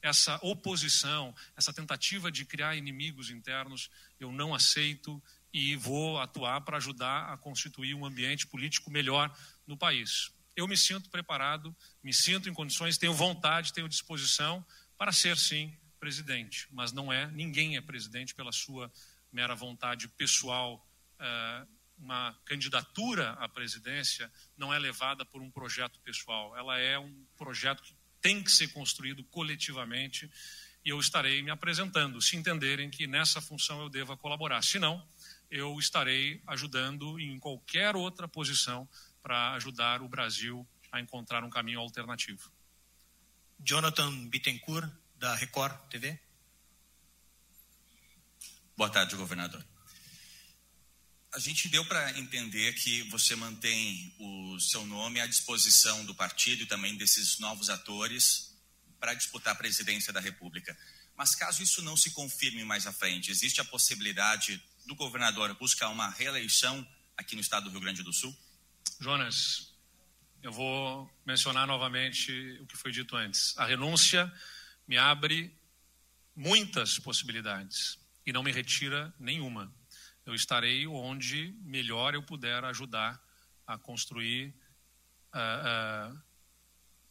Essa 0.00 0.38
oposição, 0.40 1.34
essa 1.54 1.70
tentativa 1.70 2.32
de 2.32 2.46
criar 2.46 2.76
inimigos 2.76 3.28
internos, 3.28 3.90
eu 4.18 4.32
não 4.32 4.54
aceito 4.54 5.22
e 5.52 5.76
vou 5.76 6.18
atuar 6.18 6.62
para 6.62 6.78
ajudar 6.78 7.30
a 7.30 7.36
constituir 7.36 7.92
um 7.92 8.06
ambiente 8.06 8.46
político 8.46 8.90
melhor 8.90 9.30
no 9.66 9.76
país 9.76 10.32
eu 10.56 10.68
me 10.68 10.76
sinto 10.76 11.10
preparado, 11.10 11.74
me 12.02 12.12
sinto 12.12 12.48
em 12.48 12.54
condições, 12.54 12.98
tenho 12.98 13.14
vontade, 13.14 13.72
tenho 13.72 13.88
disposição 13.88 14.64
para 14.96 15.12
ser, 15.12 15.36
sim, 15.36 15.76
presidente. 15.98 16.68
Mas 16.70 16.92
não 16.92 17.12
é, 17.12 17.26
ninguém 17.30 17.76
é 17.76 17.80
presidente 17.80 18.34
pela 18.34 18.52
sua 18.52 18.92
mera 19.32 19.54
vontade 19.54 20.08
pessoal. 20.08 20.86
Uh, 21.18 21.66
uma 21.98 22.36
candidatura 22.44 23.30
à 23.32 23.48
presidência 23.48 24.30
não 24.56 24.74
é 24.74 24.78
levada 24.78 25.24
por 25.24 25.40
um 25.40 25.50
projeto 25.50 26.00
pessoal, 26.00 26.56
ela 26.56 26.76
é 26.78 26.98
um 26.98 27.24
projeto 27.36 27.82
que 27.82 27.94
tem 28.20 28.42
que 28.42 28.50
ser 28.50 28.68
construído 28.68 29.22
coletivamente 29.24 30.30
e 30.84 30.90
eu 30.90 30.98
estarei 30.98 31.42
me 31.42 31.50
apresentando, 31.50 32.20
se 32.20 32.36
entenderem 32.36 32.90
que 32.90 33.06
nessa 33.06 33.40
função 33.40 33.80
eu 33.80 33.88
deva 33.88 34.16
colaborar. 34.16 34.62
Se 34.62 34.80
não, 34.80 35.06
eu 35.50 35.78
estarei 35.78 36.42
ajudando 36.46 37.20
em 37.20 37.38
qualquer 37.38 37.94
outra 37.94 38.26
posição 38.26 38.88
para 39.22 39.52
ajudar 39.54 40.02
o 40.02 40.08
Brasil 40.08 40.66
a 40.90 41.00
encontrar 41.00 41.44
um 41.44 41.50
caminho 41.50 41.80
alternativo. 41.80 42.52
Jonathan 43.60 44.28
Bittencourt, 44.28 44.90
da 45.16 45.34
Record 45.36 45.78
TV. 45.88 46.18
Boa 48.76 48.90
tarde, 48.90 49.14
governador. 49.14 49.64
a 51.34 51.38
gente 51.38 51.68
deu 51.68 51.84
para 51.86 52.18
entender 52.18 52.74
que 52.74 53.02
você 53.04 53.34
mantém 53.36 54.14
o 54.18 54.58
seu 54.60 54.84
nome 54.84 55.20
à 55.20 55.26
disposição 55.26 56.04
do 56.04 56.14
partido 56.14 56.64
e 56.64 56.66
também 56.66 56.96
desses 56.96 57.38
novos 57.38 57.70
atores 57.70 58.52
para 58.98 59.14
disputar 59.14 59.54
a 59.54 59.56
presidência 59.56 60.12
da 60.12 60.20
República. 60.20 60.76
Mas 61.16 61.34
caso 61.34 61.62
isso 61.62 61.80
não 61.82 61.96
se 61.96 62.10
confirme 62.10 62.64
mais 62.64 62.86
à 62.86 62.92
frente, 62.92 63.30
existe 63.30 63.60
a 63.60 63.64
possibilidade 63.64 64.62
do 64.84 64.94
governador 64.94 65.54
buscar 65.54 65.88
uma 65.88 66.10
reeleição 66.10 66.86
aqui 67.16 67.34
no 67.34 67.40
estado 67.40 67.64
do 67.64 67.70
Rio 67.70 67.80
Grande 67.80 68.02
do 68.02 68.12
Sul? 68.12 68.36
Jonas, 69.02 69.74
eu 70.44 70.52
vou 70.52 71.10
mencionar 71.26 71.66
novamente 71.66 72.30
o 72.60 72.66
que 72.66 72.76
foi 72.76 72.92
dito 72.92 73.16
antes. 73.16 73.52
A 73.58 73.66
renúncia 73.66 74.32
me 74.86 74.96
abre 74.96 75.52
muitas 76.36 77.00
possibilidades 77.00 77.98
e 78.24 78.32
não 78.32 78.44
me 78.44 78.52
retira 78.52 79.12
nenhuma. 79.18 79.74
Eu 80.24 80.36
estarei 80.36 80.86
onde 80.86 81.52
melhor 81.62 82.14
eu 82.14 82.22
puder 82.22 82.64
ajudar 82.66 83.20
a 83.66 83.76
construir 83.76 84.54
uh, 85.34 86.14
uh, 86.14 86.22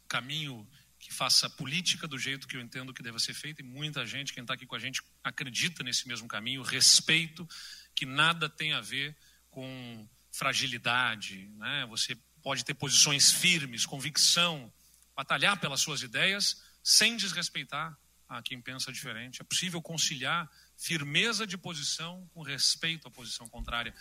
caminho 0.07 0.65
que 0.97 1.13
faça 1.13 1.49
política 1.49 2.07
do 2.07 2.17
jeito 2.17 2.47
que 2.47 2.55
eu 2.55 2.61
entendo 2.61 2.93
que 2.93 3.03
deve 3.03 3.19
ser 3.19 3.33
feita, 3.33 3.61
e 3.61 3.65
muita 3.65 4.05
gente, 4.05 4.31
quem 4.31 4.43
está 4.43 4.53
aqui 4.53 4.65
com 4.65 4.75
a 4.75 4.79
gente, 4.79 5.01
acredita 5.21 5.83
nesse 5.83 6.07
mesmo 6.07 6.25
caminho, 6.25 6.61
respeito, 6.61 7.45
que 7.93 8.05
nada 8.05 8.47
tem 8.47 8.71
a 8.71 8.79
ver 8.79 9.13
com 9.49 10.07
fragilidade, 10.31 11.49
né? 11.57 11.85
você 11.89 12.17
pode 12.41 12.63
ter 12.65 12.73
posições 12.73 13.31
firmes, 13.31 13.85
convicção, 13.85 14.71
batalhar 15.15 15.59
pelas 15.59 15.81
suas 15.81 16.01
ideias, 16.01 16.61
sem 16.83 17.15
desrespeitar 17.15 17.95
a 18.27 18.41
quem 18.41 18.61
pensa 18.61 18.91
diferente. 18.91 19.41
É 19.41 19.43
possível 19.43 19.81
conciliar 19.81 20.49
firmeza 20.77 21.45
de 21.45 21.57
posição 21.57 22.27
com 22.33 22.41
respeito 22.41 23.07
à 23.07 23.11
posição 23.11 23.47
contrária. 23.47 23.93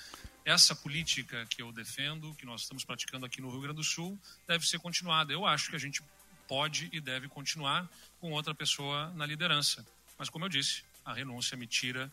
Essa 0.44 0.74
política 0.74 1.44
que 1.46 1.60
eu 1.60 1.72
defendo, 1.72 2.34
que 2.36 2.46
nós 2.46 2.62
estamos 2.62 2.84
praticando 2.84 3.26
aqui 3.26 3.40
no 3.42 3.50
Rio 3.50 3.60
Grande 3.60 3.76
do 3.76 3.84
Sul, 3.84 4.18
deve 4.46 4.66
ser 4.66 4.78
continuada. 4.78 5.32
Eu 5.32 5.44
acho 5.44 5.68
que 5.68 5.76
a 5.76 5.80
gente 5.80 6.02
pode 6.48 6.88
e 6.92 7.00
deve 7.00 7.28
continuar 7.28 7.88
com 8.18 8.32
outra 8.32 8.54
pessoa 8.54 9.10
na 9.10 9.26
liderança. 9.26 9.84
Mas, 10.18 10.30
como 10.30 10.44
eu 10.44 10.48
disse, 10.48 10.82
a 11.04 11.12
renúncia 11.12 11.56
me 11.56 11.66
tira, 11.66 12.10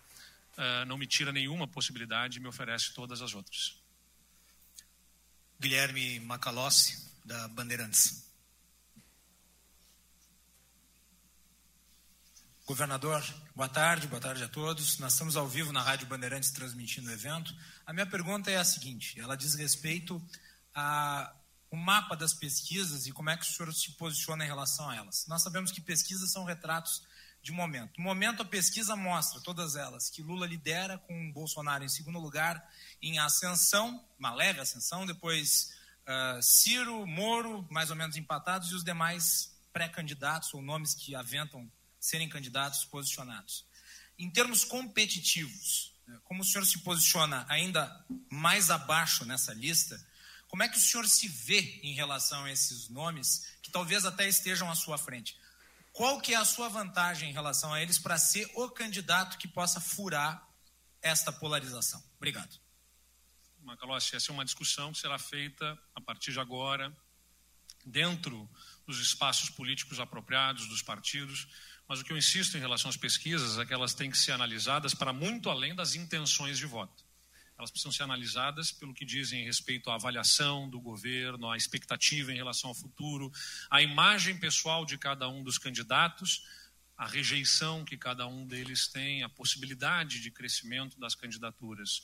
uh, 0.57 0.85
não 0.85 0.97
me 0.97 1.07
tira 1.07 1.31
nenhuma 1.31 1.67
possibilidade 1.67 2.37
e 2.37 2.41
me 2.41 2.47
oferece 2.47 2.93
todas 2.93 3.21
as 3.21 3.33
outras. 3.33 3.77
Guilherme 5.59 6.19
Macalossi, 6.19 7.03
da 7.25 7.47
Bandeirantes. 7.47 8.23
Governador, 12.63 13.23
boa 13.55 13.67
tarde, 13.67 14.07
boa 14.07 14.21
tarde 14.21 14.43
a 14.43 14.47
todos. 14.47 14.99
Nós 14.99 15.13
estamos 15.13 15.35
ao 15.35 15.47
vivo 15.47 15.71
na 15.71 15.81
Rádio 15.81 16.05
Bandeirantes 16.05 16.51
transmitindo 16.51 17.09
o 17.09 17.11
evento. 17.11 17.55
A 17.87 17.91
minha 17.91 18.05
pergunta 18.05 18.51
é 18.51 18.57
a 18.57 18.63
seguinte: 18.63 19.19
ela 19.19 19.35
diz 19.35 19.55
respeito 19.55 20.21
a 20.75 21.33
o 21.71 21.75
mapa 21.75 22.15
das 22.15 22.33
pesquisas 22.33 23.07
e 23.07 23.11
como 23.11 23.29
é 23.29 23.35
que 23.35 23.43
o 23.43 23.45
senhor 23.45 23.73
se 23.73 23.91
posiciona 23.93 24.43
em 24.43 24.47
relação 24.47 24.89
a 24.89 24.95
elas. 24.95 25.25
Nós 25.27 25.41
sabemos 25.41 25.71
que 25.71 25.81
pesquisas 25.81 26.31
são 26.31 26.43
retratos 26.43 27.01
de 27.47 27.53
momento. 27.53 27.97
No 27.97 28.03
momento, 28.03 28.41
a 28.41 28.45
pesquisa 28.45 28.93
mostra, 28.93 29.39
todas 29.39 29.77
elas, 29.77 30.09
que 30.09 30.21
Lula 30.21 30.45
lidera 30.45 30.97
com 30.97 31.31
Bolsonaro 31.31 31.81
em 31.81 31.87
segundo 31.87 32.19
lugar, 32.19 32.61
em 33.01 33.19
ascensão, 33.19 34.05
uma 34.19 34.35
leve 34.35 34.59
ascensão, 34.59 35.05
depois 35.05 35.71
uh, 36.05 36.43
Ciro, 36.43 37.07
Moro, 37.07 37.65
mais 37.71 37.89
ou 37.89 37.95
menos 37.95 38.17
empatados, 38.17 38.69
e 38.69 38.75
os 38.75 38.83
demais 38.83 39.57
pré-candidatos 39.71 40.53
ou 40.53 40.61
nomes 40.61 40.93
que 40.93 41.15
aventam 41.15 41.71
serem 41.97 42.27
candidatos 42.27 42.83
posicionados. 42.83 43.65
Em 44.19 44.29
termos 44.29 44.65
competitivos, 44.65 45.93
né, 46.05 46.19
como 46.25 46.41
o 46.41 46.45
senhor 46.45 46.65
se 46.65 46.79
posiciona 46.79 47.45
ainda 47.47 48.05
mais 48.29 48.69
abaixo 48.69 49.23
nessa 49.23 49.53
lista, 49.53 49.97
como 50.49 50.63
é 50.63 50.67
que 50.67 50.77
o 50.77 50.81
senhor 50.81 51.07
se 51.07 51.29
vê 51.29 51.79
em 51.81 51.93
relação 51.93 52.43
a 52.43 52.51
esses 52.51 52.89
nomes 52.89 53.55
que 53.61 53.71
talvez 53.71 54.03
até 54.03 54.27
estejam 54.27 54.69
à 54.69 54.75
sua 54.75 54.97
frente? 54.97 55.37
Qual 55.97 56.21
que 56.21 56.35
é 56.35 56.37
a 56.37 56.45
sua 56.45 56.69
vantagem 56.69 57.31
em 57.31 57.33
relação 57.33 57.73
a 57.73 57.81
eles 57.81 57.97
para 57.97 58.19
ser 58.19 58.47
o 58.53 58.69
candidato 58.69 59.35
que 59.35 59.47
possa 59.47 59.81
furar 59.81 60.47
esta 61.01 61.31
polarização? 61.31 61.99
Obrigado. 62.17 62.55
Macalossi, 63.63 64.15
essa 64.15 64.31
é 64.31 64.33
uma 64.33 64.45
discussão 64.45 64.91
que 64.91 64.99
será 64.99 65.17
feita 65.17 65.75
a 65.95 65.99
partir 65.99 66.31
de 66.31 66.39
agora, 66.39 66.95
dentro 67.83 68.47
dos 68.85 68.99
espaços 68.99 69.49
políticos 69.49 69.99
apropriados 69.99 70.67
dos 70.67 70.83
partidos, 70.83 71.47
mas 71.87 71.99
o 71.99 72.03
que 72.03 72.13
eu 72.13 72.17
insisto 72.17 72.55
em 72.55 72.59
relação 72.59 72.91
às 72.91 72.95
pesquisas 72.95 73.57
é 73.57 73.65
que 73.65 73.73
elas 73.73 73.95
têm 73.95 74.11
que 74.11 74.19
ser 74.19 74.33
analisadas 74.33 74.93
para 74.93 75.11
muito 75.11 75.49
além 75.49 75.73
das 75.73 75.95
intenções 75.95 76.59
de 76.59 76.67
voto 76.67 77.06
elas 77.57 77.71
precisam 77.71 77.91
ser 77.91 78.03
analisadas 78.03 78.71
pelo 78.71 78.93
que 78.93 79.03
dizem 79.03 79.43
respeito 79.43 79.89
à 79.89 79.95
avaliação 79.95 80.69
do 80.69 80.79
governo, 80.79 81.49
à 81.49 81.57
expectativa 81.57 82.31
em 82.31 82.35
relação 82.35 82.69
ao 82.69 82.75
futuro, 82.75 83.31
à 83.69 83.81
imagem 83.81 84.37
pessoal 84.37 84.85
de 84.85 84.97
cada 84.97 85.27
um 85.27 85.43
dos 85.43 85.57
candidatos, 85.57 86.45
a 86.95 87.07
rejeição 87.07 87.83
que 87.83 87.97
cada 87.97 88.27
um 88.27 88.45
deles 88.45 88.87
tem, 88.87 89.23
a 89.23 89.29
possibilidade 89.29 90.19
de 90.19 90.31
crescimento 90.31 90.99
das 90.99 91.15
candidaturas, 91.15 92.01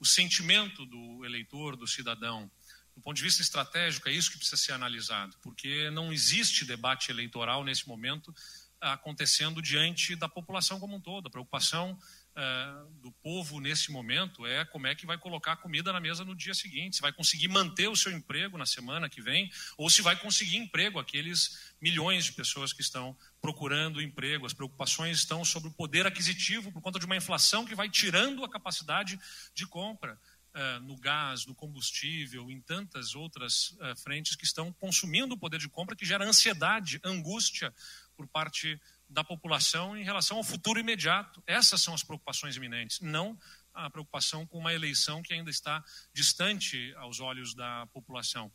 o 0.00 0.04
sentimento 0.04 0.84
do 0.84 1.24
eleitor, 1.24 1.76
do 1.76 1.86
cidadão. 1.86 2.50
Do 2.94 3.02
ponto 3.02 3.16
de 3.16 3.22
vista 3.22 3.42
estratégico, 3.42 4.08
é 4.08 4.12
isso 4.12 4.30
que 4.30 4.38
precisa 4.38 4.56
ser 4.56 4.72
analisado, 4.72 5.36
porque 5.42 5.90
não 5.90 6.12
existe 6.12 6.64
debate 6.64 7.10
eleitoral 7.10 7.62
nesse 7.62 7.86
momento 7.86 8.34
acontecendo 8.80 9.60
diante 9.60 10.14
da 10.14 10.28
população 10.28 10.78
como 10.78 10.96
um 10.96 11.00
todo. 11.00 11.26
A 11.26 11.30
preocupação 11.30 11.98
uh, 12.38 12.90
do 13.00 13.10
povo 13.12 13.60
nesse 13.60 13.90
momento 13.90 14.46
é 14.46 14.64
como 14.64 14.86
é 14.86 14.94
que 14.94 15.04
vai 15.04 15.18
colocar 15.18 15.56
comida 15.56 15.92
na 15.92 16.00
mesa 16.00 16.24
no 16.24 16.36
dia 16.36 16.54
seguinte, 16.54 16.96
se 16.96 17.02
vai 17.02 17.12
conseguir 17.12 17.48
manter 17.48 17.88
o 17.88 17.96
seu 17.96 18.12
emprego 18.12 18.56
na 18.56 18.66
semana 18.66 19.08
que 19.08 19.20
vem, 19.20 19.50
ou 19.76 19.90
se 19.90 20.00
vai 20.00 20.16
conseguir 20.16 20.56
emprego 20.56 20.98
aqueles 20.98 21.74
milhões 21.80 22.24
de 22.24 22.32
pessoas 22.32 22.72
que 22.72 22.80
estão 22.80 23.16
procurando 23.40 24.00
emprego. 24.00 24.46
As 24.46 24.52
preocupações 24.52 25.18
estão 25.18 25.44
sobre 25.44 25.68
o 25.68 25.72
poder 25.72 26.06
aquisitivo 26.06 26.70
por 26.72 26.80
conta 26.80 26.98
de 26.98 27.06
uma 27.06 27.16
inflação 27.16 27.66
que 27.66 27.74
vai 27.74 27.88
tirando 27.88 28.44
a 28.44 28.50
capacidade 28.50 29.18
de 29.54 29.66
compra. 29.66 30.18
Uh, 30.48 30.80
no 30.80 30.96
gás, 30.96 31.46
no 31.46 31.54
combustível, 31.54 32.50
em 32.50 32.58
tantas 32.60 33.14
outras 33.14 33.72
uh, 33.72 33.94
frentes 34.02 34.34
que 34.34 34.46
estão 34.46 34.72
consumindo 34.72 35.34
o 35.34 35.38
poder 35.38 35.60
de 35.60 35.68
compra, 35.68 35.94
que 35.94 36.06
gera 36.06 36.24
ansiedade, 36.24 36.98
angústia 37.04 37.72
por 38.18 38.26
parte 38.26 38.80
da 39.08 39.22
população 39.22 39.96
em 39.96 40.02
relação 40.02 40.38
ao 40.38 40.42
futuro 40.42 40.80
imediato. 40.80 41.40
Essas 41.46 41.80
são 41.80 41.94
as 41.94 42.02
preocupações 42.02 42.56
iminentes, 42.56 42.98
não 43.00 43.38
a 43.72 43.88
preocupação 43.88 44.44
com 44.44 44.58
uma 44.58 44.74
eleição 44.74 45.22
que 45.22 45.32
ainda 45.32 45.50
está 45.50 45.84
distante 46.12 46.92
aos 46.96 47.20
olhos 47.20 47.54
da 47.54 47.86
população. 47.92 48.50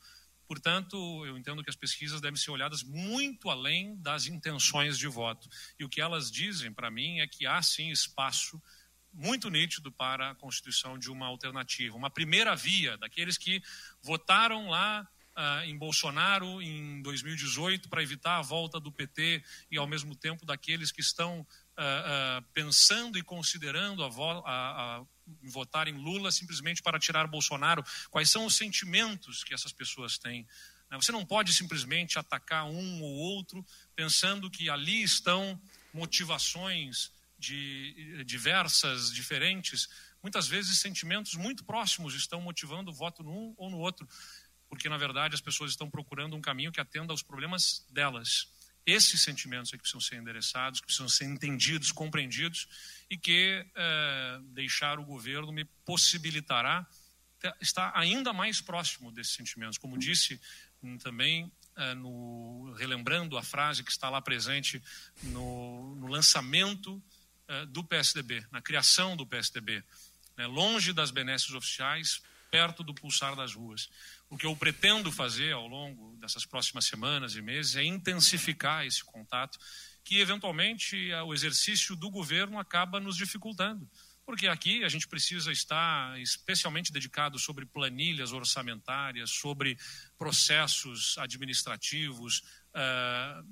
Portanto, 0.46 1.26
eu 1.26 1.38
entendo 1.38 1.64
que 1.64 1.70
as 1.70 1.78
pesquisas 1.78 2.20
devem 2.20 2.36
ser 2.36 2.52
olhadas 2.52 2.84
muito 2.84 3.50
além 3.50 3.96
das 4.02 4.28
intenções 4.28 4.98
de 4.98 5.08
voto. 5.08 5.48
E 5.80 5.86
o 5.86 5.90
que 5.90 6.02
elas 6.02 6.30
dizem 6.30 6.74
para 6.74 6.92
mim 6.92 7.22
é 7.22 7.28
que 7.28 7.48
há 7.48 7.62
sim 7.62 7.90
espaço 7.90 8.62
muito 9.14 9.50
nítido 9.50 9.94
para 9.94 10.32
a 10.32 10.36
constituição 10.36 11.00
de 11.00 11.10
uma 11.10 11.28
alternativa, 11.28 11.96
uma 11.96 12.10
primeira 12.10 12.54
via 12.54 12.98
daqueles 12.98 13.38
que 13.38 13.64
votaram 14.02 14.68
lá 14.68 15.08
uh, 15.38 15.64
em 15.66 15.78
Bolsonaro 15.78 16.62
em 16.62 17.02
2018 17.02 17.90
para 17.90 18.04
evitar 18.04 18.38
a 18.38 18.42
volta 18.42 18.80
do 18.80 18.92
PT 18.92 19.44
e, 19.72 19.78
ao 19.78 19.88
mesmo 19.88 20.16
tempo, 20.16 20.46
daqueles 20.46 20.92
que 20.92 21.02
estão 21.02 21.42
uh, 21.42 21.42
uh, 21.42 22.46
pensando 22.54 23.18
e 23.18 23.24
considerando 23.24 24.04
a, 24.04 24.08
a, 24.08 24.98
a 24.98 25.04
votar 25.44 25.88
em 25.88 25.98
Lula 25.98 26.32
simplesmente 26.32 26.82
para 26.82 27.00
tirar 27.00 27.28
Bolsonaro. 27.28 27.84
Quais 28.10 28.30
são 28.30 28.46
os 28.46 28.56
sentimentos 28.56 29.44
que 29.44 29.54
essas 29.54 29.72
pessoas 29.72 30.18
têm? 30.18 30.48
Né, 30.90 30.98
você 31.02 31.12
não 31.12 31.26
pode 31.26 31.54
simplesmente 31.54 32.20
atacar 32.20 32.66
um 32.66 33.02
ou 33.02 33.12
outro 33.12 33.66
pensando 33.96 34.50
que 34.50 34.70
ali 34.70 35.04
estão 35.04 35.60
motivações 35.94 37.12
de 37.38 38.24
diversas, 38.26 39.12
diferentes. 39.12 39.90
Muitas 40.22 40.48
vezes 40.48 40.80
sentimentos 40.80 41.34
muito 41.36 41.66
próximos 41.66 42.16
estão 42.16 42.40
motivando 42.40 42.90
o 42.90 42.94
voto 42.94 43.22
num 43.22 43.54
ou 43.58 43.70
no 43.70 43.80
outro 43.80 44.08
porque 44.74 44.90
na 44.90 44.98
verdade 44.98 45.36
as 45.36 45.40
pessoas 45.40 45.70
estão 45.70 45.88
procurando 45.88 46.36
um 46.36 46.42
caminho 46.42 46.72
que 46.72 46.82
atenda 46.82 47.14
aos 47.14 47.22
problemas 47.22 47.86
delas. 47.92 48.48
Esses 48.88 49.22
sentimentos 49.22 49.72
é 49.72 49.78
que 49.78 49.84
precisam 49.84 50.02
ser 50.02 50.16
endereçados, 50.16 50.80
que 50.80 50.88
precisam 50.88 51.08
ser 51.08 51.26
entendidos, 51.26 51.92
compreendidos 51.92 52.68
e 53.08 53.16
que 53.16 53.64
é, 53.76 54.40
deixar 54.48 54.98
o 54.98 55.06
governo 55.06 55.54
me 55.54 55.64
possibilitará 55.86 56.88
estar 57.62 57.92
ainda 57.94 58.34
mais 58.34 58.62
próximo 58.62 59.12
desses 59.12 59.36
sentimentos. 59.36 59.78
Como 59.78 59.96
disse 59.96 60.42
hum, 60.82 60.98
também, 60.98 61.52
é, 61.76 61.94
no, 61.94 62.74
relembrando 62.74 63.38
a 63.38 63.44
frase 63.44 63.84
que 63.84 63.92
está 63.92 64.10
lá 64.10 64.24
presente 64.24 64.82
no, 65.22 65.96
no 65.98 66.08
lançamento 66.08 67.00
é, 67.48 67.68
do 67.68 67.84
PSDB, 67.84 68.44
na 68.52 68.60
criação 68.60 69.16
do 69.16 69.28
PSDB, 69.28 69.84
né, 70.36 70.48
longe 70.48 70.94
das 70.94 71.12
benesses 71.12 71.52
oficiais, 71.52 72.24
perto 72.54 72.84
do 72.84 72.94
pulsar 72.94 73.36
das 73.36 73.56
ruas. 73.56 73.90
O 74.34 74.38
que 74.38 74.48
eu 74.48 74.56
pretendo 74.56 75.12
fazer 75.12 75.52
ao 75.52 75.68
longo 75.68 76.18
dessas 76.18 76.44
próximas 76.44 76.86
semanas 76.86 77.36
e 77.36 77.42
meses 77.42 77.76
é 77.76 77.84
intensificar 77.84 78.84
esse 78.84 79.04
contato, 79.04 79.60
que 80.04 80.20
eventualmente 80.20 81.14
o 81.28 81.36
exercício 81.36 81.96
do 81.96 82.10
governo 82.10 82.58
acaba 82.58 83.00
nos 83.00 83.16
dificultando. 83.16 83.88
porque 84.26 84.48
aqui 84.48 84.84
a 84.84 84.90
gente 84.90 85.08
precisa 85.08 85.52
estar 85.52 86.20
especialmente 86.20 86.92
dedicado 86.92 87.38
sobre 87.38 87.64
planilhas 87.64 88.32
orçamentárias, 88.32 89.30
sobre 89.30 89.78
processos 90.18 91.16
administrativos, 91.20 92.40
uh, 92.74 93.46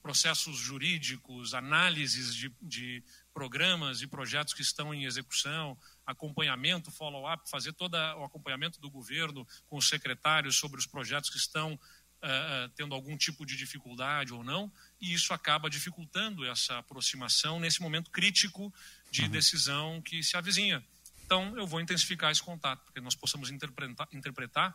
processos 0.00 0.56
jurídicos, 0.56 1.52
análises 1.52 2.34
de, 2.34 2.50
de, 2.62 3.04
programas 3.34 4.00
e 4.00 4.06
projetos 4.06 4.54
que 4.54 4.62
estão 4.62 4.94
em 4.94 5.04
execução, 5.04 5.76
acompanhamento, 6.08 6.90
follow-up, 6.90 7.48
fazer 7.50 7.74
todo 7.74 7.94
o 7.94 8.24
acompanhamento 8.24 8.80
do 8.80 8.90
governo 8.90 9.46
com 9.68 9.76
os 9.76 9.88
secretários 9.88 10.56
sobre 10.56 10.80
os 10.80 10.86
projetos 10.86 11.28
que 11.28 11.36
estão 11.36 11.74
uh, 11.74 12.68
tendo 12.74 12.94
algum 12.94 13.14
tipo 13.14 13.44
de 13.44 13.56
dificuldade 13.56 14.32
ou 14.32 14.42
não, 14.42 14.72
e 14.98 15.12
isso 15.12 15.34
acaba 15.34 15.68
dificultando 15.68 16.46
essa 16.46 16.78
aproximação 16.78 17.60
nesse 17.60 17.82
momento 17.82 18.10
crítico 18.10 18.72
de 19.10 19.24
uhum. 19.24 19.28
decisão 19.28 20.02
que 20.02 20.22
se 20.22 20.34
avizinha. 20.34 20.82
Então, 21.26 21.54
eu 21.58 21.66
vou 21.66 21.78
intensificar 21.78 22.32
esse 22.32 22.42
contato, 22.42 22.82
para 22.84 22.94
que 22.94 23.00
nós 23.02 23.14
possamos 23.14 23.50
interpretar, 23.50 24.08
interpretar 24.12 24.74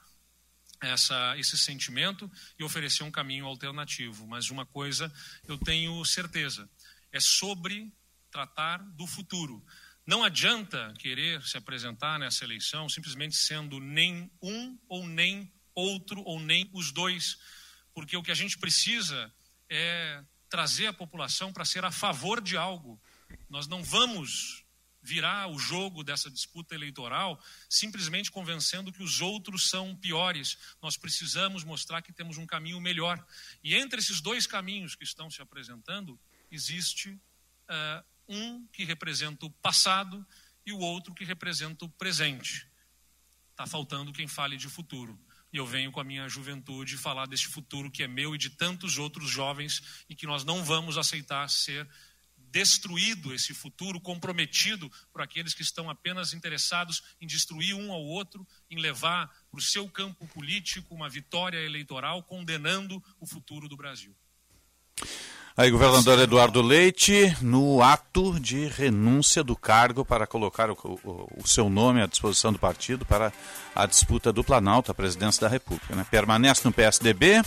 essa, 0.80 1.36
esse 1.40 1.58
sentimento 1.58 2.32
e 2.60 2.64
oferecer 2.64 3.02
um 3.02 3.10
caminho 3.10 3.48
alternativo. 3.48 4.28
Mas 4.28 4.52
uma 4.52 4.68
coisa 4.68 5.12
eu 5.48 5.58
tenho 5.58 6.06
certeza: 6.06 6.70
é 7.12 7.20
sobre 7.20 7.92
tratar 8.30 8.84
do 8.92 9.08
futuro. 9.08 9.64
Não 10.06 10.24
adianta 10.24 10.94
querer 11.00 11.42
se 11.44 11.58
apresentar 11.58 12.20
nessa 12.20 12.44
eleição 12.44 12.90
simplesmente 12.90 13.38
sendo 13.38 13.80
nem 13.80 14.30
um 14.42 14.78
ou 14.88 15.08
nem 15.08 15.52
outro 15.74 16.22
ou 16.24 16.40
nem 16.40 16.70
os 16.74 16.92
dois, 16.92 17.38
porque 17.94 18.18
o 18.18 18.22
que 18.22 18.32
a 18.32 18.36
gente 18.36 18.58
precisa 18.58 19.34
é 19.70 20.24
trazer 20.50 20.88
a 20.88 20.94
população 20.94 21.54
para 21.54 21.66
ser 21.66 21.86
a 21.86 21.92
favor 21.92 22.42
de 22.42 22.58
algo. 22.58 23.02
Nós 23.50 23.66
não 23.66 23.82
vamos 23.82 24.64
virar 25.02 25.48
o 25.48 25.58
jogo 25.58 26.04
dessa 26.04 26.32
disputa 26.32 26.76
eleitoral 26.76 27.42
simplesmente 27.70 28.32
convencendo 28.32 28.92
que 28.92 29.04
os 29.04 29.20
outros 29.22 29.70
são 29.70 29.96
piores. 29.96 30.58
Nós 30.82 30.96
precisamos 30.98 31.64
mostrar 31.64 32.02
que 32.02 32.14
temos 32.14 32.38
um 32.38 32.46
caminho 32.46 32.80
melhor. 32.80 33.26
E 33.64 33.74
entre 33.76 34.00
esses 34.00 34.22
dois 34.22 34.46
caminhos 34.46 34.96
que 34.96 35.04
estão 35.04 35.30
se 35.30 35.42
apresentando, 35.42 36.20
existe 36.52 37.10
uh, 37.10 38.13
um 38.28 38.66
que 38.68 38.84
representa 38.84 39.46
o 39.46 39.50
passado 39.50 40.26
e 40.66 40.72
o 40.72 40.80
outro 40.80 41.14
que 41.14 41.26
representa 41.26 41.86
o 41.86 41.90
presente. 41.90 42.68
Está 43.52 43.68
faltando 43.68 44.14
quem 44.14 44.28
fale 44.28 44.58
de 44.58 44.68
futuro. 44.70 45.20
E 45.52 45.58
eu 45.58 45.68
venho 45.68 45.92
com 45.92 46.00
a 46.00 46.04
minha 46.04 46.28
juventude 46.28 46.98
falar 46.98 47.28
deste 47.28 47.48
futuro 47.48 47.92
que 47.92 48.02
é 48.02 48.08
meu 48.08 48.34
e 48.34 48.38
de 48.38 48.50
tantos 48.50 48.98
outros 48.98 49.30
jovens 49.30 50.04
e 50.10 50.16
que 50.16 50.26
nós 50.26 50.44
não 50.44 50.64
vamos 50.64 50.98
aceitar 50.98 51.48
ser 51.50 51.88
destruído 52.54 53.34
esse 53.34 53.52
futuro, 53.52 54.00
comprometido 54.00 54.92
por 55.12 55.22
aqueles 55.22 55.56
que 55.56 55.64
estão 55.64 55.90
apenas 55.90 56.34
interessados 56.34 57.02
em 57.20 57.26
destruir 57.26 57.74
um 57.74 57.92
ao 57.92 58.04
outro, 58.04 58.48
em 58.70 58.80
levar 58.80 59.28
para 59.50 59.58
o 59.58 59.62
seu 59.62 59.90
campo 59.90 60.28
político 60.28 60.94
uma 60.94 61.10
vitória 61.10 61.58
eleitoral, 61.58 62.22
condenando 62.24 63.04
o 63.20 63.26
futuro 63.26 63.68
do 63.68 63.76
Brasil. 63.76 64.16
Aí, 65.56 65.70
governador 65.70 66.18
Eduardo 66.18 66.64
Leite, 66.64 67.38
no 67.40 67.84
ato 67.84 68.40
de 68.40 68.66
renúncia 68.66 69.44
do 69.44 69.56
cargo 69.56 70.04
para 70.04 70.26
colocar 70.26 70.72
o, 70.72 70.74
o, 70.84 71.30
o, 71.38 71.48
seu 71.48 71.70
nome 71.70 72.02
à 72.02 72.08
disposição 72.08 72.52
do 72.52 72.58
partido 72.58 73.06
para 73.06 73.32
a 73.76 73.86
disputa 73.86 74.34
do 74.34 74.44
Planalto, 74.44 74.90
a 74.90 74.96
presidência 74.96 75.42
da 75.42 75.48
República. 75.48 75.96
Né? 75.96 76.04
Permanece 76.10 76.62
no 76.66 76.72
PSDB 76.72 77.44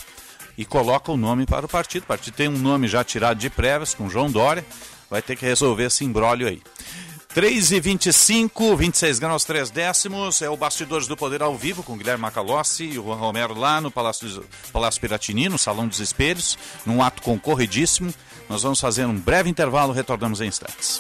e 0.57 0.65
coloca 0.65 1.11
o 1.11 1.17
nome 1.17 1.47
para 1.47 1.67
o 1.67 1.69
partido. 1.69 2.05
O 2.05 2.07
partido 2.07 2.35
tem 2.35 2.47
um 2.47 2.57
nome 2.57 2.87
já 2.87 3.03
tirado 3.03 3.39
de 3.39 3.51
prévias 3.51 3.93
com 3.93 4.09
João 4.09 4.31
Dória, 4.31 4.65
vai 5.11 5.21
ter 5.21 5.35
que 5.35 5.45
resolver 5.45 5.87
esse 5.87 6.05
imbróglio 6.05 6.47
aí. 6.47 6.63
3 7.37 7.73
e 7.73 7.81
25, 7.81 8.75
26 8.75 9.19
graus 9.19 9.45
3 9.45 9.69
décimos, 9.69 10.41
é 10.41 10.49
o 10.49 10.57
Bastidores 10.57 11.07
do 11.07 11.15
Poder 11.15 11.43
ao 11.43 11.55
vivo 11.55 11.83
com 11.83 11.95
Guilherme 11.95 12.23
Macalossi 12.23 12.85
e 12.85 12.95
Juan 12.95 13.17
Romero 13.17 13.53
lá 13.53 13.79
no 13.79 13.91
Palácio, 13.91 14.43
Palácio 14.73 14.99
Piratini, 14.99 15.47
no 15.47 15.59
Salão 15.59 15.87
dos 15.87 16.01
Espelhos, 16.01 16.57
num 16.87 17.03
ato 17.03 17.21
concorridíssimo. 17.21 18.11
Nós 18.49 18.63
vamos 18.63 18.81
fazer 18.81 19.05
um 19.05 19.21
breve 19.21 19.51
intervalo, 19.51 19.93
retornamos 19.93 20.41
em 20.41 20.47
instantes. 20.47 20.99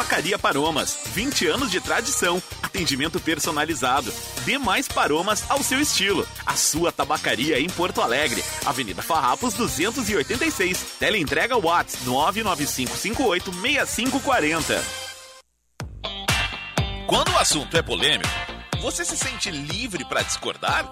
Tabacaria 0.00 0.38
Paromas, 0.38 0.98
20 1.12 1.46
anos 1.46 1.70
de 1.70 1.78
tradição, 1.78 2.42
atendimento 2.62 3.20
personalizado. 3.20 4.10
Dê 4.46 4.56
mais 4.56 4.88
paromas 4.88 5.44
ao 5.50 5.62
seu 5.62 5.78
estilo. 5.78 6.26
A 6.46 6.56
sua 6.56 6.90
tabacaria 6.90 7.60
em 7.60 7.68
Porto 7.68 8.00
Alegre, 8.00 8.42
Avenida 8.64 9.02
Farrapos 9.02 9.52
286. 9.52 10.96
Teleentrega 10.98 11.58
Watts 11.58 11.98
995586540. 12.06 14.82
Quando 17.06 17.32
o 17.32 17.38
assunto 17.38 17.76
é 17.76 17.82
polêmico, 17.82 18.30
você 18.80 19.04
se 19.04 19.18
sente 19.18 19.50
livre 19.50 20.06
para 20.06 20.22
discordar? 20.22 20.86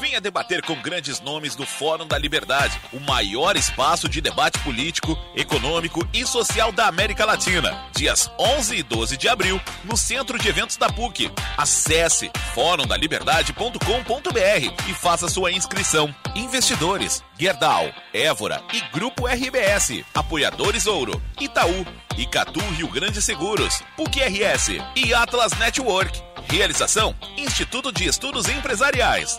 Venha 0.00 0.18
debater 0.18 0.62
com 0.62 0.74
grandes 0.76 1.20
nomes 1.20 1.54
do 1.54 1.66
Fórum 1.66 2.06
da 2.06 2.16
Liberdade, 2.16 2.80
o 2.90 2.98
maior 3.00 3.54
espaço 3.54 4.08
de 4.08 4.22
debate 4.22 4.58
político, 4.60 5.14
econômico 5.36 6.08
e 6.10 6.24
social 6.24 6.72
da 6.72 6.86
América 6.86 7.26
Latina. 7.26 7.84
Dias 7.94 8.30
11 8.38 8.76
e 8.76 8.82
12 8.82 9.18
de 9.18 9.28
abril, 9.28 9.60
no 9.84 9.98
Centro 9.98 10.38
de 10.38 10.48
Eventos 10.48 10.78
da 10.78 10.88
PUC. 10.88 11.30
Acesse 11.54 12.30
fórumdaliberdade.com.br 12.54 14.88
e 14.88 14.94
faça 14.94 15.28
sua 15.28 15.52
inscrição. 15.52 16.14
Investidores, 16.34 17.22
Gerdau, 17.38 17.92
Évora 18.14 18.62
e 18.72 18.80
Grupo 18.92 19.26
RBS. 19.26 20.02
Apoiadores 20.14 20.86
Ouro, 20.86 21.22
Itaú, 21.38 21.86
Icatu 22.16 22.60
Rio 22.70 22.88
Grande 22.88 23.20
Seguros, 23.20 23.82
PUC-RS 23.98 24.78
e 24.96 25.12
Atlas 25.12 25.52
Network. 25.58 26.18
Realização: 26.48 27.14
Instituto 27.36 27.92
de 27.92 28.06
Estudos 28.06 28.48
Empresariais. 28.48 29.38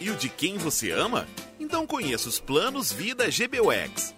E 0.00 0.10
o 0.10 0.16
de 0.16 0.28
quem 0.28 0.56
você 0.58 0.90
ama? 0.90 1.26
Então 1.58 1.86
conheça 1.86 2.28
os 2.28 2.40
planos 2.40 2.92
Vida 2.92 3.26
GBUX. 3.28 4.14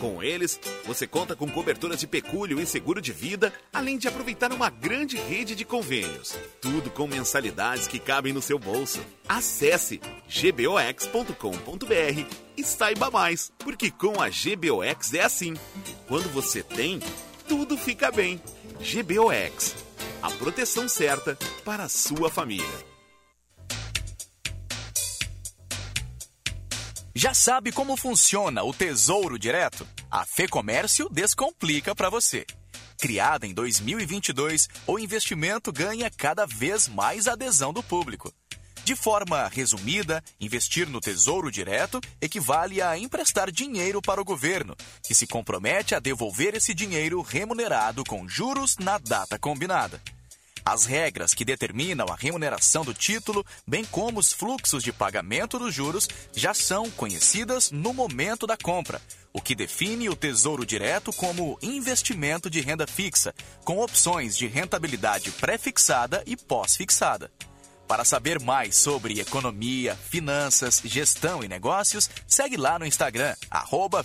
Com 0.00 0.22
eles, 0.22 0.58
você 0.86 1.06
conta 1.06 1.36
com 1.36 1.46
cobertura 1.46 1.94
de 1.94 2.06
pecúlio 2.06 2.58
e 2.58 2.64
seguro 2.64 3.02
de 3.02 3.12
vida, 3.12 3.52
além 3.70 3.98
de 3.98 4.08
aproveitar 4.08 4.50
uma 4.50 4.70
grande 4.70 5.18
rede 5.18 5.54
de 5.54 5.62
convênios. 5.62 6.34
Tudo 6.58 6.90
com 6.90 7.06
mensalidades 7.06 7.86
que 7.86 7.98
cabem 7.98 8.32
no 8.32 8.40
seu 8.40 8.58
bolso. 8.58 9.00
Acesse 9.28 10.00
gbox.com.br 10.26 11.34
e 12.56 12.64
saiba 12.64 13.10
mais, 13.10 13.52
porque 13.58 13.90
com 13.90 14.22
a 14.22 14.30
GBOX 14.30 15.12
é 15.12 15.22
assim. 15.22 15.54
Quando 16.08 16.30
você 16.30 16.62
tem, 16.62 16.98
tudo 17.46 17.76
fica 17.76 18.10
bem. 18.10 18.40
GBOX, 18.80 19.76
a 20.22 20.30
proteção 20.30 20.88
certa 20.88 21.36
para 21.62 21.84
a 21.84 21.88
sua 21.90 22.30
família. 22.30 22.89
Já 27.14 27.34
sabe 27.34 27.72
como 27.72 27.96
funciona 27.96 28.62
o 28.62 28.72
Tesouro 28.72 29.36
Direto? 29.36 29.86
A 30.08 30.24
Fê 30.24 30.46
Comércio 30.46 31.08
descomplica 31.10 31.92
para 31.92 32.08
você. 32.08 32.46
Criada 33.00 33.48
em 33.48 33.52
2022, 33.52 34.68
o 34.86 34.96
investimento 34.96 35.72
ganha 35.72 36.08
cada 36.08 36.46
vez 36.46 36.86
mais 36.86 37.26
adesão 37.26 37.72
do 37.72 37.82
público. 37.82 38.32
De 38.84 38.94
forma 38.94 39.48
resumida, 39.48 40.22
investir 40.40 40.88
no 40.88 41.00
Tesouro 41.00 41.50
Direto 41.50 42.00
equivale 42.20 42.80
a 42.80 42.96
emprestar 42.96 43.50
dinheiro 43.50 44.00
para 44.00 44.20
o 44.20 44.24
governo, 44.24 44.76
que 45.02 45.14
se 45.14 45.26
compromete 45.26 45.96
a 45.96 46.00
devolver 46.00 46.54
esse 46.54 46.72
dinheiro 46.72 47.20
remunerado 47.22 48.04
com 48.04 48.28
juros 48.28 48.76
na 48.78 48.98
data 48.98 49.36
combinada. 49.36 50.00
As 50.64 50.84
regras 50.84 51.34
que 51.34 51.44
determinam 51.44 52.06
a 52.10 52.16
remuneração 52.16 52.84
do 52.84 52.94
título, 52.94 53.44
bem 53.66 53.84
como 53.84 54.18
os 54.18 54.32
fluxos 54.32 54.82
de 54.82 54.92
pagamento 54.92 55.58
dos 55.58 55.74
juros, 55.74 56.08
já 56.34 56.54
são 56.54 56.90
conhecidas 56.90 57.70
no 57.70 57.92
momento 57.92 58.46
da 58.46 58.56
compra, 58.56 59.00
o 59.32 59.40
que 59.40 59.54
define 59.54 60.08
o 60.08 60.16
Tesouro 60.16 60.66
Direto 60.66 61.12
como 61.12 61.58
investimento 61.62 62.50
de 62.50 62.60
renda 62.60 62.86
fixa, 62.86 63.34
com 63.64 63.78
opções 63.78 64.36
de 64.36 64.46
rentabilidade 64.46 65.30
pré-fixada 65.32 66.22
e 66.26 66.36
pós-fixada. 66.36 67.30
Para 67.90 68.04
saber 68.04 68.38
mais 68.38 68.76
sobre 68.76 69.18
economia, 69.18 69.96
finanças, 69.96 70.80
gestão 70.84 71.42
e 71.42 71.48
negócios, 71.48 72.08
segue 72.24 72.56
lá 72.56 72.78
no 72.78 72.86
Instagram, 72.86 73.34
arroba. 73.50 74.04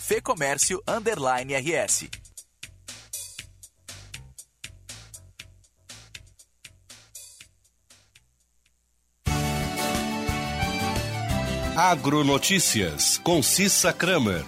Agronotícias, 11.75 13.17
com 13.17 13.43
Cissa 13.43 13.91
Kramer. 13.91 14.45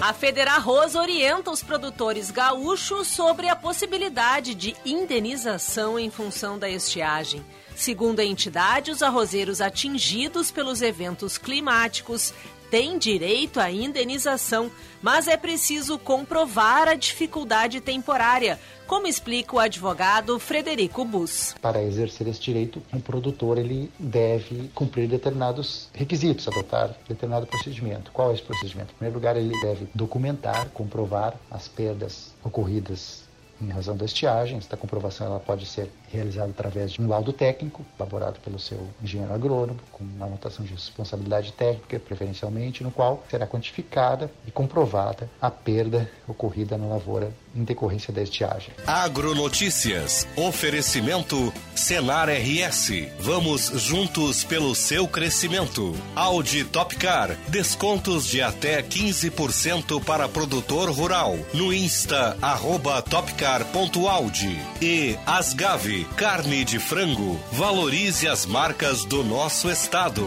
A 0.00 0.12
Federarroz 0.12 0.94
orienta 0.94 1.50
os 1.50 1.60
produtores 1.60 2.30
gaúchos 2.30 3.08
sobre 3.08 3.48
a 3.48 3.56
possibilidade 3.56 4.54
de 4.54 4.76
indenização 4.86 5.98
em 5.98 6.08
função 6.08 6.56
da 6.56 6.70
estiagem. 6.70 7.44
Segundo 7.74 8.20
a 8.20 8.24
entidade, 8.24 8.92
os 8.92 9.02
arrozeiros 9.02 9.60
atingidos 9.60 10.52
pelos 10.52 10.82
eventos 10.82 11.36
climáticos 11.36 12.32
têm 12.70 12.98
direito 12.98 13.60
à 13.60 13.70
indenização, 13.70 14.70
mas 15.02 15.28
é 15.28 15.36
preciso 15.36 15.98
comprovar 15.98 16.88
a 16.88 16.94
dificuldade 16.94 17.80
temporária, 17.80 18.58
como 18.86 19.06
explica 19.06 19.56
o 19.56 19.58
advogado 19.58 20.38
Frederico 20.38 21.04
Bus. 21.04 21.54
Para 21.60 21.82
exercer 21.82 22.26
esse 22.26 22.40
direito, 22.40 22.82
um 22.92 23.00
produtor 23.00 23.58
ele 23.58 23.90
deve 23.98 24.70
cumprir 24.74 25.08
determinados 25.08 25.88
requisitos, 25.92 26.48
adotar 26.48 26.94
determinado 27.08 27.46
procedimento. 27.46 28.10
Qual 28.12 28.30
é 28.30 28.34
esse 28.34 28.42
procedimento? 28.42 28.92
Em 28.92 28.96
primeiro 28.96 29.16
lugar, 29.16 29.36
ele 29.36 29.52
deve 29.60 29.88
documentar, 29.94 30.68
comprovar 30.70 31.34
as 31.50 31.68
perdas 31.68 32.34
ocorridas 32.42 33.28
em 33.60 33.68
razão 33.68 33.96
da 33.96 34.04
estiagem. 34.04 34.58
Esta 34.58 34.76
comprovação 34.76 35.26
ela 35.26 35.40
pode 35.40 35.66
ser 35.66 35.90
realizada 36.12 36.50
através 36.50 36.92
de 36.92 37.00
um 37.00 37.08
laudo 37.08 37.32
técnico, 37.32 37.84
elaborado 37.98 38.40
pelo 38.40 38.58
seu 38.58 38.86
engenheiro 39.02 39.32
agrônomo, 39.32 39.78
com 39.92 40.04
uma 40.04 40.26
anotação 40.26 40.64
de 40.64 40.72
responsabilidade 40.72 41.52
técnica, 41.52 41.98
preferencialmente, 41.98 42.82
no 42.82 42.90
qual 42.90 43.24
será 43.30 43.46
quantificada 43.46 44.30
e 44.46 44.50
comprovada 44.50 45.28
a 45.40 45.50
perda 45.50 46.10
ocorrida 46.26 46.76
na 46.76 46.86
lavoura 46.86 47.32
em 47.54 47.64
decorrência 47.64 48.12
da 48.12 48.22
estiagem. 48.22 48.70
Agronotícias. 48.86 50.26
Oferecimento 50.36 51.52
Senar 51.74 52.28
RS. 52.28 53.08
Vamos 53.20 53.68
juntos 53.74 54.44
pelo 54.44 54.74
seu 54.74 55.08
crescimento. 55.08 55.94
Audi 56.14 56.64
Topcar. 56.64 57.36
Descontos 57.48 58.26
de 58.26 58.40
até 58.42 58.82
15% 58.82 60.02
para 60.04 60.28
produtor 60.28 60.90
rural. 60.90 61.36
No 61.52 61.72
Insta, 61.72 62.36
arroba 62.40 63.02
topcar.audi. 63.02 64.58
E 64.80 65.16
Asgave. 65.26 65.97
Carne 66.04 66.64
de 66.64 66.78
frango. 66.78 67.38
Valorize 67.52 68.26
as 68.28 68.46
marcas 68.46 69.04
do 69.04 69.22
nosso 69.24 69.70
estado. 69.70 70.26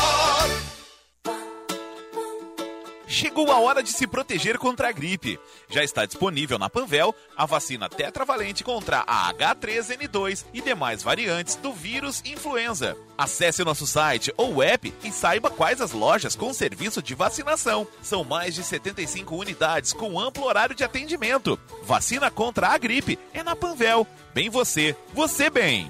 Chegou 3.11 3.51
a 3.51 3.59
hora 3.59 3.83
de 3.83 3.91
se 3.91 4.07
proteger 4.07 4.57
contra 4.57 4.87
a 4.87 4.91
gripe. 4.91 5.37
Já 5.67 5.83
está 5.83 6.05
disponível 6.05 6.57
na 6.57 6.69
Panvel 6.69 7.13
a 7.35 7.45
vacina 7.45 7.89
tetravalente 7.89 8.63
contra 8.63 9.03
a 9.05 9.33
H3N2 9.33 10.45
e 10.53 10.61
demais 10.61 11.03
variantes 11.03 11.55
do 11.55 11.73
vírus 11.73 12.23
influenza. 12.23 12.95
Acesse 13.17 13.65
nosso 13.65 13.85
site 13.85 14.33
ou 14.37 14.63
app 14.63 14.93
e 15.03 15.11
saiba 15.11 15.51
quais 15.51 15.81
as 15.81 15.91
lojas 15.91 16.37
com 16.37 16.53
serviço 16.53 17.03
de 17.03 17.13
vacinação. 17.13 17.85
São 18.01 18.23
mais 18.23 18.55
de 18.55 18.63
75 18.63 19.35
unidades 19.35 19.91
com 19.91 20.17
amplo 20.17 20.45
horário 20.45 20.73
de 20.73 20.85
atendimento. 20.85 21.59
Vacina 21.83 22.31
contra 22.31 22.69
a 22.69 22.77
gripe 22.77 23.19
é 23.33 23.43
na 23.43 23.57
Panvel. 23.57 24.07
Bem 24.33 24.49
você, 24.49 24.95
você 25.13 25.49
bem. 25.49 25.89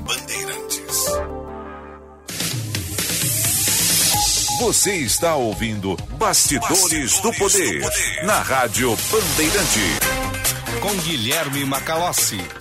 Bandeirantes. 0.04 1.06
Você 4.60 4.96
está 4.98 5.36
ouvindo 5.36 5.96
Bastidores, 6.18 6.82
Bastidores 6.82 7.20
do, 7.22 7.34
poder, 7.34 7.80
do 7.80 7.86
Poder 7.86 8.26
na 8.26 8.40
Rádio 8.42 8.96
Bandeirante. 9.12 9.80
Com 10.82 10.96
Guilherme 11.04 11.66
Macalossi. 11.66 12.61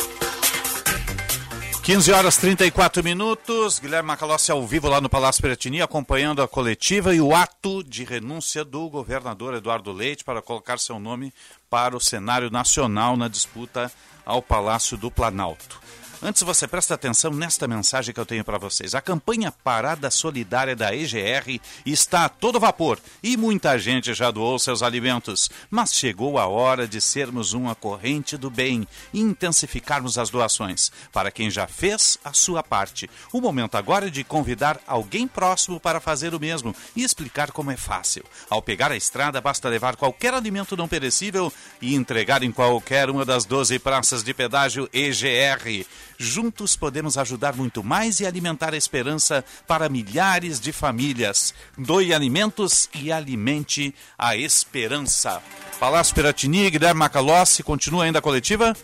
15 1.82 2.12
horas 2.12 2.36
34 2.36 3.02
minutos. 3.02 3.78
Guilherme 3.78 4.08
Macalossi 4.08 4.52
ao 4.52 4.66
vivo 4.66 4.88
lá 4.88 5.00
no 5.00 5.08
Palácio 5.08 5.40
Piratini, 5.40 5.80
acompanhando 5.80 6.42
a 6.42 6.48
coletiva 6.48 7.14
e 7.14 7.20
o 7.20 7.34
ato 7.34 7.82
de 7.82 8.04
renúncia 8.04 8.64
do 8.64 8.88
governador 8.88 9.54
Eduardo 9.54 9.90
Leite 9.90 10.22
para 10.22 10.42
colocar 10.42 10.78
seu 10.78 10.98
nome 10.98 11.32
para 11.70 11.96
o 11.96 12.00
cenário 12.00 12.50
nacional 12.50 13.16
na 13.16 13.28
disputa 13.28 13.90
ao 14.26 14.42
Palácio 14.42 14.96
do 14.96 15.10
Planalto. 15.10 15.80
Antes 16.22 16.42
você 16.42 16.68
presta 16.68 16.92
atenção 16.92 17.30
nesta 17.30 17.66
mensagem 17.66 18.12
que 18.12 18.20
eu 18.20 18.26
tenho 18.26 18.44
para 18.44 18.58
vocês. 18.58 18.94
A 18.94 19.00
campanha 19.00 19.50
Parada 19.50 20.10
Solidária 20.10 20.76
da 20.76 20.94
EGR 20.94 21.58
está 21.86 22.26
a 22.26 22.28
todo 22.28 22.60
vapor 22.60 22.98
e 23.22 23.38
muita 23.38 23.78
gente 23.78 24.12
já 24.12 24.30
doou 24.30 24.58
seus 24.58 24.82
alimentos. 24.82 25.48
Mas 25.70 25.94
chegou 25.94 26.38
a 26.38 26.46
hora 26.46 26.86
de 26.86 27.00
sermos 27.00 27.54
uma 27.54 27.74
corrente 27.74 28.36
do 28.36 28.50
bem 28.50 28.86
e 29.14 29.20
intensificarmos 29.20 30.18
as 30.18 30.28
doações. 30.28 30.92
Para 31.10 31.30
quem 31.30 31.50
já 31.50 31.66
fez 31.66 32.18
a 32.22 32.34
sua 32.34 32.62
parte, 32.62 33.08
o 33.32 33.40
momento 33.40 33.76
agora 33.76 34.08
é 34.08 34.10
de 34.10 34.22
convidar 34.22 34.78
alguém 34.86 35.26
próximo 35.26 35.80
para 35.80 36.00
fazer 36.00 36.34
o 36.34 36.40
mesmo 36.40 36.76
e 36.94 37.02
explicar 37.02 37.50
como 37.50 37.70
é 37.70 37.78
fácil. 37.78 38.26
Ao 38.50 38.60
pegar 38.60 38.92
a 38.92 38.96
estrada, 38.96 39.40
basta 39.40 39.70
levar 39.70 39.96
qualquer 39.96 40.34
alimento 40.34 40.76
não 40.76 40.86
perecível 40.86 41.50
e 41.80 41.94
entregar 41.94 42.42
em 42.42 42.52
qualquer 42.52 43.08
uma 43.08 43.24
das 43.24 43.46
12 43.46 43.78
praças 43.78 44.22
de 44.22 44.34
pedágio 44.34 44.86
EGR. 44.92 45.86
Juntos 46.22 46.76
podemos 46.76 47.16
ajudar 47.16 47.56
muito 47.56 47.82
mais 47.82 48.20
e 48.20 48.26
alimentar 48.26 48.74
a 48.74 48.76
esperança 48.76 49.42
para 49.66 49.88
milhares 49.88 50.60
de 50.60 50.70
famílias. 50.70 51.54
Doe 51.78 52.12
alimentos 52.12 52.90
e 52.94 53.10
alimente 53.10 53.94
a 54.18 54.36
esperança. 54.36 55.42
Palácio 55.78 56.14
Piratini, 56.14 56.70
Guilherme 56.70 56.98
Macalossi, 56.98 57.62
continua 57.62 58.04
ainda 58.04 58.18
a 58.18 58.22
coletiva? 58.22 58.76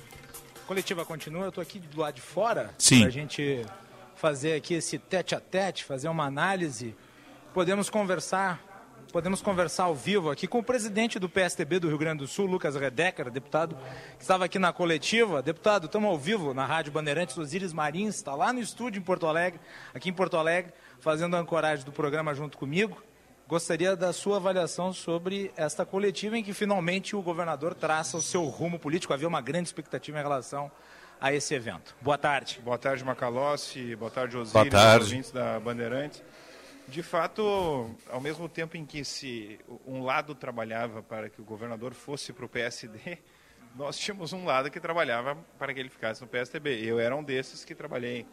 A 0.65 0.67
coletiva 0.67 1.05
continua, 1.05 1.43
eu 1.43 1.49
estou 1.51 1.61
aqui 1.61 1.79
do 1.79 2.01
lado 2.01 2.15
de 2.15 2.23
fora 2.23 2.75
para 2.75 3.07
a 3.07 3.11
gente 3.11 3.67
fazer 4.15 4.55
aqui 4.55 4.73
esse 4.73 4.99
tete 4.99 5.35
a 5.35 5.41
tete, 5.41 5.85
fazer 5.85 6.09
uma 6.09 6.25
análise. 6.25 6.97
Podemos 7.53 7.91
conversar 7.91 8.65
podemos 9.17 9.41
conversar 9.41 9.85
ao 9.85 9.95
vivo 9.95 10.31
aqui 10.31 10.47
com 10.47 10.59
o 10.59 10.63
presidente 10.63 11.19
do 11.19 11.27
PSDB 11.27 11.79
do 11.79 11.89
Rio 11.89 11.97
Grande 11.97 12.19
do 12.19 12.29
Sul, 12.29 12.45
Lucas 12.45 12.77
Redecker, 12.77 13.31
deputado, 13.31 13.75
que 14.19 14.21
estava 14.21 14.45
aqui 14.45 14.59
na 14.59 14.75
coletiva. 14.75 15.41
Deputado, 15.41 15.87
estamos 15.87 16.11
ao 16.11 16.19
vivo 16.19 16.53
na 16.53 16.67
Rádio 16.67 16.93
Bandeirantes, 16.93 17.39
Osíris 17.39 17.73
Marins 17.73 18.17
está 18.17 18.35
lá 18.35 18.53
no 18.53 18.61
estúdio 18.61 18.99
em 19.01 19.03
Porto 19.03 19.27
Alegre, 19.27 19.59
aqui 19.95 20.11
em 20.11 20.13
Porto 20.13 20.37
Alegre, 20.37 20.71
fazendo 21.01 21.35
a 21.35 21.39
ancoragem 21.39 21.83
do 21.83 21.93
programa 21.93 22.35
junto 22.35 22.59
comigo. 22.59 23.03
Gostaria 23.49 23.97
da 23.97 24.13
sua 24.13 24.37
avaliação 24.37 24.93
sobre 24.93 25.51
esta 25.57 25.87
coletiva 25.87 26.37
em 26.37 26.45
que 26.45 26.53
finalmente 26.53 27.17
o 27.17 27.23
governador 27.23 27.75
traça 27.75 28.19
o 28.19 28.23
seu 28.23 28.45
rumo 28.45 28.79
político. 28.79 29.15
Havia 29.15 29.29
uma 29.29 29.41
grande 29.41 29.71
expectativa 29.71 30.19
em 30.19 30.23
relação 30.23 30.71
a 31.19 31.33
esse 31.33 31.55
evento. 31.55 31.97
Boa 32.03 32.19
tarde. 32.19 32.61
Boa 32.63 32.77
tarde, 32.77 33.03
Macalossi. 33.03 33.97
Boa 33.97 34.11
tarde, 34.11 34.37
Osíris, 34.37 34.53
Boa 34.53 34.69
tarde. 34.69 35.05
ouvintes 35.07 35.31
da 35.31 35.59
Bandeirantes. 35.59 36.23
De 36.89 37.03
fato, 37.03 37.91
ao 38.09 38.21
mesmo 38.21 38.49
tempo 38.49 38.77
em 38.77 38.87
que 38.87 39.05
se 39.05 39.59
um 39.85 40.05
lado 40.05 40.37
trabalhava 40.37 41.03
para 41.03 41.29
que 41.29 41.41
o 41.41 41.45
governador 41.45 41.93
fosse 41.95 42.33
para 42.33 42.45
o 42.45 42.49
PSD, 42.49 43.19
nós 43.75 43.99
tínhamos 43.99 44.33
um 44.33 44.45
lado 44.45 44.71
que 44.71 44.79
trabalhava 44.79 45.35
para 45.59 45.75
que 45.75 45.81
ele 45.81 45.89
ficasse 45.89 46.21
no 46.21 46.29
PSDB. 46.29 46.81
Eu 46.85 47.01
era 47.01 47.15
um 47.15 47.25
desses 47.25 47.65
que 47.65 47.75
trabalhei 47.75 48.25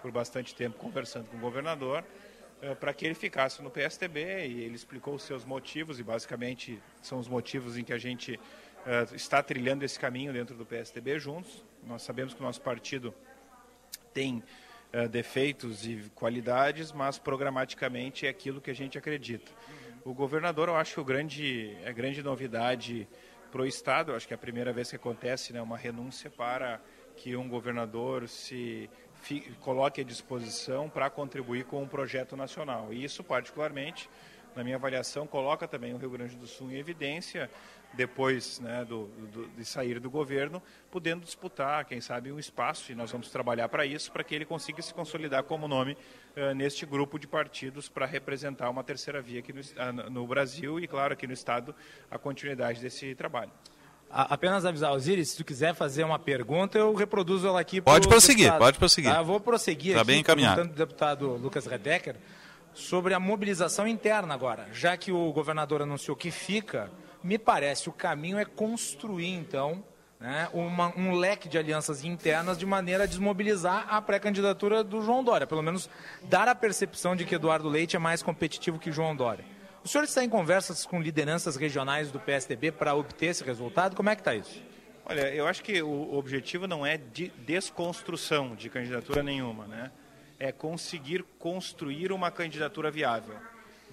por 0.00 0.10
bastante 0.10 0.54
tempo 0.54 0.78
conversando 0.78 1.26
com 1.28 1.36
o 1.36 1.40
governador 1.40 2.02
eh, 2.62 2.74
para 2.74 2.94
que 2.94 3.04
ele 3.04 3.14
ficasse 3.14 3.62
no 3.62 3.70
PSDB 3.70 4.46
e 4.46 4.64
ele 4.64 4.74
explicou 4.74 5.14
os 5.14 5.22
seus 5.22 5.44
motivos 5.44 6.00
e 6.00 6.02
basicamente 6.02 6.82
são 7.02 7.18
os 7.18 7.28
motivos 7.28 7.76
em 7.76 7.84
que 7.84 7.92
a 7.92 7.98
gente 7.98 8.40
eh, 8.86 9.06
está 9.12 9.42
trilhando 9.42 9.84
esse 9.84 10.00
caminho 10.00 10.32
dentro 10.32 10.56
do 10.56 10.64
PSDB 10.64 11.18
juntos. 11.18 11.62
Nós 11.86 12.00
sabemos 12.00 12.32
que 12.32 12.40
o 12.40 12.44
nosso 12.44 12.62
partido 12.62 13.14
tem 14.14 14.42
uh, 14.92 15.08
defeitos 15.08 15.86
e 15.86 16.10
qualidades, 16.14 16.92
mas 16.92 17.18
programaticamente 17.18 18.26
é 18.26 18.28
aquilo 18.28 18.60
que 18.60 18.70
a 18.70 18.74
gente 18.74 18.98
acredita. 18.98 19.50
O 20.04 20.14
governador, 20.14 20.68
eu 20.68 20.76
acho 20.76 20.94
que 20.94 21.00
o 21.00 21.04
grande, 21.04 21.76
a 21.86 21.92
grande 21.92 22.22
novidade 22.22 23.06
para 23.50 23.62
o 23.62 23.66
Estado, 23.66 24.12
eu 24.12 24.16
acho 24.16 24.26
que 24.26 24.32
é 24.32 24.36
a 24.36 24.38
primeira 24.38 24.72
vez 24.72 24.90
que 24.90 24.96
acontece 24.96 25.52
né, 25.52 25.60
uma 25.60 25.76
renúncia 25.76 26.30
para 26.30 26.80
que 27.16 27.36
um 27.36 27.48
governador 27.48 28.28
se 28.28 28.88
fi, 29.20 29.40
coloque 29.60 30.00
à 30.00 30.04
disposição 30.04 30.88
para 30.88 31.10
contribuir 31.10 31.64
com 31.64 31.82
um 31.82 31.88
projeto 31.88 32.36
nacional. 32.36 32.92
E 32.92 33.04
isso, 33.04 33.22
particularmente, 33.22 34.08
na 34.54 34.64
minha 34.64 34.76
avaliação, 34.76 35.26
coloca 35.26 35.68
também 35.68 35.92
o 35.92 35.98
Rio 35.98 36.10
Grande 36.10 36.36
do 36.36 36.46
Sul 36.46 36.70
em 36.70 36.76
evidência, 36.76 37.50
depois 37.92 38.60
né, 38.60 38.84
do, 38.84 39.06
do, 39.32 39.48
de 39.48 39.64
sair 39.64 39.98
do 39.98 40.10
governo, 40.10 40.62
podendo 40.90 41.24
disputar, 41.24 41.84
quem 41.84 42.00
sabe, 42.00 42.30
um 42.30 42.38
espaço, 42.38 42.92
e 42.92 42.94
nós 42.94 43.10
vamos 43.10 43.30
trabalhar 43.30 43.68
para 43.68 43.84
isso, 43.84 44.12
para 44.12 44.22
que 44.22 44.34
ele 44.34 44.44
consiga 44.44 44.80
se 44.80 44.94
consolidar 44.94 45.42
como 45.44 45.66
nome 45.66 45.96
uh, 46.36 46.54
neste 46.54 46.86
grupo 46.86 47.18
de 47.18 47.26
partidos 47.26 47.88
para 47.88 48.06
representar 48.06 48.70
uma 48.70 48.84
terceira 48.84 49.20
via 49.20 49.40
aqui 49.40 49.52
no, 49.52 49.60
uh, 49.60 50.10
no, 50.10 50.26
Brasil 50.26 50.78
e, 50.78 50.86
claro, 50.86 51.12
aqui 51.12 51.26
no 51.26 51.32
Estado, 51.32 51.74
a 52.10 52.18
continuidade 52.18 52.80
desse 52.80 53.14
trabalho. 53.14 53.50
A, 54.08 54.34
apenas 54.34 54.64
avisar, 54.64 54.92
Osiris, 54.92 55.30
se 55.30 55.36
tu 55.36 55.44
quiser 55.44 55.74
fazer 55.74 56.04
uma 56.04 56.18
pergunta, 56.18 56.78
eu 56.78 56.94
reproduzo 56.94 57.46
ela 57.46 57.60
aqui. 57.60 57.80
Pode 57.80 58.08
prosseguir, 58.08 58.44
deputado. 58.44 58.60
pode 58.60 58.78
prosseguir. 58.78 59.12
Tá, 59.12 59.22
vou 59.22 59.40
prosseguir 59.40 59.90
Está 59.90 60.02
aqui, 60.02 60.06
bem 60.06 60.20
encaminhado. 60.20 60.56
perguntando 60.56 60.78
deputado 60.78 61.36
Lucas 61.36 61.66
Redecker 61.66 62.16
sobre 62.72 63.14
a 63.14 63.20
mobilização 63.20 63.86
interna 63.86 64.34
agora. 64.34 64.68
Já 64.72 64.96
que 64.96 65.12
o 65.12 65.32
governador 65.32 65.82
anunciou 65.82 66.16
que 66.16 66.30
fica, 66.30 66.90
me 67.22 67.38
parece 67.38 67.88
o 67.88 67.92
caminho 67.92 68.38
é 68.38 68.44
construir, 68.44 69.28
então, 69.28 69.84
né, 70.18 70.48
uma, 70.52 70.92
um 70.96 71.14
leque 71.14 71.48
de 71.48 71.56
alianças 71.56 72.04
internas 72.04 72.58
de 72.58 72.66
maneira 72.66 73.04
a 73.04 73.06
desmobilizar 73.06 73.86
a 73.88 74.00
pré-candidatura 74.02 74.84
do 74.84 75.02
João 75.02 75.24
Dória. 75.24 75.46
Pelo 75.46 75.62
menos 75.62 75.88
dar 76.22 76.48
a 76.48 76.54
percepção 76.54 77.16
de 77.16 77.24
que 77.24 77.34
Eduardo 77.34 77.68
Leite 77.68 77.96
é 77.96 77.98
mais 77.98 78.22
competitivo 78.22 78.78
que 78.78 78.92
João 78.92 79.16
Dória. 79.16 79.44
O 79.82 79.88
senhor 79.88 80.04
está 80.04 80.22
em 80.22 80.28
conversas 80.28 80.84
com 80.84 81.00
lideranças 81.00 81.56
regionais 81.56 82.10
do 82.10 82.20
PSDB 82.20 82.70
para 82.70 82.94
obter 82.94 83.26
esse 83.26 83.42
resultado? 83.42 83.96
Como 83.96 84.10
é 84.10 84.14
que 84.14 84.20
está 84.20 84.34
isso? 84.34 84.62
Olha, 85.06 85.34
eu 85.34 85.48
acho 85.48 85.62
que 85.64 85.82
o 85.82 86.14
objetivo 86.14 86.68
não 86.68 86.84
é 86.84 86.98
de 86.98 87.32
desconstrução 87.38 88.54
de 88.54 88.68
candidatura 88.68 89.22
nenhuma, 89.22 89.66
né? 89.66 89.90
É 90.38 90.52
conseguir 90.52 91.24
construir 91.38 92.12
uma 92.12 92.30
candidatura 92.30 92.90
viável 92.90 93.34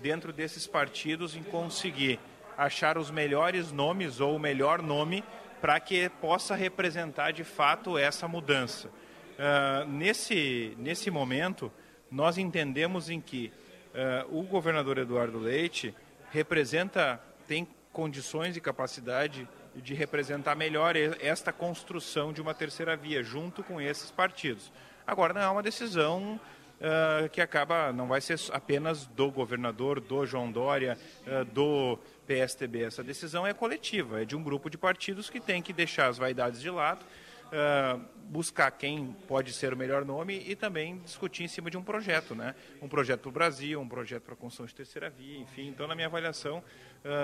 dentro 0.02 0.32
desses 0.32 0.68
partidos 0.68 1.36
em 1.36 1.44
conseguir 1.44 2.20
achar 2.58 2.98
os 2.98 3.12
melhores 3.12 3.72
nomes 3.72 4.20
ou 4.20 4.36
o 4.36 4.40
melhor 4.40 4.82
nome 4.82 5.24
para 5.62 5.80
que 5.80 6.10
possa 6.22 6.56
representar 6.56 7.32
de 7.32 7.44
fato 7.44 7.98
essa 7.98 8.28
mudança. 8.28 8.88
Uh, 8.88 9.88
nesse, 9.88 10.76
nesse 10.78 11.12
momento, 11.12 11.72
nós 12.10 12.38
entendemos 12.38 13.10
em 13.10 13.22
que 13.22 13.52
uh, 13.94 14.40
o 14.40 14.44
governador 14.44 14.98
Eduardo 14.98 15.38
Leite 15.38 15.94
representa, 16.32 17.22
tem 17.48 17.68
condições 17.94 18.58
e 18.58 18.62
capacidade 18.62 19.48
de 19.76 19.94
representar 19.94 20.56
melhor 20.56 20.96
esta 20.96 21.54
construção 21.54 22.34
de 22.34 22.42
uma 22.42 22.54
terceira 22.54 22.96
via, 22.96 23.22
junto 23.24 23.64
com 23.64 23.80
esses 23.80 24.10
partidos. 24.10 24.72
Agora, 25.06 25.34
não 25.34 25.42
é 25.42 25.50
uma 25.50 25.64
decisão 25.64 26.40
uh, 26.78 27.30
que 27.30 27.41
acaba, 27.41 27.91
não 27.91 28.08
vai 28.08 28.22
ser 28.22 28.40
apenas 28.52 29.06
do 29.08 29.32
governador, 29.32 29.99
do 29.99 30.26
João 30.26 30.52
Dória, 30.52 30.98
uh, 31.26 31.45
do 31.45 31.99
PSTB. 32.26 32.84
Essa 32.84 33.04
decisão 33.04 33.45
é 33.45 33.54
coletiva, 33.54 34.22
é 34.22 34.26
de 34.26 34.36
um 34.36 34.44
grupo 34.44 34.70
de 34.70 34.78
partidos 34.78 35.30
que 35.30 35.40
tem 35.40 35.62
que 35.62 35.74
deixar 35.74 36.08
as 36.08 36.18
vaidades 36.18 36.62
de 36.62 36.70
lado, 36.70 37.06
uh, 37.48 38.02
buscar 38.26 38.72
quem 38.72 39.16
pode 39.28 39.54
ser 39.54 39.74
o 39.74 39.78
melhor 39.78 40.04
nome 40.04 40.44
e 40.45 40.56
também 40.56 40.99
discutir 40.99 41.44
em 41.44 41.48
cima 41.48 41.72
de 41.72 41.78
um 41.78 41.84
projeto, 41.84 42.36
né? 42.36 42.56
Um 42.82 42.88
projeto 42.88 43.22
para 43.22 43.30
o 43.30 43.32
Brasil, 43.32 43.80
um 43.80 43.88
projeto 43.88 44.24
para 44.24 44.34
a 44.34 44.38
construção 44.38 44.66
de 44.66 44.76
terceira 44.76 45.10
via, 45.10 45.38
enfim. 45.40 45.68
Então, 45.68 45.88
na 45.88 45.95
minha 45.95 46.08
avaliação, 46.08 46.62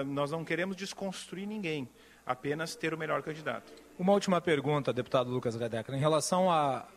nós 0.06 0.32
não 0.32 0.46
queremos 0.46 0.78
desconstruir 0.78 1.46
ninguém, 1.46 1.90
apenas 2.26 2.74
ter 2.74 2.94
o 2.94 2.98
melhor 2.98 3.22
candidato. 3.22 3.74
Uma 4.00 4.14
última 4.14 4.40
pergunta, 4.40 4.94
deputado 4.94 5.30
Lucas 5.30 5.56
Redecker, 5.56 5.94
em 5.94 6.00
relação 6.00 6.50
a, 6.50 6.88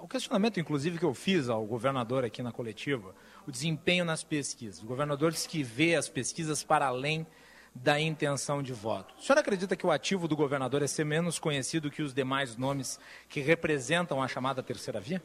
o 0.00 0.08
questionamento, 0.08 0.60
inclusive, 0.60 0.98
que 0.98 1.04
eu 1.04 1.14
fiz 1.14 1.48
ao 1.48 1.64
governador 1.64 2.24
aqui 2.24 2.42
na 2.42 2.52
coletiva, 2.52 3.14
o 3.46 3.50
desempenho 3.50 4.04
nas 4.04 4.22
pesquisas. 4.22 4.82
O 4.82 4.86
governador 4.86 5.32
disse 5.32 5.48
que 5.48 5.62
vê 5.62 5.94
as 5.94 6.08
pesquisas 6.08 6.62
para 6.62 6.86
além 6.86 7.26
da 7.74 8.00
intenção 8.00 8.62
de 8.62 8.72
voto. 8.72 9.14
O 9.18 9.22
senhor 9.22 9.38
acredita 9.38 9.76
que 9.76 9.86
o 9.86 9.90
ativo 9.90 10.26
do 10.26 10.36
governador 10.36 10.82
é 10.82 10.86
ser 10.86 11.04
menos 11.04 11.38
conhecido 11.38 11.90
que 11.90 12.02
os 12.02 12.12
demais 12.12 12.56
nomes 12.56 12.98
que 13.28 13.40
representam 13.40 14.22
a 14.22 14.28
chamada 14.28 14.62
terceira 14.62 15.00
via? 15.00 15.22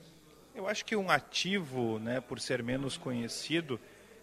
Eu 0.54 0.68
acho 0.68 0.86
que 0.86 0.96
um 0.96 1.10
ativo, 1.10 1.98
né, 2.00 2.22
por 2.22 2.40
ser 2.40 2.62
menos 2.62 2.96
conhecido, 2.96 3.80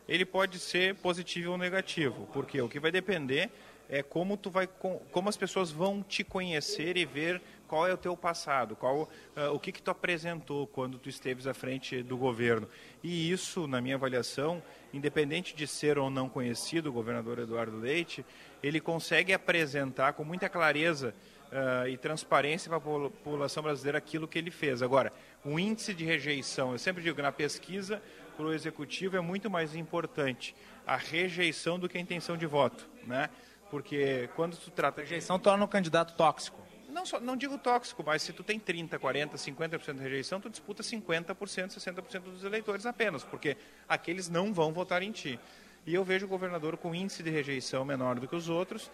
ele 0.06 0.24
pode 0.24 0.58
ser 0.58 0.94
positivo 0.96 1.52
ou 1.52 1.58
negativo, 1.58 2.28
porque 2.32 2.60
o 2.60 2.68
que 2.68 2.78
vai 2.78 2.92
depender 2.92 3.50
é 3.88 4.02
como 4.02 4.36
tu 4.36 4.50
vai 4.50 4.68
como 4.68 5.28
as 5.28 5.36
pessoas 5.36 5.72
vão 5.72 6.00
te 6.02 6.22
conhecer 6.22 6.96
e 6.96 7.04
ver 7.04 7.42
qual 7.70 7.86
é 7.86 7.94
o 7.94 7.96
teu 7.96 8.16
passado, 8.16 8.74
qual 8.74 9.02
uh, 9.02 9.54
o 9.54 9.60
que 9.60 9.70
que 9.70 9.80
tu 9.80 9.92
apresentou 9.92 10.66
quando 10.66 10.98
tu 10.98 11.08
esteves 11.08 11.46
à 11.46 11.54
frente 11.54 12.02
do 12.02 12.16
governo. 12.16 12.68
E 13.00 13.30
isso, 13.30 13.68
na 13.68 13.80
minha 13.80 13.94
avaliação, 13.94 14.60
independente 14.92 15.54
de 15.54 15.68
ser 15.68 15.96
ou 15.96 16.10
não 16.10 16.28
conhecido 16.28 16.90
o 16.90 16.92
governador 16.92 17.38
Eduardo 17.38 17.78
Leite, 17.78 18.26
ele 18.60 18.80
consegue 18.80 19.32
apresentar 19.32 20.14
com 20.14 20.24
muita 20.24 20.48
clareza 20.48 21.14
uh, 21.52 21.86
e 21.86 21.96
transparência 21.96 22.68
para 22.68 22.78
a 22.78 22.80
população 23.08 23.62
brasileira 23.62 23.98
aquilo 23.98 24.26
que 24.26 24.36
ele 24.36 24.50
fez. 24.50 24.82
Agora, 24.82 25.12
o 25.44 25.56
índice 25.56 25.94
de 25.94 26.04
rejeição, 26.04 26.72
eu 26.72 26.78
sempre 26.78 27.04
digo 27.04 27.22
na 27.22 27.30
pesquisa 27.30 28.02
para 28.36 28.46
o 28.46 28.52
executivo 28.52 29.16
é 29.16 29.20
muito 29.20 29.48
mais 29.48 29.76
importante 29.76 30.56
a 30.84 30.96
rejeição 30.96 31.78
do 31.78 31.88
que 31.88 31.96
a 31.96 32.00
intenção 32.00 32.36
de 32.36 32.46
voto, 32.46 32.88
né? 33.06 33.30
Porque 33.70 34.28
quando 34.34 34.56
tu 34.56 34.72
trata... 34.72 35.02
A 35.02 35.04
rejeição 35.04 35.38
torna 35.38 35.64
o 35.64 35.68
candidato 35.68 36.16
tóxico. 36.16 36.69
Não, 36.90 37.06
só, 37.06 37.20
não 37.20 37.36
digo 37.36 37.56
tóxico, 37.58 38.02
mas 38.04 38.22
se 38.22 38.32
tu 38.32 38.42
tem 38.42 38.58
30, 38.58 38.98
40, 38.98 39.36
50% 39.36 39.94
de 39.94 40.02
rejeição, 40.02 40.40
tu 40.40 40.50
disputa 40.50 40.82
50%, 40.82 41.34
60% 41.34 42.20
dos 42.20 42.44
eleitores 42.44 42.86
apenas, 42.86 43.24
porque 43.24 43.56
aqueles 43.88 44.28
não 44.28 44.52
vão 44.52 44.72
votar 44.72 45.02
em 45.02 45.12
ti. 45.12 45.38
E 45.86 45.94
eu 45.94 46.04
vejo 46.04 46.26
o 46.26 46.28
governador 46.28 46.76
com 46.76 46.94
índice 46.94 47.22
de 47.22 47.30
rejeição 47.30 47.84
menor 47.84 48.18
do 48.18 48.28
que 48.28 48.36
os 48.36 48.48
outros, 48.48 48.90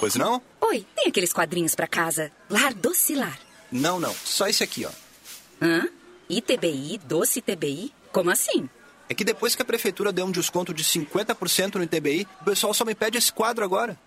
Pois 0.00 0.16
não? 0.16 0.42
Oi, 0.60 0.84
tem 0.94 1.08
aqueles 1.08 1.32
quadrinhos 1.32 1.74
para 1.74 1.86
casa? 1.86 2.30
Lar 2.50 2.74
Docilar. 2.74 3.38
Não, 3.70 4.00
não. 4.00 4.14
Só 4.24 4.48
esse 4.48 4.64
aqui, 4.64 4.86
ó. 4.86 4.90
Hã? 5.60 5.88
ITBI, 6.28 7.00
Doce 7.06 7.38
ITBI? 7.38 7.92
Como 8.12 8.30
assim? 8.30 8.68
É 9.08 9.14
que 9.14 9.24
depois 9.24 9.54
que 9.54 9.62
a 9.62 9.64
prefeitura 9.64 10.12
deu 10.12 10.26
um 10.26 10.30
desconto 10.30 10.74
de 10.74 10.84
50% 10.84 11.76
no 11.76 11.84
ITBI, 11.84 12.26
o 12.40 12.44
pessoal 12.44 12.74
só 12.74 12.84
me 12.84 12.94
pede 12.94 13.16
esse 13.16 13.32
quadro 13.32 13.64
agora. 13.64 13.98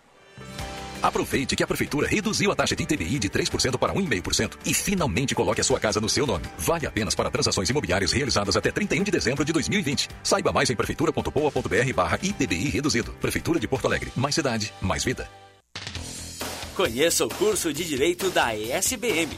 Aproveite 1.02 1.56
que 1.56 1.64
a 1.64 1.68
Prefeitura 1.68 2.08
reduziu 2.08 2.52
a 2.52 2.56
taxa 2.56 2.76
de 2.76 2.84
ITBI 2.84 3.18
de 3.18 3.30
3% 3.30 3.78
para 3.78 3.94
1,5% 3.94 4.58
e 4.66 4.74
finalmente 4.74 5.34
coloque 5.34 5.60
a 5.60 5.64
sua 5.64 5.80
casa 5.80 6.00
no 6.00 6.08
seu 6.08 6.28
nome. 6.28 6.46
Vale 6.60 6.86
apenas 6.86 7.16
para 7.16 7.32
transações 7.32 7.70
imobiliárias 7.70 8.12
realizadas 8.12 8.56
até 8.56 8.72
31 8.72 9.04
de 9.04 9.12
dezembro 9.12 9.44
de 9.44 9.52
2020. 9.52 10.08
Saiba 10.24 10.52
mais 10.52 10.70
em 10.70 10.76
prefeitura.poa.br 10.76 11.94
barra 11.96 12.20
ITBI 12.22 12.70
reduzido. 12.70 13.12
Prefeitura 13.14 13.60
de 13.60 13.68
Porto 13.68 13.88
Alegre. 13.88 14.12
Mais 14.16 14.36
cidade, 14.36 14.72
mais 14.80 15.04
vida. 15.04 15.28
Conheça 16.76 17.26
o 17.26 17.30
curso 17.30 17.74
de 17.74 17.84
Direito 17.84 18.30
da 18.30 18.56
ESBM, 18.56 19.38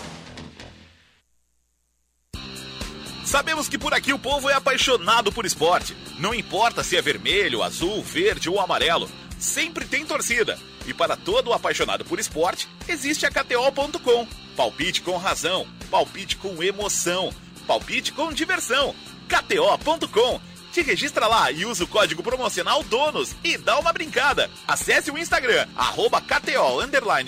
Sabemos 3.31 3.69
que 3.69 3.77
por 3.77 3.93
aqui 3.93 4.11
o 4.11 4.19
povo 4.19 4.49
é 4.49 4.53
apaixonado 4.55 5.31
por 5.31 5.45
esporte. 5.45 5.95
Não 6.19 6.33
importa 6.33 6.83
se 6.83 6.97
é 6.97 7.01
vermelho, 7.01 7.63
azul, 7.63 8.03
verde 8.03 8.49
ou 8.49 8.59
amarelo, 8.59 9.09
sempre 9.39 9.85
tem 9.85 10.05
torcida. 10.05 10.59
E 10.85 10.93
para 10.93 11.15
todo 11.15 11.53
apaixonado 11.53 12.03
por 12.03 12.19
esporte, 12.19 12.67
existe 12.89 13.25
a 13.25 13.31
KTO.com. 13.31 14.27
Palpite 14.57 14.99
com 14.99 15.15
razão, 15.15 15.65
palpite 15.89 16.35
com 16.35 16.61
emoção, 16.61 17.33
palpite 17.65 18.11
com 18.11 18.33
diversão. 18.33 18.93
KTO.com. 19.29 20.41
Te 20.73 20.81
registra 20.81 21.25
lá 21.25 21.49
e 21.53 21.65
usa 21.65 21.85
o 21.85 21.87
código 21.87 22.21
promocional 22.21 22.83
DONOS 22.83 23.33
e 23.45 23.57
dá 23.57 23.79
uma 23.79 23.93
brincada. 23.93 24.51
Acesse 24.67 25.09
o 25.09 25.17
Instagram, 25.17 25.69
arroba 25.77 26.19
KTO 26.19 26.81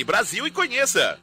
Brasil 0.05 0.45
e 0.45 0.51
conheça. 0.51 1.22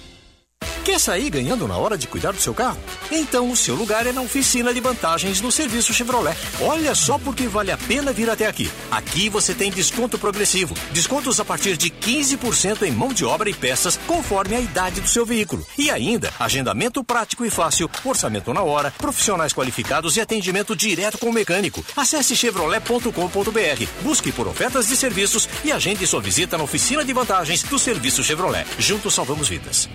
Quer 0.83 0.99
sair 0.99 1.29
ganhando 1.29 1.67
na 1.67 1.77
hora 1.77 1.95
de 1.95 2.07
cuidar 2.07 2.31
do 2.31 2.41
seu 2.41 2.55
carro? 2.55 2.79
Então 3.11 3.51
o 3.51 3.55
seu 3.55 3.75
lugar 3.75 4.07
é 4.07 4.11
na 4.11 4.21
oficina 4.21 4.73
de 4.73 4.79
vantagens 4.79 5.39
do 5.39 5.51
serviço 5.51 5.93
Chevrolet. 5.93 6.35
Olha 6.59 6.95
só 6.95 7.19
porque 7.19 7.47
vale 7.47 7.71
a 7.71 7.77
pena 7.77 8.11
vir 8.11 8.29
até 8.29 8.47
aqui. 8.47 8.69
Aqui 8.89 9.29
você 9.29 9.53
tem 9.53 9.69
desconto 9.69 10.17
progressivo, 10.17 10.73
descontos 10.91 11.39
a 11.39 11.45
partir 11.45 11.77
de 11.77 11.91
15% 11.91 12.81
em 12.81 12.91
mão 12.91 13.13
de 13.13 13.23
obra 13.23 13.49
e 13.49 13.53
peças 13.53 13.99
conforme 14.07 14.55
a 14.55 14.59
idade 14.59 15.01
do 15.01 15.07
seu 15.07 15.23
veículo. 15.23 15.65
E 15.77 15.91
ainda, 15.91 16.33
agendamento 16.39 17.03
prático 17.03 17.45
e 17.45 17.51
fácil, 17.51 17.89
orçamento 18.03 18.51
na 18.51 18.63
hora, 18.63 18.91
profissionais 18.97 19.53
qualificados 19.53 20.17
e 20.17 20.21
atendimento 20.21 20.75
direto 20.75 21.19
com 21.19 21.29
o 21.29 21.33
mecânico. 21.33 21.85
Acesse 21.95 22.35
chevrolet.com.br, 22.35 23.85
busque 24.01 24.31
por 24.31 24.47
ofertas 24.47 24.87
de 24.87 24.97
serviços 24.97 25.47
e 25.63 25.71
agende 25.71 26.07
sua 26.07 26.21
visita 26.21 26.57
na 26.57 26.63
oficina 26.63 27.05
de 27.05 27.13
vantagens 27.13 27.61
do 27.61 27.77
serviço 27.77 28.23
Chevrolet. 28.23 28.65
Juntos 28.79 29.13
salvamos 29.13 29.47
vidas. 29.47 29.87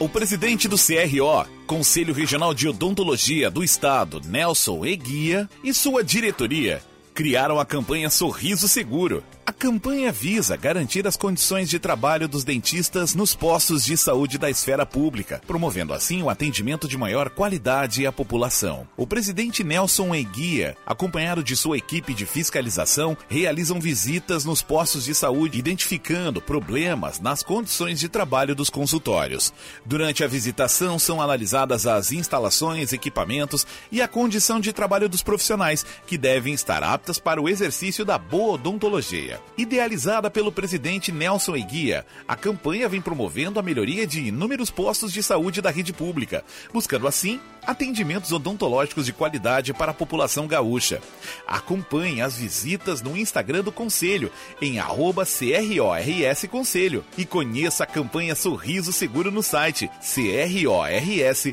O 0.00 0.08
presidente 0.08 0.68
do 0.68 0.76
CRO, 0.76 1.44
Conselho 1.66 2.14
Regional 2.14 2.54
de 2.54 2.68
Odontologia 2.68 3.50
do 3.50 3.64
Estado, 3.64 4.20
Nelson 4.24 4.86
Eguia, 4.86 5.50
e 5.64 5.74
sua 5.74 6.04
diretoria 6.04 6.80
criaram 7.12 7.58
a 7.58 7.66
campanha 7.66 8.08
Sorriso 8.08 8.68
Seguro. 8.68 9.24
A 9.48 9.52
campanha 9.52 10.12
visa 10.12 10.58
garantir 10.58 11.06
as 11.06 11.16
condições 11.16 11.70
de 11.70 11.78
trabalho 11.78 12.28
dos 12.28 12.44
dentistas 12.44 13.14
nos 13.14 13.34
postos 13.34 13.82
de 13.82 13.96
saúde 13.96 14.36
da 14.36 14.50
esfera 14.50 14.84
pública, 14.84 15.40
promovendo 15.46 15.94
assim 15.94 16.22
o 16.22 16.28
atendimento 16.28 16.86
de 16.86 16.98
maior 16.98 17.30
qualidade 17.30 18.06
à 18.06 18.12
população. 18.12 18.86
O 18.94 19.06
presidente 19.06 19.64
Nelson 19.64 20.14
Eguia, 20.14 20.76
acompanhado 20.84 21.42
de 21.42 21.56
sua 21.56 21.78
equipe 21.78 22.12
de 22.12 22.26
fiscalização, 22.26 23.16
realizam 23.26 23.80
visitas 23.80 24.44
nos 24.44 24.60
postos 24.60 25.06
de 25.06 25.14
saúde, 25.14 25.58
identificando 25.58 26.42
problemas 26.42 27.18
nas 27.18 27.42
condições 27.42 27.98
de 27.98 28.10
trabalho 28.10 28.54
dos 28.54 28.68
consultórios. 28.68 29.50
Durante 29.82 30.22
a 30.22 30.28
visitação, 30.28 30.98
são 30.98 31.22
analisadas 31.22 31.86
as 31.86 32.12
instalações, 32.12 32.92
equipamentos 32.92 33.66
e 33.90 34.02
a 34.02 34.08
condição 34.08 34.60
de 34.60 34.74
trabalho 34.74 35.08
dos 35.08 35.22
profissionais, 35.22 35.86
que 36.06 36.18
devem 36.18 36.52
estar 36.52 36.82
aptas 36.82 37.18
para 37.18 37.40
o 37.40 37.48
exercício 37.48 38.04
da 38.04 38.18
boa 38.18 38.52
odontologia. 38.52 39.37
Idealizada 39.56 40.30
pelo 40.30 40.52
presidente 40.52 41.10
Nelson 41.10 41.56
Eguia, 41.56 42.06
a 42.26 42.36
campanha 42.36 42.88
vem 42.88 43.00
promovendo 43.00 43.58
a 43.58 43.62
melhoria 43.62 44.06
de 44.06 44.20
inúmeros 44.20 44.70
postos 44.70 45.12
de 45.12 45.22
saúde 45.22 45.60
da 45.60 45.70
rede 45.70 45.92
pública, 45.92 46.44
buscando 46.72 47.08
assim 47.08 47.40
atendimentos 47.66 48.32
odontológicos 48.32 49.04
de 49.04 49.12
qualidade 49.12 49.74
para 49.74 49.90
a 49.90 49.94
população 49.94 50.46
gaúcha. 50.46 51.00
Acompanhe 51.46 52.22
as 52.22 52.38
visitas 52.38 53.02
no 53.02 53.16
Instagram 53.16 53.62
do 53.62 53.72
Conselho, 53.72 54.32
em 54.60 54.78
arroba 54.78 55.24
CRORS 55.26 56.44
Conselho, 56.50 57.04
e 57.16 57.26
conheça 57.26 57.84
a 57.84 57.86
campanha 57.86 58.34
Sorriso 58.34 58.92
Seguro 58.92 59.30
no 59.30 59.42
site 59.42 59.90
crors.org.br. 60.00 61.48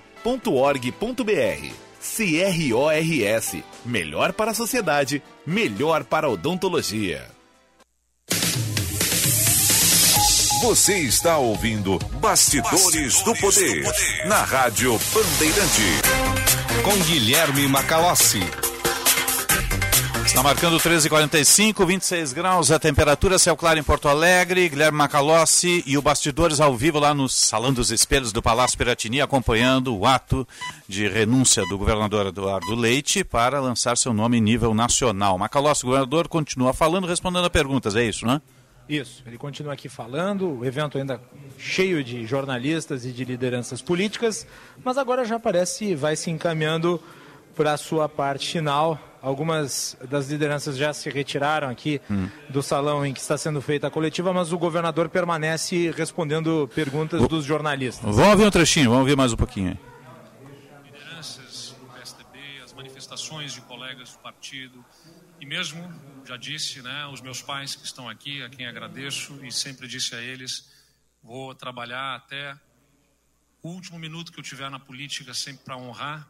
CRORS. 2.06 3.64
Melhor 3.84 4.34
para 4.34 4.52
a 4.52 4.54
sociedade, 4.54 5.22
melhor 5.46 6.04
para 6.04 6.28
a 6.28 6.30
odontologia. 6.30 7.35
Você 10.66 10.98
está 10.98 11.38
ouvindo 11.38 12.00
Bastidores, 12.20 12.72
Bastidores 12.72 13.24
do, 13.24 13.36
poder, 13.36 13.84
do 13.84 13.84
Poder 13.84 14.28
na 14.28 14.42
Rádio 14.42 15.00
Bandeirante. 15.14 16.02
Com 16.84 17.04
Guilherme 17.04 17.68
Macalossi. 17.68 18.40
Está 20.26 20.42
marcando 20.42 20.78
13h45, 20.78 21.86
26 21.86 22.34
graus 22.34 22.72
a 22.72 22.80
temperatura, 22.80 23.38
céu 23.38 23.56
claro 23.56 23.78
em 23.78 23.84
Porto 23.84 24.10
Alegre. 24.10 24.68
Guilherme 24.68 24.98
Macalossi 24.98 25.84
e 25.86 26.00
o 26.00 26.02
Bastidores 26.02 26.60
ao 26.60 26.76
vivo 26.76 26.98
lá 26.98 27.14
no 27.14 27.30
Salão 27.30 27.72
dos 27.72 27.92
Espelhos 27.92 28.32
do 28.32 28.42
Palácio 28.42 28.76
Piratini, 28.76 29.22
acompanhando 29.22 29.96
o 29.96 30.08
ato 30.08 30.48
de 30.88 31.08
renúncia 31.08 31.64
do 31.70 31.78
governador 31.78 32.26
Eduardo 32.26 32.74
Leite 32.74 33.24
para 33.24 33.60
lançar 33.60 33.98
seu 33.98 34.16
nome 34.16 34.40
em 34.40 34.42
nível 34.42 34.74
nacional. 34.74 35.38
Macalossi, 35.38 35.86
governador, 35.86 36.28
continua 36.28 36.74
falando, 36.74 37.06
respondendo 37.06 37.46
a 37.46 37.52
perguntas, 37.52 37.96
é 37.96 38.04
isso, 38.04 38.26
né? 38.26 38.42
Isso, 38.88 39.24
ele 39.26 39.38
continua 39.38 39.74
aqui 39.74 39.90
falando, 39.90 40.60
o 40.60 40.66
evento 40.66 40.98
ainda 40.98 41.20
cheio 41.58 42.04
de 42.04 42.24
jornalistas 42.26 43.04
e 43.04 43.12
de 43.12 43.26
lideranças 43.26 43.82
políticas, 43.82 44.46
mas 44.84 44.98
agora 44.98 45.26
já 45.26 45.40
parece 45.40 45.96
vai 45.96 46.16
se 46.16 46.30
encaminhando 46.30 47.02
para 47.56 47.74
a 47.74 47.78
sua 47.78 48.08
parte 48.08 48.52
final. 48.52 49.00
Algumas 49.24 49.98
das 50.08 50.30
lideranças 50.30 50.78
já 50.78 50.94
se 50.94 51.10
retiraram 51.10 51.68
aqui 51.68 52.00
hum. 52.12 52.30
do 52.48 52.62
salão 52.62 53.04
em 53.04 53.12
que 53.12 53.20
está 53.20 53.36
sendo 53.40 53.60
feita 53.60 53.88
a 53.88 53.90
coletiva, 53.90 54.32
mas 54.32 54.54
o 54.54 54.58
governador 54.58 55.10
permanece 55.10 55.92
respondendo 55.98 56.70
perguntas 56.76 57.24
o... 57.24 57.28
dos 57.28 57.44
jornalistas. 57.44 58.16
Vamos 58.16 58.32
ouvir 58.32 58.46
um 58.46 58.52
trechinho, 58.52 58.92
vamos 58.92 59.02
ouvir 59.02 59.18
mais 59.18 59.34
um 59.34 59.36
pouquinho. 59.36 59.76
Lideranças 60.84 61.76
do 61.80 61.88
PSDB, 61.88 62.40
as 62.64 62.72
manifestações 62.72 63.52
de 63.52 63.62
colegas 63.62 64.12
do 64.12 64.20
partido 64.20 64.86
e 65.42 65.46
mesmo 65.46 65.84
já 66.26 66.38
disse, 66.38 66.82
né, 66.82 67.06
os 67.08 67.22
meus 67.22 67.42
pais 67.42 67.76
que 67.76 67.86
estão 67.86 68.10
aqui, 68.10 68.42
a 68.42 68.50
quem 68.50 68.66
agradeço 68.66 69.46
e 69.46 69.52
sempre 69.52 69.88
disse 69.88 70.16
a 70.16 70.22
eles, 70.22 70.72
vou 71.22 71.54
trabalhar 71.54 72.16
até 72.16 72.60
o 73.62 73.70
último 73.70 74.00
minuto 74.00 74.32
que 74.32 74.40
eu 74.40 74.44
tiver 74.44 74.70
na 74.70 74.80
política 74.80 75.34
sempre 75.34 75.64
para 75.64 75.78
honrar, 75.78 76.28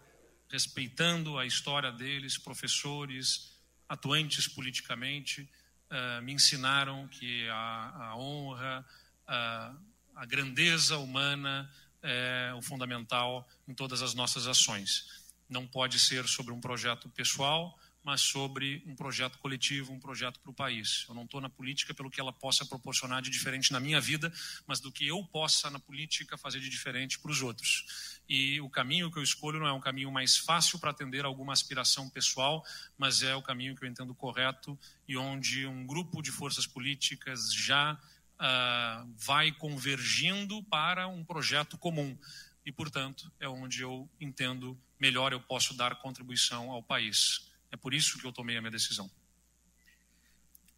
respeitando 0.50 1.38
a 1.38 1.46
história 1.46 1.92
deles, 1.92 2.38
professores, 2.38 3.54
atuantes 3.88 4.48
politicamente, 4.48 5.50
uh, 5.90 6.22
me 6.22 6.34
ensinaram 6.34 7.08
que 7.08 7.48
a, 7.50 8.10
a 8.10 8.18
honra, 8.18 8.86
a, 9.28 9.76
a 10.16 10.26
grandeza 10.26 10.98
humana 10.98 11.72
é 12.02 12.54
o 12.56 12.62
fundamental 12.62 13.48
em 13.68 13.74
todas 13.74 14.02
as 14.02 14.14
nossas 14.14 14.46
ações. 14.46 15.24
Não 15.50 15.66
pode 15.66 16.00
ser 16.00 16.28
sobre 16.28 16.54
um 16.54 16.60
projeto 16.60 17.10
pessoal, 17.10 17.78
mas 18.06 18.22
sobre 18.22 18.84
um 18.86 18.96
projeto 18.96 19.40
coletivo, 19.40 19.92
um 19.92 20.00
projeto 20.00 20.40
para 20.40 20.52
o 20.52 20.54
país. 20.54 21.08
Eu 21.10 21.16
não 21.16 21.24
estou 21.24 21.42
na 21.42 21.50
política 21.50 21.92
pelo 21.92 22.12
que 22.12 22.22
ela 22.22 22.32
possa 22.32 22.64
proporcionar 22.64 23.20
de 23.20 23.32
diferente 23.32 23.72
na 23.72 23.80
minha 23.80 24.00
vida, 24.00 24.32
mas 24.68 24.80
do 24.80 24.92
que 24.92 25.08
eu 25.08 25.24
possa 25.24 25.72
na 25.72 25.80
política 25.80 26.38
fazer 26.38 26.60
de 26.60 26.70
diferente 26.70 27.18
para 27.18 27.32
os 27.32 27.42
outros. 27.42 28.20
E 28.30 28.62
o 28.62 28.70
caminho 28.70 29.10
que 29.10 29.18
eu 29.18 29.24
escolho 29.24 29.60
não 29.60 29.66
é 29.66 29.74
um 29.74 29.80
caminho 29.80 30.12
mais 30.12 30.38
fácil 30.38 30.78
para 30.78 30.92
atender 30.92 31.26
alguma 31.26 31.52
aspiração 31.52 32.08
pessoal, 32.08 32.64
mas 32.96 33.24
é 33.24 33.36
o 33.36 33.42
caminho 33.42 33.76
que 33.76 33.84
eu 33.84 33.90
entendo 33.90 34.14
correto 34.14 34.78
e 35.08 35.18
onde 35.18 35.66
um 35.66 35.84
grupo 35.84 36.22
de 36.22 36.30
forças 36.30 36.68
políticas 36.68 37.52
já 37.52 37.94
uh, 37.94 39.14
vai 39.18 39.52
convergindo 39.52 40.62
para 40.66 41.08
um 41.08 41.26
projeto 41.26 41.76
comum. 41.76 42.16
E, 42.64 42.72
portanto, 42.72 43.32
é 43.40 43.50
onde 43.50 43.82
eu 43.82 44.08
entendo 44.22 44.80
melhor 45.00 45.34
eu 45.34 45.42
posso 45.42 45.74
dar 45.74 45.96
contribuição 45.96 46.70
ao 46.70 46.84
país. 46.84 47.55
É 47.72 47.78
por 47.78 47.94
isso 47.94 48.18
que 48.20 48.26
eu 48.26 48.32
tomei 48.32 48.58
a 48.58 48.62
minha 48.62 48.72
decisão. 48.72 49.10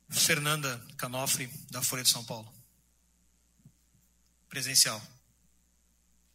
Fernanda 0.10 0.78
Canofre, 0.98 1.48
da 1.70 1.82
Folha 1.82 2.04
de 2.04 2.10
São 2.10 2.24
Paulo. 2.24 2.52
Presencial. 4.48 5.02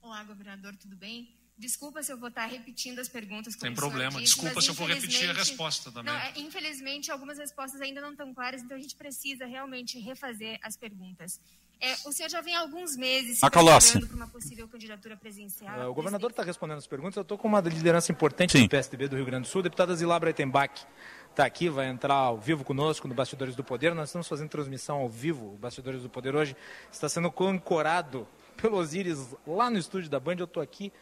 Olá, 0.01 0.23
governador, 0.25 0.77
tudo 0.77 0.97
bem? 0.97 1.35
Desculpa 1.57 2.03
se 2.03 2.13
eu 2.13 2.19
vou 2.19 2.29
estar 2.29 2.47
repetindo 2.47 2.99
as 2.99 3.09
perguntas. 3.09 3.55
Tem 3.57 3.75
problema. 3.75 4.21
Desculpa 4.21 4.61
se 4.61 4.69
eu 4.69 4.75
for 4.75 4.89
repetir 4.89 5.31
a 5.31 5.33
resposta 5.33 5.93
também. 5.93 6.13
Não, 6.13 6.21
é, 6.21 6.33
infelizmente, 6.37 7.11
algumas 7.11 7.39
respostas 7.39 7.81
ainda 7.81 8.01
não 8.01 8.11
estão 8.11 8.35
claras, 8.35 8.63
então 8.63 8.77
a 8.77 8.81
gente 8.81 8.97
precisa 8.97 9.47
realmente 9.47 9.99
refazer 9.99 10.59
as 10.63 10.77
perguntas. 10.77 11.41
É, 11.85 11.95
o 12.07 12.13
senhor 12.13 12.29
já 12.29 12.41
vem 12.41 12.55
há 12.55 12.61
alguns 12.61 12.97
meses 12.97 13.41
se 13.41 13.51
preparando 13.51 14.07
para 14.07 14.17
uma 14.17 14.29
possível 14.29 14.69
candidatura 14.69 15.17
presidencial. 15.17 15.81
É, 15.81 15.85
o 15.85 15.93
governador 15.93 16.31
está 16.31 16.45
respondendo 16.45 16.79
as 16.79 16.87
perguntas. 16.87 17.17
Eu 17.17 17.23
estou 17.23 17.37
com 17.37 17.49
uma 17.49 17.59
liderança 17.59 18.13
importante 18.13 18.53
Sim. 18.53 18.63
do 18.63 18.69
PSDB 18.69 19.09
do 19.09 19.17
Rio 19.17 19.25
Grande 19.25 19.49
do 19.49 19.51
Sul. 19.51 19.63
A 19.63 19.65
deputada 19.65 19.93
Zilá 19.97 20.17
Breitenbach 20.21 20.87
está 21.29 21.45
aqui, 21.45 21.69
vai 21.69 21.89
entrar 21.89 22.15
ao 22.15 22.39
vivo 22.39 22.63
conosco 22.63 23.09
no 23.09 23.15
Bastidores 23.15 23.57
do 23.57 23.65
Poder. 23.65 23.97
Nós 23.97 24.11
estamos 24.11 24.29
fazendo 24.29 24.49
transmissão 24.49 24.99
ao 24.99 25.09
vivo. 25.09 25.55
O 25.55 25.57
Bastidores 25.57 26.03
do 26.03 26.09
Poder 26.09 26.37
hoje 26.37 26.57
está 26.93 27.09
sendo 27.09 27.33
concorado 27.33 28.29
pelo 28.57 28.77
Osiris 28.77 29.35
lá 29.45 29.69
no 29.69 29.77
estúdio 29.77 30.09
da 30.09 30.21
Band. 30.21 30.37
Eu 30.39 30.45
estou 30.45 30.63
aqui. 30.63 30.93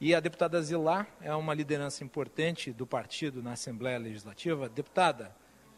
E 0.00 0.16
a 0.16 0.18
deputada 0.18 0.60
Zilá 0.60 1.06
é 1.20 1.32
uma 1.32 1.54
liderança 1.54 2.02
importante 2.02 2.72
do 2.72 2.88
partido 2.88 3.40
na 3.40 3.52
Assembleia 3.52 3.98
Legislativa. 3.98 4.68
Deputada, 4.68 5.32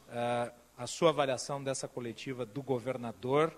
uh, 0.08 0.50
a 0.78 0.86
sua 0.86 1.10
avaliação 1.10 1.62
dessa 1.62 1.86
coletiva 1.86 2.46
do 2.46 2.62
governador 2.62 3.54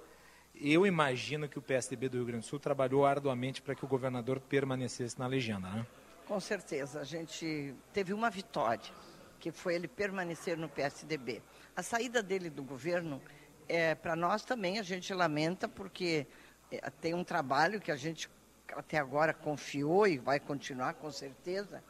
eu 0.62 0.86
imagino 0.86 1.48
que 1.48 1.58
o 1.58 1.62
PSDB 1.62 2.08
do 2.08 2.18
Rio 2.18 2.26
Grande 2.26 2.44
do 2.44 2.48
Sul 2.48 2.60
trabalhou 2.60 3.04
arduamente 3.04 3.60
para 3.60 3.74
que 3.74 3.84
o 3.84 3.88
governador 3.88 4.38
permanecesse 4.38 5.18
na 5.18 5.26
legenda, 5.26 5.68
né? 5.68 5.86
Com 6.26 6.38
certeza. 6.38 7.00
A 7.00 7.04
gente 7.04 7.74
teve 7.92 8.12
uma 8.12 8.30
vitória, 8.30 8.92
que 9.40 9.50
foi 9.50 9.74
ele 9.74 9.88
permanecer 9.88 10.56
no 10.56 10.68
PSDB. 10.68 11.42
A 11.74 11.82
saída 11.82 12.22
dele 12.22 12.48
do 12.48 12.62
governo, 12.62 13.20
é, 13.68 13.94
para 13.94 14.14
nós 14.14 14.44
também, 14.44 14.78
a 14.78 14.82
gente 14.82 15.12
lamenta, 15.12 15.66
porque 15.66 16.26
é, 16.70 16.90
tem 16.90 17.12
um 17.12 17.24
trabalho 17.24 17.80
que 17.80 17.90
a 17.90 17.96
gente 17.96 18.30
até 18.76 18.98
agora 18.98 19.34
confiou 19.34 20.06
e 20.06 20.18
vai 20.18 20.38
continuar 20.38 20.94
com 20.94 21.10
certeza, 21.10 21.82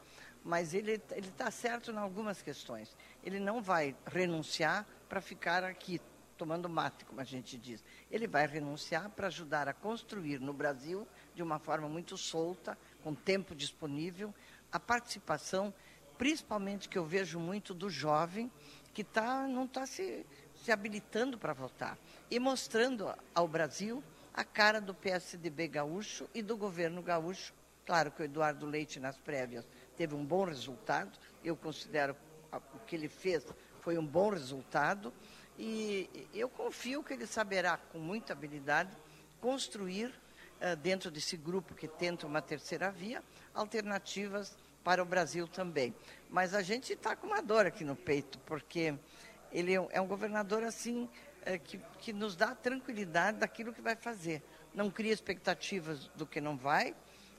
mas 0.43 0.73
ele 0.73 1.01
está 1.15 1.49
certo 1.51 1.91
em 1.91 1.97
algumas 1.97 2.41
questões. 2.41 2.97
Ele 3.23 3.39
não 3.39 3.61
vai 3.61 3.95
renunciar 4.05 4.85
para 5.07 5.21
ficar 5.21 5.63
aqui 5.63 6.01
tomando 6.37 6.69
mate, 6.69 7.05
como 7.05 7.21
a 7.21 7.23
gente 7.23 7.57
diz. 7.57 7.83
Ele 8.11 8.27
vai 8.27 8.45
renunciar 8.47 9.09
para 9.09 9.27
ajudar 9.27 9.67
a 9.67 9.73
construir 9.73 10.39
no 10.39 10.53
Brasil, 10.53 11.07
de 11.35 11.43
uma 11.43 11.59
forma 11.59 11.87
muito 11.87 12.17
solta, 12.17 12.77
com 13.03 13.13
tempo 13.13 13.55
disponível, 13.55 14.33
a 14.71 14.79
participação, 14.79 15.73
principalmente 16.17 16.89
que 16.89 16.97
eu 16.97 17.05
vejo 17.05 17.39
muito 17.39 17.73
do 17.73 17.89
jovem, 17.89 18.51
que 18.93 19.03
tá, 19.03 19.47
não 19.47 19.65
está 19.65 19.85
se, 19.85 20.25
se 20.55 20.71
habilitando 20.71 21.37
para 21.37 21.53
votar, 21.53 21.97
e 22.29 22.39
mostrando 22.39 23.13
ao 23.33 23.47
Brasil 23.47 24.03
a 24.33 24.43
cara 24.43 24.79
do 24.79 24.93
PSDB 24.93 25.67
gaúcho 25.67 26.27
e 26.33 26.41
do 26.41 26.57
governo 26.57 27.01
gaúcho. 27.01 27.53
Claro 27.85 28.11
que 28.11 28.21
o 28.21 28.25
Eduardo 28.25 28.65
Leite, 28.65 28.99
nas 28.99 29.17
prévias, 29.17 29.67
teve 29.97 30.15
um 30.15 30.25
bom 30.25 30.45
resultado, 30.45 31.19
eu 31.43 31.55
considero 31.55 32.15
o 32.51 32.79
que 32.85 32.95
ele 32.95 33.09
fez 33.09 33.45
foi 33.83 33.97
um 33.97 34.05
bom 34.05 34.29
resultado, 34.29 35.13
e 35.57 36.27
eu 36.33 36.49
confio 36.49 37.03
que 37.03 37.13
ele 37.13 37.27
saberá, 37.27 37.77
com 37.77 37.99
muita 37.99 38.33
habilidade, 38.33 38.89
construir 39.39 40.07
uh, 40.07 40.75
dentro 40.77 41.11
desse 41.11 41.37
grupo 41.37 41.75
que 41.75 41.87
tenta 41.87 42.25
uma 42.25 42.41
terceira 42.41 42.91
via, 42.91 43.23
alternativas 43.53 44.55
para 44.83 45.01
o 45.01 45.05
Brasil 45.05 45.47
também. 45.47 45.93
Mas 46.29 46.53
a 46.53 46.61
gente 46.61 46.93
está 46.93 47.15
com 47.15 47.27
uma 47.27 47.41
dor 47.41 47.65
aqui 47.65 47.83
no 47.83 47.95
peito, 47.95 48.39
porque 48.39 48.95
ele 49.51 49.73
é 49.91 50.01
um 50.01 50.07
governador 50.07 50.63
assim 50.63 51.03
uh, 51.03 51.59
que, 51.63 51.79
que 51.99 52.11
nos 52.11 52.35
dá 52.35 52.55
tranquilidade 52.55 53.37
daquilo 53.37 53.73
que 53.73 53.81
vai 53.81 53.95
fazer. 53.95 54.41
Não 54.73 54.89
cria 54.89 55.13
expectativas 55.13 56.07
do 56.15 56.25
que 56.25 56.41
não 56.41 56.57
vai 56.57 56.95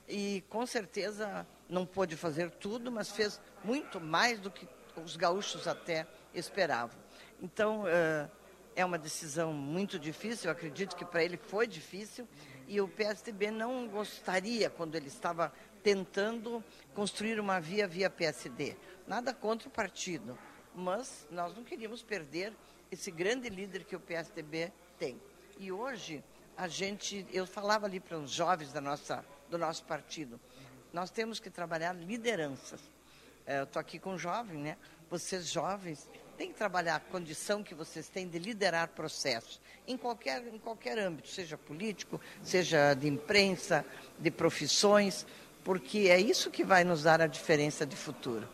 e 0.07 0.43
com 0.49 0.65
certeza 0.65 1.45
não 1.67 1.85
pôde 1.85 2.15
fazer 2.15 2.49
tudo, 2.51 2.91
mas 2.91 3.11
fez 3.11 3.41
muito 3.63 3.99
mais 3.99 4.39
do 4.39 4.49
que 4.49 4.67
os 4.95 5.17
gaúchos 5.17 5.67
até 5.67 6.07
esperavam. 6.33 7.04
Então, 7.41 7.83
uh, 7.83 8.31
é 8.75 8.83
uma 8.83 8.97
decisão 8.97 9.53
muito 9.53 9.97
difícil, 9.97 10.49
eu 10.49 10.51
acredito 10.51 10.95
que 10.95 11.05
para 11.05 11.23
ele 11.23 11.37
foi 11.37 11.67
difícil, 11.67 12.27
e 12.67 12.81
o 12.81 12.87
PSDB 12.87 13.51
não 13.51 13.87
gostaria, 13.87 14.69
quando 14.69 14.95
ele 14.95 15.07
estava 15.07 15.53
tentando 15.83 16.63
construir 16.93 17.39
uma 17.39 17.59
via 17.59 17.87
via 17.87 18.09
PSD. 18.09 18.75
Nada 19.07 19.33
contra 19.33 19.67
o 19.67 19.71
partido, 19.71 20.37
mas 20.73 21.27
nós 21.29 21.55
não 21.55 21.63
queríamos 21.63 22.01
perder 22.01 22.53
esse 22.91 23.11
grande 23.11 23.49
líder 23.49 23.85
que 23.85 23.95
o 23.95 23.99
PSDB 23.99 24.71
tem. 24.97 25.21
E 25.57 25.71
hoje, 25.71 26.23
a 26.57 26.67
gente, 26.67 27.25
eu 27.31 27.45
falava 27.45 27.85
ali 27.85 27.99
para 27.99 28.17
os 28.17 28.31
jovens 28.31 28.73
da 28.73 28.81
nossa, 28.81 29.23
do 29.49 29.57
nosso 29.57 29.83
partido, 29.85 30.39
nós 30.91 31.11
temos 31.11 31.39
que 31.39 31.49
trabalhar 31.49 31.93
lideranças. 31.93 32.81
É, 33.45 33.59
eu 33.59 33.63
estou 33.63 33.79
aqui 33.79 33.99
com 33.99 34.13
um 34.13 34.17
jovem, 34.17 34.57
né? 34.57 34.77
Vocês 35.09 35.47
jovens 35.47 36.09
tem 36.37 36.49
que 36.51 36.57
trabalhar 36.57 36.95
a 36.95 36.99
condição 36.99 37.63
que 37.63 37.73
vocês 37.73 38.07
têm 38.07 38.27
de 38.27 38.37
liderar 38.37 38.89
processos, 38.89 39.59
em 39.87 39.97
qualquer, 39.97 40.43
em 40.47 40.57
qualquer 40.57 40.97
âmbito, 40.99 41.29
seja 41.29 41.57
político, 41.57 42.19
seja 42.43 42.93
de 42.93 43.07
imprensa, 43.07 43.85
de 44.19 44.29
profissões, 44.29 45.25
porque 45.63 46.07
é 46.09 46.19
isso 46.19 46.51
que 46.51 46.63
vai 46.63 46.83
nos 46.83 47.03
dar 47.03 47.21
a 47.21 47.27
diferença 47.27 47.85
de 47.85 47.95
futuro. 47.95 48.47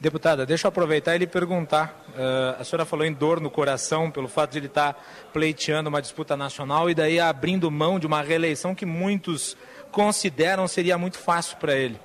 Deputada, 0.00 0.44
deixa 0.44 0.66
eu 0.66 0.68
aproveitar 0.68 1.14
e 1.14 1.18
lhe 1.18 1.26
perguntar. 1.26 2.04
Uh, 2.10 2.60
a 2.60 2.64
senhora 2.64 2.84
falou 2.84 3.06
em 3.06 3.12
dor 3.12 3.40
no 3.40 3.50
coração 3.50 4.10
pelo 4.10 4.28
fato 4.28 4.52
de 4.52 4.58
ele 4.58 4.66
estar 4.66 4.94
pleiteando 5.32 5.88
uma 5.88 6.02
disputa 6.02 6.36
nacional 6.36 6.90
e 6.90 6.94
daí 6.94 7.18
abrindo 7.18 7.70
mão 7.70 7.98
de 7.98 8.06
uma 8.06 8.20
reeleição 8.20 8.74
que 8.74 8.84
muitos 8.84 9.56
consideram 9.90 10.68
seria 10.68 10.98
muito 10.98 11.18
fácil 11.18 11.56
para 11.56 11.74
ele 11.74 11.98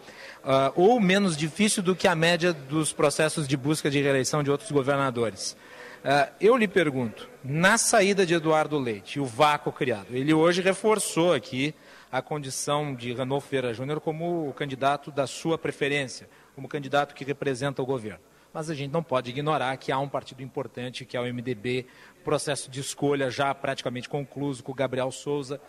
uh, 0.43 0.71
ou 0.75 0.99
menos 0.99 1.35
difícil 1.35 1.81
do 1.83 1.95
que 1.95 2.07
a 2.07 2.15
média 2.15 2.53
dos 2.53 2.93
processos 2.93 3.47
de 3.47 3.57
busca 3.57 3.89
de 3.89 4.01
reeleição 4.01 4.43
de 4.43 4.51
outros 4.51 4.71
governadores. 4.71 5.55
Uh, 6.03 6.31
eu 6.39 6.55
lhe 6.55 6.67
pergunto, 6.67 7.27
na 7.43 7.77
saída 7.77 8.25
de 8.25 8.33
Eduardo 8.33 8.77
Leite, 8.77 9.19
o 9.19 9.25
vácuo 9.25 9.71
criado, 9.71 10.07
ele 10.11 10.33
hoje 10.33 10.61
reforçou 10.61 11.33
aqui 11.33 11.75
a 12.11 12.21
condição 12.21 12.95
de 12.95 13.13
Ranolfo 13.13 13.47
Ferreira 13.47 13.73
Júnior 13.73 13.99
como 13.99 14.49
o 14.49 14.53
candidato 14.53 15.11
da 15.11 15.27
sua 15.27 15.57
preferência, 15.57 16.29
como 16.55 16.67
candidato 16.67 17.13
que 17.13 17.23
representa 17.23 17.81
o 17.81 17.85
governo. 17.85 18.19
Mas 18.51 18.69
a 18.69 18.73
gente 18.73 18.91
não 18.91 19.03
pode 19.03 19.29
ignorar 19.29 19.77
que 19.77 19.91
há 19.91 19.99
um 19.99 20.09
partido 20.09 20.41
importante, 20.41 21.05
que 21.05 21.15
é 21.15 21.21
o 21.21 21.33
MDB, 21.33 21.85
processo 22.23 22.69
de 22.69 22.79
escolha 22.79 23.29
já 23.29 23.53
praticamente 23.53 24.09
concluído 24.09 24.63
com 24.63 24.71
o 24.71 24.75
Gabriel 24.75 25.11
Souza, 25.11 25.61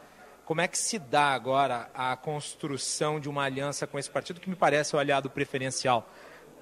como 0.50 0.62
é 0.62 0.66
que 0.66 0.76
se 0.76 0.98
dá 0.98 1.28
agora 1.28 1.88
a 1.94 2.16
construção 2.16 3.20
de 3.20 3.28
uma 3.28 3.44
aliança 3.44 3.86
com 3.86 4.00
esse 4.00 4.10
partido 4.10 4.40
que 4.40 4.50
me 4.50 4.56
parece 4.56 4.96
o 4.96 4.98
aliado 4.98 5.30
preferencial? 5.30 6.12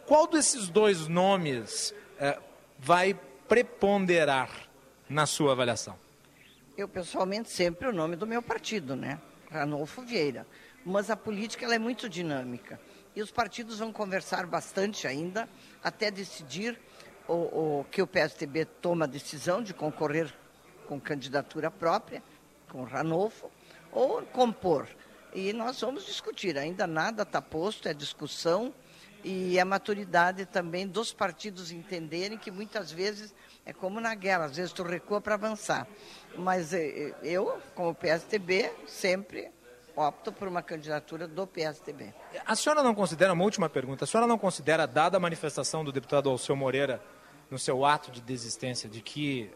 Qual 0.04 0.26
desses 0.26 0.68
dois 0.68 1.08
nomes 1.08 1.94
é, 2.18 2.38
vai 2.78 3.18
preponderar 3.48 4.50
na 5.08 5.24
sua 5.24 5.52
avaliação? 5.52 5.98
Eu, 6.76 6.86
pessoalmente, 6.86 7.48
sempre 7.48 7.88
o 7.88 7.92
nome 7.92 8.14
do 8.14 8.26
meu 8.26 8.42
partido, 8.42 8.94
né? 8.94 9.18
Ranolfo 9.50 10.02
Vieira. 10.02 10.46
Mas 10.84 11.08
a 11.08 11.16
política 11.16 11.64
ela 11.64 11.74
é 11.74 11.78
muito 11.78 12.10
dinâmica. 12.10 12.78
E 13.16 13.22
os 13.22 13.30
partidos 13.30 13.78
vão 13.78 13.90
conversar 13.90 14.46
bastante 14.46 15.06
ainda, 15.06 15.48
até 15.82 16.10
decidir 16.10 16.78
o, 17.26 17.78
o 17.80 17.86
que 17.90 18.02
o 18.02 18.06
PSDB 18.06 18.66
toma 18.66 19.06
a 19.06 19.08
decisão 19.08 19.62
de 19.62 19.72
concorrer 19.72 20.30
com 20.86 21.00
candidatura 21.00 21.70
própria, 21.70 22.22
com 22.68 22.84
Ranolfo, 22.84 23.50
ou 23.98 24.22
compor. 24.22 24.86
E 25.34 25.52
nós 25.52 25.80
vamos 25.80 26.06
discutir, 26.06 26.56
ainda 26.56 26.86
nada 26.86 27.24
está 27.24 27.42
posto, 27.42 27.88
é 27.88 27.92
discussão 27.92 28.72
e 29.24 29.58
a 29.58 29.64
maturidade 29.64 30.46
também 30.46 30.86
dos 30.86 31.12
partidos 31.12 31.72
entenderem 31.72 32.38
que 32.38 32.48
muitas 32.48 32.92
vezes 32.92 33.34
é 33.66 33.72
como 33.72 34.00
na 34.00 34.14
guerra, 34.14 34.44
às 34.44 34.56
vezes 34.56 34.72
tu 34.72 34.84
recua 34.84 35.20
para 35.20 35.34
avançar. 35.34 35.86
Mas 36.36 36.72
eh, 36.72 36.78
eh, 36.78 37.14
eu, 37.24 37.58
como 37.74 37.92
PSTB, 37.92 38.72
sempre 38.86 39.50
opto 39.96 40.30
por 40.30 40.46
uma 40.46 40.62
candidatura 40.62 41.26
do 41.26 41.44
PSTB. 41.44 42.14
A 42.46 42.54
senhora 42.54 42.84
não 42.84 42.94
considera, 42.94 43.32
uma 43.32 43.42
última 43.42 43.68
pergunta, 43.68 44.04
a 44.04 44.06
senhora 44.06 44.28
não 44.28 44.38
considera, 44.38 44.86
dada 44.86 45.16
a 45.16 45.20
manifestação 45.20 45.84
do 45.84 45.90
deputado 45.90 46.30
Alceu 46.30 46.54
Moreira 46.54 47.02
no 47.50 47.58
seu 47.58 47.84
ato 47.84 48.12
de 48.12 48.20
desistência, 48.20 48.88
de 48.88 49.00
que 49.00 49.50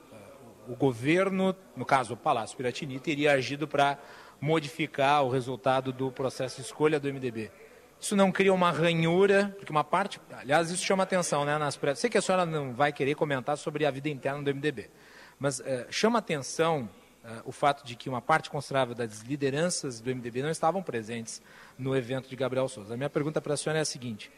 uh, 0.67 0.73
o 0.73 0.77
governo, 0.77 1.55
no 1.77 1.87
caso 1.87 2.15
o 2.15 2.17
Palácio 2.17 2.57
Piratini, 2.57 2.99
teria 2.99 3.33
agido 3.33 3.69
para 3.69 3.99
modificar 4.43 5.25
o 5.25 5.31
resultado 5.31 5.93
do 5.93 6.11
processo 6.11 6.57
de 6.57 6.63
escolha 6.63 6.99
do 6.99 7.07
MDB. 7.07 7.53
Isso 8.01 8.17
não 8.17 8.33
cria 8.33 8.53
uma 8.53 8.73
ranhura, 8.73 9.55
porque 9.57 9.71
uma 9.71 9.85
parte, 9.85 10.21
aliás, 10.33 10.69
isso 10.69 10.85
chama 10.85 11.05
atenção, 11.05 11.45
né? 11.45 11.57
Nas 11.57 11.79
Sei 11.95 12.11
que 12.11 12.19
a 12.19 12.21
senhora 12.21 12.45
não 12.45 12.75
vai 12.75 12.93
querer 12.93 13.15
comentar 13.15 13.57
sobre 13.57 13.87
a 13.87 13.91
vida 13.93 14.09
interna 14.09 14.43
do 14.43 14.53
MDB, 14.53 14.91
mas 15.39 15.61
é, 15.61 15.87
chama 15.89 16.19
atenção 16.19 16.91
é, 17.25 17.41
o 17.45 17.53
fato 17.53 17.87
de 17.87 17.95
que 17.95 18.09
uma 18.09 18.21
parte 18.21 18.51
considerável 18.51 18.97
das 18.97 19.21
lideranças 19.21 20.01
do 20.01 20.13
MDB 20.13 20.43
não 20.43 20.51
estavam 20.51 20.83
presentes 20.83 21.41
no 21.79 21.97
evento 21.97 22.29
de 22.29 22.35
Gabriel 22.35 22.69
Souza. 22.69 22.95
A 22.95 22.97
minha 22.97 23.09
pergunta 23.09 23.41
para 23.41 23.55
a 23.55 23.57
senhora 23.57 23.79
é 23.79 23.83
a 23.83 23.85
seguinte: 23.85 24.29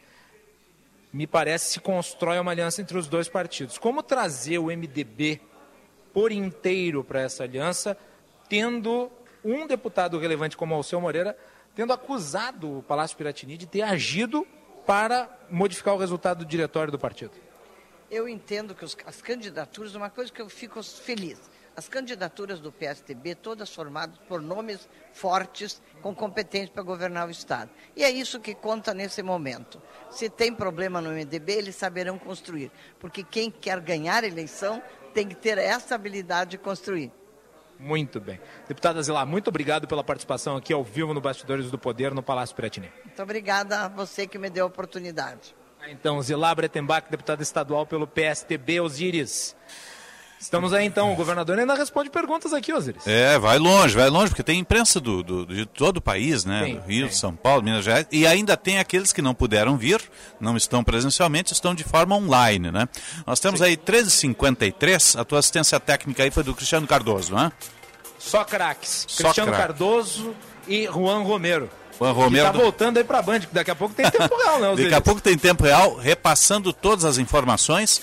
me 1.11 1.25
parece 1.25 1.73
se 1.73 1.79
constrói 1.79 2.37
uma 2.37 2.51
aliança 2.51 2.79
entre 2.79 2.95
os 2.95 3.07
dois 3.07 3.27
partidos. 3.27 3.79
Como 3.79 4.03
trazer 4.03 4.59
o 4.59 4.65
MDB 4.65 5.41
por 6.13 6.31
inteiro 6.31 7.03
para 7.03 7.21
essa 7.21 7.43
aliança, 7.43 7.97
tendo 8.47 9.11
um 9.45 9.67
deputado 9.67 10.17
relevante 10.17 10.57
como 10.57 10.73
Alceu 10.73 10.99
Moreira 10.99 11.37
tendo 11.75 11.93
acusado 11.93 12.79
o 12.79 12.83
Palácio 12.83 13.15
Piratini 13.15 13.57
de 13.57 13.67
ter 13.67 13.83
agido 13.83 14.47
para 14.85 15.29
modificar 15.49 15.93
o 15.93 15.97
resultado 15.97 16.39
do 16.39 16.45
diretório 16.45 16.91
do 16.91 16.97
partido. 16.97 17.33
Eu 18.09 18.29
entendo 18.29 18.73
que 18.73 18.85
os, 18.85 18.95
as 19.05 19.21
candidaturas, 19.21 19.93
uma 19.93 20.09
coisa 20.09 20.31
que 20.31 20.41
eu 20.41 20.47
fico 20.47 20.81
feliz, 20.81 21.39
as 21.75 21.89
candidaturas 21.89 22.61
do 22.61 22.71
PSDB, 22.71 23.35
todas 23.35 23.69
formadas 23.69 24.17
por 24.29 24.41
nomes 24.41 24.87
fortes, 25.11 25.81
com 26.01 26.15
competência 26.15 26.71
para 26.71 26.83
governar 26.83 27.27
o 27.27 27.31
Estado. 27.31 27.69
E 27.95 28.03
é 28.03 28.09
isso 28.09 28.39
que 28.39 28.55
conta 28.55 28.93
nesse 28.93 29.21
momento. 29.21 29.81
Se 30.09 30.29
tem 30.29 30.53
problema 30.53 31.01
no 31.01 31.09
MDB, 31.09 31.53
eles 31.53 31.75
saberão 31.75 32.17
construir. 32.17 32.71
Porque 32.99 33.23
quem 33.23 33.51
quer 33.51 33.81
ganhar 33.81 34.23
eleição 34.23 34.81
tem 35.13 35.27
que 35.27 35.35
ter 35.35 35.57
essa 35.57 35.95
habilidade 35.95 36.51
de 36.51 36.57
construir. 36.57 37.11
Muito 37.79 38.19
bem. 38.19 38.39
Deputada 38.67 39.01
Zilá, 39.01 39.25
muito 39.25 39.49
obrigado 39.49 39.87
pela 39.87 40.03
participação 40.03 40.55
aqui 40.55 40.73
ao 40.73 40.83
vivo 40.83 41.13
no 41.13 41.21
Bastidores 41.21 41.69
do 41.69 41.77
Poder, 41.77 42.13
no 42.13 42.23
Palácio 42.23 42.55
Piratini. 42.55 42.91
Muito 43.03 43.21
obrigada 43.21 43.81
a 43.81 43.87
você 43.87 44.25
que 44.25 44.37
me 44.37 44.49
deu 44.49 44.65
a 44.65 44.67
oportunidade. 44.67 45.55
Então, 45.87 46.21
Zilá 46.21 46.53
Bretenbach, 46.55 47.07
deputada 47.09 47.43
estadual 47.43 47.85
pelo 47.85 48.07
PSTB, 48.07 48.79
Osíris. 48.81 49.55
Estamos 50.39 50.73
aí 50.73 50.85
então, 50.85 51.11
o 51.11 51.15
governador 51.15 51.57
ainda 51.57 51.73
responde 51.73 52.09
perguntas 52.09 52.53
aqui, 52.53 52.71
Osiris. 52.71 53.07
É, 53.07 53.39
vai 53.39 53.57
longe, 53.57 53.95
vai 53.95 54.09
longe, 54.09 54.29
porque 54.29 54.43
tem 54.43 54.59
imprensa 54.59 54.99
do, 54.99 55.23
do 55.23 55.45
de 55.45 55.65
todo 55.65 55.97
o 55.97 56.01
país, 56.01 56.45
né? 56.45 56.63
Tem, 56.63 56.75
do 56.75 56.81
Rio, 56.81 57.07
tem. 57.07 57.15
São 57.15 57.35
Paulo, 57.35 57.63
Minas 57.63 57.83
Gerais, 57.83 58.05
e 58.11 58.27
ainda 58.27 58.55
tem 58.55 58.77
aqueles 58.77 59.11
que 59.11 59.21
não 59.21 59.33
puderam 59.33 59.77
vir, 59.77 60.01
não 60.39 60.55
estão 60.55 60.83
presencialmente, 60.83 61.53
estão 61.53 61.73
de 61.73 61.83
forma 61.83 62.15
online, 62.15 62.71
né? 62.71 62.87
Nós 63.25 63.39
temos 63.39 63.59
Sim. 63.59 63.65
aí 63.67 63.77
13h53, 63.77 65.19
a 65.19 65.23
tua 65.23 65.39
assistência 65.39 65.79
técnica 65.79 66.23
aí 66.23 66.31
foi 66.31 66.43
do 66.43 66.53
Cristiano 66.53 66.85
Cardoso, 66.85 67.33
né? 67.33 67.51
Só 68.19 68.43
craques. 68.43 69.05
Cristiano. 69.17 69.51
Cardoso 69.51 70.35
e 70.67 70.85
Juan 70.85 71.23
Romero. 71.23 71.69
Juan 71.97 72.11
Romero. 72.11 72.47
Que 72.47 72.51
tá 72.57 72.63
voltando 72.63 72.97
aí 72.97 73.03
pra 73.03 73.21
Band, 73.21 73.41
daqui 73.51 73.71
a 73.71 73.75
pouco 73.75 73.95
tem 73.95 74.09
tempo 74.09 74.35
real, 74.35 74.59
né? 74.59 74.75
Daqui 74.83 74.93
a 74.93 75.01
pouco 75.01 75.21
tem 75.21 75.37
tempo 75.37 75.63
real, 75.63 75.95
repassando 75.95 76.73
todas 76.73 77.05
as 77.05 77.17
informações 77.17 78.01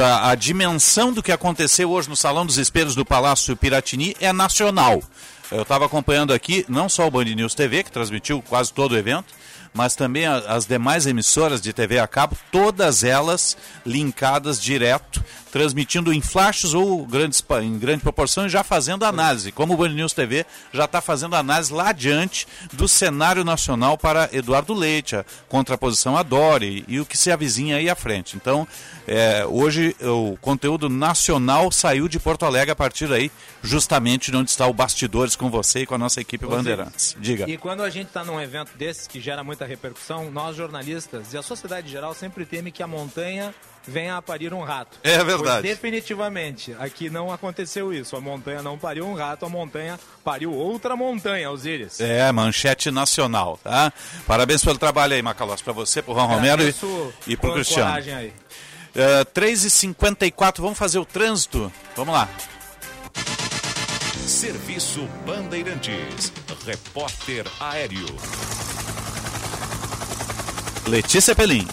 a 0.00 0.34
dimensão 0.34 1.12
do 1.12 1.22
que 1.22 1.32
aconteceu 1.32 1.90
hoje 1.90 2.08
no 2.08 2.16
Salão 2.16 2.46
dos 2.46 2.56
Espelhos 2.56 2.94
do 2.94 3.04
Palácio 3.04 3.56
Piratini 3.56 4.14
é 4.20 4.32
nacional. 4.32 5.02
Eu 5.50 5.62
estava 5.62 5.86
acompanhando 5.86 6.32
aqui 6.32 6.64
não 6.68 6.88
só 6.88 7.06
o 7.06 7.10
Band 7.10 7.24
News 7.24 7.54
TV, 7.54 7.82
que 7.82 7.90
transmitiu 7.90 8.42
quase 8.42 8.72
todo 8.72 8.92
o 8.92 8.96
evento, 8.96 9.34
mas 9.74 9.94
também 9.94 10.26
as 10.26 10.66
demais 10.66 11.06
emissoras 11.06 11.60
de 11.60 11.72
TV 11.72 11.98
a 11.98 12.06
cabo, 12.06 12.36
todas 12.52 13.02
elas 13.02 13.56
linkadas 13.84 14.60
direto 14.60 15.24
transmitindo 15.58 16.12
em 16.12 16.20
flashes 16.20 16.72
ou 16.72 17.04
grandes, 17.04 17.44
em 17.60 17.76
grande 17.80 18.00
proporção 18.00 18.46
e 18.46 18.48
já 18.48 18.62
fazendo 18.62 19.04
análise, 19.04 19.50
como 19.50 19.74
o 19.74 19.76
Band 19.76 19.88
News 19.88 20.12
TV 20.12 20.46
já 20.72 20.84
está 20.84 21.00
fazendo 21.00 21.34
análise 21.34 21.72
lá 21.72 21.88
adiante 21.88 22.46
do 22.72 22.86
cenário 22.86 23.42
nacional 23.42 23.98
para 23.98 24.30
Eduardo 24.32 24.72
Leite, 24.72 25.16
a 25.16 25.24
contraposição 25.48 26.16
a 26.16 26.22
Dori 26.22 26.84
e 26.86 27.00
o 27.00 27.04
que 27.04 27.18
se 27.18 27.32
avizinha 27.32 27.74
aí 27.74 27.90
à 27.90 27.96
frente. 27.96 28.36
Então, 28.36 28.68
é, 29.04 29.44
hoje 29.46 29.96
o 30.00 30.38
conteúdo 30.40 30.88
nacional 30.88 31.72
saiu 31.72 32.06
de 32.06 32.20
Porto 32.20 32.46
Alegre 32.46 32.70
a 32.70 32.76
partir 32.76 33.08
daí, 33.08 33.28
justamente 33.60 34.30
de 34.30 34.36
onde 34.36 34.50
está 34.50 34.64
o 34.64 34.72
Bastidores 34.72 35.34
com 35.34 35.50
você 35.50 35.80
e 35.80 35.86
com 35.86 35.96
a 35.96 35.98
nossa 35.98 36.20
equipe 36.20 36.46
Ô, 36.46 36.50
Bandeirantes. 36.50 37.16
Diga. 37.18 37.50
E 37.50 37.58
quando 37.58 37.82
a 37.82 37.90
gente 37.90 38.06
está 38.06 38.22
num 38.22 38.40
evento 38.40 38.70
desses 38.78 39.08
que 39.08 39.20
gera 39.20 39.42
muita 39.42 39.66
repercussão, 39.66 40.30
nós 40.30 40.54
jornalistas 40.54 41.32
e 41.32 41.36
a 41.36 41.42
sociedade 41.42 41.88
em 41.88 41.90
geral 41.90 42.14
sempre 42.14 42.46
teme 42.46 42.70
que 42.70 42.80
a 42.80 42.86
montanha 42.86 43.52
venha 43.88 44.18
a 44.18 44.22
parir 44.22 44.52
um 44.52 44.62
rato. 44.62 44.98
É 45.02 45.24
verdade. 45.24 45.62
Pois 45.62 45.62
definitivamente, 45.62 46.76
aqui 46.78 47.08
não 47.08 47.32
aconteceu 47.32 47.92
isso. 47.92 48.14
A 48.14 48.20
montanha 48.20 48.62
não 48.62 48.78
pariu 48.78 49.06
um 49.06 49.14
rato, 49.14 49.46
a 49.46 49.48
montanha 49.48 49.98
pariu 50.22 50.52
outra 50.52 50.94
montanha, 50.94 51.50
Osíris. 51.50 52.00
É, 52.00 52.30
manchete 52.30 52.90
nacional, 52.90 53.58
tá? 53.62 53.92
Parabéns 54.26 54.62
pelo 54.62 54.78
trabalho 54.78 55.14
aí, 55.14 55.22
Macalós, 55.22 55.62
para 55.62 55.72
você, 55.72 56.02
pro 56.02 56.14
Juan 56.14 56.26
Romero 56.26 56.62
e, 56.62 56.74
e 57.26 57.36
pro 57.36 57.54
Cristiano. 57.54 57.92
Aí. 57.92 58.28
Uh, 58.28 58.32
é, 58.94 59.24
3h54, 59.24 60.60
vamos 60.60 60.78
fazer 60.78 60.98
o 60.98 61.04
trânsito? 61.04 61.72
Vamos 61.96 62.14
lá. 62.14 62.28
Serviço 64.26 65.08
Bandeirantes. 65.24 66.32
Repórter 66.66 67.46
Aéreo. 67.58 68.06
Letícia 70.86 71.34
Pelim. 71.34 71.66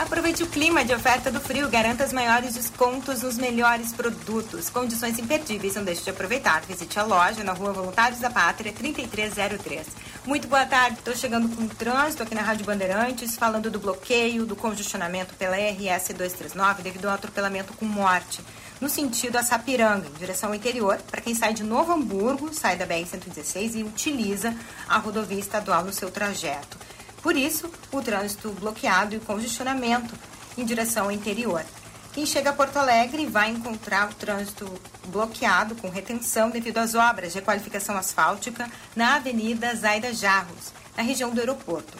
Aproveite 0.00 0.42
o 0.42 0.46
clima 0.46 0.82
de 0.82 0.94
oferta 0.94 1.30
do 1.30 1.38
frio, 1.38 1.68
garanta 1.68 2.06
os 2.06 2.12
maiores 2.12 2.54
descontos 2.54 3.20
nos 3.20 3.36
melhores 3.36 3.92
produtos. 3.92 4.70
Condições 4.70 5.18
imperdíveis, 5.18 5.74
não 5.74 5.84
deixe 5.84 6.02
de 6.02 6.08
aproveitar. 6.08 6.62
Visite 6.62 6.98
a 6.98 7.02
loja 7.02 7.44
na 7.44 7.52
rua 7.52 7.74
Voluntários 7.74 8.18
da 8.18 8.30
Pátria, 8.30 8.72
3303. 8.72 9.86
Muito 10.24 10.48
boa 10.48 10.64
tarde, 10.64 10.96
estou 10.96 11.14
chegando 11.14 11.54
com 11.54 11.64
o 11.64 11.68
trânsito 11.68 12.22
aqui 12.22 12.34
na 12.34 12.40
Rádio 12.40 12.64
Bandeirantes, 12.64 13.36
falando 13.36 13.70
do 13.70 13.78
bloqueio, 13.78 14.46
do 14.46 14.56
congestionamento 14.56 15.34
pela 15.34 15.56
RS 15.56 16.14
239 16.14 16.82
devido 16.82 17.04
ao 17.04 17.14
atropelamento 17.14 17.74
com 17.74 17.84
morte. 17.84 18.42
No 18.80 18.88
sentido 18.88 19.36
a 19.36 19.42
Sapiranga, 19.42 20.08
em 20.08 20.18
direção 20.18 20.48
ao 20.48 20.54
interior, 20.54 20.96
para 21.10 21.20
quem 21.20 21.34
sai 21.34 21.52
de 21.52 21.62
Novo 21.62 21.92
Hamburgo, 21.92 22.54
sai 22.54 22.74
da 22.74 22.86
BR-116 22.86 23.74
e 23.74 23.84
utiliza 23.84 24.56
a 24.88 24.96
rodovia 24.96 25.38
estadual 25.38 25.84
no 25.84 25.92
seu 25.92 26.10
trajeto. 26.10 26.78
Por 27.22 27.36
isso, 27.36 27.70
o 27.92 28.00
trânsito 28.00 28.50
bloqueado 28.52 29.14
e 29.14 29.20
congestionamento 29.20 30.14
em 30.56 30.64
direção 30.64 31.06
ao 31.06 31.12
interior. 31.12 31.64
Quem 32.12 32.26
chega 32.26 32.50
a 32.50 32.52
Porto 32.52 32.76
Alegre 32.76 33.26
vai 33.26 33.50
encontrar 33.50 34.10
o 34.10 34.14
trânsito 34.14 34.66
bloqueado 35.06 35.76
com 35.76 35.88
retenção 35.88 36.50
devido 36.50 36.78
às 36.78 36.94
obras 36.94 37.32
de 37.32 37.40
qualificação 37.40 37.96
asfáltica 37.96 38.68
na 38.96 39.16
Avenida 39.16 39.74
Zaida 39.76 40.12
Jarros, 40.12 40.72
na 40.96 41.02
região 41.04 41.30
do 41.30 41.38
aeroporto. 41.38 41.96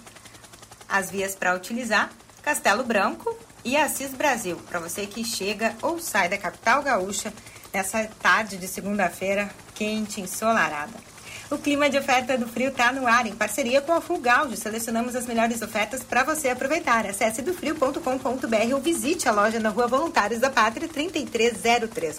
As 0.89 1.11
vias 1.11 1.37
para 1.37 1.55
utilizar: 1.55 2.11
Castelo 2.43 2.83
Branco 2.83 3.37
e 3.65 3.77
Assis 3.77 4.11
Brasil, 4.11 4.57
para 4.69 4.81
você 4.81 5.07
que 5.07 5.23
chega 5.23 5.77
ou 5.81 6.01
sai 6.01 6.29
da 6.29 6.39
capital 6.39 6.83
gaúcha 6.83 7.33
nessa 7.73 8.05
tarde 8.21 8.57
de 8.57 8.67
segunda-feira 8.67 9.49
quente, 9.75 10.21
ensolarada. 10.21 11.10
O 11.51 11.59
clima 11.59 11.91
de 11.91 11.99
oferta 11.99 12.39
do 12.39 12.47
frio 12.47 12.69
está 12.69 12.93
no 12.93 13.09
ar, 13.09 13.27
em 13.27 13.35
parceria 13.35 13.81
com 13.81 13.93
a 13.93 14.01
Fulgalde. 14.01 14.57
Selecionamos 14.57 15.17
as 15.17 15.27
melhores 15.27 15.61
ofertas 15.61 16.05
para 16.05 16.23
você 16.23 16.49
aproveitar. 16.49 17.05
Acesse 17.07 17.43
dofrio.com.br 17.43 18.75
ou 18.75 18.81
visite 18.81 19.29
a 19.29 19.33
loja 19.33 19.59
na 19.59 19.71
Rua 19.71 19.89
Voluntários 19.89 20.41
da 20.41 20.49
Pátria 20.49 20.89
3303. 20.89 22.19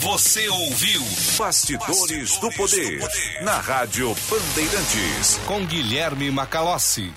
Você 0.00 0.46
ouviu 0.48 1.00
Bastidores, 1.38 1.38
Bastidores 1.38 2.36
do, 2.38 2.52
poder, 2.52 2.98
do 2.98 3.00
Poder 3.00 3.42
na 3.42 3.58
Rádio 3.58 4.14
Bandeirantes 4.28 5.40
com 5.46 5.64
Guilherme 5.64 6.30
Macalossi. 6.30 7.12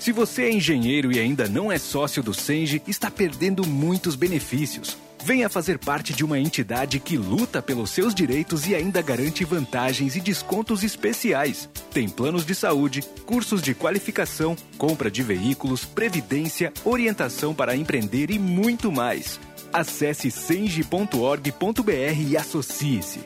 Se 0.05 0.11
você 0.11 0.43
é 0.43 0.51
engenheiro 0.51 1.11
e 1.11 1.19
ainda 1.19 1.49
não 1.49 1.71
é 1.71 1.79
sócio 1.79 2.21
do 2.21 2.31
Senge, 2.31 2.79
está 2.87 3.09
perdendo 3.09 3.65
muitos 3.65 4.15
benefícios. 4.15 4.95
Venha 5.23 5.49
fazer 5.49 5.79
parte 5.79 6.13
de 6.13 6.23
uma 6.23 6.37
entidade 6.37 6.99
que 6.99 7.17
luta 7.17 7.59
pelos 7.59 7.89
seus 7.89 8.13
direitos 8.13 8.67
e 8.67 8.75
ainda 8.75 9.01
garante 9.01 9.43
vantagens 9.43 10.15
e 10.15 10.21
descontos 10.21 10.83
especiais. 10.83 11.67
Tem 11.91 12.07
planos 12.07 12.45
de 12.45 12.53
saúde, 12.53 13.01
cursos 13.25 13.63
de 13.63 13.73
qualificação, 13.73 14.55
compra 14.77 15.09
de 15.09 15.23
veículos, 15.23 15.85
previdência, 15.85 16.71
orientação 16.83 17.51
para 17.55 17.75
empreender 17.75 18.29
e 18.29 18.37
muito 18.37 18.91
mais. 18.91 19.39
Acesse 19.73 20.29
senge.org.br 20.29 22.21
e 22.27 22.37
associe-se. 22.37 23.21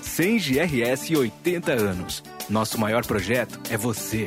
Senge 0.00 0.58
RS 0.58 1.10
80 1.10 1.72
anos. 1.72 2.24
Nosso 2.48 2.80
maior 2.80 3.04
projeto 3.04 3.60
é 3.68 3.76
você. 3.76 4.26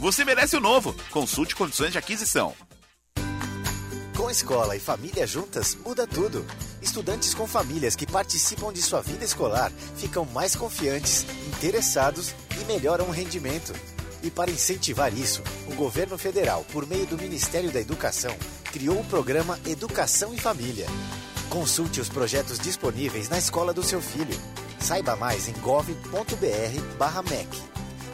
você 0.00 0.24
merece 0.24 0.56
o 0.56 0.60
novo. 0.60 0.94
Consulte 1.10 1.54
condições 1.54 1.92
de 1.92 1.98
aquisição. 1.98 2.54
Com 4.16 4.30
escola 4.30 4.74
e 4.74 4.80
família 4.80 5.26
juntas, 5.26 5.74
muda 5.74 6.06
tudo. 6.06 6.46
Estudantes 6.80 7.34
com 7.34 7.46
famílias 7.46 7.94
que 7.94 8.06
participam 8.06 8.72
de 8.72 8.80
sua 8.80 9.02
vida 9.02 9.24
escolar 9.24 9.70
ficam 9.96 10.24
mais 10.24 10.56
confiantes, 10.56 11.26
interessados 11.48 12.34
e 12.60 12.64
melhoram 12.64 13.08
o 13.08 13.10
rendimento. 13.10 13.74
E 14.22 14.30
para 14.30 14.50
incentivar 14.50 15.12
isso, 15.12 15.42
o 15.66 15.74
governo 15.74 16.16
federal, 16.16 16.64
por 16.72 16.86
meio 16.86 17.04
do 17.06 17.18
Ministério 17.18 17.70
da 17.70 17.80
Educação, 17.80 18.34
criou 18.72 19.00
o 19.00 19.04
programa 19.04 19.60
Educação 19.66 20.32
e 20.32 20.38
Família. 20.38 20.86
Consulte 21.50 22.00
os 22.00 22.08
projetos 22.08 22.58
disponíveis 22.58 23.28
na 23.28 23.36
escola 23.36 23.74
do 23.74 23.82
seu 23.82 24.00
filho. 24.00 24.40
Saiba 24.80 25.14
mais 25.14 25.46
em 25.46 25.52
gov.br/mec. 25.54 26.32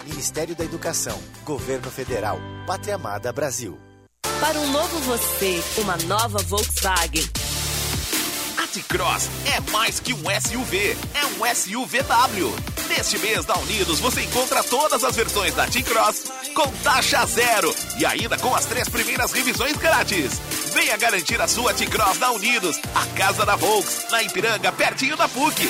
Ministério 0.09 0.57
da 0.57 0.65
Educação, 0.65 1.21
Governo 1.45 1.91
Federal, 1.91 2.39
Pátria 2.67 2.95
Amada 2.95 3.31
Brasil. 3.31 3.79
Para 4.41 4.59
um 4.59 4.73
novo 4.73 4.99
você, 5.01 5.63
uma 5.79 5.97
nova 5.99 6.39
Volkswagen. 6.39 7.25
T-Cross 8.69 9.29
é 9.47 9.61
mais 9.71 9.99
que 9.99 10.13
um 10.13 10.25
SUV, 10.41 10.97
é 11.15 11.27
um 11.27 11.55
SUVW. 11.55 12.55
Neste 12.89 13.19
mês 13.19 13.45
da 13.45 13.57
Unidos 13.59 13.99
você 13.99 14.23
encontra 14.23 14.63
todas 14.63 15.03
as 15.03 15.17
versões 15.17 15.55
da 15.55 15.67
T-Cross 15.67 16.25
com 16.55 16.71
taxa 16.83 17.25
zero 17.27 17.75
e 17.99 18.05
ainda 18.05 18.37
com 18.37 18.55
as 18.55 18.67
três 18.67 18.89
primeiras 18.89 19.33
revisões 19.33 19.77
grátis. 19.77 20.39
Venha 20.75 20.97
garantir 20.97 21.41
a 21.41 21.49
sua 21.49 21.73
T-Cross 21.73 22.19
da 22.19 22.31
Unidos, 22.31 22.79
a 22.95 23.07
casa 23.17 23.47
da 23.47 23.57
Volks, 23.57 24.07
na 24.11 24.23
Ipiranga, 24.23 24.71
pertinho 24.71 25.17
da 25.17 25.29
PUC. 25.29 25.69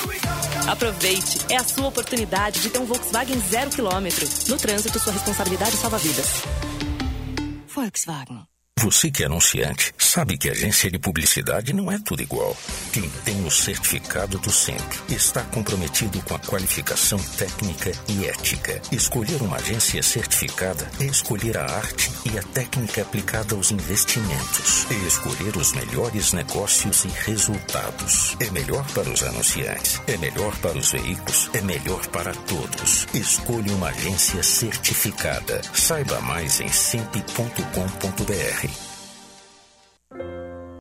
Aproveite, 0.66 1.38
é 1.48 1.56
a 1.56 1.64
sua 1.64 1.88
oportunidade 1.88 2.60
de 2.60 2.68
ter 2.68 2.78
um 2.78 2.84
Volkswagen 2.84 3.40
zero 3.48 3.70
quilômetro. 3.70 4.28
No 4.48 4.56
trânsito, 4.56 4.98
sua 4.98 5.12
responsabilidade 5.12 5.76
salva 5.76 5.98
vidas. 5.98 6.26
Volkswagen. 7.68 8.57
Você 8.80 9.10
que 9.10 9.24
é 9.24 9.26
anunciante, 9.26 9.92
sabe 9.98 10.38
que 10.38 10.48
agência 10.48 10.88
de 10.88 11.00
publicidade 11.00 11.72
não 11.72 11.90
é 11.90 11.98
tudo 11.98 12.22
igual. 12.22 12.56
Quem 12.92 13.10
tem 13.24 13.44
o 13.44 13.50
certificado 13.50 14.38
do 14.38 14.52
centro 14.52 15.02
está 15.08 15.42
comprometido 15.42 16.22
com 16.22 16.36
a 16.36 16.38
qualificação 16.38 17.18
técnica 17.36 17.90
e 18.06 18.26
ética. 18.26 18.80
Escolher 18.92 19.42
uma 19.42 19.56
agência 19.56 20.00
certificada 20.00 20.88
é 21.00 21.06
escolher 21.06 21.58
a 21.58 21.64
arte 21.64 22.08
e 22.24 22.38
a 22.38 22.42
técnica 22.42 23.02
aplicada 23.02 23.56
aos 23.56 23.72
investimentos. 23.72 24.86
É 24.92 25.06
escolher 25.08 25.56
os 25.56 25.72
melhores 25.72 26.32
negócios 26.32 27.04
e 27.04 27.08
resultados. 27.08 28.36
É 28.38 28.48
melhor 28.52 28.86
para 28.92 29.10
os 29.10 29.24
anunciantes, 29.24 30.00
é 30.06 30.16
melhor 30.18 30.56
para 30.58 30.78
os 30.78 30.92
veículos, 30.92 31.50
é 31.52 31.60
melhor 31.62 32.06
para 32.06 32.32
todos. 32.32 33.08
Escolha 33.12 33.72
uma 33.72 33.88
agência 33.88 34.40
certificada. 34.40 35.62
Saiba 35.74 36.20
mais 36.20 36.60
em 36.60 36.68
sempre.com.br. 36.68 38.67